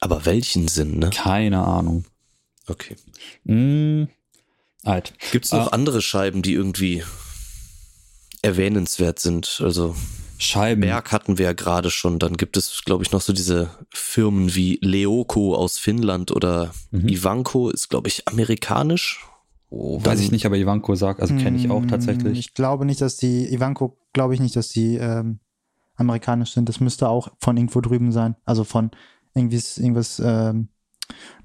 Aber 0.00 0.26
welchen 0.26 0.68
Sinn, 0.68 0.98
ne? 0.98 1.10
Keine 1.10 1.64
Ahnung. 1.64 2.04
Okay. 2.66 2.96
Mm, 3.44 4.08
halt. 4.84 5.14
Gibt 5.32 5.46
es 5.46 5.52
noch 5.52 5.68
äh, 5.68 5.74
andere 5.74 6.02
Scheiben, 6.02 6.42
die 6.42 6.52
irgendwie 6.52 7.04
erwähnenswert 8.42 9.18
sind? 9.18 9.60
Also 9.62 9.96
Scheiben. 10.38 10.82
Berg 10.82 11.12
hatten 11.12 11.38
wir 11.38 11.46
ja 11.46 11.52
gerade 11.52 11.90
schon. 11.90 12.18
Dann 12.18 12.36
gibt 12.36 12.56
es, 12.56 12.82
glaube 12.84 13.04
ich, 13.04 13.12
noch 13.12 13.20
so 13.20 13.32
diese 13.32 13.70
Firmen 13.90 14.54
wie 14.54 14.78
Leoko 14.82 15.54
aus 15.54 15.78
Finnland 15.78 16.30
oder 16.30 16.72
mhm. 16.90 17.08
Ivanko 17.08 17.70
ist, 17.70 17.88
glaube 17.88 18.08
ich, 18.08 18.28
amerikanisch 18.28 19.24
Oh, 19.68 20.02
weiß 20.02 20.20
ich 20.20 20.30
nicht, 20.30 20.46
aber 20.46 20.56
Ivanko 20.56 20.94
sagt, 20.94 21.20
also 21.20 21.34
kenne 21.34 21.58
ich 21.58 21.68
auch 21.70 21.82
mm, 21.82 21.88
tatsächlich. 21.88 22.38
Ich 22.38 22.54
glaube 22.54 22.86
nicht, 22.86 23.00
dass 23.00 23.16
die, 23.16 23.52
Ivanko 23.52 23.98
glaube 24.12 24.32
ich 24.32 24.40
nicht, 24.40 24.54
dass 24.54 24.68
die 24.68 24.96
ähm, 24.96 25.40
amerikanisch 25.96 26.52
sind. 26.52 26.68
Das 26.68 26.78
müsste 26.78 27.08
auch 27.08 27.28
von 27.40 27.56
irgendwo 27.56 27.80
drüben 27.80 28.12
sein. 28.12 28.36
Also 28.44 28.62
von 28.62 28.92
irgendwie 29.34 29.60
irgendwas 29.76 30.22
ähm, 30.24 30.68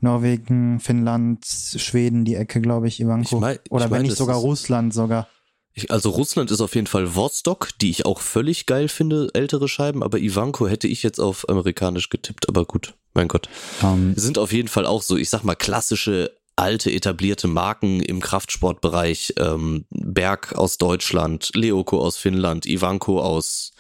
Norwegen, 0.02 0.80
Finnland, 0.80 1.46
Schweden, 1.46 2.24
die 2.24 2.36
Ecke, 2.36 2.62
glaube 2.62 2.88
ich, 2.88 3.00
Ivanko. 3.00 3.36
Ich 3.38 3.42
mein, 3.42 3.58
Oder 3.70 3.86
ich 3.86 3.92
wenn 3.92 3.98
mein, 3.98 4.02
nicht 4.04 4.18
sogar 4.18 4.38
Russland 4.38 4.94
sogar. 4.94 5.28
Ich, 5.74 5.90
also 5.90 6.10
Russland 6.10 6.52
ist 6.52 6.62
auf 6.62 6.76
jeden 6.76 6.88
Fall 6.88 7.16
Vostok, 7.16 7.70
die 7.80 7.90
ich 7.90 8.06
auch 8.06 8.20
völlig 8.20 8.66
geil 8.66 8.90
finde, 8.90 9.30
ältere 9.34 9.70
Scheiben, 9.70 10.04
aber 10.04 10.20
Ivanko 10.20 10.68
hätte 10.68 10.88
ich 10.88 11.02
jetzt 11.02 11.20
auf 11.20 11.48
amerikanisch 11.48 12.10
getippt, 12.10 12.50
aber 12.50 12.66
gut, 12.66 12.94
mein 13.14 13.30
Gott. 13.30 13.48
Um, 13.82 14.10
ähm. 14.10 14.14
sind 14.18 14.38
auf 14.38 14.52
jeden 14.52 14.68
Fall 14.68 14.86
auch 14.86 15.02
so, 15.02 15.16
ich 15.16 15.30
sag 15.30 15.44
mal, 15.44 15.56
klassische 15.56 16.36
alte 16.58 16.92
etablierte 16.92 17.48
Marken 17.48 18.02
im 18.02 18.20
Kraftsportbereich. 18.20 19.34
Ähm, 19.38 19.86
Berg 19.90 20.54
aus 20.56 20.78
Deutschland, 20.78 21.52
Leoko 21.56 22.00
aus 22.00 22.18
Finnland, 22.18 22.66
Ivanko 22.66 23.22
aus 23.22 23.72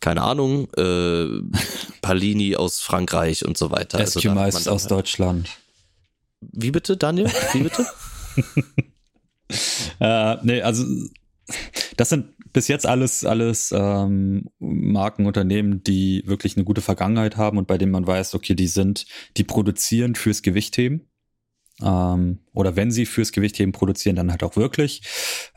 keine 0.00 0.22
Ahnung, 0.22 0.68
äh, 0.76 1.26
Palini 2.02 2.56
aus 2.56 2.80
Frankreich 2.80 3.44
und 3.44 3.56
so 3.56 3.70
weiter. 3.70 4.00
Eskimais 4.00 4.56
also 4.56 4.70
aus 4.70 4.86
Deutschland. 4.88 5.50
Wie 6.40 6.70
bitte, 6.70 6.96
Daniel? 6.96 7.30
Wie 7.52 7.62
bitte? 7.62 7.86
äh, 10.00 10.36
nee, 10.42 10.62
also 10.62 10.84
das 11.96 12.08
sind 12.08 12.34
bis 12.52 12.68
jetzt 12.68 12.86
alles, 12.86 13.24
alles 13.24 13.72
ähm, 13.76 14.48
Markenunternehmen, 14.58 15.82
die 15.84 16.22
wirklich 16.26 16.56
eine 16.56 16.64
gute 16.64 16.80
Vergangenheit 16.80 17.36
haben 17.36 17.58
und 17.58 17.66
bei 17.66 17.78
denen 17.78 17.92
man 17.92 18.06
weiß, 18.06 18.34
okay, 18.34 18.54
die 18.54 18.66
sind, 18.66 19.06
die 19.36 19.44
produzieren 19.44 20.14
fürs 20.14 20.42
Gewichtheben. 20.42 21.06
Ähm, 21.82 22.40
oder 22.52 22.76
wenn 22.76 22.90
sie 22.90 23.06
fürs 23.06 23.32
Gewichtheben 23.32 23.72
produzieren, 23.72 24.16
dann 24.16 24.30
halt 24.30 24.42
auch 24.42 24.56
wirklich. 24.56 25.02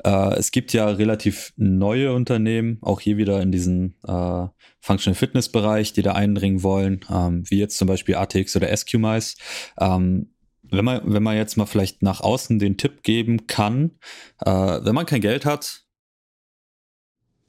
Äh, 0.03 0.35
es 0.35 0.51
gibt 0.51 0.71
ja 0.71 0.87
relativ 0.87 1.53
neue 1.57 2.13
Unternehmen, 2.13 2.77
auch 2.81 3.01
hier 3.01 3.17
wieder 3.17 3.41
in 3.41 3.51
diesen 3.51 3.95
äh, 4.07 4.47
Functional 4.79 5.15
Fitness 5.15 5.49
Bereich, 5.49 5.93
die 5.93 6.01
da 6.01 6.13
eindringen 6.13 6.63
wollen, 6.63 7.01
ähm, 7.09 7.43
wie 7.49 7.59
jetzt 7.59 7.77
zum 7.77 7.87
Beispiel 7.87 8.15
ATX 8.15 8.55
oder 8.55 8.75
SQMice. 8.75 9.35
Ähm, 9.79 10.32
wenn 10.73 10.85
man, 10.85 11.01
wenn 11.05 11.23
man 11.23 11.35
jetzt 11.35 11.55
mal 11.57 11.65
vielleicht 11.65 12.01
nach 12.01 12.21
außen 12.21 12.59
den 12.59 12.77
Tipp 12.77 13.03
geben 13.03 13.47
kann, 13.47 13.91
äh, 14.39 14.51
wenn 14.51 14.95
man 14.95 15.05
kein 15.05 15.21
Geld 15.21 15.45
hat, 15.45 15.83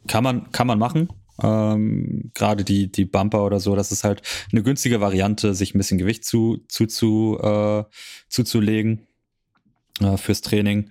kann 0.06 0.22
man, 0.22 0.52
kann 0.52 0.66
man 0.66 0.78
machen. 0.78 1.08
Ähm, 1.42 2.30
Gerade 2.34 2.64
die, 2.64 2.92
die 2.92 3.04
Bumper 3.04 3.44
oder 3.44 3.58
so, 3.58 3.74
das 3.74 3.90
ist 3.90 4.04
halt 4.04 4.22
eine 4.52 4.62
günstige 4.62 5.00
Variante, 5.00 5.54
sich 5.54 5.74
ein 5.74 5.78
bisschen 5.78 5.98
Gewicht 5.98 6.24
zu, 6.24 6.58
zu, 6.68 6.86
zu, 6.86 7.38
äh, 7.42 7.84
zuzulegen 8.28 9.06
äh, 10.00 10.16
fürs 10.16 10.42
Training. 10.42 10.90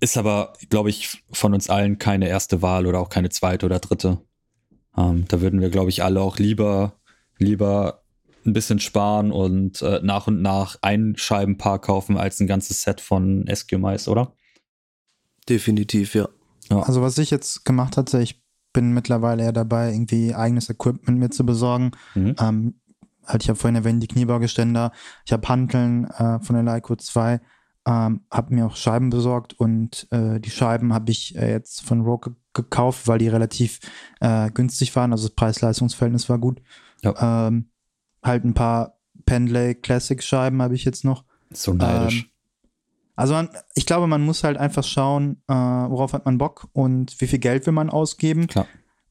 Ist 0.00 0.16
aber, 0.16 0.54
glaube 0.70 0.90
ich, 0.90 1.24
von 1.32 1.54
uns 1.54 1.68
allen 1.68 1.98
keine 1.98 2.28
erste 2.28 2.62
Wahl 2.62 2.86
oder 2.86 3.00
auch 3.00 3.08
keine 3.08 3.30
zweite 3.30 3.66
oder 3.66 3.80
dritte. 3.80 4.18
Ähm, 4.96 5.24
da 5.28 5.40
würden 5.40 5.60
wir, 5.60 5.70
glaube 5.70 5.90
ich, 5.90 6.02
alle 6.02 6.20
auch 6.20 6.38
lieber, 6.38 7.00
lieber 7.38 8.03
ein 8.46 8.52
bisschen 8.52 8.78
sparen 8.78 9.32
und 9.32 9.82
äh, 9.82 10.00
nach 10.02 10.26
und 10.26 10.42
nach 10.42 10.76
ein 10.82 11.14
Scheibenpaar 11.16 11.80
kaufen 11.80 12.16
als 12.16 12.40
ein 12.40 12.46
ganzes 12.46 12.82
Set 12.82 13.00
von 13.00 13.46
Eskimais, 13.46 14.08
oder? 14.08 14.32
Definitiv, 15.48 16.14
ja. 16.14 16.28
ja. 16.70 16.80
Also 16.80 17.02
was 17.02 17.18
ich 17.18 17.30
jetzt 17.30 17.64
gemacht 17.64 17.96
hatte, 17.96 18.20
ich 18.20 18.42
bin 18.72 18.92
mittlerweile 18.92 19.44
ja 19.44 19.52
dabei, 19.52 19.92
irgendwie 19.92 20.34
eigenes 20.34 20.68
Equipment 20.68 21.18
mir 21.18 21.30
zu 21.30 21.46
besorgen. 21.46 21.92
Mhm. 22.14 22.34
Ähm, 22.38 22.80
halt, 23.24 23.42
ich 23.42 23.48
habe 23.48 23.58
vorhin 23.58 23.76
erwähnt, 23.76 24.02
die 24.02 24.08
Kniebeugeständer, 24.08 24.92
ich 25.24 25.32
habe 25.32 25.48
Hanteln 25.48 26.04
äh, 26.04 26.40
von 26.40 26.54
der 26.54 26.62
Leico 26.62 26.96
2, 26.96 27.40
ähm, 27.86 28.20
habe 28.30 28.54
mir 28.54 28.66
auch 28.66 28.76
Scheiben 28.76 29.10
besorgt 29.10 29.54
und 29.54 30.06
äh, 30.10 30.40
die 30.40 30.50
Scheiben 30.50 30.92
habe 30.92 31.10
ich 31.10 31.36
äh, 31.36 31.50
jetzt 31.50 31.82
von 31.82 32.02
Rogue 32.02 32.34
gekauft, 32.52 33.06
weil 33.06 33.18
die 33.18 33.28
relativ 33.28 33.80
äh, 34.20 34.50
günstig 34.50 34.94
waren, 34.96 35.12
also 35.12 35.28
das 35.28 35.36
Preis-Leistungs-Verhältnis 35.36 36.28
war 36.28 36.38
gut. 36.38 36.62
Ja. 37.02 37.48
Ähm, 37.48 37.70
halt 38.24 38.44
ein 38.44 38.54
paar 38.54 38.98
Pendlay 39.26 39.74
Classic 39.74 40.22
Scheiben 40.22 40.60
habe 40.62 40.74
ich 40.74 40.84
jetzt 40.84 41.04
noch. 41.04 41.24
So 41.52 41.72
neidisch. 41.72 42.22
Ähm, 42.22 42.30
also 43.16 43.34
man, 43.34 43.48
ich 43.74 43.86
glaube, 43.86 44.06
man 44.06 44.22
muss 44.22 44.42
halt 44.42 44.56
einfach 44.56 44.82
schauen, 44.82 45.42
äh, 45.46 45.54
worauf 45.54 46.12
hat 46.12 46.24
man 46.24 46.38
Bock 46.38 46.68
und 46.72 47.20
wie 47.20 47.26
viel 47.26 47.38
Geld 47.38 47.66
will 47.66 47.72
man 47.72 47.90
ausgeben. 47.90 48.48
Klar. 48.48 48.66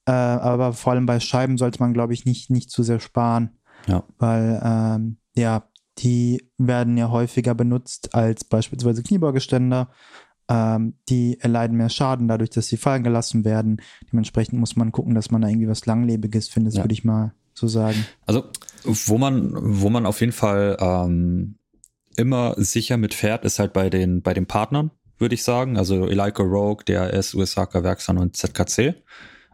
Äh, 0.05 0.11
aber 0.11 0.74
vor 0.74 0.93
allem 0.93 1.05
bei 1.05 1.20
Scheiben 1.20 1.57
sollte 1.57 1.80
man, 1.80 1.93
glaube 1.93 2.14
ich, 2.14 2.26
nicht, 2.26 2.49
nicht 2.49 2.70
zu 2.70 2.84
sehr 2.84 2.99
sparen. 2.99 3.51
Ja. 3.88 4.03
Weil, 4.18 4.61
ähm, 4.64 5.18
ja, 5.36 5.64
die 5.99 6.49
werden 6.57 6.97
ja 6.97 7.09
häufiger 7.09 7.55
benutzt 7.55 8.14
als 8.16 8.43
beispielsweise 8.43 9.03
Kniebeugeständer. 9.03 9.89
Ähm, 10.49 10.95
die 11.07 11.39
erleiden 11.39 11.78
mehr 11.78 11.89
Schaden 11.89 12.28
dadurch, 12.28 12.49
dass 12.49 12.68
sie 12.68 12.76
fallen 12.76 13.03
gelassen 13.03 13.45
werden. 13.45 13.82
Dementsprechend 14.11 14.59
muss 14.59 14.76
man 14.76 14.91
gucken, 14.91 15.16
dass 15.16 15.32
man 15.32 15.41
da 15.41 15.47
irgendwie 15.47 15.70
was 15.70 15.86
Langlebiges 15.86 16.49
findet, 16.49 16.74
ja. 16.74 16.84
würde 16.84 16.93
ich 16.93 17.05
mal 17.05 17.34
so 17.53 17.68
sagen. 17.68 18.05
Also, 18.26 18.43
wo 18.84 19.17
man, 19.17 19.51
wo 19.53 19.89
man 19.89 20.05
auf 20.05 20.19
jeden 20.19 20.31
Fall 20.31 20.77
ähm, 20.79 21.55
immer 22.15 22.55
sicher 22.57 22.97
mit 22.97 23.13
fährt, 23.13 23.45
ist 23.45 23.59
halt 23.59 23.73
bei 23.73 23.89
den, 23.89 24.21
bei 24.21 24.34
den 24.34 24.45
Partnern, 24.45 24.91
würde 25.17 25.36
ich 25.36 25.43
sagen. 25.43 25.77
Also 25.77 26.07
Eleiko 26.07 26.43
Rogue, 26.43 26.84
DRS, 26.86 27.34
USAK, 27.34 27.84
Werksan 27.84 28.17
und 28.17 28.38
ZKC. 28.38 28.95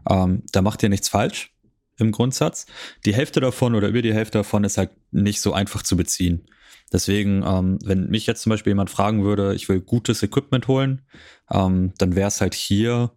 Ähm, 0.10 0.44
da 0.52 0.62
macht 0.62 0.84
ihr 0.84 0.90
nichts 0.90 1.10
falsch 1.10 1.54
im 1.98 2.12
Grundsatz. 2.12 2.66
Die 3.06 3.14
Hälfte 3.14 3.40
davon 3.40 3.76
oder 3.76 3.88
über 3.88 4.02
die 4.02 4.14
Hälfte 4.14 4.40
davon 4.40 4.64
ist 4.64 4.78
halt 4.78 4.92
nicht 5.12 5.42
so 5.42 5.54
einfach 5.54 5.84
zu 5.84 5.98
beziehen. 5.98 6.46
Deswegen, 6.92 7.44
ähm, 7.46 7.78
wenn 7.84 8.10
mich 8.10 8.26
jetzt 8.26 8.42
zum 8.42 8.50
Beispiel 8.50 8.72
jemand 8.72 8.90
fragen 8.90 9.24
würde, 9.24 9.54
ich 9.54 9.70
will 9.70 9.80
gutes 9.80 10.24
Equipment 10.24 10.68
holen, 10.68 11.04
ähm, 11.52 11.94
dann 11.98 12.16
wäre 12.16 12.30
es 12.30 12.42
halt 12.42 12.56
hier 12.56 13.12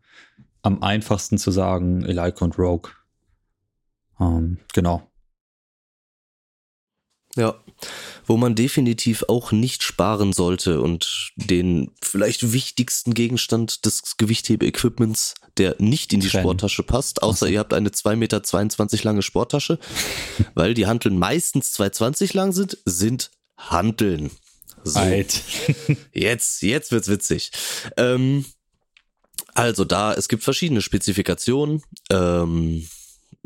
am 0.62 0.82
einfachsten 0.82 1.38
zu 1.38 1.50
sagen, 1.50 2.04
Eleiko 2.04 2.44
und 2.44 2.58
Rogue. 2.58 2.90
Ähm, 4.20 4.58
genau. 4.72 5.10
Ja, 7.36 7.54
wo 8.26 8.36
man 8.36 8.54
definitiv 8.54 9.24
auch 9.28 9.52
nicht 9.52 9.82
sparen 9.82 10.32
sollte 10.32 10.80
und 10.80 11.32
den 11.36 11.90
vielleicht 12.02 12.52
wichtigsten 12.52 13.14
Gegenstand 13.14 13.86
des 13.86 14.16
Gewichthebe-Equipments, 14.18 15.34
der 15.56 15.76
nicht 15.78 16.12
in 16.12 16.20
die 16.20 16.28
Trennen. 16.28 16.44
Sporttasche 16.44 16.82
passt, 16.82 17.22
außer 17.22 17.48
ihr 17.48 17.58
habt 17.58 17.72
eine 17.72 17.88
2,22 17.88 18.16
Meter 18.16 19.02
lange 19.04 19.22
Sporttasche, 19.22 19.78
weil 20.54 20.74
die 20.74 20.86
Hanteln 20.86 21.18
meistens 21.18 21.74
2,20 21.78 22.36
lang 22.36 22.52
sind, 22.52 22.78
sind 22.84 23.30
Hanteln. 23.56 24.30
So. 24.84 24.98
Alt. 24.98 25.42
jetzt, 26.12 26.62
jetzt 26.62 26.92
wird's 26.92 27.08
witzig. 27.08 27.50
Ähm, 27.96 28.44
also 29.54 29.84
da, 29.84 30.14
es 30.14 30.28
gibt 30.28 30.42
verschiedene 30.42 30.82
Spezifikationen. 30.82 31.82
Ähm, 32.10 32.86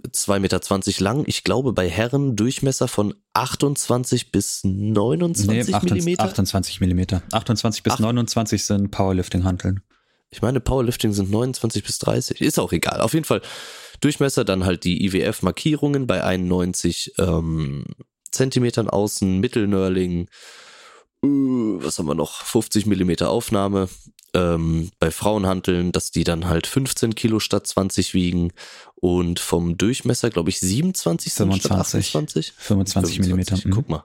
2,20 0.05 0.39
Meter 0.41 1.05
lang. 1.05 1.25
Ich 1.27 1.43
glaube, 1.45 1.73
bei 1.73 1.89
Herren 1.89 2.37
Durchmesser 2.37 2.89
von 2.89 3.15
28 3.33 4.31
bis 4.31 4.63
29 4.63 5.47
nee, 5.47 5.65
Millimeter. 5.83 6.25
28 6.25 6.81
Millimeter. 6.81 7.23
28 7.33 7.83
bis 7.83 7.95
Ach. 7.95 7.99
29 8.01 8.65
sind 8.65 8.91
Powerlifting-Hanteln. 8.91 9.81
Ich 10.31 10.43
meine, 10.43 10.61
Powerlifting 10.61 11.13
sind 11.13 11.31
29 11.31 11.83
bis 11.83 11.99
30. 11.99 12.41
Ist 12.41 12.59
auch 12.59 12.73
egal. 12.73 13.01
Auf 13.01 13.15
jeden 13.15 13.25
Fall 13.25 13.41
Durchmesser, 14.01 14.45
dann 14.45 14.65
halt 14.65 14.85
die 14.85 15.05
IWF-Markierungen 15.07 16.07
bei 16.07 16.23
91 16.23 17.15
ähm, 17.19 17.85
Zentimetern 18.31 18.91
außen, 18.91 19.41
Mittelnörling. 19.41 20.29
Uh, 21.23 21.83
was 21.83 21.99
haben 21.99 22.07
wir 22.07 22.15
noch? 22.15 22.43
50 22.43 22.85
Millimeter 22.87 23.31
Aufnahme 23.31 23.89
ähm, 24.37 24.91
bei 24.99 25.11
Frauenhanteln, 25.11 25.93
dass 25.93 26.11
die 26.11 26.23
dann 26.23 26.47
halt 26.47 26.67
15 26.67 27.15
Kilo 27.15 27.41
statt 27.41 27.67
20 27.67 28.13
wiegen 28.13 28.53
und 28.97 29.41
vom 29.41 29.79
Durchmesser, 29.79 30.29
glaube 30.29 30.51
ich, 30.51 30.61
27 30.61 31.33
25, 31.33 31.65
statt 31.65 31.79
28. 31.81 32.53
25 32.57 33.21
Millimeter. 33.21 33.57
Mhm. 33.65 33.71
Guck 33.71 33.89
mal. 33.89 34.05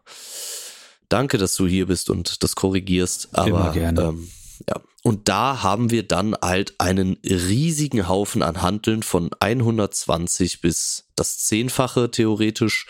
Danke, 1.09 1.37
dass 1.37 1.55
du 1.55 1.67
hier 1.67 1.87
bist 1.87 2.09
und 2.09 2.43
das 2.43 2.55
korrigierst. 2.55 3.29
Aber, 3.33 3.47
Immer 3.47 3.71
gerne. 3.73 4.01
Ähm, 4.01 4.29
ja. 4.69 4.81
Und 5.03 5.27
da 5.27 5.63
haben 5.63 5.91
wir 5.91 6.07
dann 6.07 6.35
halt 6.41 6.75
einen 6.79 7.17
riesigen 7.25 8.07
Haufen 8.07 8.41
an 8.41 8.61
Hanteln 8.61 9.03
von 9.03 9.31
120 9.37 10.61
bis 10.61 11.09
das 11.15 11.39
Zehnfache 11.39 12.09
theoretisch. 12.09 12.85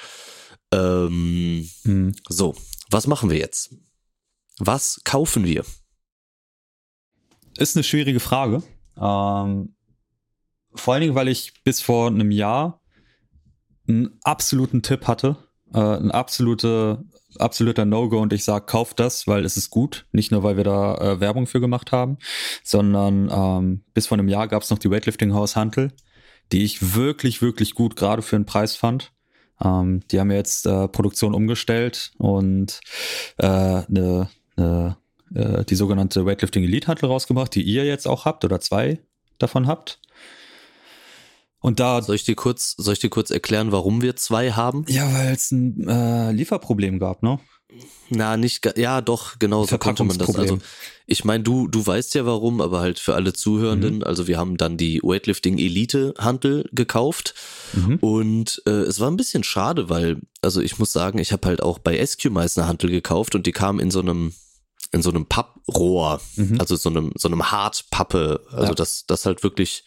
Ähm, 0.72 1.68
mhm. 1.84 2.14
So, 2.30 2.56
was 2.92 3.08
machen 3.08 3.32
wir 3.32 3.38
jetzt? 3.38 3.74
Was 4.60 5.02
kaufen 5.04 5.46
wir? 5.46 5.66
Ist 7.58 7.76
eine 7.76 7.84
schwierige 7.84 8.20
Frage. 8.20 8.64
Ähm, 8.98 9.76
vor 10.74 10.94
allen 10.94 11.02
Dingen, 11.02 11.16
weil 11.16 11.28
ich 11.28 11.64
bis 11.64 11.82
vor 11.82 12.08
einem 12.08 12.32
Jahr 12.32 12.82
einen 13.88 14.20
absoluten 14.24 14.82
Tipp 14.82 15.08
hatte, 15.08 15.38
äh, 15.74 15.80
ein 15.80 16.12
absolute, 16.12 17.04
absoluter 17.38 17.86
No-Go 17.86 18.20
und 18.20 18.34
ich 18.34 18.44
sage, 18.44 18.66
kauft 18.66 19.00
das, 19.00 19.28
weil 19.28 19.46
es 19.46 19.58
ist 19.58 19.70
gut. 19.70 20.06
Nicht 20.12 20.32
nur, 20.32 20.44
weil 20.44 20.58
wir 20.58 20.64
da 20.64 20.96
äh, 20.96 21.20
Werbung 21.20 21.48
für 21.48 21.60
gemacht 21.60 21.92
haben, 21.92 22.18
sondern 22.64 23.30
ähm, 23.32 23.84
bis 23.94 24.08
vor 24.08 24.18
einem 24.18 24.30
Jahr 24.30 24.48
gab 24.48 24.64
es 24.64 24.70
noch 24.70 24.80
die 24.80 24.90
Weightlifting 24.90 25.34
House 25.34 25.56
Hantel, 25.56 25.92
die 26.52 26.64
ich 26.64 26.96
wirklich, 26.96 27.42
wirklich 27.42 27.76
gut 27.76 27.96
gerade 27.96 28.22
für 28.22 28.38
den 28.38 28.46
Preis 28.46 28.76
fand. 28.76 29.12
Ähm, 29.64 30.02
die 30.12 30.20
haben 30.20 30.32
jetzt 30.32 30.66
äh, 30.66 30.88
Produktion 30.88 31.34
umgestellt 31.34 32.12
und 32.18 32.80
äh, 33.38 33.48
eine, 33.48 34.30
eine 34.56 34.98
äh, 35.34 35.64
die 35.66 35.76
sogenannte 35.76 36.26
Weightlifting 36.26 36.64
Elite 36.64 36.88
Hantel 36.88 37.08
rausgebracht, 37.08 37.54
die 37.56 37.64
ihr 37.64 37.86
jetzt 37.86 38.08
auch 38.08 38.26
habt 38.26 38.46
oder 38.46 38.60
zwei 38.60 39.00
davon 39.38 39.68
habt. 39.68 40.00
Und 41.60 41.80
da 41.80 42.02
soll 42.02 42.16
ich 42.16 42.24
dir 42.24 42.36
kurz, 42.36 42.76
soll 42.78 42.94
ich 42.94 43.00
dir 43.00 43.10
kurz 43.10 43.30
erklären, 43.30 43.72
warum 43.72 44.02
wir 44.02 44.16
zwei 44.16 44.52
haben? 44.52 44.84
Ja, 44.88 45.14
weil 45.14 45.34
es 45.34 45.52
ein 45.52 45.88
äh, 45.88 46.32
Lieferproblem 46.32 47.00
gab, 47.00 47.22
ne? 47.22 47.40
Na, 48.10 48.36
nicht, 48.36 48.78
ja, 48.78 49.00
doch, 49.00 49.40
genau 49.40 49.66
so 49.66 49.78
konnte 49.78 50.04
man 50.04 50.18
das. 50.18 50.36
Also, 50.36 50.58
ich 51.06 51.24
meine, 51.24 51.44
du, 51.44 51.70
du 51.70 51.86
weißt 51.86 52.16
ja 52.16 52.26
warum, 52.26 52.60
aber 52.60 52.82
halt 52.82 53.00
für 53.00 53.16
alle 53.16 53.32
Zuhörenden. 53.32 53.98
Mhm. 53.98 54.04
Also, 54.04 54.28
wir 54.28 54.38
haben 54.38 54.58
dann 54.58 54.76
die 54.76 55.00
Weightlifting 55.02 55.58
Elite 55.58 56.14
Handel 56.18 56.68
gekauft 56.74 57.34
mhm. 57.74 57.98
und 58.02 58.62
äh, 58.66 58.72
es 58.72 59.00
war 59.00 59.10
ein 59.10 59.16
bisschen 59.16 59.44
schade, 59.44 59.88
weil, 59.88 60.18
also 60.42 60.60
ich 60.60 60.80
muss 60.80 60.92
sagen, 60.92 61.20
ich 61.20 61.32
habe 61.32 61.48
halt 61.48 61.64
auch 61.64 61.80
bei 61.80 62.06
SQ 62.06 62.32
Meißner 62.32 62.68
Handel 62.68 62.90
gekauft 62.90 63.36
und 63.36 63.46
die 63.46 63.54
kam 63.54 63.80
in 63.80 63.92
so 63.92 64.02
einem 64.02 64.34
in 64.92 65.02
so 65.02 65.10
einem 65.10 65.26
Papprohr, 65.26 66.22
mhm. 66.36 66.60
also 66.60 66.76
so 66.76 66.90
einem 66.90 67.12
so 67.16 67.28
einem 67.28 67.52
Hartpappe, 67.52 68.42
also 68.52 68.68
ja. 68.68 68.74
das 68.74 69.06
das 69.06 69.26
halt 69.26 69.44
wirklich 69.44 69.84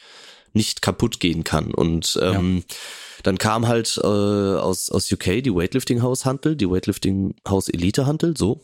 nicht 0.53 0.83
kaputt 0.83 1.21
gehen 1.21 1.45
kann 1.45 1.75
und 1.75 2.19
ähm, 2.23 2.65
ja 2.69 2.77
dann 3.25 3.39
kam 3.39 3.67
halt 3.67 3.99
äh, 4.03 4.07
aus, 4.07 4.91
aus 4.91 5.11
UK 5.11 5.43
die 5.43 5.55
Weightlifting 5.55 6.03
House 6.03 6.25
Hantel, 6.25 6.57
die 6.57 6.71
Weightlifting 6.71 7.35
House 7.49 7.69
Elite 7.69 8.07
Hantel, 8.07 8.37
so. 8.37 8.61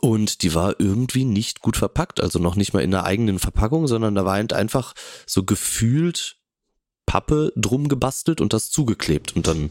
Und 0.00 0.42
die 0.42 0.54
war 0.54 0.80
irgendwie 0.80 1.24
nicht 1.24 1.60
gut 1.60 1.76
verpackt, 1.76 2.20
also 2.20 2.40
noch 2.40 2.56
nicht 2.56 2.72
mal 2.72 2.82
in 2.82 2.90
der 2.90 3.04
eigenen 3.04 3.38
Verpackung, 3.38 3.86
sondern 3.86 4.16
da 4.16 4.24
war 4.24 4.34
halt 4.34 4.52
einfach 4.52 4.94
so 5.26 5.44
gefühlt 5.44 6.35
Pappe 7.06 7.52
drum 7.56 7.88
gebastelt 7.88 8.40
und 8.40 8.52
das 8.52 8.70
zugeklebt. 8.70 9.34
Und 9.36 9.46
dann 9.46 9.70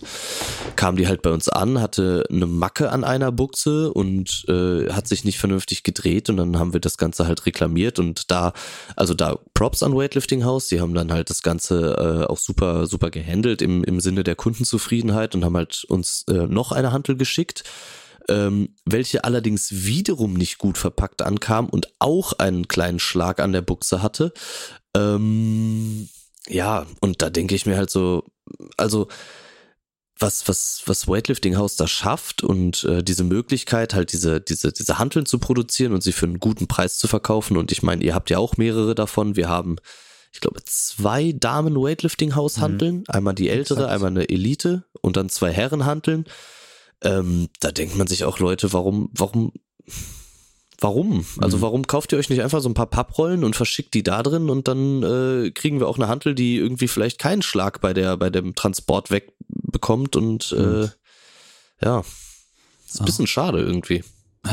kam 0.75 0.95
die 0.95 1.07
halt 1.07 1.21
bei 1.21 1.31
uns 1.31 1.49
an, 1.49 1.81
hatte 1.81 2.23
eine 2.29 2.47
Macke 2.47 2.91
an 2.91 3.03
einer 3.03 3.31
Buchse 3.31 3.93
und 3.93 4.45
äh, 4.47 4.91
hat 4.91 5.07
sich 5.07 5.25
nicht 5.25 5.37
vernünftig 5.37 5.83
gedreht 5.83 6.29
und 6.29 6.37
dann 6.37 6.57
haben 6.57 6.73
wir 6.73 6.79
das 6.79 6.97
Ganze 6.97 7.27
halt 7.27 7.45
reklamiert 7.45 7.99
und 7.99 8.31
da, 8.31 8.53
also 8.95 9.13
da 9.13 9.37
Props 9.53 9.83
an 9.83 9.95
Weightlifting 9.95 10.45
House, 10.45 10.69
die 10.69 10.79
haben 10.79 10.93
dann 10.93 11.11
halt 11.11 11.29
das 11.29 11.43
Ganze 11.43 12.23
äh, 12.25 12.31
auch 12.31 12.39
super, 12.39 12.87
super 12.87 13.11
gehandelt 13.11 13.61
im, 13.61 13.83
im 13.83 13.99
Sinne 13.99 14.23
der 14.23 14.35
Kundenzufriedenheit 14.35 15.35
und 15.35 15.43
haben 15.43 15.57
halt 15.57 15.83
uns 15.85 16.23
äh, 16.29 16.47
noch 16.47 16.71
eine 16.71 16.91
Handel 16.91 17.17
geschickt. 17.17 17.63
Ähm, 18.27 18.69
welche 18.85 19.23
allerdings 19.23 19.85
wiederum 19.85 20.33
nicht 20.33 20.57
gut 20.57 20.79
verpackt 20.79 21.21
ankam 21.21 21.69
und 21.69 21.93
auch 21.99 22.33
einen 22.33 22.67
kleinen 22.67 22.97
Schlag 22.97 23.39
an 23.39 23.51
der 23.51 23.61
Buchse 23.61 24.01
hatte. 24.01 24.33
Ähm, 24.95 26.09
ja, 26.47 26.85
und 26.99 27.21
da 27.21 27.29
denke 27.29 27.55
ich 27.55 27.65
mir 27.65 27.77
halt 27.77 27.89
so, 27.89 28.23
also 28.77 29.07
was, 30.17 30.47
was, 30.47 30.83
was 30.85 31.07
Weightlifting 31.07 31.57
House 31.57 31.75
da 31.75 31.87
schafft 31.87 32.41
und 32.41 32.85
äh, 32.85 33.03
diese 33.03 33.23
Möglichkeit, 33.23 33.93
halt 33.93 34.13
diese, 34.13 34.39
diese, 34.39 34.71
diese 34.71 34.97
Hanteln 34.97 35.25
zu 35.25 35.39
produzieren 35.39 35.93
und 35.93 36.03
sie 36.03 36.13
für 36.13 36.25
einen 36.25 36.39
guten 36.39 36.67
Preis 36.67 36.97
zu 36.97 37.07
verkaufen. 37.07 37.57
Und 37.57 37.71
ich 37.71 37.83
meine, 37.83 38.03
ihr 38.03 38.15
habt 38.15 38.29
ja 38.29 38.37
auch 38.37 38.55
mehrere 38.55 38.95
davon. 38.95 39.35
Wir 39.35 39.49
haben, 39.49 39.75
ich 40.31 40.39
glaube, 40.39 40.61
zwei 40.63 41.33
Damen 41.33 41.75
Weightlifting 41.75 42.35
House 42.35 42.59
Hanteln. 42.59 42.99
Mhm. 42.99 43.03
Einmal 43.07 43.35
die 43.35 43.49
ältere, 43.49 43.89
einmal 43.89 44.11
eine 44.11 44.29
Elite 44.29 44.85
und 45.01 45.17
dann 45.17 45.27
zwei 45.29 45.51
Herren 45.51 45.85
Hanteln. 45.85 46.25
Ähm, 47.01 47.49
da 47.59 47.71
denkt 47.71 47.97
man 47.97 48.07
sich 48.07 48.23
auch, 48.23 48.39
Leute, 48.39 48.71
warum, 48.71 49.09
warum 49.11 49.51
Warum? 50.79 51.25
Also 51.39 51.57
mhm. 51.57 51.61
warum 51.61 51.87
kauft 51.87 52.11
ihr 52.11 52.17
euch 52.17 52.29
nicht 52.29 52.41
einfach 52.41 52.61
so 52.61 52.69
ein 52.69 52.73
paar 52.73 52.89
Papprollen 52.89 53.43
und 53.43 53.55
verschickt 53.55 53.93
die 53.93 54.03
da 54.03 54.23
drin 54.23 54.49
und 54.49 54.67
dann 54.67 55.03
äh, 55.03 55.51
kriegen 55.51 55.79
wir 55.79 55.87
auch 55.87 55.97
eine 55.97 56.07
Hantel, 56.07 56.35
die 56.35 56.57
irgendwie 56.57 56.87
vielleicht 56.87 57.19
keinen 57.19 57.41
Schlag 57.41 57.81
bei 57.81 57.93
der 57.93 58.17
bei 58.17 58.29
dem 58.29 58.55
Transport 58.55 59.09
wegbekommt 59.09 60.15
und 60.15 60.53
äh, 60.57 60.61
mhm. 60.61 60.83
äh, 60.83 61.85
ja, 61.85 62.03
ist 62.85 62.99
ein 62.99 63.05
bisschen 63.05 63.27
schade 63.27 63.59
irgendwie. 63.59 64.03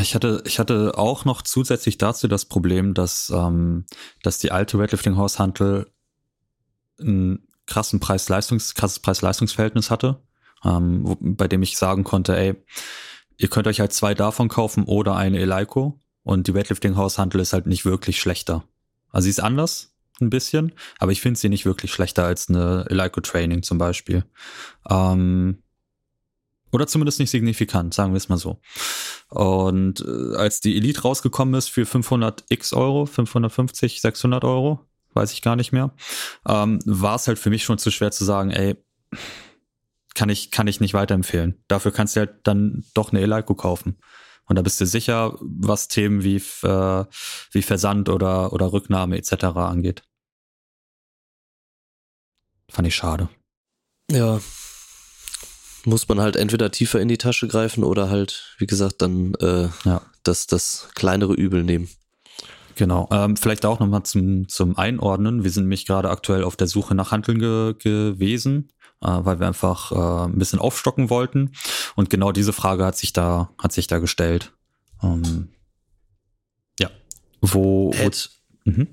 Ich 0.01 0.15
hatte, 0.15 0.43
ich 0.47 0.59
hatte 0.59 0.97
auch 0.97 1.25
noch 1.25 1.43
zusätzlich 1.43 1.99
dazu 1.99 2.27
das 2.27 2.47
Problem, 2.47 2.95
dass, 2.95 3.31
ähm, 3.35 3.85
dass 4.23 4.39
die 4.39 4.51
alte 4.51 4.79
Weightlifting 4.79 5.17
House 5.17 5.39
Hantel 5.39 5.93
ein 6.99 7.47
krassen 7.67 8.01
Preis-Leistungs, 8.01 8.75
krasses 8.75 9.01
Preis-Leistungsverhältnis 9.01 9.91
hatte, 9.91 10.23
ähm, 10.65 11.17
bei 11.21 11.47
dem 11.47 11.63
ich 11.63 11.77
sagen 11.77 12.05
konnte, 12.05 12.37
ey, 12.37 12.55
ihr 13.37 13.49
könnt 13.49 13.67
euch 13.67 13.81
halt 13.81 13.93
zwei 13.93 14.15
davon 14.15 14.49
kaufen 14.49 14.85
oder 14.85 15.17
eine 15.17 15.39
Eleiko 15.39 16.01
und 16.23 16.47
die 16.47 16.55
Weightlifting 16.55 16.97
House 16.97 17.19
Handel 17.19 17.41
ist 17.41 17.53
halt 17.53 17.67
nicht 17.67 17.85
wirklich 17.85 18.21
schlechter. 18.21 18.65
Also 19.11 19.25
sie 19.25 19.31
ist 19.31 19.41
anders, 19.41 19.93
ein 20.21 20.31
bisschen, 20.31 20.73
aber 20.99 21.13
ich 21.13 21.21
finde 21.21 21.39
sie 21.39 21.49
nicht 21.49 21.67
wirklich 21.67 21.93
schlechter 21.93 22.25
als 22.25 22.49
eine 22.49 22.87
Eleiko 22.89 23.21
Training 23.21 23.63
zum 23.63 23.79
Beispiel. 23.79 24.25
Ähm, 24.89 25.63
oder 26.71 26.87
zumindest 26.87 27.19
nicht 27.21 27.31
signifikant, 27.31 27.93
sagen 27.93 28.13
wir 28.13 28.17
es 28.17 28.29
mal 28.29 28.39
so. 28.39 28.61
Und 29.29 30.01
äh, 30.01 30.37
als 30.37 30.61
die 30.61 30.77
Elite 30.77 31.03
rausgekommen 31.03 31.55
ist 31.55 31.69
für 31.69 31.85
500 31.85 32.45
x 32.49 32.73
Euro, 32.73 33.05
550, 33.05 34.01
600 34.01 34.45
Euro, 34.45 34.81
weiß 35.13 35.33
ich 35.33 35.43
gar 35.43 35.57
nicht 35.57 35.73
mehr, 35.73 35.93
ähm, 36.49 36.79
war 36.87 37.17
es 37.17 37.29
halt 37.29 37.39
für 37.39 37.51
mich 37.51 37.65
schon 37.65 37.79
zu 37.79 37.91
schwer 37.91 38.11
zu 38.11 38.25
sagen, 38.25 38.51
ey, 38.51 38.77
kann 40.15 40.31
ich, 40.31 40.51
kann 40.51 40.67
ich 40.67 40.81
nicht 40.81 40.95
weiterempfehlen. 40.95 41.63
Dafür 41.69 41.93
kannst 41.93 42.17
du 42.17 42.21
halt 42.21 42.35
dann 42.45 42.85
doch 42.95 43.13
eine 43.13 43.21
Eleiko 43.21 43.55
kaufen. 43.55 43.99
Und 44.47 44.57
da 44.57 44.63
bist 44.63 44.81
du 44.81 44.87
sicher, 44.87 45.37
was 45.41 45.89
Themen 45.89 46.25
wie, 46.25 46.37
äh, 46.37 47.05
wie 47.53 47.63
Versand 47.63 48.09
oder, 48.09 48.53
oder 48.53 48.73
Rücknahme 48.73 49.17
etc. 49.17 49.45
angeht. 49.45 50.03
Fand 52.69 52.89
ich 52.89 52.95
schade. 52.95 53.29
Ja. 54.11 54.41
Muss 55.85 56.09
man 56.09 56.21
halt 56.21 56.37
entweder 56.37 56.71
tiefer 56.71 57.01
in 57.01 57.09
die 57.09 57.19
Tasche 57.19 57.49
greifen 57.49 57.83
oder 57.83 58.09
halt, 58.09 58.55
wie 58.59 58.67
gesagt, 58.67 59.03
dann 59.03 59.35
äh, 59.41 59.69
ja. 59.85 60.03
das, 60.23 60.47
das 60.47 60.89
kleinere 60.95 61.35
Übel 61.35 61.65
nehmen. 61.65 61.89
Genau. 62.77 63.09
Ähm, 63.11 63.37
vielleicht 63.37 63.67
auch 63.67 63.81
nochmal 63.81 64.03
zum, 64.05 64.49
zum 64.49 64.77
Einordnen. 64.77 65.45
Wir 65.45 65.51
sind 65.51 65.65
nämlich 65.65 65.87
gerade 65.87 66.11
aktuell 66.11 66.45
auf 66.45 66.57
der 66.57 66.69
Suche 66.69 66.95
nach 66.95 67.11
Handeln 67.11 67.39
ge 67.39 67.75
gewesen 67.79 68.71
weil 69.03 69.41
wir 69.41 69.47
einfach 69.47 69.93
äh, 69.93 70.25
ein 70.27 70.39
bisschen 70.39 70.59
aufstocken 70.59 71.11
wollten. 71.11 71.53
Und 71.97 72.11
genau 72.11 72.33
diese 72.33 72.53
Frage 72.53 72.85
hat 72.85 72.97
sich 72.97 73.13
da, 73.13 73.51
hat 73.59 73.73
sich 73.73 73.87
da 73.87 73.99
gestellt. 73.99 74.53
Ähm, 75.03 75.49
ja. 76.79 76.91
Wo. 77.41 77.93
Ed. 77.93 78.31
wo 78.65 78.71
mhm. 78.71 78.89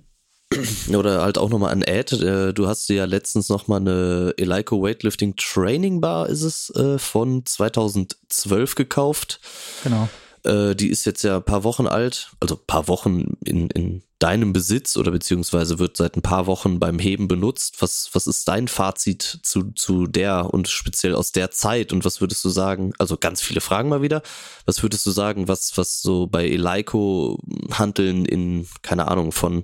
Oder 0.95 1.21
halt 1.21 1.37
auch 1.37 1.49
nochmal 1.49 1.71
an 1.71 1.83
Ed. 1.83 2.11
Äh, 2.11 2.53
du 2.53 2.67
hast 2.67 2.89
dir 2.89 2.95
ja 2.95 3.05
letztens 3.05 3.49
nochmal 3.49 3.81
eine 3.81 4.33
Eleiko 4.37 4.81
Weightlifting 4.81 5.35
Training 5.35 6.01
Bar, 6.01 6.27
ist 6.27 6.41
es, 6.41 6.71
äh, 6.71 6.97
von 6.97 7.45
2012 7.45 8.73
gekauft. 8.73 9.39
Genau. 9.83 10.09
Äh, 10.43 10.75
die 10.75 10.89
ist 10.89 11.05
jetzt 11.05 11.23
ja 11.23 11.37
ein 11.37 11.43
paar 11.43 11.63
Wochen 11.63 11.87
alt, 11.87 12.31
also 12.39 12.55
ein 12.55 12.65
paar 12.67 12.87
Wochen 12.87 13.37
in, 13.43 13.69
in 13.69 14.03
deinem 14.19 14.51
Besitz 14.51 14.97
oder 14.97 15.11
beziehungsweise 15.11 15.79
wird 15.79 15.95
seit 15.95 16.17
ein 16.17 16.21
paar 16.21 16.45
Wochen 16.45 16.79
beim 16.79 16.99
Heben 16.99 17.27
benutzt. 17.27 17.81
Was, 17.81 18.09
was 18.13 18.27
ist 18.27 18.47
dein 18.47 18.67
Fazit 18.67 19.39
zu, 19.43 19.71
zu 19.71 20.07
der 20.07 20.53
und 20.53 20.67
speziell 20.67 21.15
aus 21.15 21.31
der 21.31 21.51
Zeit 21.51 21.93
und 21.93 22.03
was 22.03 22.19
würdest 22.19 22.43
du 22.43 22.49
sagen? 22.49 22.93
Also 22.99 23.17
ganz 23.17 23.41
viele 23.41 23.61
Fragen 23.61 23.89
mal 23.89 24.01
wieder. 24.01 24.21
Was 24.65 24.83
würdest 24.83 25.05
du 25.05 25.11
sagen, 25.11 25.47
was, 25.47 25.77
was 25.77 26.01
so 26.01 26.27
bei 26.27 26.47
Eleiko 26.47 27.39
Handeln 27.71 28.25
in, 28.25 28.67
keine 28.81 29.07
Ahnung, 29.07 29.31
von, 29.31 29.63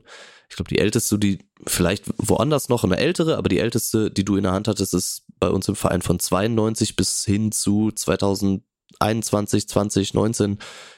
ich 0.49 0.55
glaube, 0.55 0.69
die 0.69 0.79
älteste, 0.79 1.19
die 1.19 1.39
vielleicht 1.67 2.05
woanders 2.17 2.69
noch 2.69 2.85
eine 2.85 2.97
ältere, 2.97 3.37
aber 3.37 3.49
die 3.49 3.59
älteste, 3.59 4.09
die 4.09 4.23
du 4.23 4.37
in 4.37 4.43
der 4.43 4.53
Hand 4.53 4.69
hattest, 4.69 4.93
ist 4.93 5.23
bei 5.39 5.49
uns 5.49 5.67
im 5.67 5.75
Verein 5.75 6.01
von 6.01 6.17
92 6.17 6.95
bis 6.95 7.25
hin 7.25 7.51
zu 7.51 7.91
2000 7.91 8.63
21, 8.99 9.67
20, 9.67 10.13
19 10.13 10.57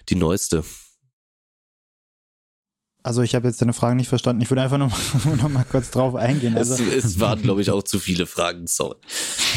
die 0.10 0.16
neueste? 0.16 0.64
Also 3.04 3.22
ich 3.22 3.36
habe 3.36 3.48
jetzt 3.48 3.62
deine 3.62 3.72
Frage 3.72 3.96
nicht 3.96 4.10
verstanden. 4.10 4.42
Ich 4.42 4.52
würde 4.52 4.64
einfach 4.64 4.78
nur, 4.78 4.90
noch 5.38 5.48
mal 5.48 5.64
kurz 5.64 5.92
drauf 5.92 6.16
eingehen. 6.16 6.58
Also, 6.58 6.74
es, 6.74 7.06
es 7.06 7.20
waren, 7.22 7.42
glaube 7.42 7.62
ich, 7.62 7.72
auch 7.72 7.84
zu 7.84 8.00
viele 8.00 8.26
Fragen. 8.26 8.68
Sorry. 8.68 8.98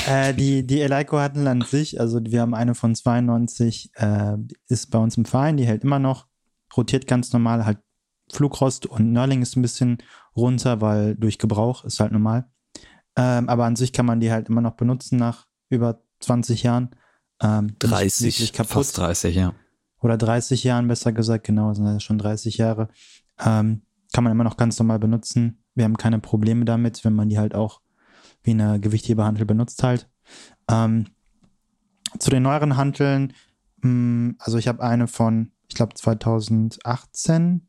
Äh, 0.07 0.35
die, 0.35 0.65
die 0.65 0.81
Eleiko 0.81 1.19
hatten 1.19 1.49
an 1.49 1.62
sich, 1.62 1.99
also 1.99 2.21
wir 2.23 2.43
haben 2.43 2.55
eine 2.55 2.77
von 2.77 2.95
92, 2.95 3.91
äh, 3.95 4.37
ist 4.69 4.93
bei 4.93 4.99
uns 4.99 5.17
im 5.17 5.25
Verein, 5.25 5.57
die 5.57 5.67
hält 5.67 5.83
immer 5.83 5.99
noch, 5.99 6.29
rotiert 6.77 7.09
ganz 7.09 7.33
normal, 7.33 7.67
halt 7.67 7.79
Flugrost 8.33 8.87
und 8.87 9.12
Nörling 9.12 9.43
ist 9.43 9.57
ein 9.57 9.62
bisschen 9.62 9.99
runter, 10.37 10.81
weil 10.81 11.17
durch 11.17 11.39
Gebrauch 11.39 11.85
ist 11.85 11.99
halt 11.99 12.12
normal. 12.12 12.49
Ähm, 13.17 13.49
aber 13.49 13.65
an 13.65 13.75
sich 13.75 13.93
kann 13.93 14.07
man 14.07 14.21
die 14.21 14.31
halt 14.31 14.49
immer 14.49 14.61
noch 14.61 14.77
benutzen 14.77 15.19
nach 15.19 15.47
über 15.69 16.03
20 16.21 16.62
Jahren. 16.62 16.91
Ähm, 17.43 17.75
30, 17.79 18.53
kaputt. 18.53 18.73
fast 18.73 18.99
30, 18.99 19.35
ja. 19.35 19.55
Oder 20.01 20.17
30 20.17 20.65
Jahren, 20.65 20.89
besser 20.89 21.12
gesagt, 21.12 21.45
genau, 21.45 21.73
sind 21.75 21.85
das 21.85 22.03
schon 22.03 22.19
30 22.19 22.57
Jahre. 22.57 22.89
Ähm, 23.39 23.83
kann 24.12 24.25
man 24.25 24.33
immer 24.33 24.45
noch 24.45 24.57
ganz 24.57 24.79
normal 24.79 24.99
benutzen. 24.99 25.62
Wir 25.75 25.85
haben 25.85 25.97
keine 25.97 26.19
Probleme 26.19 26.65
damit, 26.65 27.05
wenn 27.05 27.15
man 27.15 27.29
die 27.29 27.39
halt 27.39 27.55
auch 27.55 27.81
wie 28.43 28.51
eine 28.53 28.81
Gewichtheberhandel 28.81 29.45
benutzt 29.45 29.83
halt. 29.83 30.09
Ähm, 30.71 31.07
zu 32.19 32.31
den 32.31 32.43
neueren 32.43 32.77
Handeln, 32.77 33.33
mh, 33.83 33.83
hm, 33.83 34.37
also 34.39 34.59
ich 34.59 34.69
habe 34.69 34.83
eine 34.83 35.07
von, 35.07 35.53
ich 35.69 35.75
glaube 35.75 35.95
2018, 35.95 37.69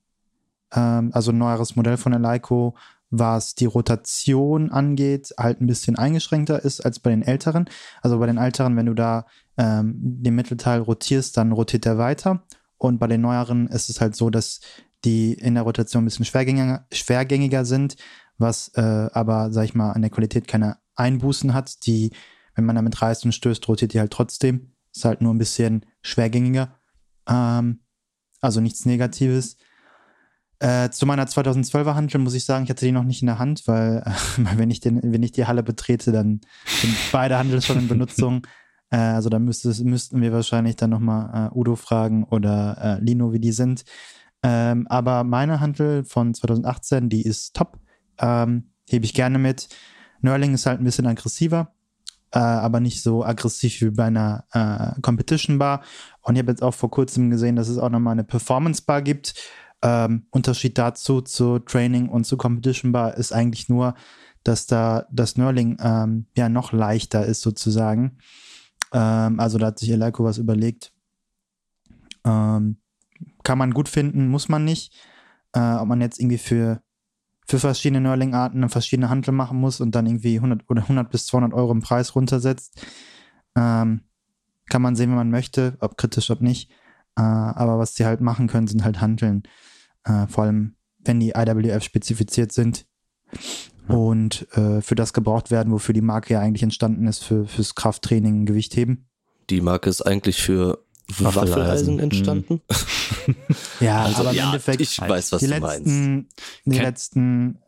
ähm, 0.73 1.11
also 1.13 1.31
ein 1.31 1.37
neueres 1.37 1.75
Modell 1.75 1.97
von 1.97 2.11
der 2.11 2.21
Leico, 2.21 2.75
was 3.09 3.55
die 3.55 3.65
Rotation 3.65 4.71
angeht, 4.71 5.33
halt 5.37 5.59
ein 5.61 5.67
bisschen 5.67 5.97
eingeschränkter 5.97 6.63
ist 6.63 6.79
als 6.79 6.99
bei 6.99 7.09
den 7.09 7.23
älteren. 7.23 7.69
Also 8.01 8.17
bei 8.19 8.25
den 8.25 8.37
älteren, 8.37 8.77
wenn 8.77 8.85
du 8.85 8.93
da 8.93 9.25
ähm, 9.57 9.93
den 9.95 10.35
Mittelteil 10.35 10.81
rotierst, 10.81 11.37
dann 11.37 11.51
rotiert 11.51 11.85
er 11.85 11.97
weiter. 11.97 12.43
Und 12.77 12.99
bei 12.99 13.07
den 13.07 13.21
neueren 13.21 13.67
ist 13.67 13.89
es 13.89 14.01
halt 14.01 14.15
so, 14.15 14.29
dass 14.29 14.59
die 15.05 15.33
in 15.33 15.55
der 15.55 15.63
Rotation 15.63 16.03
ein 16.03 16.05
bisschen 16.05 16.25
schwergängiger, 16.25 16.85
schwergängiger 16.91 17.65
sind, 17.65 17.95
was 18.37 18.69
äh, 18.75 19.09
aber, 19.13 19.51
sag 19.51 19.65
ich 19.65 19.75
mal, 19.75 19.91
an 19.91 20.01
der 20.01 20.11
Qualität 20.11 20.47
keine 20.47 20.77
Einbußen 20.95 21.53
hat. 21.53 21.85
Die, 21.85 22.11
wenn 22.55 22.65
man 22.65 22.75
damit 22.75 23.01
reißt 23.01 23.25
und 23.25 23.33
stößt, 23.33 23.67
rotiert 23.67 23.93
die 23.93 23.99
halt 23.99 24.11
trotzdem. 24.11 24.73
Ist 24.93 25.05
halt 25.05 25.21
nur 25.21 25.33
ein 25.33 25.37
bisschen 25.37 25.85
schwergängiger. 26.01 26.75
Ähm, 27.27 27.81
also 28.41 28.59
nichts 28.59 28.85
Negatives. 28.85 29.57
Äh, 30.59 30.91
zu 30.91 31.07
meiner 31.07 31.25
2012er 31.25 31.95
Handel 31.95 32.21
muss 32.21 32.35
ich 32.35 32.45
sagen, 32.45 32.65
ich 32.65 32.69
hatte 32.69 32.85
die 32.85 32.91
noch 32.91 33.03
nicht 33.03 33.21
in 33.21 33.27
der 33.27 33.39
Hand, 33.39 33.67
weil 33.67 34.03
äh, 34.37 34.57
wenn, 34.57 34.69
ich 34.69 34.79
den, 34.79 35.01
wenn 35.01 35.23
ich 35.23 35.31
die 35.31 35.45
Halle 35.45 35.63
betrete, 35.63 36.11
dann 36.11 36.41
sind 36.65 36.95
beide 37.11 37.37
Handel 37.37 37.61
schon 37.61 37.79
in 37.79 37.87
Benutzung. 37.87 38.45
Äh, 38.91 38.97
also 38.97 39.29
da 39.29 39.39
müsste, 39.39 39.73
müssten 39.83 40.21
wir 40.21 40.31
wahrscheinlich 40.31 40.75
dann 40.75 40.91
nochmal 40.91 41.49
äh, 41.49 41.57
Udo 41.57 41.75
fragen 41.75 42.25
oder 42.25 42.77
äh, 42.99 43.03
Lino, 43.03 43.33
wie 43.33 43.39
die 43.39 43.51
sind. 43.51 43.83
Ähm, 44.43 44.87
aber 44.87 45.23
meine 45.23 45.59
Handel 45.59 46.03
von 46.03 46.33
2018, 46.33 47.09
die 47.09 47.23
ist 47.23 47.55
top. 47.55 47.79
Ähm, 48.19 48.71
hebe 48.89 49.05
ich 49.05 49.13
gerne 49.13 49.39
mit. 49.39 49.69
Nurling 50.21 50.53
ist 50.53 50.65
halt 50.65 50.79
ein 50.79 50.83
bisschen 50.83 51.07
aggressiver, 51.07 51.73
äh, 52.31 52.39
aber 52.39 52.79
nicht 52.79 53.01
so 53.01 53.23
aggressiv 53.23 53.81
wie 53.81 53.89
bei 53.91 54.05
einer 54.05 54.45
äh, 54.51 54.99
Competition 55.01 55.57
Bar. 55.57 55.81
Und 56.21 56.35
ich 56.35 56.41
habe 56.41 56.51
jetzt 56.51 56.63
auch 56.63 56.73
vor 56.73 56.91
kurzem 56.91 57.29
gesehen, 57.29 57.55
dass 57.55 57.69
es 57.69 57.77
auch 57.77 57.89
nochmal 57.89 58.13
eine 58.13 58.23
Performance 58.23 58.83
Bar 58.83 59.01
gibt. 59.01 59.33
Ähm, 59.83 60.27
Unterschied 60.29 60.77
dazu 60.77 61.21
zu 61.21 61.57
Training 61.59 62.09
und 62.09 62.25
zu 62.25 62.37
Competition 62.37 62.91
Bar 62.91 63.15
ist 63.15 63.31
eigentlich 63.31 63.69
nur, 63.69 63.95
dass 64.43 64.67
da 64.67 65.07
das 65.11 65.37
Nurling 65.37 65.77
ähm, 65.81 66.25
ja 66.35 66.49
noch 66.49 66.71
leichter 66.71 67.25
ist 67.25 67.41
sozusagen. 67.41 68.17
Ähm, 68.93 69.39
also 69.39 69.57
da 69.57 69.67
hat 69.67 69.79
sich 69.79 69.89
Eleiko 69.89 70.23
was 70.23 70.37
überlegt. 70.37 70.93
Ähm, 72.23 72.77
kann 73.43 73.57
man 73.57 73.73
gut 73.73 73.89
finden, 73.89 74.27
muss 74.27 74.49
man 74.49 74.63
nicht. 74.63 74.93
Äh, 75.53 75.75
ob 75.75 75.87
man 75.87 76.01
jetzt 76.01 76.19
irgendwie 76.19 76.37
für, 76.37 76.81
für 77.47 77.59
verschiedene 77.59 78.01
Nurling-Arten 78.01 78.57
eine 78.57 78.69
verschiedene 78.69 79.09
Handel 79.09 79.33
machen 79.33 79.59
muss 79.59 79.81
und 79.81 79.95
dann 79.95 80.05
irgendwie 80.05 80.35
100 80.35 80.69
oder 80.69 80.83
100 80.83 81.09
bis 81.09 81.27
200 81.27 81.53
Euro 81.53 81.71
im 81.71 81.81
Preis 81.81 82.15
runtersetzt. 82.15 82.85
Ähm, 83.55 84.01
kann 84.69 84.81
man 84.81 84.95
sehen, 84.95 85.09
wenn 85.09 85.17
man 85.17 85.31
möchte, 85.31 85.77
ob 85.79 85.97
kritisch, 85.97 86.31
ob 86.31 86.41
nicht. 86.41 86.71
Äh, 87.17 87.21
aber 87.21 87.77
was 87.77 87.95
sie 87.95 88.05
halt 88.05 88.21
machen 88.21 88.47
können, 88.47 88.67
sind 88.67 88.83
halt 88.83 89.01
Handeln. 89.01 89.43
Äh, 90.05 90.27
vor 90.27 90.45
allem, 90.45 90.75
wenn 90.99 91.19
die 91.19 91.31
IWF 91.31 91.83
spezifiziert 91.83 92.51
sind 92.51 92.85
und 93.91 94.47
äh, 94.55 94.81
für 94.81 94.95
das 94.95 95.13
gebraucht 95.13 95.51
werden, 95.51 95.71
wofür 95.71 95.93
die 95.93 96.01
Marke 96.01 96.33
ja 96.33 96.39
eigentlich 96.39 96.63
entstanden 96.63 97.07
ist, 97.07 97.23
für, 97.23 97.45
fürs 97.45 97.75
Krafttraining, 97.75 98.45
Gewichtheben. 98.45 99.07
Die 99.49 99.61
Marke 99.61 99.89
ist 99.89 100.01
eigentlich 100.01 100.41
für 100.41 100.79
Waffeleisen, 101.19 101.55
Waffeleisen 101.55 101.99
entstanden. 101.99 102.61
ja, 103.79 104.03
also 104.03 104.21
aber 104.21 104.31
im 104.31 104.35
ja, 104.37 104.45
Endeffekt, 104.47 104.81
ich 104.81 104.99
weiß, 104.99 105.31
was 105.31 105.39
die 105.39 105.47
du 105.47 105.51
letzten, 105.59 106.13
meinst. 106.15 106.31
die 106.65 106.71
Ken- 106.71 106.81
letzten 106.83 107.59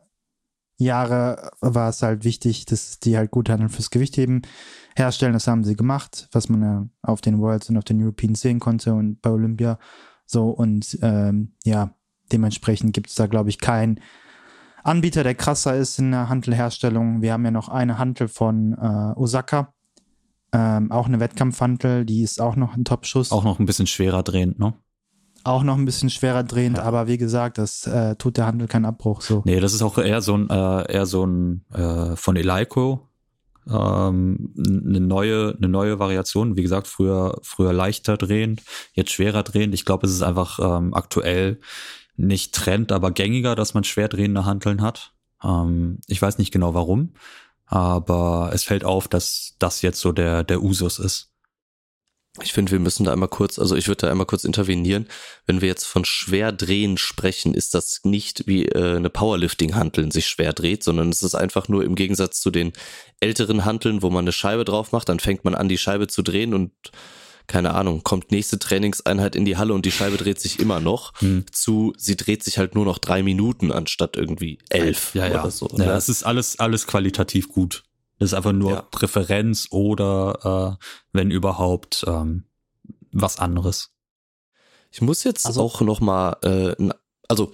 Jahre 0.76 1.50
war 1.60 1.88
es 1.90 2.02
halt 2.02 2.24
wichtig, 2.24 2.64
dass 2.66 2.98
die 2.98 3.16
halt 3.16 3.30
gut 3.30 3.48
Handeln 3.48 3.70
fürs 3.70 3.90
Gewichtheben 3.90 4.42
herstellen. 4.96 5.32
Das 5.32 5.46
haben 5.46 5.64
sie 5.64 5.76
gemacht, 5.76 6.28
was 6.32 6.48
man 6.48 6.62
ja 6.62 6.88
auf 7.02 7.20
den 7.20 7.38
Worlds 7.38 7.68
und 7.68 7.76
auf 7.76 7.84
den 7.84 8.02
Europeans 8.02 8.40
sehen 8.40 8.60
konnte 8.60 8.94
und 8.94 9.20
bei 9.22 9.30
Olympia 9.30 9.78
so. 10.26 10.48
Und 10.48 10.98
ähm, 11.02 11.54
ja, 11.64 11.94
dementsprechend 12.32 12.92
gibt 12.92 13.10
es 13.10 13.14
da, 13.14 13.26
glaube 13.26 13.50
ich, 13.50 13.58
keinen 13.58 14.00
Anbieter, 14.84 15.24
der 15.24 15.34
krasser 15.34 15.74
ist 15.74 15.98
in 15.98 16.10
der 16.10 16.28
Hantelherstellung. 16.28 17.22
Wir 17.22 17.32
haben 17.32 17.44
ja 17.44 17.50
noch 17.50 17.70
eine 17.70 17.96
Hantel 17.96 18.28
von 18.28 18.74
äh, 18.74 19.18
Osaka, 19.18 19.72
ähm, 20.52 20.92
auch 20.92 21.06
eine 21.06 21.20
Wettkampfhantel, 21.20 22.04
die 22.04 22.22
ist 22.22 22.40
auch 22.40 22.54
noch 22.54 22.76
ein 22.76 22.84
Top-Schuss. 22.84 23.32
Auch 23.32 23.44
noch 23.44 23.58
ein 23.58 23.64
bisschen 23.64 23.86
schwerer 23.86 24.22
drehend, 24.22 24.58
ne? 24.58 24.74
Auch 25.42 25.62
noch 25.62 25.76
ein 25.76 25.86
bisschen 25.86 26.10
schwerer 26.10 26.44
drehend, 26.44 26.78
aber 26.78 27.06
wie 27.06 27.16
gesagt, 27.16 27.56
das 27.56 27.86
äh, 27.86 28.16
tut 28.16 28.36
der 28.36 28.46
Handel 28.46 28.68
keinen 28.68 28.84
Abbruch. 28.84 29.22
So. 29.22 29.42
Nee, 29.46 29.58
das 29.58 29.72
ist 29.72 29.82
auch 29.82 29.96
eher 29.96 30.20
so 30.20 30.36
ein, 30.36 30.50
äh, 30.50 30.92
eher 30.92 31.06
so 31.06 31.26
ein 31.26 31.64
äh, 31.72 32.14
von 32.16 32.36
Eleiko. 32.36 33.08
Ähm, 33.66 34.54
eine 34.58 35.00
neue, 35.00 35.54
eine 35.56 35.68
neue 35.68 35.98
Variation. 35.98 36.56
Wie 36.56 36.62
gesagt, 36.62 36.86
früher, 36.86 37.38
früher 37.42 37.72
leichter 37.72 38.18
drehend, 38.18 38.62
jetzt 38.92 39.12
schwerer 39.12 39.42
drehend. 39.42 39.72
Ich 39.72 39.86
glaube, 39.86 40.06
es 40.06 40.12
ist 40.12 40.22
einfach 40.22 40.58
ähm, 40.60 40.92
aktuell 40.92 41.60
nicht 42.16 42.54
Trend, 42.54 42.92
aber 42.92 43.10
gängiger, 43.10 43.54
dass 43.54 43.74
man 43.74 43.84
schwer 43.84 44.08
drehende 44.08 44.44
Hanteln 44.44 44.82
hat. 44.82 45.12
Ähm, 45.42 45.98
ich 46.06 46.20
weiß 46.20 46.38
nicht 46.38 46.52
genau 46.52 46.74
warum, 46.74 47.14
aber 47.66 48.50
es 48.52 48.64
fällt 48.64 48.84
auf, 48.84 49.08
dass 49.08 49.54
das 49.58 49.82
jetzt 49.82 50.00
so 50.00 50.12
der, 50.12 50.44
der 50.44 50.62
Usus 50.62 50.98
ist. 50.98 51.30
Ich 52.42 52.52
finde, 52.52 52.72
wir 52.72 52.80
müssen 52.80 53.04
da 53.04 53.12
einmal 53.12 53.28
kurz, 53.28 53.60
also 53.60 53.76
ich 53.76 53.86
würde 53.86 54.06
da 54.06 54.10
einmal 54.10 54.26
kurz 54.26 54.42
intervenieren. 54.42 55.06
Wenn 55.46 55.60
wir 55.60 55.68
jetzt 55.68 55.84
von 55.84 56.04
schwer 56.04 56.50
drehen 56.50 56.98
sprechen, 56.98 57.54
ist 57.54 57.74
das 57.74 58.00
nicht 58.02 58.48
wie 58.48 58.66
äh, 58.66 58.96
eine 58.96 59.08
Powerlifting-Hanteln 59.08 60.10
sich 60.10 60.26
schwer 60.26 60.52
dreht, 60.52 60.82
sondern 60.82 61.10
es 61.10 61.22
ist 61.22 61.36
einfach 61.36 61.68
nur 61.68 61.84
im 61.84 61.94
Gegensatz 61.94 62.40
zu 62.40 62.50
den 62.50 62.72
älteren 63.20 63.64
Hanteln, 63.64 64.02
wo 64.02 64.10
man 64.10 64.24
eine 64.24 64.32
Scheibe 64.32 64.64
drauf 64.64 64.90
macht, 64.90 65.08
dann 65.08 65.20
fängt 65.20 65.44
man 65.44 65.54
an, 65.54 65.68
die 65.68 65.78
Scheibe 65.78 66.08
zu 66.08 66.22
drehen 66.22 66.54
und 66.54 66.72
keine 67.46 67.74
Ahnung, 67.74 68.02
kommt 68.02 68.30
nächste 68.30 68.58
Trainingseinheit 68.58 69.36
in 69.36 69.44
die 69.44 69.56
Halle 69.56 69.74
und 69.74 69.84
die 69.84 69.90
Scheibe 69.92 70.16
dreht 70.16 70.40
sich 70.40 70.58
immer 70.60 70.80
noch, 70.80 71.12
Hm. 71.20 71.44
zu 71.52 71.92
sie 71.98 72.16
dreht 72.16 72.42
sich 72.42 72.58
halt 72.58 72.74
nur 72.74 72.84
noch 72.84 72.98
drei 72.98 73.22
Minuten 73.22 73.70
anstatt 73.72 74.16
irgendwie 74.16 74.58
elf 74.70 75.14
Ja, 75.14 75.26
ja. 75.26 75.40
oder 75.42 75.50
so. 75.50 75.68
ja 75.76 75.84
ne? 75.86 75.92
es 75.92 76.08
ist 76.08 76.22
alles, 76.24 76.58
alles 76.58 76.86
qualitativ 76.86 77.48
gut. 77.48 77.84
Das 78.18 78.30
ist 78.30 78.34
einfach 78.34 78.52
nur 78.52 78.70
Ja. 78.72 78.82
Präferenz 78.82 79.68
oder 79.70 80.78
äh, 80.80 80.84
wenn 81.12 81.30
überhaupt 81.30 82.04
ähm, 82.06 82.44
was 83.12 83.38
anderes. 83.38 83.90
Ich 84.90 85.02
muss 85.02 85.24
jetzt 85.24 85.44
Also- 85.46 85.60
auch 85.60 85.80
noch 85.80 86.00
mal, 86.00 86.36
äh, 86.42 86.88
also 87.28 87.52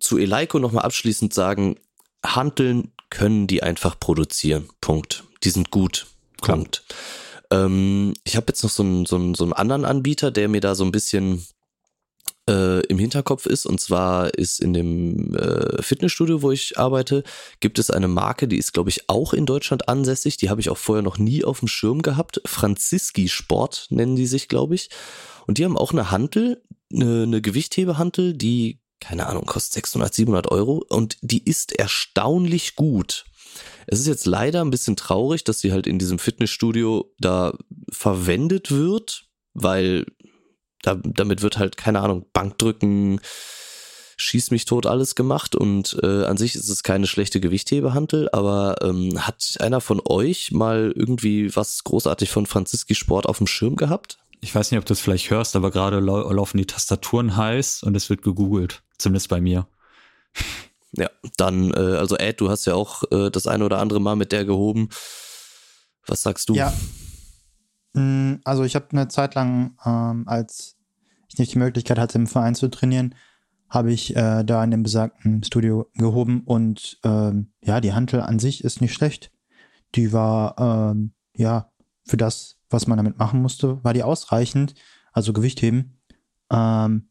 zu 0.00 0.18
Eleiko 0.18 0.58
noch 0.58 0.72
mal 0.72 0.80
abschließend 0.82 1.32
sagen, 1.32 1.76
Hanteln 2.24 2.92
können 3.08 3.46
die 3.46 3.62
einfach 3.62 3.98
produzieren. 3.98 4.68
Punkt. 4.80 5.24
Die 5.44 5.50
sind 5.50 5.70
gut. 5.70 6.06
Klar. 6.40 6.58
Ähm, 7.52 8.14
ich 8.24 8.36
habe 8.36 8.46
jetzt 8.48 8.62
noch 8.62 8.70
so 8.70 8.82
einen, 8.82 9.06
so, 9.06 9.16
einen, 9.16 9.34
so 9.34 9.44
einen 9.44 9.52
anderen 9.52 9.84
Anbieter, 9.84 10.30
der 10.30 10.48
mir 10.48 10.60
da 10.60 10.74
so 10.74 10.84
ein 10.84 10.92
bisschen 10.92 11.46
äh, 12.48 12.80
im 12.86 12.98
Hinterkopf 12.98 13.46
ist. 13.46 13.66
Und 13.66 13.80
zwar 13.80 14.34
ist 14.34 14.60
in 14.60 14.72
dem 14.72 15.34
äh, 15.36 15.82
Fitnessstudio, 15.82 16.42
wo 16.42 16.50
ich 16.50 16.78
arbeite, 16.78 17.22
gibt 17.60 17.78
es 17.78 17.90
eine 17.90 18.08
Marke, 18.08 18.48
die 18.48 18.58
ist, 18.58 18.72
glaube 18.72 18.90
ich, 18.90 19.08
auch 19.08 19.34
in 19.34 19.46
Deutschland 19.46 19.88
ansässig. 19.88 20.38
Die 20.38 20.50
habe 20.50 20.60
ich 20.60 20.70
auch 20.70 20.78
vorher 20.78 21.02
noch 21.02 21.18
nie 21.18 21.44
auf 21.44 21.60
dem 21.60 21.68
Schirm 21.68 22.02
gehabt. 22.02 22.40
Franziski 22.46 23.28
Sport 23.28 23.86
nennen 23.90 24.16
die 24.16 24.26
sich, 24.26 24.48
glaube 24.48 24.74
ich. 24.74 24.88
Und 25.46 25.58
die 25.58 25.64
haben 25.64 25.76
auch 25.76 25.92
eine 25.92 26.10
Hantel, 26.10 26.62
eine, 26.92 27.24
eine 27.24 27.42
Gewichthebehantel, 27.42 28.34
die, 28.34 28.80
keine 29.00 29.26
Ahnung, 29.26 29.44
kostet 29.44 29.74
600, 29.74 30.14
700 30.14 30.50
Euro 30.50 30.84
und 30.88 31.18
die 31.20 31.44
ist 31.44 31.72
erstaunlich 31.72 32.76
gut. 32.76 33.24
Es 33.86 34.00
ist 34.00 34.06
jetzt 34.06 34.26
leider 34.26 34.62
ein 34.62 34.70
bisschen 34.70 34.96
traurig, 34.96 35.44
dass 35.44 35.60
sie 35.60 35.72
halt 35.72 35.86
in 35.86 35.98
diesem 35.98 36.18
Fitnessstudio 36.18 37.12
da 37.18 37.56
verwendet 37.90 38.70
wird, 38.70 39.26
weil 39.54 40.06
da, 40.82 40.96
damit 41.02 41.42
wird 41.42 41.58
halt, 41.58 41.76
keine 41.76 42.00
Ahnung, 42.00 42.26
Bankdrücken, 42.32 43.20
schieß 44.16 44.50
mich 44.50 44.64
tot 44.64 44.86
alles 44.86 45.14
gemacht 45.14 45.56
und 45.56 45.98
äh, 46.02 46.24
an 46.24 46.36
sich 46.36 46.54
ist 46.54 46.68
es 46.68 46.82
keine 46.82 47.06
schlechte 47.06 47.40
Gewichthebehantel, 47.40 48.28
aber 48.32 48.76
ähm, 48.82 49.26
hat 49.26 49.56
einer 49.60 49.80
von 49.80 50.00
euch 50.04 50.52
mal 50.52 50.92
irgendwie 50.94 51.54
was 51.56 51.82
großartig 51.84 52.30
von 52.30 52.46
Franziski 52.46 52.94
Sport 52.94 53.26
auf 53.26 53.38
dem 53.38 53.46
Schirm 53.46 53.76
gehabt? 53.76 54.18
Ich 54.40 54.54
weiß 54.54 54.70
nicht, 54.70 54.78
ob 54.78 54.84
du 54.84 54.92
es 54.92 55.00
vielleicht 55.00 55.30
hörst, 55.30 55.54
aber 55.56 55.70
gerade 55.70 56.00
lau 56.00 56.30
laufen 56.30 56.58
die 56.58 56.66
Tastaturen 56.66 57.36
heiß 57.36 57.84
und 57.84 57.96
es 57.96 58.10
wird 58.10 58.22
gegoogelt. 58.22 58.82
Zumindest 58.98 59.28
bei 59.28 59.40
mir. 59.40 59.66
Ja, 60.96 61.08
dann, 61.36 61.72
äh, 61.72 61.96
also 61.96 62.16
Ed, 62.16 62.40
du 62.40 62.50
hast 62.50 62.66
ja 62.66 62.74
auch 62.74 63.02
äh, 63.10 63.30
das 63.30 63.46
eine 63.46 63.64
oder 63.64 63.78
andere 63.78 64.00
Mal 64.00 64.16
mit 64.16 64.32
der 64.32 64.44
gehoben. 64.44 64.88
Was 66.06 66.22
sagst 66.22 66.48
du? 66.48 66.54
Ja. 66.54 66.72
Mm, 67.94 68.40
Also 68.44 68.64
ich 68.64 68.74
habe 68.74 68.88
eine 68.92 69.08
Zeit 69.08 69.34
lang, 69.34 69.76
ähm, 69.84 70.24
als 70.26 70.76
ich 71.28 71.38
nicht 71.38 71.54
die 71.54 71.58
Möglichkeit 71.58 71.98
hatte, 71.98 72.18
im 72.18 72.26
Verein 72.26 72.54
zu 72.54 72.68
trainieren, 72.68 73.14
habe 73.70 73.90
ich 73.90 74.14
äh, 74.14 74.44
da 74.44 74.62
in 74.62 74.70
dem 74.70 74.82
besagten 74.82 75.42
Studio 75.42 75.88
gehoben 75.94 76.42
und 76.44 76.98
ähm, 77.04 77.52
ja, 77.62 77.80
die 77.80 77.94
Hantel 77.94 78.20
an 78.20 78.38
sich 78.38 78.64
ist 78.64 78.82
nicht 78.82 78.92
schlecht. 78.92 79.32
Die 79.94 80.12
war 80.12 80.58
ähm, 80.58 81.14
ja 81.34 81.70
für 82.04 82.18
das, 82.18 82.58
was 82.68 82.86
man 82.86 82.98
damit 82.98 83.18
machen 83.18 83.40
musste, 83.40 83.82
war 83.82 83.94
die 83.94 84.02
ausreichend. 84.02 84.74
Also 85.12 85.32
Gewicht 85.32 85.62
heben. 85.62 85.98
Ähm, 86.50 87.08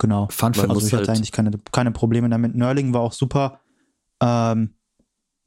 genau. 0.00 0.26
Fun 0.30 0.52
Fact, 0.54 0.68
Also 0.70 0.84
ich 0.84 0.92
hatte 0.92 1.06
halt- 1.06 1.10
eigentlich 1.10 1.30
keine, 1.30 1.52
keine 1.70 1.92
Probleme 1.92 2.28
damit. 2.28 2.56
Nurling 2.56 2.92
war 2.92 3.02
auch 3.02 3.12
super. 3.12 3.60
Ähm, 4.20 4.74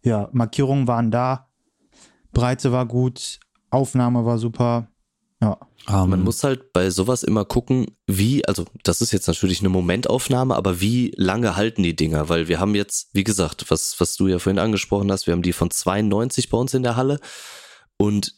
ja, 0.04 0.30
Markierungen 0.32 0.88
waren 0.88 1.12
da. 1.12 1.50
Breite 2.32 2.72
war 2.72 2.86
gut. 2.86 3.40
Aufnahme 3.70 4.24
war 4.26 4.38
super. 4.38 4.88
Ja. 5.42 5.58
ähm, 5.90 6.10
Man 6.12 6.22
muss 6.24 6.44
halt 6.46 6.72
bei 6.72 6.90
sowas 6.90 7.22
immer 7.24 7.44
gucken, 7.44 7.88
wie, 8.08 8.46
also 8.48 8.64
das 8.84 9.02
ist 9.02 9.12
jetzt 9.12 9.28
natürlich 9.28 9.60
eine 9.60 9.68
Momentaufnahme, 9.70 10.56
aber 10.56 10.80
wie 10.80 11.12
lange 11.18 11.58
halten 11.58 11.84
die 11.84 11.96
Dinger? 11.98 12.30
Weil 12.30 12.48
wir 12.48 12.62
haben 12.62 12.76
jetzt, 12.76 13.10
wie 13.14 13.26
gesagt, 13.26 13.66
was, 13.70 14.00
was 14.00 14.16
du 14.16 14.28
ja 14.28 14.40
vorhin 14.40 14.60
angesprochen 14.60 15.12
hast, 15.12 15.28
wir 15.28 15.34
haben 15.34 15.42
die 15.42 15.52
von 15.52 15.70
92 15.70 16.50
bei 16.50 16.58
uns 16.58 16.74
in 16.74 16.84
der 16.84 16.96
Halle 16.96 17.20
und 17.98 18.36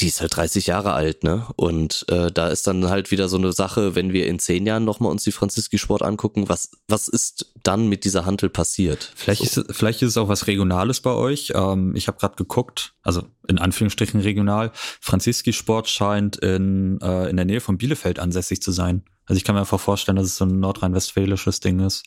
die 0.00 0.08
ist 0.08 0.20
halt 0.20 0.36
30 0.36 0.66
Jahre 0.66 0.92
alt, 0.92 1.24
ne? 1.24 1.46
Und 1.56 2.04
äh, 2.08 2.30
da 2.30 2.48
ist 2.48 2.66
dann 2.66 2.88
halt 2.88 3.10
wieder 3.10 3.28
so 3.28 3.38
eine 3.38 3.52
Sache, 3.52 3.94
wenn 3.94 4.12
wir 4.12 4.26
in 4.26 4.38
zehn 4.38 4.66
Jahren 4.66 4.84
nochmal 4.84 5.10
uns 5.10 5.24
die 5.24 5.32
Franziski-Sport 5.32 6.02
angucken, 6.02 6.48
was, 6.48 6.70
was 6.86 7.08
ist 7.08 7.52
dann 7.62 7.88
mit 7.88 8.04
dieser 8.04 8.26
Hantel 8.26 8.50
passiert? 8.50 9.12
Vielleicht, 9.14 9.48
so. 9.50 9.62
ist, 9.62 9.74
vielleicht 9.74 10.02
ist 10.02 10.10
es 10.10 10.16
auch 10.18 10.28
was 10.28 10.46
Regionales 10.46 11.00
bei 11.00 11.12
euch. 11.12 11.52
Ähm, 11.54 11.96
ich 11.96 12.08
habe 12.08 12.18
gerade 12.18 12.36
geguckt, 12.36 12.94
also 13.02 13.22
in 13.48 13.58
Anführungsstrichen 13.58 14.20
regional. 14.20 14.70
Franziski-Sport 15.00 15.88
scheint 15.88 16.36
in, 16.36 17.00
äh, 17.00 17.30
in 17.30 17.36
der 17.36 17.46
Nähe 17.46 17.60
von 17.60 17.78
Bielefeld 17.78 18.18
ansässig 18.18 18.60
zu 18.60 18.72
sein. 18.72 19.02
Also 19.24 19.38
ich 19.38 19.44
kann 19.44 19.54
mir 19.54 19.62
einfach 19.62 19.80
vorstellen, 19.80 20.16
dass 20.16 20.26
es 20.26 20.36
so 20.36 20.44
ein 20.44 20.60
nordrhein-westfälisches 20.60 21.60
Ding 21.60 21.80
ist. 21.80 22.04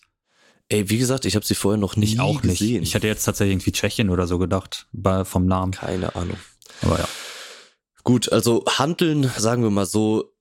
Ey, 0.70 0.91
wie 0.91 0.99
gesagt, 0.99 1.26
ich 1.26 1.36
habe 1.36 1.45
sie 1.45 1.56
vorher 1.56 1.80
noch 1.80 1.95
nie 1.95 2.06
ich 2.06 2.20
auch 2.20 2.41
gesehen. 2.41 2.82
Nicht. 2.82 2.90
Ich 2.90 2.95
hatte 2.95 3.07
jetzt 3.07 3.24
tatsächlich 3.24 3.53
irgendwie 3.53 3.72
Tschechien 3.72 4.11
oder 4.11 4.28
so 4.28 4.38
gedacht, 4.38 4.86
bei, 4.91 5.26
vom 5.26 5.48
Namen. 5.48 5.72
Keine 5.72 6.16
Ahnung. 6.16 6.38
Aber 6.84 6.99
ja. 6.99 7.07
Gut, 8.04 8.32
also 8.32 8.64
Handeln, 8.66 9.30
sagen 9.38 9.62
wir 9.62 9.70
mal 9.70 9.86
so, 9.86 10.34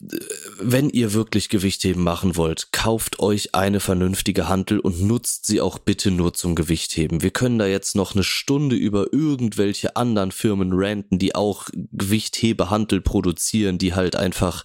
wenn 0.61 0.91
ihr 0.91 1.13
wirklich 1.13 1.49
Gewichtheben 1.49 2.03
machen 2.05 2.37
wollt, 2.37 2.73
kauft 2.73 3.19
euch 3.19 3.55
eine 3.55 3.81
vernünftige 3.81 4.49
Hantel 4.49 4.79
und 4.79 5.03
nutzt 5.03 5.47
sie 5.47 5.61
auch 5.61 5.79
bitte 5.79 6.11
nur 6.11 6.33
zum 6.35 6.55
Gewichtheben. 6.55 7.21
Wir 7.21 7.33
können 7.33 7.59
da 7.59 7.67
jetzt 7.67 7.97
noch 7.97 8.15
eine 8.15 8.23
Stunde 8.23 8.77
über 8.77 9.13
irgendwelche 9.13 9.97
anderen 9.97 10.31
Firmen 10.31 10.71
ranten, 10.73 11.19
die 11.19 11.35
auch 11.35 11.69
Gewichthebehantel 11.75 13.01
produzieren, 13.01 13.79
die 13.79 13.93
halt 13.93 14.15
einfach 14.15 14.63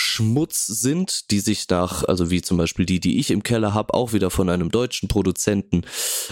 Schmutz 0.00 0.66
sind, 0.66 1.30
die 1.30 1.40
sich 1.40 1.68
nach, 1.68 2.04
also 2.04 2.30
wie 2.30 2.40
zum 2.40 2.56
Beispiel 2.56 2.86
die, 2.86 3.00
die 3.00 3.18
ich 3.18 3.30
im 3.30 3.42
Keller 3.42 3.74
habe, 3.74 3.94
auch 3.94 4.12
wieder 4.12 4.30
von 4.30 4.48
einem 4.48 4.70
deutschen 4.70 5.08
Produzenten, 5.08 5.82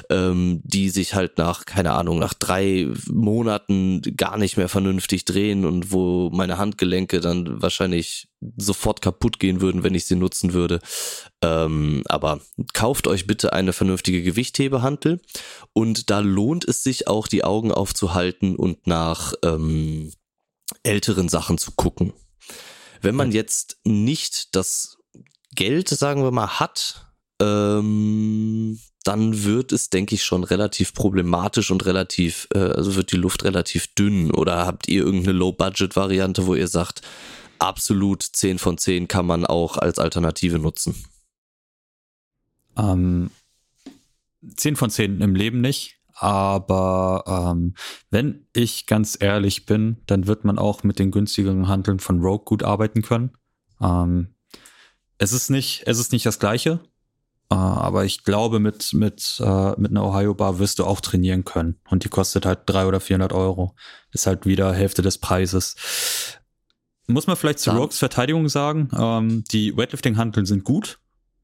ähm, 0.09 0.61
die 0.65 0.89
sich 0.89 1.15
halt 1.15 1.39
nach, 1.39 1.67
keine 1.67 1.93
Ahnung, 1.93 2.19
nach 2.19 2.35
drei 2.35 2.89
Monaten 3.11 4.03
gar 4.17 4.39
nicht 4.39 4.57
mehr 4.57 4.69
vernünftig 4.69 5.25
drehen 5.25 5.65
und 5.65 5.91
wo 5.91 6.31
meine 6.31 6.59
Handgelenke 6.59 7.21
dann 7.21 7.61
wahrscheinlich 7.61 8.29
sofort 8.57 9.03
kaputt 9.03 9.41
gehen 9.41 9.61
würden, 9.61 9.83
wenn 9.83 9.95
ich 9.95 10.05
sie 10.05 10.17
nutzen 10.17 10.53
würde. 10.53 10.81
Ähm, 11.43 12.03
aber 12.07 12.41
kauft 12.73 13.07
euch 13.07 13.27
bitte 13.27 13.53
eine 13.53 13.73
vernünftige 13.73 14.23
Gewichthebehantel 14.23 15.21
und 15.73 16.11
da 16.11 16.21
lohnt 16.21 16.67
es 16.67 16.83
sich 16.83 17.09
auch, 17.09 17.27
die 17.27 17.45
Augen 17.45 17.73
aufzuhalten 17.73 18.55
und 18.57 18.87
nach 18.87 19.35
ähm, 19.43 20.13
älteren 20.83 21.29
Sachen 21.29 21.59
zu 21.59 21.73
gucken. 21.73 22.13
Wenn 23.07 23.15
man 23.15 23.31
jetzt 23.31 23.79
nicht 23.85 24.57
das 24.57 24.99
Geld, 25.55 25.89
sagen 25.89 26.25
wir 26.25 26.33
mal, 26.33 26.59
hat, 26.59 27.07
ähm, 27.41 28.81
dann 29.05 29.45
wird 29.45 29.71
es, 29.71 29.91
denke 29.91 30.17
ich, 30.17 30.25
schon 30.25 30.43
relativ 30.43 30.93
problematisch 30.93 31.71
und 31.71 31.87
relativ, 31.87 32.49
äh, 32.53 32.59
also 32.59 32.97
wird 32.97 33.13
die 33.13 33.17
Luft 33.17 33.45
relativ 33.45 33.95
dünn. 33.95 34.33
Oder 34.33 34.67
habt 34.67 34.89
ihr 34.89 35.05
irgendeine 35.05 35.39
Low-Budget-Variante, 35.39 36.47
wo 36.47 36.57
ihr 36.57 36.67
sagt, 36.67 37.03
absolut 37.61 38.25
10 38.25 38.59
von 38.59 38.77
10 38.77 39.07
kann 39.07 39.25
man 39.25 39.47
auch 39.47 39.77
als 39.77 40.01
Alternative 40.01 40.59
nutzen? 40.59 40.97
Ähm, 42.77 43.31
10 44.57 44.75
von 44.75 44.91
10 44.91 45.21
im 45.21 45.37
Leben 45.37 45.61
nicht. 45.61 45.97
Aber 46.19 47.25
ähm, 47.27 47.75
wenn 48.11 48.47
ich 48.55 48.87
ganz 48.87 49.19
ehrlich 49.21 49.67
bin, 49.67 49.99
dann 50.07 50.27
wird 50.27 50.45
man 50.45 50.59
auch 50.59 50.83
mit 50.83 50.99
den 50.99 51.11
günstigeren 51.11 51.69
Handeln 51.69 52.01
von 52.01 52.21
Rogue 52.21 52.45
gut 52.45 52.63
arbeiten 52.63 53.03
können. 53.03 53.33
Ähm, 53.83 54.35
es 55.19 55.33
ist 55.33 55.51
nicht, 55.51 55.83
es 55.87 55.99
ist 55.99 56.13
nicht 56.13 56.25
das 56.25 56.39
Gleiche, 56.39 56.81
äh, 57.51 57.55
aber 57.55 58.07
ich 58.07 58.25
glaube, 58.25 58.61
mit, 58.61 58.95
mit, 58.95 59.41
äh, 59.45 59.73
mit 59.79 59.91
einer 59.91 60.05
Ohio 60.05 60.35
Bar 60.35 60.59
wirst 60.59 60.79
du 60.79 60.85
auch 60.85 61.03
trainieren 61.03 61.45
können. 61.45 61.77
Und 61.91 62.05
die 62.05 62.09
kostet 62.09 62.47
halt 62.47 62.61
300 62.67 62.89
oder 62.89 63.01
400 63.01 63.33
Euro. 63.35 63.75
Ist 64.11 64.27
halt 64.27 64.47
wieder 64.47 64.73
Hälfte 64.73 65.03
des 65.03 65.19
Preises. 65.19 65.77
Muss 67.07 67.27
man 67.27 67.37
vielleicht 67.37 67.61
zu 67.61 67.71
Dann. 67.71 67.79
Rogues 67.79 67.99
Verteidigung 67.99 68.49
sagen, 68.49 68.89
ähm, 68.97 69.45
die 69.53 69.77
Weightlifting-Handeln 69.77 70.47
sind 70.47 70.65
gut. 70.65 70.99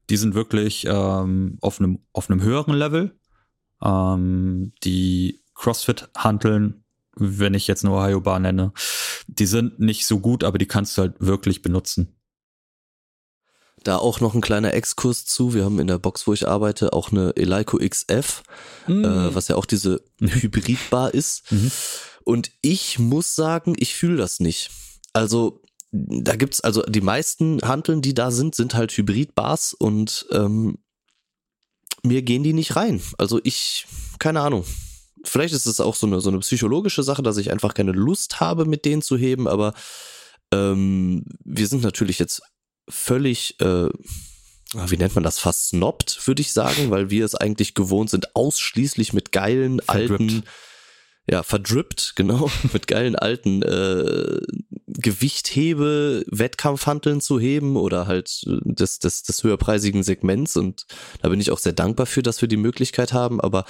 Die 0.09 0.17
sind 0.17 0.33
wirklich 0.33 0.85
ähm, 0.89 1.57
auf 1.61 1.79
einem 1.79 1.99
auf 2.11 2.29
einem 2.29 2.41
höheren 2.41 2.73
Level. 2.73 3.15
Ähm, 3.83 4.73
die 4.83 5.43
CrossFit-Hanteln, 5.55 6.83
wenn 7.15 7.53
ich 7.53 7.67
jetzt 7.67 7.83
nur 7.83 7.99
Ohio 7.99 8.21
Bar 8.21 8.39
nenne, 8.39 8.73
die 9.27 9.45
sind 9.45 9.79
nicht 9.79 10.05
so 10.05 10.19
gut, 10.19 10.43
aber 10.43 10.57
die 10.57 10.67
kannst 10.67 10.97
du 10.97 11.03
halt 11.03 11.15
wirklich 11.19 11.61
benutzen. 11.61 12.15
Da 13.83 13.97
auch 13.97 14.21
noch 14.21 14.33
ein 14.33 14.41
kleiner 14.41 14.73
Exkurs 14.73 15.25
zu. 15.25 15.53
Wir 15.53 15.65
haben 15.65 15.79
in 15.79 15.87
der 15.87 15.99
Box, 15.99 16.25
wo 16.25 16.33
ich 16.33 16.47
arbeite, 16.47 16.93
auch 16.93 17.11
eine 17.11 17.35
Eleiko 17.35 17.77
XF, 17.77 18.43
mhm. 18.87 19.03
äh, 19.03 19.35
was 19.35 19.49
ja 19.49 19.57
auch 19.57 19.65
diese 19.65 20.03
Hybridbar 20.21 21.13
ist. 21.13 21.51
Mhm. 21.51 21.71
Und 22.23 22.51
ich 22.61 22.97
muss 22.99 23.35
sagen, 23.35 23.75
ich 23.77 23.95
fühle 23.95 24.17
das 24.17 24.39
nicht. 24.39 24.71
Also 25.11 25.61
da 25.91 26.35
gibt's 26.35 26.61
also 26.61 26.81
die 26.83 27.01
meisten 27.01 27.61
Hanteln, 27.61 28.01
die 28.01 28.15
da 28.15 28.31
sind, 28.31 28.55
sind 28.55 28.73
halt 28.73 28.91
Hybridbars 28.93 29.73
und 29.73 30.25
ähm, 30.31 30.79
mir 32.03 32.21
gehen 32.21 32.43
die 32.43 32.53
nicht 32.53 32.75
rein. 32.75 33.01
Also 33.17 33.39
ich, 33.43 33.85
keine 34.19 34.41
Ahnung. 34.41 34.65
Vielleicht 35.25 35.53
ist 35.53 35.65
es 35.65 35.79
auch 35.79 35.95
so 35.95 36.05
eine, 36.05 36.19
so 36.19 36.29
eine 36.29 36.39
psychologische 36.39 37.01
Sache, 37.01 37.23
dass 37.23 37.37
ich 37.37 37.49
einfach 37.51 37.73
keine 37.73 37.93
Lust 37.93 38.41
habe, 38.41 38.65
mit 38.65 38.83
denen 38.83 39.01
zu 39.01 39.17
heben, 39.17 39.47
aber 39.47 39.73
ähm, 40.53 41.23
wir 41.45 41.67
sind 41.67 41.83
natürlich 41.83 42.19
jetzt 42.19 42.41
völlig, 42.89 43.57
äh, 43.61 43.87
wie 44.73 44.97
nennt 44.97 45.15
man 45.15 45.23
das, 45.23 45.39
fast 45.39 45.69
snobbt, 45.69 46.27
würde 46.27 46.41
ich 46.41 46.51
sagen, 46.51 46.91
weil 46.91 47.09
wir 47.09 47.23
es 47.23 47.35
eigentlich 47.35 47.73
gewohnt 47.73 48.09
sind, 48.09 48.35
ausschließlich 48.35 49.13
mit 49.13 49.31
geilen, 49.31 49.79
Verdrippt. 49.79 50.11
alten 50.11 50.43
ja, 51.29 51.43
verdrippt, 51.43 52.13
genau, 52.15 52.49
mit 52.73 52.87
geilen 52.87 53.15
alten 53.15 53.61
äh, 53.61 54.41
Gewichthebe, 54.87 56.25
Wettkampfhanteln 56.27 57.21
zu 57.21 57.39
heben 57.39 57.77
oder 57.77 58.07
halt 58.07 58.43
äh, 58.45 58.59
des, 58.63 58.99
des, 58.99 59.23
des 59.23 59.43
höherpreisigen 59.43 60.03
Segments 60.03 60.57
und 60.57 60.85
da 61.21 61.29
bin 61.29 61.39
ich 61.39 61.51
auch 61.51 61.59
sehr 61.59 61.73
dankbar 61.73 62.05
für, 62.05 62.23
dass 62.23 62.41
wir 62.41 62.47
die 62.47 62.57
Möglichkeit 62.57 63.13
haben, 63.13 63.39
aber 63.39 63.65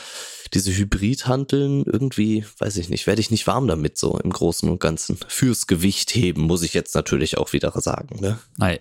diese 0.54 0.72
Hybridhanteln 0.72 1.84
irgendwie, 1.86 2.46
weiß 2.60 2.78
ich 2.78 2.90
nicht, 2.90 3.08
werde 3.08 3.22
ich 3.22 3.32
nicht 3.32 3.48
warm 3.48 3.68
damit 3.68 3.98
so 3.98 4.18
im 4.18 4.32
Großen 4.32 4.70
und 4.70 4.80
Ganzen. 4.80 5.18
Fürs 5.28 5.68
Gewichtheben 5.68 6.44
muss 6.44 6.64
ich 6.64 6.74
jetzt 6.74 6.96
natürlich 6.96 7.38
auch 7.38 7.54
wieder 7.54 7.72
sagen, 7.82 8.20
ne? 8.20 8.40
Nein. 8.58 8.80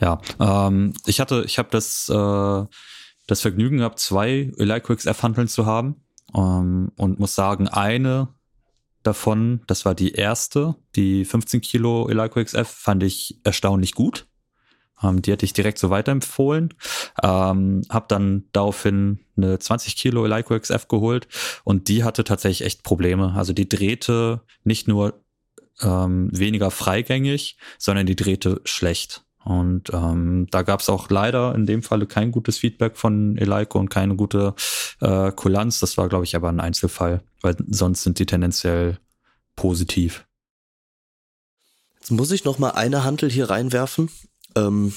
Ja, 0.00 0.20
ähm, 0.38 0.92
ich 1.06 1.20
hatte, 1.20 1.42
ich 1.44 1.58
habe 1.58 1.70
das 1.72 2.08
äh, 2.08 2.64
das 3.28 3.40
Vergnügen 3.42 3.78
gehabt, 3.78 4.00
zwei 4.00 4.50
Eleiko 4.58 4.96
XF-Hanteln 4.96 5.46
zu 5.46 5.66
haben 5.66 6.02
ähm, 6.34 6.90
und 6.96 7.20
muss 7.20 7.36
sagen, 7.36 7.68
eine 7.68 8.28
davon, 9.04 9.60
das 9.68 9.84
war 9.84 9.94
die 9.94 10.12
erste, 10.12 10.74
die 10.96 11.24
15 11.24 11.60
Kilo 11.60 12.08
Eleiko 12.08 12.42
XF, 12.42 12.66
fand 12.66 13.04
ich 13.04 13.38
erstaunlich 13.44 13.94
gut. 13.94 14.26
Ähm, 15.02 15.22
die 15.22 15.30
hätte 15.30 15.44
ich 15.44 15.52
direkt 15.52 15.78
so 15.78 15.90
weiterempfohlen. 15.90 16.74
Ähm, 17.22 17.82
hab 17.88 18.08
dann 18.08 18.44
daraufhin 18.52 19.20
eine 19.36 19.58
20 19.58 19.96
Kilo 19.96 20.24
Eleiko 20.24 20.58
XF 20.58 20.88
geholt 20.88 21.28
und 21.64 21.88
die 21.88 22.04
hatte 22.04 22.24
tatsächlich 22.24 22.66
echt 22.66 22.82
Probleme. 22.82 23.34
Also 23.34 23.52
die 23.52 23.68
drehte 23.68 24.40
nicht 24.64 24.88
nur 24.88 25.22
ähm, 25.80 26.30
weniger 26.32 26.70
freigängig, 26.70 27.58
sondern 27.78 28.06
die 28.06 28.16
drehte 28.16 28.60
schlecht. 28.64 29.24
Und 29.44 29.90
ähm, 29.92 30.46
da 30.50 30.62
gab 30.62 30.80
es 30.80 30.88
auch 30.88 31.08
leider 31.10 31.54
in 31.54 31.64
dem 31.64 31.82
Falle 31.82 32.06
kein 32.06 32.32
gutes 32.32 32.58
Feedback 32.58 32.96
von 32.96 33.36
Eleiko 33.38 33.78
und 33.78 33.88
keine 33.88 34.16
gute 34.16 34.54
äh, 35.00 35.32
Kulanz. 35.32 35.80
Das 35.80 35.96
war, 35.96 36.08
glaube 36.08 36.24
ich, 36.24 36.36
aber 36.36 36.48
ein 36.48 36.60
Einzelfall, 36.60 37.22
weil 37.40 37.56
sonst 37.68 38.02
sind 38.02 38.18
die 38.18 38.26
tendenziell 38.26 38.98
positiv. 39.56 40.26
Jetzt 41.98 42.10
muss 42.10 42.30
ich 42.30 42.44
noch 42.44 42.58
mal 42.58 42.70
eine 42.70 43.04
Handel 43.04 43.30
hier 43.30 43.50
reinwerfen. 43.50 44.10
Ähm, 44.54 44.92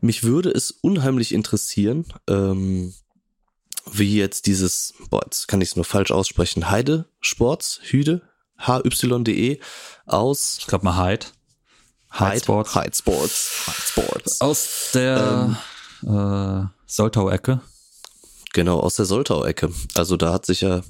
mich 0.00 0.22
würde 0.22 0.50
es 0.50 0.70
unheimlich 0.70 1.32
interessieren, 1.32 2.04
ähm, 2.28 2.94
wie 3.90 4.16
jetzt 4.16 4.46
dieses, 4.46 4.94
boah, 5.10 5.22
jetzt 5.24 5.48
kann 5.48 5.60
ich 5.60 5.70
es 5.70 5.76
nur 5.76 5.84
falsch 5.84 6.10
aussprechen, 6.10 6.70
Heide 6.70 7.06
Sports, 7.20 7.80
Hüde, 7.82 8.22
H-Y-D-E 8.58 9.60
aus. 10.06 10.58
Ich 10.60 10.66
glaube 10.66 10.84
mal 10.84 11.04
Hyde. 11.04 11.26
Hyde 12.18 12.40
Sports. 12.40 12.74
Hyde 12.74 12.94
Sports. 12.94 13.66
Hyde 13.66 13.86
Sports. 13.86 14.40
Aus 14.40 14.68
der 14.94 15.56
ähm, 16.04 16.64
äh, 16.64 16.66
Soltau-Ecke. 16.86 17.60
Genau, 18.52 18.80
aus 18.80 18.96
der 18.96 19.04
Soltau-Ecke. 19.04 19.70
Also 19.94 20.16
da 20.16 20.32
hat 20.32 20.46
sich 20.46 20.62
ja 20.62 20.80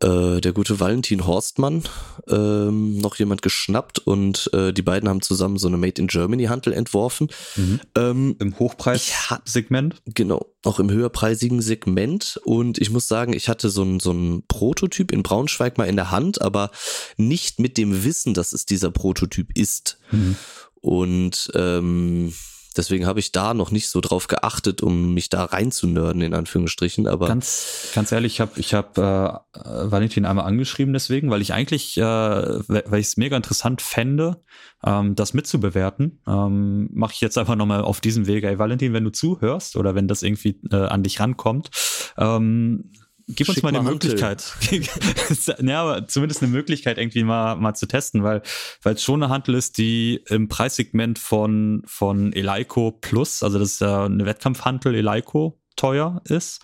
äh, 0.00 0.40
der 0.40 0.52
gute 0.52 0.80
Valentin 0.80 1.26
Horstmann 1.26 1.82
ähm, 2.28 2.98
noch 2.98 3.16
jemand 3.16 3.42
geschnappt 3.42 3.98
und 3.98 4.50
äh, 4.52 4.72
die 4.72 4.82
beiden 4.82 5.08
haben 5.08 5.22
zusammen 5.22 5.58
so 5.58 5.68
eine 5.68 5.76
Made 5.76 6.00
in 6.00 6.08
Germany 6.08 6.44
Hantel 6.44 6.72
entworfen. 6.72 7.28
Mhm. 7.56 7.80
Ähm, 7.96 8.36
Im 8.38 8.58
Hochpreissegment? 8.58 10.02
Genau, 10.06 10.46
auch 10.64 10.78
im 10.80 10.90
höherpreisigen 10.90 11.62
Segment. 11.62 12.40
Und 12.44 12.78
ich 12.78 12.90
muss 12.90 13.08
sagen, 13.08 13.32
ich 13.32 13.48
hatte 13.48 13.70
so 13.70 13.82
ein, 13.82 14.00
so 14.00 14.12
ein 14.12 14.42
Prototyp 14.48 15.12
in 15.12 15.22
Braunschweig 15.22 15.78
mal 15.78 15.88
in 15.88 15.96
der 15.96 16.10
Hand, 16.10 16.42
aber 16.42 16.70
nicht 17.16 17.60
mit 17.60 17.78
dem 17.78 18.04
Wissen, 18.04 18.34
dass 18.34 18.52
es 18.52 18.66
dieser 18.66 18.90
Prototyp 18.90 19.56
ist. 19.56 19.98
Mhm. 20.10 20.36
Und 20.80 21.50
ähm, 21.54 22.32
Deswegen 22.76 23.06
habe 23.06 23.20
ich 23.20 23.32
da 23.32 23.54
noch 23.54 23.70
nicht 23.70 23.88
so 23.88 24.00
drauf 24.00 24.26
geachtet, 24.26 24.82
um 24.82 25.14
mich 25.14 25.28
da 25.28 25.44
reinzunörden, 25.44 26.22
in 26.22 26.34
Anführungsstrichen. 26.34 27.06
Aber 27.06 27.26
ganz, 27.28 27.90
ganz 27.94 28.12
ehrlich, 28.12 28.34
ich 28.34 28.40
habe 28.40 28.52
ich 28.56 28.74
hab, 28.74 28.98
äh, 28.98 29.32
Valentin 29.54 30.24
einmal 30.24 30.46
angeschrieben 30.46 30.92
deswegen, 30.92 31.30
weil 31.30 31.42
ich 31.42 31.52
eigentlich, 31.52 31.96
äh, 31.96 32.02
weil 32.02 33.00
ich 33.00 33.06
es 33.06 33.16
mega 33.16 33.36
interessant 33.36 33.82
fände, 33.82 34.42
ähm, 34.84 35.14
das 35.14 35.34
mitzubewerten. 35.34 36.20
Ähm, 36.26 36.88
Mache 36.92 37.12
ich 37.14 37.20
jetzt 37.20 37.38
einfach 37.38 37.56
nochmal 37.56 37.82
auf 37.82 38.00
diesem 38.00 38.26
Weg. 38.26 38.44
Ey, 38.44 38.58
Valentin, 38.58 38.92
wenn 38.92 39.04
du 39.04 39.10
zuhörst 39.10 39.76
oder 39.76 39.94
wenn 39.94 40.08
das 40.08 40.22
irgendwie 40.22 40.60
äh, 40.70 40.76
an 40.76 41.02
dich 41.02 41.20
rankommt, 41.20 41.70
ähm, 42.18 42.92
gib 43.28 43.48
uns 43.48 43.62
mal 43.62 43.70
eine 43.70 43.82
Möglichkeit. 43.82 44.54
ja, 45.62 45.82
aber 45.82 46.06
zumindest 46.06 46.42
eine 46.42 46.50
Möglichkeit 46.50 46.98
irgendwie 46.98 47.24
mal, 47.24 47.56
mal 47.56 47.74
zu 47.74 47.86
testen, 47.86 48.22
weil, 48.22 48.42
weil 48.82 48.94
es 48.94 49.02
schon 49.02 49.22
eine 49.22 49.32
Handel 49.32 49.54
ist, 49.54 49.78
die 49.78 50.22
im 50.28 50.48
Preissegment 50.48 51.18
von, 51.18 51.82
von 51.86 52.32
Eleiko 52.32 52.92
Plus, 52.92 53.42
also 53.42 53.58
das 53.58 53.72
ist 53.72 53.80
ja 53.80 54.04
eine 54.04 54.26
Wettkampfhandel 54.26 54.94
Eleiko 54.94 55.60
teuer 55.76 56.22
ist, 56.24 56.62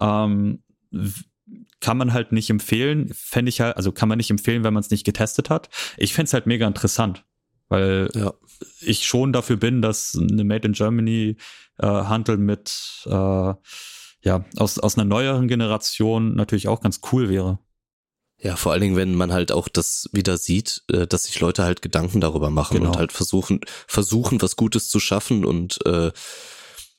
ähm, 0.00 0.62
kann 1.80 1.96
man 1.96 2.12
halt 2.12 2.32
nicht 2.32 2.50
empfehlen, 2.50 3.10
fände 3.14 3.48
ich 3.48 3.60
halt, 3.60 3.76
also 3.76 3.92
kann 3.92 4.08
man 4.08 4.18
nicht 4.18 4.30
empfehlen, 4.30 4.64
wenn 4.64 4.74
man 4.74 4.82
es 4.82 4.90
nicht 4.90 5.04
getestet 5.04 5.48
hat. 5.48 5.70
Ich 5.96 6.12
fände 6.12 6.26
es 6.26 6.34
halt 6.34 6.46
mega 6.46 6.66
interessant, 6.66 7.24
weil 7.68 8.10
ja. 8.14 8.34
ich 8.80 9.06
schon 9.06 9.32
dafür 9.32 9.56
bin, 9.56 9.80
dass 9.80 10.16
eine 10.20 10.44
Made 10.44 10.68
in 10.68 10.74
Germany 10.74 11.36
äh, 11.78 11.86
Handel 11.86 12.36
mit 12.36 13.06
äh, 13.06 13.54
ja, 14.22 14.44
aus, 14.56 14.78
aus 14.78 14.96
einer 14.96 15.04
neueren 15.04 15.48
Generation 15.48 16.34
natürlich 16.34 16.68
auch 16.68 16.80
ganz 16.80 17.00
cool 17.12 17.28
wäre. 17.28 17.58
Ja, 18.42 18.56
vor 18.56 18.72
allen 18.72 18.80
Dingen, 18.80 18.96
wenn 18.96 19.14
man 19.14 19.32
halt 19.32 19.52
auch 19.52 19.68
das 19.68 20.08
wieder 20.12 20.38
sieht, 20.38 20.82
äh, 20.90 21.06
dass 21.06 21.24
sich 21.24 21.38
Leute 21.40 21.64
halt 21.64 21.82
Gedanken 21.82 22.20
darüber 22.20 22.50
machen 22.50 22.78
genau. 22.78 22.90
und 22.90 22.96
halt 22.96 23.12
versuchen, 23.12 23.60
versuchen, 23.86 24.40
was 24.40 24.56
Gutes 24.56 24.88
zu 24.88 24.98
schaffen 24.98 25.44
und 25.44 25.84
äh, 25.84 26.10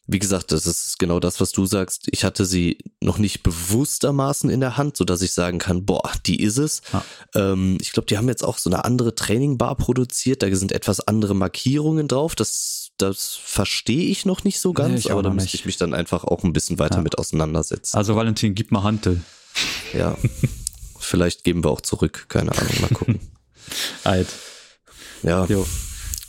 wie 0.08 0.20
gesagt, 0.20 0.52
das 0.52 0.66
ist 0.66 1.00
genau 1.00 1.20
das, 1.20 1.40
was 1.40 1.52
du 1.52 1.66
sagst. 1.66 2.08
Ich 2.12 2.24
hatte 2.24 2.46
sie 2.46 2.80
noch 3.02 3.18
nicht 3.18 3.44
bewusstermaßen 3.44 4.50
in 4.50 4.60
der 4.60 4.76
Hand, 4.76 4.98
so 4.98 5.06
dass 5.06 5.22
ich 5.22 5.32
sagen 5.32 5.60
kann, 5.60 5.86
boah, 5.86 6.12
die 6.26 6.42
ist 6.42 6.58
es. 6.58 6.82
Ja. 6.92 7.06
Ähm, 7.36 7.78
ich 7.80 7.92
glaube, 7.92 8.08
die 8.08 8.18
haben 8.18 8.28
jetzt 8.28 8.44
auch 8.44 8.58
so 8.58 8.70
eine 8.70 8.84
andere 8.84 9.16
Trainingbar 9.16 9.76
produziert. 9.76 10.44
Da 10.44 10.54
sind 10.54 10.72
etwas 10.72 11.00
andere 11.02 11.36
Markierungen 11.36 12.08
drauf. 12.08 12.36
Das, 12.36 12.81
das 13.02 13.36
verstehe 13.36 14.10
ich 14.10 14.26
noch 14.26 14.44
nicht 14.44 14.60
so 14.60 14.74
ganz, 14.74 15.06
nee, 15.06 15.12
aber 15.12 15.24
da 15.24 15.30
müsste 15.30 15.56
ich 15.56 15.66
mich 15.66 15.78
dann 15.78 15.94
einfach 15.94 16.24
auch 16.24 16.44
ein 16.44 16.54
bisschen 16.54 16.80
weiter 16.80 16.98
ja. 16.98 17.02
mit 17.02 17.18
auseinandersetzen. 17.18 17.98
Also 17.98 18.16
Valentin, 18.16 18.56
gib 18.56 18.72
mal 18.72 18.84
Hantel. 18.84 19.22
Ja. 19.94 20.18
Vielleicht 21.00 21.44
geben 21.44 21.64
wir 21.64 21.72
auch 21.72 21.82
zurück. 21.82 22.26
Keine 22.30 22.52
Ahnung. 22.52 22.74
Mal 22.82 22.90
gucken. 22.90 23.20
Alt. 24.04 24.28
Ja. 25.24 25.46
Jo. 25.46 25.68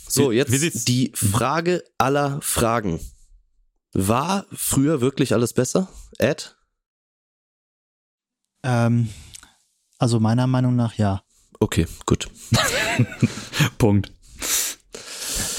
So, 0.07 0.31
jetzt 0.31 0.51
wie, 0.51 0.69
die 0.85 1.11
Frage 1.15 1.83
aller 1.97 2.39
Fragen. 2.41 2.99
War 3.93 4.45
früher 4.51 5.01
wirklich 5.01 5.33
alles 5.33 5.53
besser? 5.53 5.87
Ed? 6.17 6.55
Ähm, 8.63 9.09
also 9.97 10.19
meiner 10.19 10.47
Meinung 10.47 10.75
nach 10.75 10.95
ja. 10.95 11.23
Okay, 11.59 11.87
gut. 12.05 12.29
Punkt. 13.77 14.11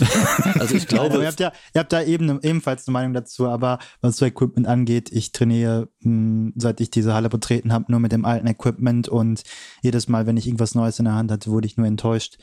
Also 0.58 0.74
ich 0.76 0.86
glaube. 0.86 1.18
ihr, 1.18 1.26
habt 1.26 1.40
ja, 1.40 1.52
ihr 1.74 1.80
habt 1.80 1.92
da 1.92 2.02
eben 2.02 2.40
ebenfalls 2.42 2.86
eine 2.86 2.92
Meinung 2.92 3.12
dazu, 3.12 3.48
aber 3.48 3.78
was 4.00 4.16
so 4.16 4.24
Equipment 4.24 4.66
angeht, 4.66 5.10
ich 5.12 5.32
trainiere, 5.32 5.88
mh, 6.00 6.04
hm, 6.04 6.52
seit 6.56 6.80
ich 6.80 6.90
diese 6.90 7.14
Halle 7.14 7.28
betreten 7.28 7.72
habe, 7.72 7.86
nur 7.88 8.00
mit 8.00 8.12
dem 8.12 8.24
alten 8.24 8.46
Equipment 8.46 9.08
und 9.08 9.42
jedes 9.82 10.08
Mal, 10.08 10.26
wenn 10.26 10.36
ich 10.36 10.46
irgendwas 10.46 10.74
Neues 10.74 10.98
in 10.98 11.06
der 11.06 11.14
Hand 11.14 11.30
hatte, 11.30 11.50
wurde 11.50 11.66
ich 11.66 11.76
nur 11.76 11.86
enttäuscht. 11.86 12.38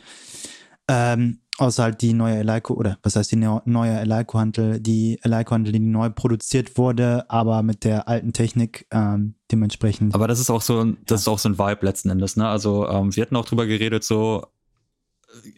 Ähm, 0.88 1.40
außer 1.58 1.84
halt 1.84 2.02
die 2.02 2.14
neue 2.14 2.38
Eleiko, 2.38 2.74
oder 2.74 2.98
was 3.04 3.16
heißt 3.16 3.32
die 3.32 3.36
neue 3.36 4.00
Eleiko-Handel, 4.00 4.80
die 4.80 5.20
Eleiko-Handel, 5.22 5.72
die 5.74 5.80
neu 5.80 6.10
produziert 6.10 6.78
wurde, 6.78 7.30
aber 7.30 7.62
mit 7.62 7.84
der 7.84 8.08
alten 8.08 8.34
Technik 8.34 8.88
ähm, 8.92 9.36
dementsprechend. 9.52 10.16
Aber 10.16 10.28
das 10.28 10.40
ist 10.40 10.50
auch 10.50 10.62
so, 10.62 10.84
das 10.84 10.96
ja. 11.10 11.16
ist 11.16 11.28
auch 11.28 11.40
so 11.40 11.50
ein 11.50 11.60
Vibe 11.60 11.86
letzten 11.86 12.10
Endes, 12.10 12.36
ne? 12.36 12.48
Also 12.48 12.88
ähm, 12.88 13.16
wir 13.16 13.22
hatten 13.22 13.36
auch 13.36 13.46
drüber 13.46 13.68
geredet, 13.68 14.04
so 14.04 14.46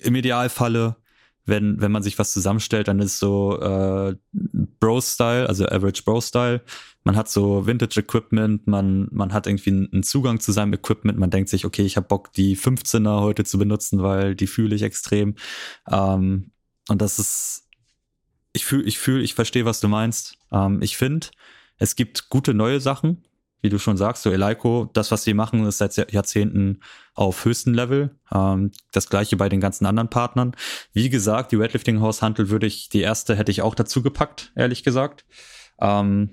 im 0.01 0.15
Idealfalle 0.15 0.97
wenn, 1.45 1.81
wenn 1.81 1.91
man 1.91 2.03
sich 2.03 2.17
was 2.19 2.31
zusammenstellt, 2.31 2.87
dann 2.87 2.99
ist 2.99 3.19
so 3.19 3.59
äh, 3.59 4.15
Bro-Style, 4.31 5.47
also 5.47 5.65
Average 5.65 6.03
Bro-Style. 6.03 6.61
Man 7.03 7.17
hat 7.17 7.29
so 7.29 7.67
Vintage-Equipment, 7.67 8.65
man, 8.67 9.09
man 9.11 9.33
hat 9.33 9.47
irgendwie 9.47 9.89
einen 9.91 10.03
Zugang 10.03 10.39
zu 10.39 10.53
seinem 10.53 10.73
Equipment, 10.73 11.19
man 11.19 11.29
denkt 11.29 11.49
sich, 11.49 11.65
okay, 11.65 11.83
ich 11.83 11.97
habe 11.97 12.07
Bock, 12.07 12.31
die 12.31 12.55
15er 12.55 13.21
heute 13.21 13.43
zu 13.43 13.57
benutzen, 13.57 14.01
weil 14.01 14.35
die 14.35 14.47
fühle 14.47 14.75
ich 14.75 14.83
extrem. 14.83 15.35
Ähm, 15.91 16.51
und 16.87 17.01
das 17.01 17.19
ist, 17.19 17.67
ich 18.53 18.65
fühle, 18.65 18.83
ich 18.83 18.97
fühle, 18.99 19.23
ich 19.23 19.33
verstehe, 19.33 19.65
was 19.65 19.81
du 19.81 19.89
meinst. 19.89 20.37
Ähm, 20.51 20.81
ich 20.81 20.95
finde, 20.95 21.27
es 21.77 21.95
gibt 21.95 22.29
gute 22.29 22.53
neue 22.53 22.79
Sachen, 22.79 23.25
wie 23.63 23.69
du 23.69 23.79
schon 23.79 23.95
sagst, 23.95 24.23
so 24.23 24.29
Eleiko, 24.29 24.89
das, 24.93 25.09
was 25.09 25.23
sie 25.23 25.33
machen, 25.33 25.65
ist 25.65 25.77
seit 25.77 26.11
Jahrzehnten 26.11 26.81
auf 27.15 27.45
höchstem 27.45 27.73
Level. 27.73 28.13
Ähm, 28.31 28.71
das 28.91 29.09
gleiche 29.09 29.37
bei 29.37 29.47
den 29.47 29.61
ganzen 29.61 29.85
anderen 29.85 30.09
Partnern. 30.09 30.53
Wie 30.91 31.09
gesagt, 31.09 31.53
die 31.53 31.59
Weightlifting 31.59 32.01
House 32.01 32.21
Handel 32.21 32.49
würde 32.49 32.67
ich, 32.67 32.89
die 32.89 32.99
erste 32.99 33.37
hätte 33.37 33.51
ich 33.51 33.61
auch 33.61 33.73
dazu 33.73 34.03
gepackt, 34.03 34.51
ehrlich 34.55 34.83
gesagt. 34.83 35.25
Ähm, 35.79 36.31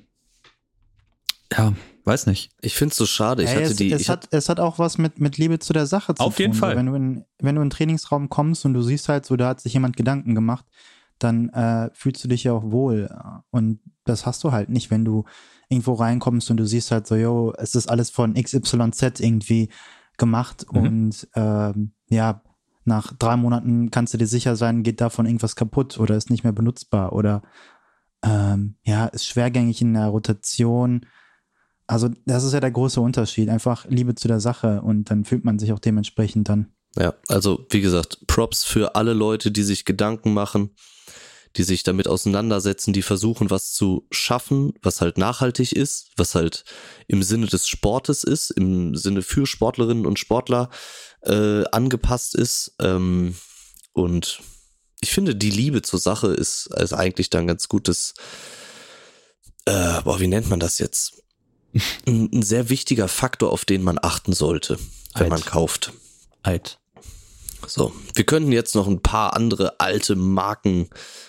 ja, 1.57 1.73
weiß 2.05 2.27
nicht. 2.27 2.51
Ich 2.61 2.75
finde 2.75 2.91
es 2.91 2.99
so 2.99 3.07
schade. 3.07 3.45
Ich 3.45 3.51
Ey, 3.51 3.57
hatte 3.57 3.67
es, 3.67 3.77
die, 3.77 3.93
es, 3.93 4.09
hat, 4.09 4.27
es 4.33 4.49
hat 4.49 4.59
auch 4.59 4.81
was 4.81 4.99
mit, 4.99 5.21
mit 5.21 5.39
Liebe 5.39 5.61
zu 5.61 5.73
der 5.73 5.87
Sache 5.87 6.17
zu 6.17 6.23
auf 6.25 6.27
tun. 6.27 6.33
Auf 6.33 6.39
jeden 6.41 6.55
Fall. 6.55 6.77
wenn, 6.77 6.87
du 6.87 6.95
in, 6.95 7.25
wenn 7.39 7.55
du 7.55 7.63
in 7.63 7.69
den 7.69 7.71
Trainingsraum 7.71 8.29
kommst 8.29 8.65
und 8.65 8.75
du 8.75 8.83
siehst 8.83 9.09
halt 9.09 9.25
so, 9.25 9.37
da 9.37 9.51
hat 9.51 9.61
sich 9.61 9.75
jemand 9.75 9.97
Gedanken 9.97 10.35
gemacht, 10.35 10.65
dann 11.23 11.49
äh, 11.51 11.91
fühlst 11.93 12.25
du 12.25 12.29
dich 12.29 12.45
ja 12.45 12.53
auch 12.53 12.71
wohl. 12.71 13.09
Und 13.51 13.81
das 14.05 14.27
hast 14.27 14.43
du 14.45 14.53
halt 14.53 14.69
nicht, 14.69 14.91
wenn 14.91 15.05
du 15.05 15.25
irgendwo 15.69 15.95
reinkommst 15.95 16.51
und 16.51 16.57
du 16.57 16.67
siehst 16.67 16.91
halt 16.91 17.07
so, 17.07 17.15
yo, 17.15 17.55
es 17.57 17.75
ist 17.75 17.89
alles 17.89 18.11
von 18.11 18.35
XYZ 18.35 19.21
irgendwie 19.21 19.71
gemacht 20.19 20.67
mhm. 20.73 20.81
und 20.81 21.29
ähm, 21.35 21.93
ja, 22.09 22.43
nach 22.85 23.13
drei 23.17 23.37
Monaten 23.37 23.91
kannst 23.91 24.13
du 24.13 24.19
dir 24.19 24.27
sicher 24.27 24.57
sein, 24.57 24.83
geht 24.83 25.01
davon 25.01 25.27
irgendwas 25.27 25.55
kaputt 25.55 25.99
oder 25.99 26.17
ist 26.17 26.31
nicht 26.31 26.45
mehr 26.45 26.53
benutzbar 26.53 27.13
oder 27.13 27.43
ähm, 28.23 28.75
ja, 28.85 29.07
ist 29.07 29.27
schwergängig 29.27 29.81
in 29.81 29.95
der 29.95 30.09
Rotation. 30.09 31.07
Also 31.87 32.09
das 32.27 32.45
ist 32.45 32.53
ja 32.53 32.61
der 32.61 32.71
große 32.71 33.01
Unterschied, 33.01 33.49
einfach 33.49 33.87
Liebe 33.89 34.15
zu 34.15 34.29
der 34.29 34.41
Sache 34.41 34.83
und 34.83 35.11
dann 35.11 35.25
fühlt 35.25 35.45
man 35.45 35.59
sich 35.59 35.73
auch 35.73 35.79
dementsprechend 35.79 36.49
dann. 36.49 36.67
Ja, 36.97 37.15
also 37.29 37.67
wie 37.71 37.81
gesagt, 37.81 38.27
Props 38.27 38.65
für 38.65 38.97
alle 38.97 39.13
Leute, 39.13 39.53
die 39.53 39.63
sich 39.63 39.85
Gedanken 39.85 40.35
machen 40.35 40.71
die 41.57 41.63
sich 41.65 41.83
damit 41.83 42.07
auseinandersetzen, 42.07 42.93
die 42.93 43.03
versuchen, 43.03 43.51
was 43.51 43.73
zu 43.73 44.07
schaffen, 44.11 44.75
was 44.83 45.01
halt 45.01 45.19
nachhaltig 45.19 45.73
ist, 45.73 46.11
was 46.17 46.35
halt 46.35 46.65
im 47.09 47.23
Sinne 47.23 47.47
des 47.47 47.67
Sportes 47.67 48.25
ist, 48.25 48.51
im 48.51 48.95
Sinne 48.95 49.23
für 49.23 49.47
Sportlerinnen 49.47 50.07
und 50.07 50.19
Sportler 50.19 50.71
äh, 51.23 51.65
angepasst 51.73 52.35
ist. 52.35 52.75
Ähm, 52.81 53.35
und 53.93 54.41
ich 55.01 55.11
finde, 55.11 55.35
die 55.35 55.51
Liebe 55.51 55.83
zur 55.83 55.99
Sache 55.99 56.29
ist, 56.29 56.67
ist 56.77 56.93
eigentlich 56.93 57.31
dann 57.31 57.47
ganz 57.47 57.69
gutes, 57.69 58.15
äh, 59.65 60.01
boah, 60.03 60.21
wie 60.21 60.29
nennt 60.29 60.49
man 60.49 60.61
das 60.61 60.79
jetzt? 60.79 61.23
ein, 62.07 62.31
ein 62.33 62.43
sehr 62.43 62.69
wichtiger 62.69 63.09
Faktor, 63.09 63.53
auf 63.53 63.65
den 63.65 63.83
man 63.83 63.99
achten 64.01 64.33
sollte, 64.33 64.79
wenn 65.15 65.25
Eid. 65.25 65.31
man 65.31 65.45
kauft. 65.45 65.93
Eid. 66.43 66.80
So, 67.67 67.93
wir 68.15 68.25
könnten 68.25 68.53
jetzt 68.53 68.75
noch 68.75 68.87
ein 68.87 69.01
paar 69.01 69.35
andere 69.35 69.79
alte 69.81 70.17
Marken 70.17 70.89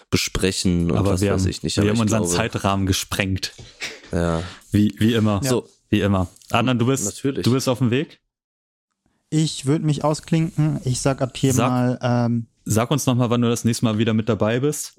besprechen 0.09 0.91
und 0.91 0.97
aber 0.97 1.13
was 1.13 1.21
wir 1.21 1.33
weiß 1.33 1.41
haben, 1.43 1.49
ich 1.49 1.63
nicht. 1.63 1.77
wir 1.77 1.89
haben 1.89 1.99
unseren 1.99 2.23
glaube, 2.23 2.35
Zeitrahmen 2.35 2.85
gesprengt. 2.85 3.53
Ja. 4.11 4.43
Wie, 4.71 4.93
wie 4.99 5.13
immer. 5.13 5.41
Ja. 5.43 5.49
So. 5.49 5.69
Wie 5.89 6.01
immer. 6.01 6.27
Adnan, 6.49 6.79
du 6.79 6.85
bist, 6.85 7.03
Natürlich. 7.03 7.43
du 7.43 7.51
bist 7.51 7.67
auf 7.67 7.79
dem 7.79 7.91
Weg? 7.91 8.21
Ich 9.29 9.65
würde 9.65 9.85
mich 9.85 10.03
ausklinken. 10.03 10.79
Ich 10.85 11.01
sag 11.01 11.21
ab 11.21 11.35
hier 11.35 11.53
sag, 11.53 11.69
mal. 11.69 11.99
Ähm, 12.01 12.47
sag 12.65 12.91
uns 12.91 13.05
nochmal, 13.05 13.29
wann 13.29 13.41
du 13.41 13.49
das 13.49 13.65
nächste 13.65 13.85
Mal 13.85 13.97
wieder 13.97 14.13
mit 14.13 14.29
dabei 14.29 14.61
bist. 14.61 14.93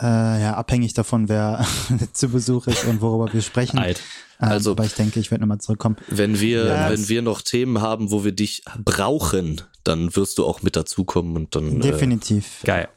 äh, 0.00 0.42
ja, 0.42 0.54
abhängig 0.54 0.94
davon, 0.94 1.28
wer 1.28 1.66
zu 2.12 2.28
Besuch 2.28 2.66
ist 2.66 2.84
und 2.84 3.00
worüber 3.00 3.32
wir 3.32 3.42
sprechen. 3.42 3.78
Alt. 3.78 4.02
Ähm, 4.40 4.48
also, 4.48 4.72
aber 4.72 4.84
ich 4.84 4.94
denke, 4.94 5.20
ich 5.20 5.30
werde 5.30 5.42
nochmal 5.42 5.58
zurückkommen. 5.58 5.96
Wenn 6.08 6.40
wir, 6.40 6.66
ja, 6.66 6.90
wenn 6.90 7.08
wir 7.08 7.22
noch 7.22 7.42
Themen 7.42 7.80
haben, 7.80 8.10
wo 8.10 8.24
wir 8.24 8.32
dich 8.32 8.62
brauchen, 8.82 9.62
dann 9.84 10.14
wirst 10.16 10.38
du 10.38 10.44
auch 10.44 10.62
mit 10.62 10.76
dazukommen 10.76 11.36
und 11.36 11.54
dann. 11.54 11.78
Äh, 11.78 11.80
Definitiv. 11.80 12.62
Äh, 12.62 12.66
geil. 12.66 12.88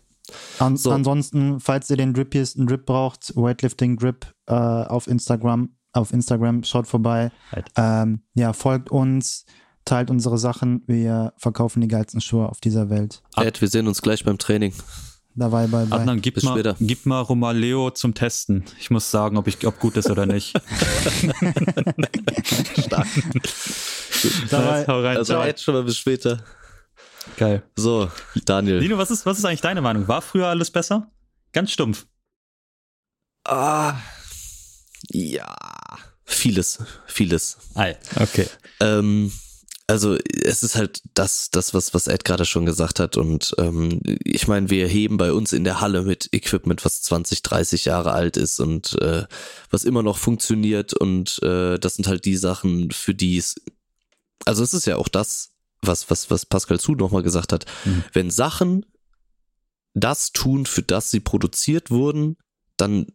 An 0.59 0.77
so. 0.77 0.91
Ansonsten, 0.91 1.59
falls 1.59 1.89
ihr 1.89 1.97
den 1.97 2.13
drippiesten 2.13 2.67
Drip 2.67 2.85
braucht, 2.85 3.35
Weightlifting 3.35 3.97
Drip 3.97 4.27
äh, 4.47 4.53
auf 4.53 5.07
Instagram, 5.07 5.69
auf 5.93 6.13
Instagram, 6.13 6.63
schaut 6.63 6.87
vorbei. 6.87 7.31
Halt. 7.51 7.67
Ähm, 7.75 8.21
ja, 8.35 8.53
folgt 8.53 8.91
uns, 8.91 9.45
teilt 9.85 10.11
unsere 10.11 10.37
Sachen. 10.37 10.83
Wir 10.85 11.33
verkaufen 11.37 11.81
die 11.81 11.87
geilsten 11.87 12.21
Schuhe 12.21 12.47
auf 12.47 12.59
dieser 12.59 12.89
Welt. 12.89 13.23
Ed, 13.37 13.59
wir 13.61 13.67
sehen 13.67 13.87
uns 13.87 14.01
gleich 14.01 14.23
beim 14.23 14.37
Training. 14.37 14.73
Dabei, 15.39 15.67
bei, 15.67 15.85
bei. 15.85 15.95
Adnan, 15.95 16.19
gib, 16.19 16.35
Bis 16.35 16.43
mal, 16.43 16.51
später. 16.51 16.75
gib 16.81 17.05
mal 17.05 17.21
Romaleo 17.21 17.91
zum 17.91 18.13
Testen. 18.13 18.65
Ich 18.77 18.89
muss 18.91 19.09
sagen, 19.09 19.37
ob, 19.37 19.47
ich, 19.47 19.65
ob 19.65 19.79
gut 19.79 19.95
ist 19.95 20.09
oder 20.09 20.25
nicht. 20.25 20.49
Stark. 22.85 23.07
Dabei, 24.49 24.85
hau 24.85 24.99
rein. 25.01 25.15
Also, 25.15 25.41
Ed, 25.41 25.61
schon 25.61 25.75
mal 25.75 25.83
bis 25.83 25.97
später. 25.97 26.43
Geil. 27.37 27.63
So, 27.77 28.11
Daniel. 28.43 28.79
Lino, 28.79 28.97
was 28.97 29.11
ist, 29.11 29.25
was 29.25 29.37
ist 29.37 29.45
eigentlich 29.45 29.61
deine 29.61 29.79
Meinung? 29.79 30.09
War 30.09 30.21
früher 30.21 30.47
alles 30.47 30.71
besser? 30.71 31.09
Ganz 31.53 31.71
stumpf. 31.71 32.05
Ah, 33.45 33.95
ja. 35.09 35.55
Vieles, 36.25 36.79
vieles. 37.07 37.57
Ah, 37.75 37.93
okay. 38.19 38.47
Ähm, 38.81 39.31
also 39.89 40.17
es 40.43 40.61
ist 40.61 40.75
halt 40.75 41.01
das, 41.15 41.49
das 41.49 41.73
was, 41.73 41.95
was 41.95 42.05
Ed 42.05 42.23
gerade 42.23 42.45
schon 42.45 42.67
gesagt 42.67 42.99
hat. 42.99 43.17
Und 43.17 43.55
ähm, 43.57 43.99
ich 44.23 44.47
meine, 44.47 44.69
wir 44.69 44.87
heben 44.87 45.17
bei 45.17 45.33
uns 45.33 45.51
in 45.51 45.63
der 45.63 45.81
Halle 45.81 46.03
mit 46.03 46.29
Equipment, 46.31 46.85
was 46.85 47.01
20, 47.01 47.41
30 47.41 47.85
Jahre 47.85 48.11
alt 48.11 48.37
ist 48.37 48.59
und 48.59 49.01
äh, 49.01 49.25
was 49.71 49.85
immer 49.85 50.03
noch 50.03 50.17
funktioniert. 50.17 50.93
Und 50.93 51.41
äh, 51.41 51.79
das 51.79 51.95
sind 51.95 52.07
halt 52.07 52.25
die 52.25 52.37
Sachen, 52.37 52.91
für 52.91 53.15
die 53.15 53.37
es. 53.37 53.55
Also 54.45 54.61
es 54.61 54.75
ist 54.75 54.85
ja 54.85 54.95
auch 54.95 55.07
das, 55.07 55.53
was, 55.81 56.11
was, 56.11 56.29
was 56.29 56.45
Pascal 56.45 56.79
Zu 56.79 56.93
nochmal 56.93 57.23
gesagt 57.23 57.51
hat. 57.51 57.65
Mhm. 57.83 58.03
Wenn 58.13 58.29
Sachen 58.29 58.85
das 59.95 60.31
tun, 60.31 60.67
für 60.67 60.83
das 60.83 61.09
sie 61.09 61.19
produziert 61.19 61.89
wurden, 61.89 62.37
dann 62.77 63.07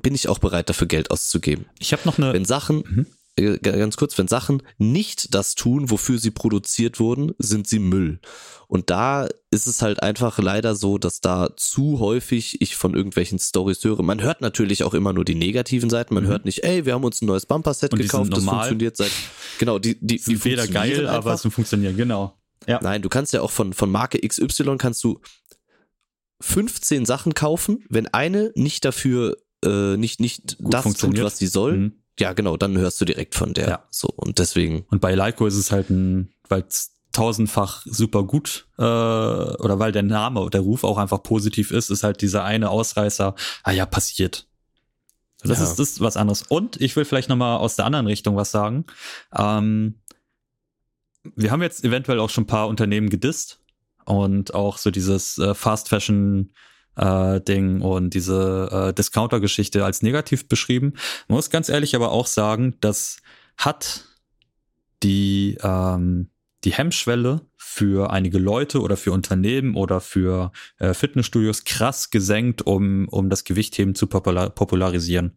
bin 0.00 0.14
ich 0.14 0.28
auch 0.28 0.38
bereit, 0.38 0.70
dafür 0.70 0.86
Geld 0.86 1.10
auszugeben. 1.10 1.66
Ich 1.78 1.92
habe 1.92 2.02
noch 2.06 2.16
eine. 2.16 2.32
Wenn 2.32 2.46
Sachen. 2.46 2.84
Mhm 2.88 3.06
ganz 3.36 3.96
kurz, 3.96 4.18
wenn 4.18 4.28
Sachen 4.28 4.62
nicht 4.76 5.34
das 5.34 5.54
tun, 5.54 5.90
wofür 5.90 6.18
sie 6.18 6.30
produziert 6.30 7.00
wurden, 7.00 7.32
sind 7.38 7.66
sie 7.66 7.78
Müll. 7.78 8.20
Und 8.68 8.90
da 8.90 9.26
ist 9.50 9.66
es 9.66 9.80
halt 9.80 10.02
einfach 10.02 10.38
leider 10.38 10.74
so, 10.74 10.98
dass 10.98 11.20
da 11.20 11.50
zu 11.56 11.98
häufig 11.98 12.60
ich 12.60 12.76
von 12.76 12.94
irgendwelchen 12.94 13.38
Stories 13.38 13.82
höre. 13.84 14.02
Man 14.02 14.22
hört 14.22 14.42
natürlich 14.42 14.84
auch 14.84 14.92
immer 14.92 15.12
nur 15.12 15.24
die 15.24 15.34
negativen 15.34 15.88
Seiten. 15.88 16.14
Man 16.14 16.24
mhm. 16.24 16.28
hört 16.28 16.44
nicht, 16.44 16.62
ey, 16.64 16.84
wir 16.84 16.94
haben 16.94 17.04
uns 17.04 17.22
ein 17.22 17.26
neues 17.26 17.46
Bumper-Set 17.46 17.94
gekauft, 17.94 18.36
das 18.36 18.44
funktioniert 18.44 18.96
seit. 18.96 19.12
Genau, 19.58 19.78
die, 19.78 19.94
die, 20.00 20.16
die 20.16 20.18
sind 20.18 20.44
weder 20.44 20.66
geil, 20.66 21.06
einfach. 21.06 21.14
aber 21.14 21.34
es 21.34 21.42
funktioniert, 21.42 21.96
genau. 21.96 22.36
Ja. 22.66 22.80
Nein, 22.82 23.02
du 23.02 23.08
kannst 23.08 23.32
ja 23.32 23.42
auch 23.42 23.50
von, 23.50 23.74
von 23.74 23.90
Marke 23.90 24.18
XY 24.26 24.76
kannst 24.76 25.04
du 25.04 25.20
15 26.40 27.04
Sachen 27.04 27.34
kaufen, 27.34 27.84
wenn 27.88 28.08
eine 28.08 28.50
nicht 28.56 28.84
dafür 28.84 29.36
äh, 29.64 29.96
nicht, 29.96 30.20
nicht 30.20 30.56
das 30.58 30.94
tut, 30.94 31.22
was 31.22 31.38
sie 31.38 31.46
soll, 31.46 31.76
mhm 31.76 32.01
ja, 32.18 32.32
genau, 32.32 32.56
dann 32.56 32.76
hörst 32.76 33.00
du 33.00 33.04
direkt 33.04 33.34
von 33.34 33.54
der. 33.54 33.68
Ja. 33.68 33.84
So, 33.90 34.08
und 34.08 34.38
deswegen. 34.38 34.84
Und 34.90 35.00
bei 35.00 35.14
Leiko 35.14 35.46
ist 35.46 35.56
es 35.56 35.72
halt 35.72 35.90
ein, 35.90 36.32
weil 36.48 36.64
es 36.68 36.92
tausendfach 37.12 37.82
super 37.84 38.24
gut 38.24 38.66
äh, 38.78 38.82
oder 38.82 39.78
weil 39.78 39.92
der 39.92 40.02
Name, 40.02 40.48
der 40.50 40.62
Ruf 40.62 40.82
auch 40.82 40.98
einfach 40.98 41.22
positiv 41.22 41.70
ist, 41.70 41.90
ist 41.90 42.04
halt 42.04 42.22
dieser 42.22 42.44
eine 42.44 42.70
Ausreißer, 42.70 43.34
ah 43.62 43.70
ja, 43.70 43.86
passiert. 43.86 44.46
Das 45.42 45.58
ja. 45.58 45.64
ist 45.64 45.78
das 45.78 45.90
ist 45.90 46.00
was 46.00 46.16
anderes. 46.16 46.42
Und 46.42 46.80
ich 46.80 46.96
will 46.96 47.04
vielleicht 47.04 47.28
nochmal 47.28 47.58
aus 47.58 47.76
der 47.76 47.84
anderen 47.84 48.06
Richtung 48.06 48.36
was 48.36 48.50
sagen. 48.50 48.86
Ähm, 49.36 50.00
wir 51.36 51.50
haben 51.50 51.62
jetzt 51.62 51.84
eventuell 51.84 52.20
auch 52.20 52.30
schon 52.30 52.44
ein 52.44 52.48
paar 52.48 52.68
Unternehmen 52.68 53.10
gedisst 53.10 53.60
und 54.04 54.54
auch 54.54 54.78
so 54.78 54.90
dieses 54.90 55.38
äh, 55.38 55.54
Fast 55.54 55.88
Fashion 55.88 56.52
äh, 56.96 57.40
Ding 57.40 57.80
und 57.80 58.14
diese 58.14 58.68
äh, 58.90 58.92
Discounter-Geschichte 58.92 59.84
als 59.84 60.02
negativ 60.02 60.48
beschrieben. 60.48 60.94
Man 61.28 61.36
muss 61.36 61.50
ganz 61.50 61.68
ehrlich 61.68 61.94
aber 61.94 62.12
auch 62.12 62.26
sagen, 62.26 62.76
das 62.80 63.18
hat 63.56 64.06
die, 65.02 65.58
ähm, 65.62 66.28
die 66.64 66.72
Hemmschwelle 66.72 67.42
für 67.56 68.10
einige 68.10 68.38
Leute 68.38 68.80
oder 68.80 68.96
für 68.96 69.12
Unternehmen 69.12 69.74
oder 69.74 70.00
für 70.00 70.52
äh, 70.78 70.94
Fitnessstudios 70.94 71.64
krass 71.64 72.10
gesenkt, 72.10 72.62
um, 72.62 73.08
um 73.08 73.30
das 73.30 73.44
Gewichtheben 73.44 73.94
zu 73.94 74.06
popular 74.06 74.50
popularisieren. 74.50 75.36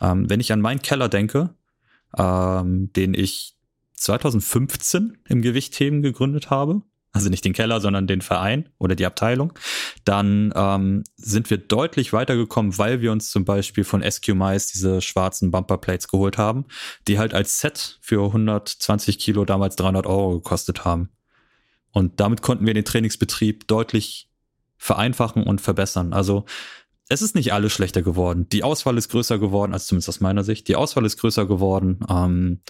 Ähm, 0.00 0.28
wenn 0.30 0.40
ich 0.40 0.52
an 0.52 0.60
meinen 0.60 0.82
Keller 0.82 1.08
denke, 1.08 1.54
ähm, 2.16 2.92
den 2.92 3.14
ich 3.14 3.56
2015 3.94 5.18
im 5.28 5.42
Gewichtheben 5.42 6.02
gegründet 6.02 6.50
habe, 6.50 6.82
also 7.14 7.30
nicht 7.30 7.44
den 7.44 7.52
Keller, 7.52 7.80
sondern 7.80 8.08
den 8.08 8.20
Verein 8.20 8.68
oder 8.78 8.96
die 8.96 9.06
Abteilung, 9.06 9.52
dann 10.04 10.52
ähm, 10.56 11.04
sind 11.16 11.48
wir 11.48 11.58
deutlich 11.58 12.12
weitergekommen, 12.12 12.76
weil 12.76 13.00
wir 13.00 13.12
uns 13.12 13.30
zum 13.30 13.44
Beispiel 13.44 13.84
von 13.84 14.02
SQ 14.02 14.34
Mice 14.34 14.72
diese 14.72 15.00
schwarzen 15.00 15.52
Bumperplates 15.52 16.08
geholt 16.08 16.38
haben, 16.38 16.66
die 17.06 17.20
halt 17.20 17.32
als 17.32 17.60
Set 17.60 17.98
für 18.02 18.26
120 18.26 19.20
Kilo 19.20 19.44
damals 19.44 19.76
300 19.76 20.06
Euro 20.06 20.32
gekostet 20.32 20.84
haben. 20.84 21.08
Und 21.92 22.18
damit 22.18 22.42
konnten 22.42 22.66
wir 22.66 22.74
den 22.74 22.84
Trainingsbetrieb 22.84 23.68
deutlich 23.68 24.28
vereinfachen 24.76 25.44
und 25.44 25.60
verbessern. 25.60 26.12
Also 26.12 26.44
es 27.08 27.22
ist 27.22 27.36
nicht 27.36 27.52
alles 27.52 27.72
schlechter 27.72 28.02
geworden. 28.02 28.48
Die 28.48 28.64
Auswahl 28.64 28.98
ist 28.98 29.10
größer 29.10 29.38
geworden, 29.38 29.72
als 29.72 29.86
zumindest 29.86 30.08
aus 30.08 30.20
meiner 30.20 30.42
Sicht. 30.42 30.66
Die 30.66 30.74
Auswahl 30.74 31.04
ist 31.04 31.18
größer 31.18 31.46
geworden. 31.46 32.00
Ähm, 32.08 32.60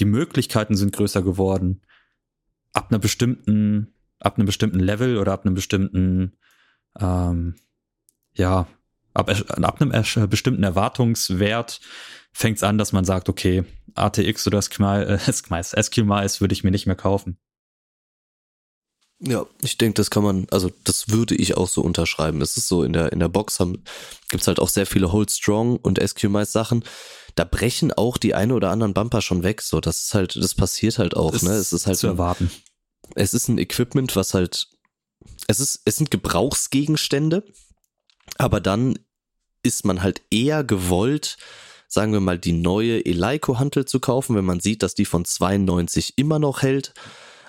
die 0.00 0.06
Möglichkeiten 0.06 0.74
sind 0.74 0.92
größer 0.92 1.22
geworden 1.22 1.82
ab 2.72 2.88
einer 2.90 2.98
bestimmten, 2.98 3.91
ab 4.22 4.36
einem 4.36 4.46
bestimmten 4.46 4.80
Level 4.80 5.18
oder 5.18 5.32
ab 5.32 5.44
einem 5.44 5.54
bestimmten, 5.54 6.36
ähm, 6.98 7.56
ja, 8.34 8.66
ab, 9.14 9.30
ab 9.30 9.80
einem 9.80 9.92
äh, 9.92 10.26
bestimmten 10.26 10.62
Erwartungswert 10.62 11.80
fängt 12.32 12.56
es 12.58 12.62
an, 12.62 12.78
dass 12.78 12.92
man 12.92 13.04
sagt, 13.04 13.28
okay, 13.28 13.64
ATX 13.94 14.46
oder 14.46 14.62
SQMice, 14.62 15.74
äh, 15.74 16.40
würde 16.40 16.52
ich 16.52 16.64
mir 16.64 16.70
nicht 16.70 16.86
mehr 16.86 16.96
kaufen. 16.96 17.38
Ja, 19.24 19.46
ich 19.62 19.78
denke, 19.78 19.94
das 19.94 20.10
kann 20.10 20.24
man, 20.24 20.46
also 20.50 20.70
das 20.82 21.10
würde 21.10 21.36
ich 21.36 21.56
auch 21.56 21.68
so 21.68 21.82
unterschreiben. 21.82 22.40
Es 22.40 22.56
ist 22.56 22.66
so, 22.66 22.82
in 22.82 22.92
der, 22.92 23.12
in 23.12 23.20
der 23.20 23.28
Box 23.28 23.60
haben, 23.60 23.84
gibt's 24.30 24.48
halt 24.48 24.58
auch 24.58 24.68
sehr 24.68 24.86
viele 24.86 25.12
Hold 25.12 25.30
Strong 25.30 25.76
und 25.76 26.00
SQMice 26.02 26.50
Sachen. 26.50 26.84
Da 27.36 27.44
brechen 27.44 27.92
auch 27.92 28.18
die 28.18 28.34
eine 28.34 28.54
oder 28.54 28.70
anderen 28.70 28.94
Bumper 28.94 29.22
schon 29.22 29.44
weg. 29.44 29.62
So, 29.62 29.80
das 29.80 30.02
ist 30.04 30.14
halt, 30.14 30.34
das 30.34 30.54
passiert 30.54 30.98
halt 30.98 31.16
auch, 31.16 31.34
ist 31.34 31.44
ne? 31.44 31.52
Es 31.52 31.72
ist 31.72 31.86
halt 31.86 31.98
zu 31.98 32.08
erwarten. 32.08 32.50
Es 33.14 33.34
ist 33.34 33.48
ein 33.48 33.58
Equipment, 33.58 34.14
was 34.16 34.34
halt, 34.34 34.68
es 35.46 35.60
ist, 35.60 35.82
es 35.84 35.96
sind 35.96 36.10
Gebrauchsgegenstände, 36.10 37.44
aber 38.38 38.60
dann 38.60 38.98
ist 39.62 39.84
man 39.84 40.02
halt 40.02 40.22
eher 40.30 40.64
gewollt, 40.64 41.36
sagen 41.88 42.12
wir 42.12 42.20
mal, 42.20 42.38
die 42.38 42.52
neue 42.52 43.04
Eleiko-Hantel 43.04 43.84
zu 43.84 44.00
kaufen, 44.00 44.34
wenn 44.34 44.44
man 44.44 44.60
sieht, 44.60 44.82
dass 44.82 44.94
die 44.94 45.04
von 45.04 45.24
92 45.24 46.14
immer 46.16 46.38
noch 46.38 46.62
hält. 46.62 46.94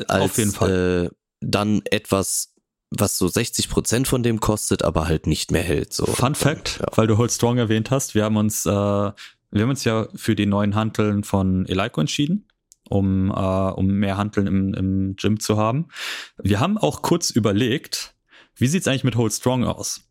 Als, 0.08 0.24
Auf 0.24 0.38
jeden 0.38 0.52
Fall. 0.52 1.12
Äh, 1.12 1.16
dann 1.40 1.82
etwas, 1.86 2.54
was 2.90 3.18
so 3.18 3.28
60 3.28 3.70
Prozent 3.70 4.08
von 4.08 4.24
dem 4.24 4.40
kostet, 4.40 4.84
aber 4.84 5.08
halt 5.08 5.28
nicht 5.28 5.52
mehr 5.52 5.64
hält. 5.64 5.94
So. 5.94 6.06
Fun 6.06 6.36
Fact, 6.36 6.80
ja. 6.80 6.88
weil 6.96 7.08
du 7.08 7.18
Hold 7.18 7.32
Strong 7.32 7.58
erwähnt 7.58 7.92
hast, 7.92 8.16
wir 8.16 8.24
haben 8.24 8.38
uns, 8.38 8.66
äh, 8.66 8.70
wir 8.70 9.62
haben 9.62 9.70
uns 9.70 9.84
ja 9.84 10.08
für 10.16 10.36
die 10.36 10.46
neuen 10.46 10.76
Hanteln 10.76 11.24
von 11.24 11.66
Eleiko 11.68 12.02
entschieden 12.02 12.48
um, 12.94 13.32
äh, 13.32 13.34
um 13.34 13.88
mehr 13.88 14.18
Hanteln 14.18 14.48
im, 14.48 14.74
im 14.74 15.16
Gym 15.16 15.40
zu 15.40 15.58
haben. 15.58 15.88
Wir 16.42 16.60
haben 16.60 16.78
auch 16.78 17.02
kurz 17.02 17.32
überlegt, 17.32 18.14
wie 18.56 18.68
sieht's 18.68 18.88
eigentlich 18.88 19.04
mit 19.04 19.16
Hold 19.16 19.34
Strong 19.34 19.64
aus? 19.64 20.08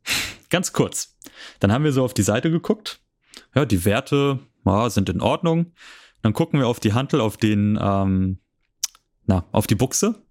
Ganz 0.51 0.73
kurz. 0.73 1.17
Dann 1.61 1.73
haben 1.73 1.85
wir 1.85 1.93
so 1.93 2.05
auf 2.05 2.13
die 2.13 2.23
Seite 2.23 2.51
geguckt. 2.51 3.01
Ja, 3.55 3.65
die 3.65 3.85
Werte 3.85 4.41
ja, 4.65 4.91
sind 4.91 5.09
in 5.09 5.21
Ordnung. 5.21 5.73
Dann 6.23 6.33
gucken 6.33 6.59
wir 6.59 6.67
auf 6.67 6.81
die 6.81 6.93
Hantel, 6.93 7.21
auf 7.21 7.37
den, 7.37 7.79
ähm, 7.81 8.39
na, 9.27 9.45
auf 9.53 9.67
die 9.67 9.75
Buchse. 9.75 10.23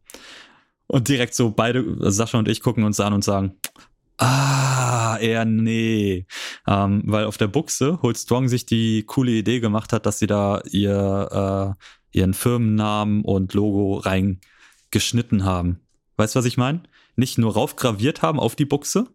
Und 0.88 1.08
direkt 1.08 1.34
so 1.34 1.52
beide, 1.52 2.12
Sascha 2.12 2.38
und 2.38 2.50
ich, 2.50 2.62
gucken 2.62 2.84
uns 2.84 3.00
an 3.00 3.14
und 3.14 3.24
sagen, 3.24 3.56
ah, 4.18 5.18
eher 5.22 5.46
nee. 5.46 6.26
Ähm, 6.68 7.04
weil 7.06 7.26
auf 7.26 7.38
der 7.38 7.48
Buchse 7.48 8.02
Hold 8.02 8.18
Strong 8.18 8.48
sich 8.48 8.66
die 8.66 9.04
coole 9.04 9.32
Idee 9.32 9.60
gemacht 9.60 9.94
hat, 9.94 10.06
dass 10.06 10.20
sie 10.20 10.28
da 10.28 10.62
ihr, 10.70 11.76
äh, 12.12 12.18
ihren 12.18 12.34
Firmennamen 12.34 13.24
und 13.24 13.54
Logo 13.54 13.96
reingeschnitten 13.98 15.44
haben. 15.44 15.80
Weißt 16.18 16.36
du, 16.36 16.40
was 16.40 16.46
ich 16.46 16.58
meine? 16.58 16.84
Nicht 17.16 17.38
nur 17.38 17.54
raufgraviert 17.54 18.22
haben 18.22 18.40
auf 18.40 18.56
die 18.56 18.66
Buchse, 18.66 19.08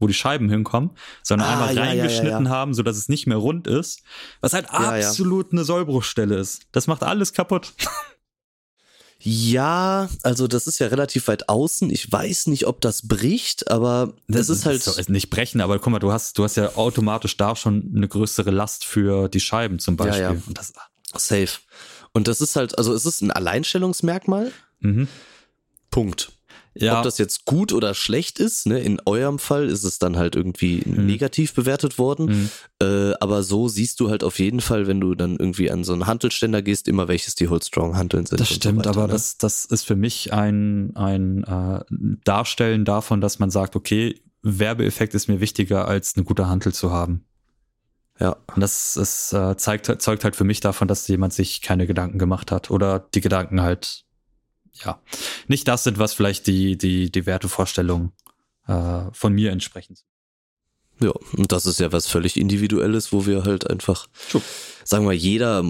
wo 0.00 0.06
die 0.06 0.14
Scheiben 0.14 0.48
hinkommen, 0.48 0.90
sondern 1.22 1.48
ah, 1.48 1.52
einmal 1.52 1.76
ja, 1.76 1.82
reingeschnitten 1.82 2.44
ja, 2.46 2.50
ja, 2.50 2.56
haben, 2.56 2.74
so 2.74 2.82
dass 2.82 2.96
es 2.96 3.08
nicht 3.08 3.26
mehr 3.26 3.36
rund 3.36 3.66
ist, 3.66 4.02
was 4.40 4.52
halt 4.52 4.70
absolut 4.70 5.52
eine 5.52 5.64
Sollbruchstelle 5.64 6.36
ist. 6.36 6.66
Das 6.72 6.86
macht 6.86 7.02
alles 7.02 7.32
kaputt. 7.32 7.74
Ja, 9.22 10.08
also 10.22 10.48
das 10.48 10.66
ist 10.66 10.78
ja 10.78 10.86
relativ 10.86 11.28
weit 11.28 11.48
außen. 11.48 11.90
Ich 11.90 12.10
weiß 12.10 12.46
nicht, 12.46 12.66
ob 12.66 12.80
das 12.80 13.06
bricht, 13.06 13.70
aber 13.70 14.14
das, 14.28 14.46
das 14.46 14.58
ist 14.58 14.66
halt. 14.66 14.86
Das 14.86 14.96
ist 14.96 15.10
nicht 15.10 15.28
brechen, 15.28 15.60
aber 15.60 15.78
guck 15.78 15.92
mal, 15.92 15.98
du 15.98 16.10
hast, 16.10 16.38
du 16.38 16.44
hast 16.44 16.56
ja 16.56 16.74
automatisch 16.76 17.36
da 17.36 17.54
schon 17.54 17.92
eine 17.94 18.08
größere 18.08 18.50
Last 18.50 18.84
für 18.84 19.28
die 19.28 19.40
Scheiben 19.40 19.78
zum 19.78 19.96
Beispiel. 19.96 20.22
Ja, 20.22 20.32
ja. 20.32 20.42
Und 20.46 20.56
das, 20.56 20.72
Safe. 21.16 21.50
Und 22.12 22.28
das 22.28 22.40
ist 22.40 22.56
halt, 22.56 22.78
also 22.78 22.94
es 22.94 23.04
ist 23.04 23.20
ein 23.20 23.30
Alleinstellungsmerkmal. 23.30 24.52
Mhm. 24.80 25.06
Punkt. 25.90 26.32
Ja. 26.74 26.98
Ob 26.98 27.02
das 27.02 27.18
jetzt 27.18 27.46
gut 27.46 27.72
oder 27.72 27.94
schlecht 27.94 28.38
ist, 28.38 28.66
ne? 28.66 28.78
in 28.78 29.00
eurem 29.04 29.40
Fall 29.40 29.68
ist 29.68 29.82
es 29.82 29.98
dann 29.98 30.16
halt 30.16 30.36
irgendwie 30.36 30.82
mhm. 30.84 31.04
negativ 31.04 31.52
bewertet 31.52 31.98
worden. 31.98 32.26
Mhm. 32.26 32.50
Äh, 32.86 33.14
aber 33.20 33.42
so 33.42 33.66
siehst 33.66 33.98
du 33.98 34.08
halt 34.08 34.22
auf 34.22 34.38
jeden 34.38 34.60
Fall, 34.60 34.86
wenn 34.86 35.00
du 35.00 35.14
dann 35.14 35.36
irgendwie 35.36 35.70
an 35.70 35.82
so 35.82 35.92
einen 35.92 36.06
Handelständer 36.06 36.62
gehst, 36.62 36.86
immer 36.86 37.08
welches 37.08 37.34
die 37.34 37.48
Holdstrong-Handeln 37.48 38.26
sind. 38.26 38.40
Das 38.40 38.48
stimmt, 38.48 38.84
so 38.84 38.90
weiter, 38.90 38.90
aber 38.90 39.06
ne? 39.08 39.12
das, 39.14 39.36
das 39.36 39.64
ist 39.64 39.84
für 39.84 39.96
mich 39.96 40.32
ein, 40.32 40.94
ein 40.94 41.42
äh, 41.44 41.84
Darstellen 42.24 42.84
davon, 42.84 43.20
dass 43.20 43.40
man 43.40 43.50
sagt, 43.50 43.74
okay, 43.74 44.20
Werbeeffekt 44.42 45.14
ist 45.14 45.28
mir 45.28 45.40
wichtiger, 45.40 45.88
als 45.88 46.14
eine 46.14 46.24
gute 46.24 46.48
Handel 46.48 46.72
zu 46.72 46.92
haben. 46.92 47.24
Ja. 48.20 48.36
Und 48.54 48.60
das, 48.60 48.94
das 48.94 49.32
äh, 49.32 49.56
zeigt, 49.56 49.86
zeugt 50.00 50.24
halt 50.24 50.36
für 50.36 50.44
mich 50.44 50.60
davon, 50.60 50.86
dass 50.86 51.08
jemand 51.08 51.32
sich 51.32 51.62
keine 51.62 51.86
Gedanken 51.86 52.18
gemacht 52.18 52.52
hat 52.52 52.70
oder 52.70 53.00
die 53.14 53.22
Gedanken 53.22 53.62
halt 53.62 54.04
ja, 54.84 55.00
nicht 55.48 55.68
das 55.68 55.84
sind, 55.84 55.98
was 55.98 56.14
vielleicht 56.14 56.46
die, 56.46 56.76
die, 56.76 57.10
die 57.10 57.26
Wertevorstellungen 57.26 58.12
äh, 58.66 59.02
von 59.12 59.32
mir 59.32 59.52
entsprechen. 59.52 59.96
Ja, 61.02 61.12
und 61.36 61.50
das 61.50 61.66
ist 61.66 61.80
ja 61.80 61.92
was 61.92 62.06
völlig 62.06 62.36
Individuelles, 62.36 63.12
wo 63.12 63.26
wir 63.26 63.44
halt 63.44 63.68
einfach, 63.68 64.06
True. 64.30 64.42
sagen 64.84 65.06
wir, 65.06 65.14
jeder 65.14 65.62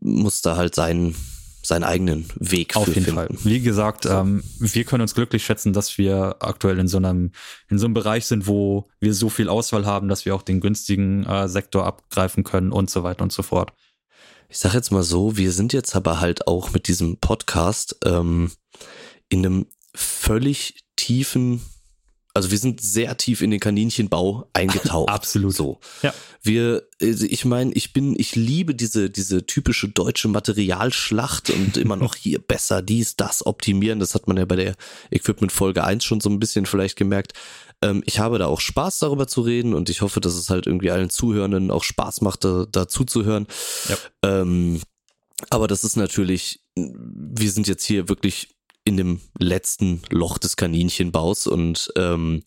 muss 0.00 0.40
da 0.40 0.56
halt 0.56 0.74
seinen, 0.74 1.14
seinen 1.62 1.84
eigenen 1.84 2.26
Weg 2.36 2.74
Auf 2.74 2.86
jeden 2.86 3.04
finden. 3.04 3.14
Fall. 3.14 3.28
Wie 3.44 3.60
gesagt, 3.60 4.06
ähm, 4.06 4.42
wir 4.58 4.84
können 4.84 5.02
uns 5.02 5.14
glücklich 5.14 5.44
schätzen, 5.44 5.74
dass 5.74 5.98
wir 5.98 6.36
aktuell 6.40 6.78
in 6.78 6.88
so 6.88 6.96
einem, 6.96 7.32
in 7.68 7.78
so 7.78 7.84
einem 7.84 7.94
Bereich 7.94 8.24
sind, 8.24 8.46
wo 8.46 8.88
wir 8.98 9.12
so 9.12 9.28
viel 9.28 9.50
Auswahl 9.50 9.84
haben, 9.84 10.08
dass 10.08 10.24
wir 10.24 10.34
auch 10.34 10.42
den 10.42 10.60
günstigen 10.60 11.26
äh, 11.26 11.48
Sektor 11.48 11.84
abgreifen 11.84 12.42
können 12.42 12.72
und 12.72 12.88
so 12.88 13.02
weiter 13.02 13.22
und 13.22 13.32
so 13.32 13.42
fort. 13.42 13.72
Ich 14.48 14.58
sag 14.58 14.72
jetzt 14.72 14.90
mal 14.90 15.02
so, 15.02 15.36
wir 15.36 15.52
sind 15.52 15.74
jetzt 15.74 15.94
aber 15.94 16.20
halt 16.20 16.46
auch 16.46 16.72
mit 16.72 16.88
diesem 16.88 17.18
Podcast 17.18 17.96
ähm, 18.06 18.50
in 19.28 19.44
einem 19.44 19.66
völlig 19.94 20.80
tiefen 20.96 21.60
also 22.38 22.52
wir 22.52 22.58
sind 22.58 22.80
sehr 22.80 23.16
tief 23.16 23.42
in 23.42 23.50
den 23.50 23.58
Kaninchenbau 23.58 24.48
eingetaucht. 24.52 25.08
Absolut. 25.08 25.56
So. 25.56 25.80
Ja. 26.02 26.14
Wir, 26.40 26.86
also 27.02 27.26
ich 27.28 27.44
meine, 27.44 27.72
ich 27.72 27.92
bin, 27.92 28.14
ich 28.16 28.36
liebe 28.36 28.76
diese, 28.76 29.10
diese 29.10 29.44
typische 29.44 29.88
deutsche 29.88 30.28
Materialschlacht 30.28 31.50
und 31.50 31.76
immer 31.76 31.96
noch 31.96 32.14
hier 32.16 32.38
besser 32.38 32.80
dies, 32.80 33.16
das 33.16 33.44
optimieren. 33.44 33.98
Das 33.98 34.14
hat 34.14 34.28
man 34.28 34.36
ja 34.36 34.44
bei 34.44 34.54
der 34.54 34.76
Equipment 35.10 35.50
Folge 35.50 35.82
1 35.82 36.04
schon 36.04 36.20
so 36.20 36.30
ein 36.30 36.38
bisschen 36.38 36.64
vielleicht 36.64 36.94
gemerkt. 36.96 37.32
Ähm, 37.82 38.04
ich 38.06 38.20
habe 38.20 38.38
da 38.38 38.46
auch 38.46 38.60
Spaß 38.60 39.00
darüber 39.00 39.26
zu 39.26 39.40
reden 39.40 39.74
und 39.74 39.90
ich 39.90 40.00
hoffe, 40.00 40.20
dass 40.20 40.34
es 40.34 40.48
halt 40.48 40.68
irgendwie 40.68 40.92
allen 40.92 41.10
Zuhörenden 41.10 41.72
auch 41.72 41.82
Spaß 41.82 42.20
macht, 42.20 42.44
da, 42.44 42.66
dazu 42.70 43.04
zu 43.04 43.24
hören. 43.24 43.48
Ja. 43.88 43.96
Ähm, 44.22 44.80
aber 45.50 45.66
das 45.66 45.82
ist 45.82 45.96
natürlich, 45.96 46.60
wir 46.76 47.50
sind 47.50 47.66
jetzt 47.66 47.84
hier 47.84 48.08
wirklich 48.08 48.57
in 48.88 48.96
dem 48.96 49.20
letzten 49.38 50.02
Loch 50.10 50.38
des 50.38 50.56
Kaninchenbaus 50.56 51.46
und 51.46 51.92
ähm, 51.96 52.42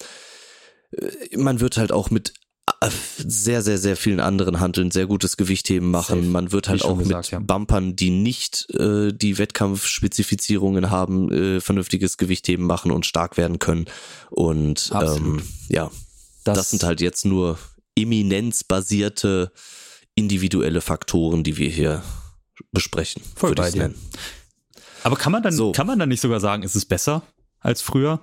man 1.37 1.61
wird 1.61 1.77
halt 1.77 1.91
auch 1.91 2.09
mit 2.09 2.33
äh, 2.81 2.89
sehr, 3.17 3.61
sehr, 3.61 3.77
sehr 3.77 3.95
vielen 3.95 4.19
anderen 4.19 4.59
Handeln 4.59 4.91
sehr 4.91 5.05
gutes 5.05 5.37
Gewichtheben 5.37 5.91
machen. 5.91 6.21
Safe. 6.21 6.31
Man 6.31 6.51
wird 6.51 6.67
halt 6.67 6.83
auch 6.83 6.97
gesagt, 6.97 7.27
mit 7.27 7.31
ja. 7.31 7.39
Bumpern, 7.39 7.95
die 7.95 8.09
nicht 8.09 8.69
äh, 8.71 9.13
die 9.13 9.37
Wettkampfspezifizierungen 9.37 10.89
haben, 10.89 11.31
äh, 11.31 11.61
vernünftiges 11.61 12.17
Gewichtheben 12.17 12.65
machen 12.65 12.91
und 12.91 13.05
stark 13.05 13.37
werden 13.37 13.59
können. 13.59 13.85
Und 14.31 14.91
ähm, 14.99 15.43
ja, 15.69 15.91
das, 16.43 16.57
das 16.57 16.69
sind 16.71 16.83
halt 16.83 17.01
jetzt 17.01 17.23
nur 17.23 17.59
eminenzbasierte 17.95 19.51
individuelle 20.15 20.81
Faktoren, 20.81 21.43
die 21.43 21.57
wir 21.57 21.69
hier 21.69 22.03
besprechen. 22.71 23.21
Voll 23.35 23.53
bei 23.53 23.69
dir. 23.69 23.83
Nennen. 23.83 23.95
Aber 25.03 25.15
kann 25.15 25.31
man 25.31 25.43
dann, 25.43 25.53
so. 25.53 25.71
kann 25.71 25.87
man 25.87 25.99
dann 25.99 26.09
nicht 26.09 26.21
sogar 26.21 26.39
sagen, 26.39 26.63
ist 26.63 26.75
es 26.75 26.85
besser 26.85 27.23
als 27.59 27.81
früher? 27.81 28.21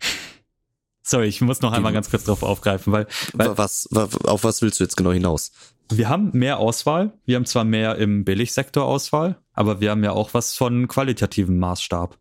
Sorry, 1.02 1.26
ich 1.26 1.40
muss 1.40 1.60
noch 1.62 1.72
einmal 1.72 1.92
ganz 1.92 2.10
kurz 2.10 2.24
drauf 2.24 2.42
aufgreifen, 2.42 2.92
weil, 2.92 3.06
weil 3.32 3.58
was, 3.58 3.88
auf 3.92 4.44
was 4.44 4.62
willst 4.62 4.80
du 4.80 4.84
jetzt 4.84 4.96
genau 4.96 5.12
hinaus? 5.12 5.52
Wir 5.90 6.08
haben 6.08 6.30
mehr 6.32 6.58
Auswahl. 6.58 7.12
Wir 7.24 7.36
haben 7.36 7.44
zwar 7.44 7.64
mehr 7.64 7.96
im 7.96 8.24
Billigsektor 8.24 8.84
Auswahl, 8.84 9.40
aber 9.52 9.80
wir 9.80 9.90
haben 9.90 10.04
ja 10.04 10.12
auch 10.12 10.32
was 10.32 10.54
von 10.54 10.88
qualitativem 10.88 11.58
Maßstab. 11.58 12.18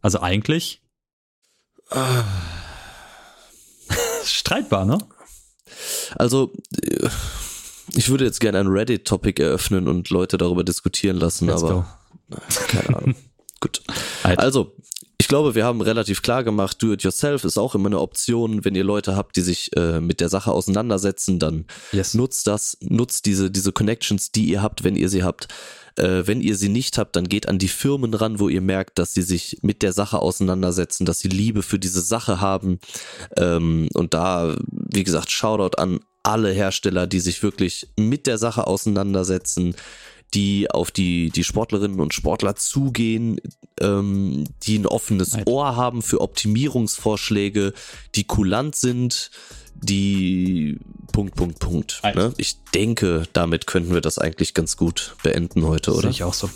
Also 0.00 0.20
eigentlich 0.20 0.82
ah. 1.90 2.24
streitbar, 4.24 4.84
ne? 4.84 4.98
Also 6.16 6.52
ich 7.94 8.08
würde 8.08 8.24
jetzt 8.24 8.40
gerne 8.40 8.60
ein 8.60 8.66
Reddit-Topic 8.66 9.42
eröffnen 9.42 9.88
und 9.88 10.10
Leute 10.10 10.38
darüber 10.38 10.64
diskutieren 10.64 11.16
lassen, 11.16 11.46
Let's 11.46 11.62
aber 11.62 11.72
go. 11.72 11.84
Keine 12.68 12.96
Ahnung. 12.96 13.14
Gut. 13.60 13.82
Also, 14.22 14.72
ich 15.20 15.26
glaube, 15.26 15.56
wir 15.56 15.64
haben 15.64 15.80
relativ 15.80 16.22
klar 16.22 16.44
gemacht, 16.44 16.80
Do-it-yourself 16.80 17.44
ist 17.44 17.58
auch 17.58 17.74
immer 17.74 17.88
eine 17.88 18.00
Option. 18.00 18.64
Wenn 18.64 18.76
ihr 18.76 18.84
Leute 18.84 19.16
habt, 19.16 19.34
die 19.36 19.40
sich 19.40 19.76
äh, 19.76 20.00
mit 20.00 20.20
der 20.20 20.28
Sache 20.28 20.52
auseinandersetzen, 20.52 21.40
dann 21.40 21.66
yes. 21.92 22.14
nutzt 22.14 22.46
das, 22.46 22.78
nutzt 22.80 23.26
diese, 23.26 23.50
diese 23.50 23.72
Connections, 23.72 24.30
die 24.30 24.44
ihr 24.44 24.62
habt, 24.62 24.84
wenn 24.84 24.94
ihr 24.94 25.08
sie 25.08 25.24
habt. 25.24 25.48
Äh, 25.96 26.26
wenn 26.26 26.40
ihr 26.40 26.56
sie 26.56 26.68
nicht 26.68 26.98
habt, 26.98 27.16
dann 27.16 27.28
geht 27.28 27.48
an 27.48 27.58
die 27.58 27.68
Firmen 27.68 28.14
ran, 28.14 28.38
wo 28.38 28.48
ihr 28.48 28.60
merkt, 28.60 29.00
dass 29.00 29.12
sie 29.12 29.22
sich 29.22 29.58
mit 29.62 29.82
der 29.82 29.92
Sache 29.92 30.20
auseinandersetzen, 30.20 31.04
dass 31.04 31.18
sie 31.18 31.28
Liebe 31.28 31.62
für 31.62 31.80
diese 31.80 32.00
Sache 32.00 32.40
haben. 32.40 32.78
Ähm, 33.36 33.88
und 33.94 34.14
da, 34.14 34.56
wie 34.70 35.02
gesagt, 35.02 35.32
Shoutout 35.32 35.76
an 35.78 35.98
alle 36.22 36.52
Hersteller, 36.52 37.06
die 37.08 37.20
sich 37.20 37.42
wirklich 37.42 37.88
mit 37.96 38.26
der 38.28 38.38
Sache 38.38 38.66
auseinandersetzen, 38.66 39.74
die 40.34 40.70
auf 40.70 40.90
die, 40.90 41.30
die 41.30 41.44
Sportlerinnen 41.44 42.00
und 42.00 42.14
Sportler 42.14 42.54
zugehen, 42.56 43.40
ähm, 43.80 44.44
die 44.62 44.78
ein 44.78 44.86
offenes 44.86 45.34
Alter. 45.34 45.50
Ohr 45.50 45.76
haben 45.76 46.02
für 46.02 46.20
Optimierungsvorschläge, 46.20 47.72
die 48.14 48.24
kulant 48.24 48.76
sind, 48.76 49.30
die 49.74 50.78
Punkt, 51.12 51.36
Punkt, 51.36 51.58
Punkt. 51.60 52.00
Ne? 52.14 52.32
Ich 52.36 52.62
denke, 52.74 53.24
damit 53.32 53.66
könnten 53.66 53.94
wir 53.94 54.00
das 54.00 54.18
eigentlich 54.18 54.54
ganz 54.54 54.76
gut 54.76 55.16
beenden 55.22 55.64
heute, 55.66 55.92
oder? 55.92 56.02
Sehe 56.02 56.10
ich 56.10 56.24
auch 56.24 56.34
so. 56.34 56.50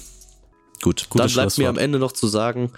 Gut, 0.82 1.08
Gutes 1.10 1.32
dann 1.32 1.44
bleibt 1.44 1.58
mir 1.58 1.68
am 1.68 1.78
Ende 1.78 2.00
noch 2.00 2.10
zu 2.10 2.26
sagen, 2.26 2.72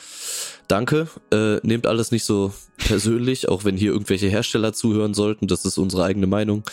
danke, 0.68 1.08
äh, 1.32 1.56
nehmt 1.66 1.86
alles 1.86 2.10
nicht 2.10 2.24
so 2.24 2.52
persönlich, 2.76 3.48
auch 3.48 3.64
wenn 3.64 3.78
hier 3.78 3.92
irgendwelche 3.92 4.28
Hersteller 4.28 4.74
zuhören 4.74 5.14
sollten, 5.14 5.46
das 5.46 5.64
ist 5.64 5.78
unsere 5.78 6.04
eigene 6.04 6.26
Meinung. 6.26 6.64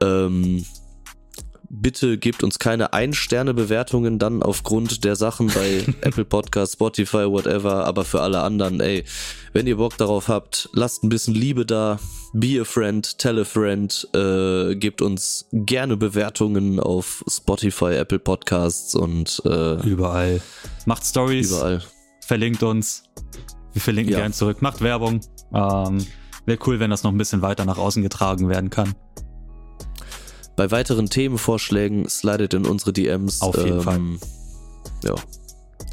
Ähm, 0.00 0.64
bitte 1.72 2.18
gebt 2.18 2.44
uns 2.44 2.58
keine 2.58 2.92
Ein-Sterne-Bewertungen 2.92 4.18
dann 4.18 4.42
aufgrund 4.42 5.04
der 5.04 5.16
Sachen 5.16 5.48
bei 5.48 5.84
Apple 6.02 6.24
Podcast, 6.24 6.74
Spotify, 6.74 7.28
whatever. 7.28 7.86
Aber 7.86 8.04
für 8.04 8.20
alle 8.20 8.42
anderen, 8.42 8.80
ey, 8.80 9.04
wenn 9.52 9.66
ihr 9.66 9.78
Bock 9.78 9.96
darauf 9.96 10.28
habt, 10.28 10.68
lasst 10.74 11.02
ein 11.02 11.08
bisschen 11.08 11.34
Liebe 11.34 11.66
da. 11.66 11.98
Be 12.34 12.60
a 12.60 12.64
friend, 12.64 13.18
tell 13.18 13.40
a 13.40 13.44
friend. 13.44 14.06
Äh, 14.14 14.76
gebt 14.76 15.02
uns 15.02 15.48
gerne 15.52 15.96
Bewertungen 15.96 16.78
auf 16.78 17.24
Spotify, 17.28 17.94
Apple 17.94 18.18
Podcasts 18.18 18.94
und 18.94 19.42
äh, 19.44 19.80
überall. 19.86 20.40
Macht 20.84 21.04
Stories. 21.04 21.50
Überall. 21.50 21.82
Verlinkt 22.20 22.62
uns. 22.62 23.04
Wir 23.72 23.80
verlinken 23.80 24.12
ja. 24.12 24.20
gerne 24.20 24.34
zurück. 24.34 24.60
Macht 24.60 24.82
Werbung. 24.82 25.20
Ähm, 25.54 26.06
Wäre 26.44 26.58
cool, 26.66 26.80
wenn 26.80 26.90
das 26.90 27.02
noch 27.02 27.12
ein 27.12 27.18
bisschen 27.18 27.40
weiter 27.40 27.64
nach 27.64 27.78
außen 27.78 28.02
getragen 28.02 28.48
werden 28.48 28.68
kann. 28.68 28.94
Bei 30.56 30.70
weiteren 30.70 31.08
Themenvorschlägen 31.08 32.08
slidet 32.08 32.54
in 32.54 32.66
unsere 32.66 32.92
DMs. 32.92 33.40
Auf 33.40 33.56
jeden 33.56 33.78
ähm, 33.78 33.82
Fall. 33.82 34.00
Ja. 35.04 35.14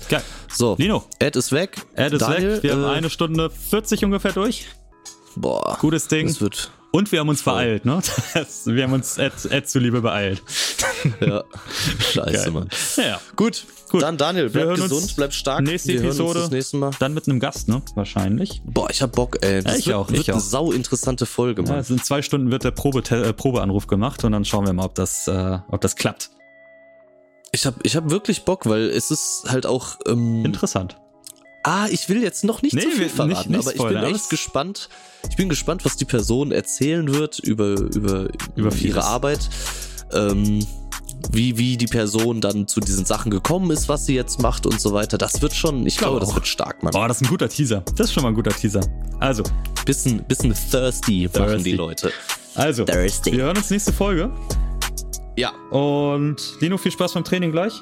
Geil. 0.09 0.23
So. 0.51 0.75
Nino. 0.77 1.03
Ad 1.21 1.37
ist 1.37 1.51
weg. 1.51 1.85
Ad 1.95 2.15
ist 2.15 2.21
Daniel, 2.21 2.55
weg. 2.55 2.63
Wir 2.63 2.71
äh, 2.71 2.73
haben 2.73 2.85
eine 2.85 3.09
Stunde 3.09 3.49
40 3.49 4.03
ungefähr 4.05 4.33
durch. 4.33 4.67
Boah. 5.35 5.77
Gutes 5.79 6.07
Ding. 6.07 6.27
Das 6.27 6.41
wird 6.41 6.71
und 6.91 7.11
wir 7.11 7.19
haben 7.19 7.29
uns 7.29 7.43
beeilt, 7.43 7.85
ne? 7.85 8.01
Das, 8.33 8.65
wir 8.65 8.83
haben 8.83 8.93
uns 8.93 9.17
Ed, 9.17 9.33
Ed 9.49 9.69
zuliebe 9.69 10.01
beeilt. 10.01 10.41
Ja. 11.21 11.45
Scheiße, 11.99 12.31
Geil. 12.31 12.51
Mann. 12.51 12.69
Ja, 12.97 13.21
Gut. 13.37 13.65
Gut. 13.89 14.03
Dann 14.03 14.17
Daniel, 14.17 14.49
bleib 14.49 14.75
gesund, 14.75 15.13
bleib 15.15 15.33
stark. 15.33 15.61
Nächste 15.61 15.93
wir 15.93 16.03
Episode. 16.03 16.41
das 16.41 16.51
nächste 16.51 16.77
Mal. 16.77 16.91
Dann 16.99 17.13
mit 17.13 17.27
einem 17.27 17.39
Gast, 17.39 17.67
ne? 17.69 17.81
Wahrscheinlich. 17.95 18.61
Boah, 18.65 18.89
ich 18.89 19.01
hab 19.01 19.13
Bock, 19.13 19.37
ey. 19.41 19.63
Das 19.63 19.73
ja, 19.73 19.79
ich 19.79 19.87
wird, 19.87 19.95
auch. 19.95 20.09
Wird 20.09 20.21
ich 20.21 20.29
eine 20.29 20.37
auch. 20.37 20.43
sau 20.43 20.71
interessante 20.71 21.25
Folge, 21.25 21.63
Mann. 21.63 21.83
Ja, 21.83 21.95
in 21.95 22.03
zwei 22.03 22.21
Stunden 22.21 22.51
wird 22.51 22.63
der 22.65 22.71
Probe, 22.71 23.01
äh, 23.09 23.33
Probeanruf 23.33 23.87
gemacht 23.87 24.23
und 24.23 24.33
dann 24.33 24.45
schauen 24.45 24.65
wir 24.65 24.73
mal, 24.73 24.85
ob 24.85 24.95
das, 24.95 25.27
äh, 25.27 25.59
ob 25.69 25.81
das 25.81 25.95
klappt. 25.95 26.29
Ich 27.51 27.65
hab, 27.65 27.75
ich 27.83 27.95
hab 27.95 28.11
wirklich 28.11 28.43
Bock, 28.43 28.67
weil 28.67 28.89
es 28.89 29.09
ist 29.09 29.45
halt 29.47 29.65
auch 29.65 29.97
ähm, 30.05 30.45
interessant. 30.45 30.97
Ah, 31.63 31.87
ich 31.89 32.07
will 32.09 32.23
jetzt 32.23 32.43
noch 32.43 32.61
nicht 32.61 32.73
nee, 32.73 32.81
zu 32.81 32.89
viel 32.89 33.09
verraten, 33.09 33.51
nicht, 33.51 33.67
nicht 33.67 33.79
aber 33.79 33.91
ich 33.91 34.01
bin 34.01 34.15
echt 34.15 34.29
gespannt. 34.29 34.89
Ich 35.29 35.35
bin 35.35 35.49
gespannt, 35.49 35.83
was 35.83 35.97
die 35.97 36.05
Person 36.05 36.51
erzählen 36.51 37.13
wird 37.13 37.39
über, 37.39 37.73
über, 37.79 38.29
über 38.55 38.75
ihre 38.75 39.03
Arbeit. 39.03 39.49
Ähm, 40.13 40.65
wie, 41.31 41.57
wie 41.57 41.77
die 41.77 41.85
Person 41.85 42.41
dann 42.41 42.67
zu 42.67 42.79
diesen 42.79 43.05
Sachen 43.05 43.29
gekommen 43.29 43.71
ist, 43.71 43.89
was 43.89 44.05
sie 44.05 44.15
jetzt 44.15 44.41
macht 44.41 44.65
und 44.65 44.79
so 44.79 44.93
weiter. 44.93 45.17
Das 45.17 45.41
wird 45.41 45.53
schon, 45.53 45.85
ich 45.85 45.97
glaube, 45.97 46.19
das 46.19 46.33
wird 46.33 46.47
stark, 46.47 46.81
Mann. 46.81 46.91
Boah, 46.91 47.07
das 47.07 47.17
ist 47.17 47.27
ein 47.27 47.29
guter 47.29 47.49
Teaser. 47.49 47.83
Das 47.95 48.07
ist 48.07 48.13
schon 48.13 48.23
mal 48.23 48.29
ein 48.29 48.35
guter 48.35 48.51
Teaser. 48.51 48.81
Also. 49.19 49.43
Bisschen, 49.85 50.23
bisschen 50.23 50.53
thirsty, 50.53 51.27
thirsty. 51.27 51.39
machen 51.39 51.63
die 51.63 51.73
Leute. 51.73 52.11
Also, 52.55 52.85
thirsty. 52.85 53.33
wir 53.33 53.43
hören 53.43 53.57
uns 53.57 53.69
nächste 53.69 53.93
Folge. 53.93 54.31
Ja. 55.35 55.51
Und 55.71 56.37
Lino, 56.59 56.77
viel 56.77 56.91
Spaß 56.91 57.13
beim 57.13 57.23
Training 57.23 57.51
gleich. 57.51 57.73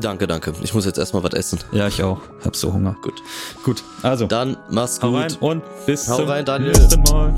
Danke, 0.00 0.26
danke. 0.26 0.52
Ich 0.62 0.74
muss 0.74 0.84
jetzt 0.84 0.98
erstmal 0.98 1.22
was 1.22 1.32
essen. 1.34 1.58
Ja, 1.72 1.88
ich 1.88 2.02
auch. 2.02 2.20
Hab 2.44 2.54
so 2.54 2.72
Hunger. 2.72 2.96
Gut. 3.02 3.14
Gut. 3.64 3.82
Also. 4.02 4.26
Dann 4.26 4.56
mach's 4.70 5.00
gut. 5.00 5.10
Hau 5.10 5.16
rein 5.16 5.32
und 5.40 5.62
bis 5.86 6.08
Hau 6.08 6.16
zum 6.16 6.28
rein, 6.28 6.44
Daniel. 6.44 6.72
nächsten 6.72 7.02
Mal. 7.02 7.34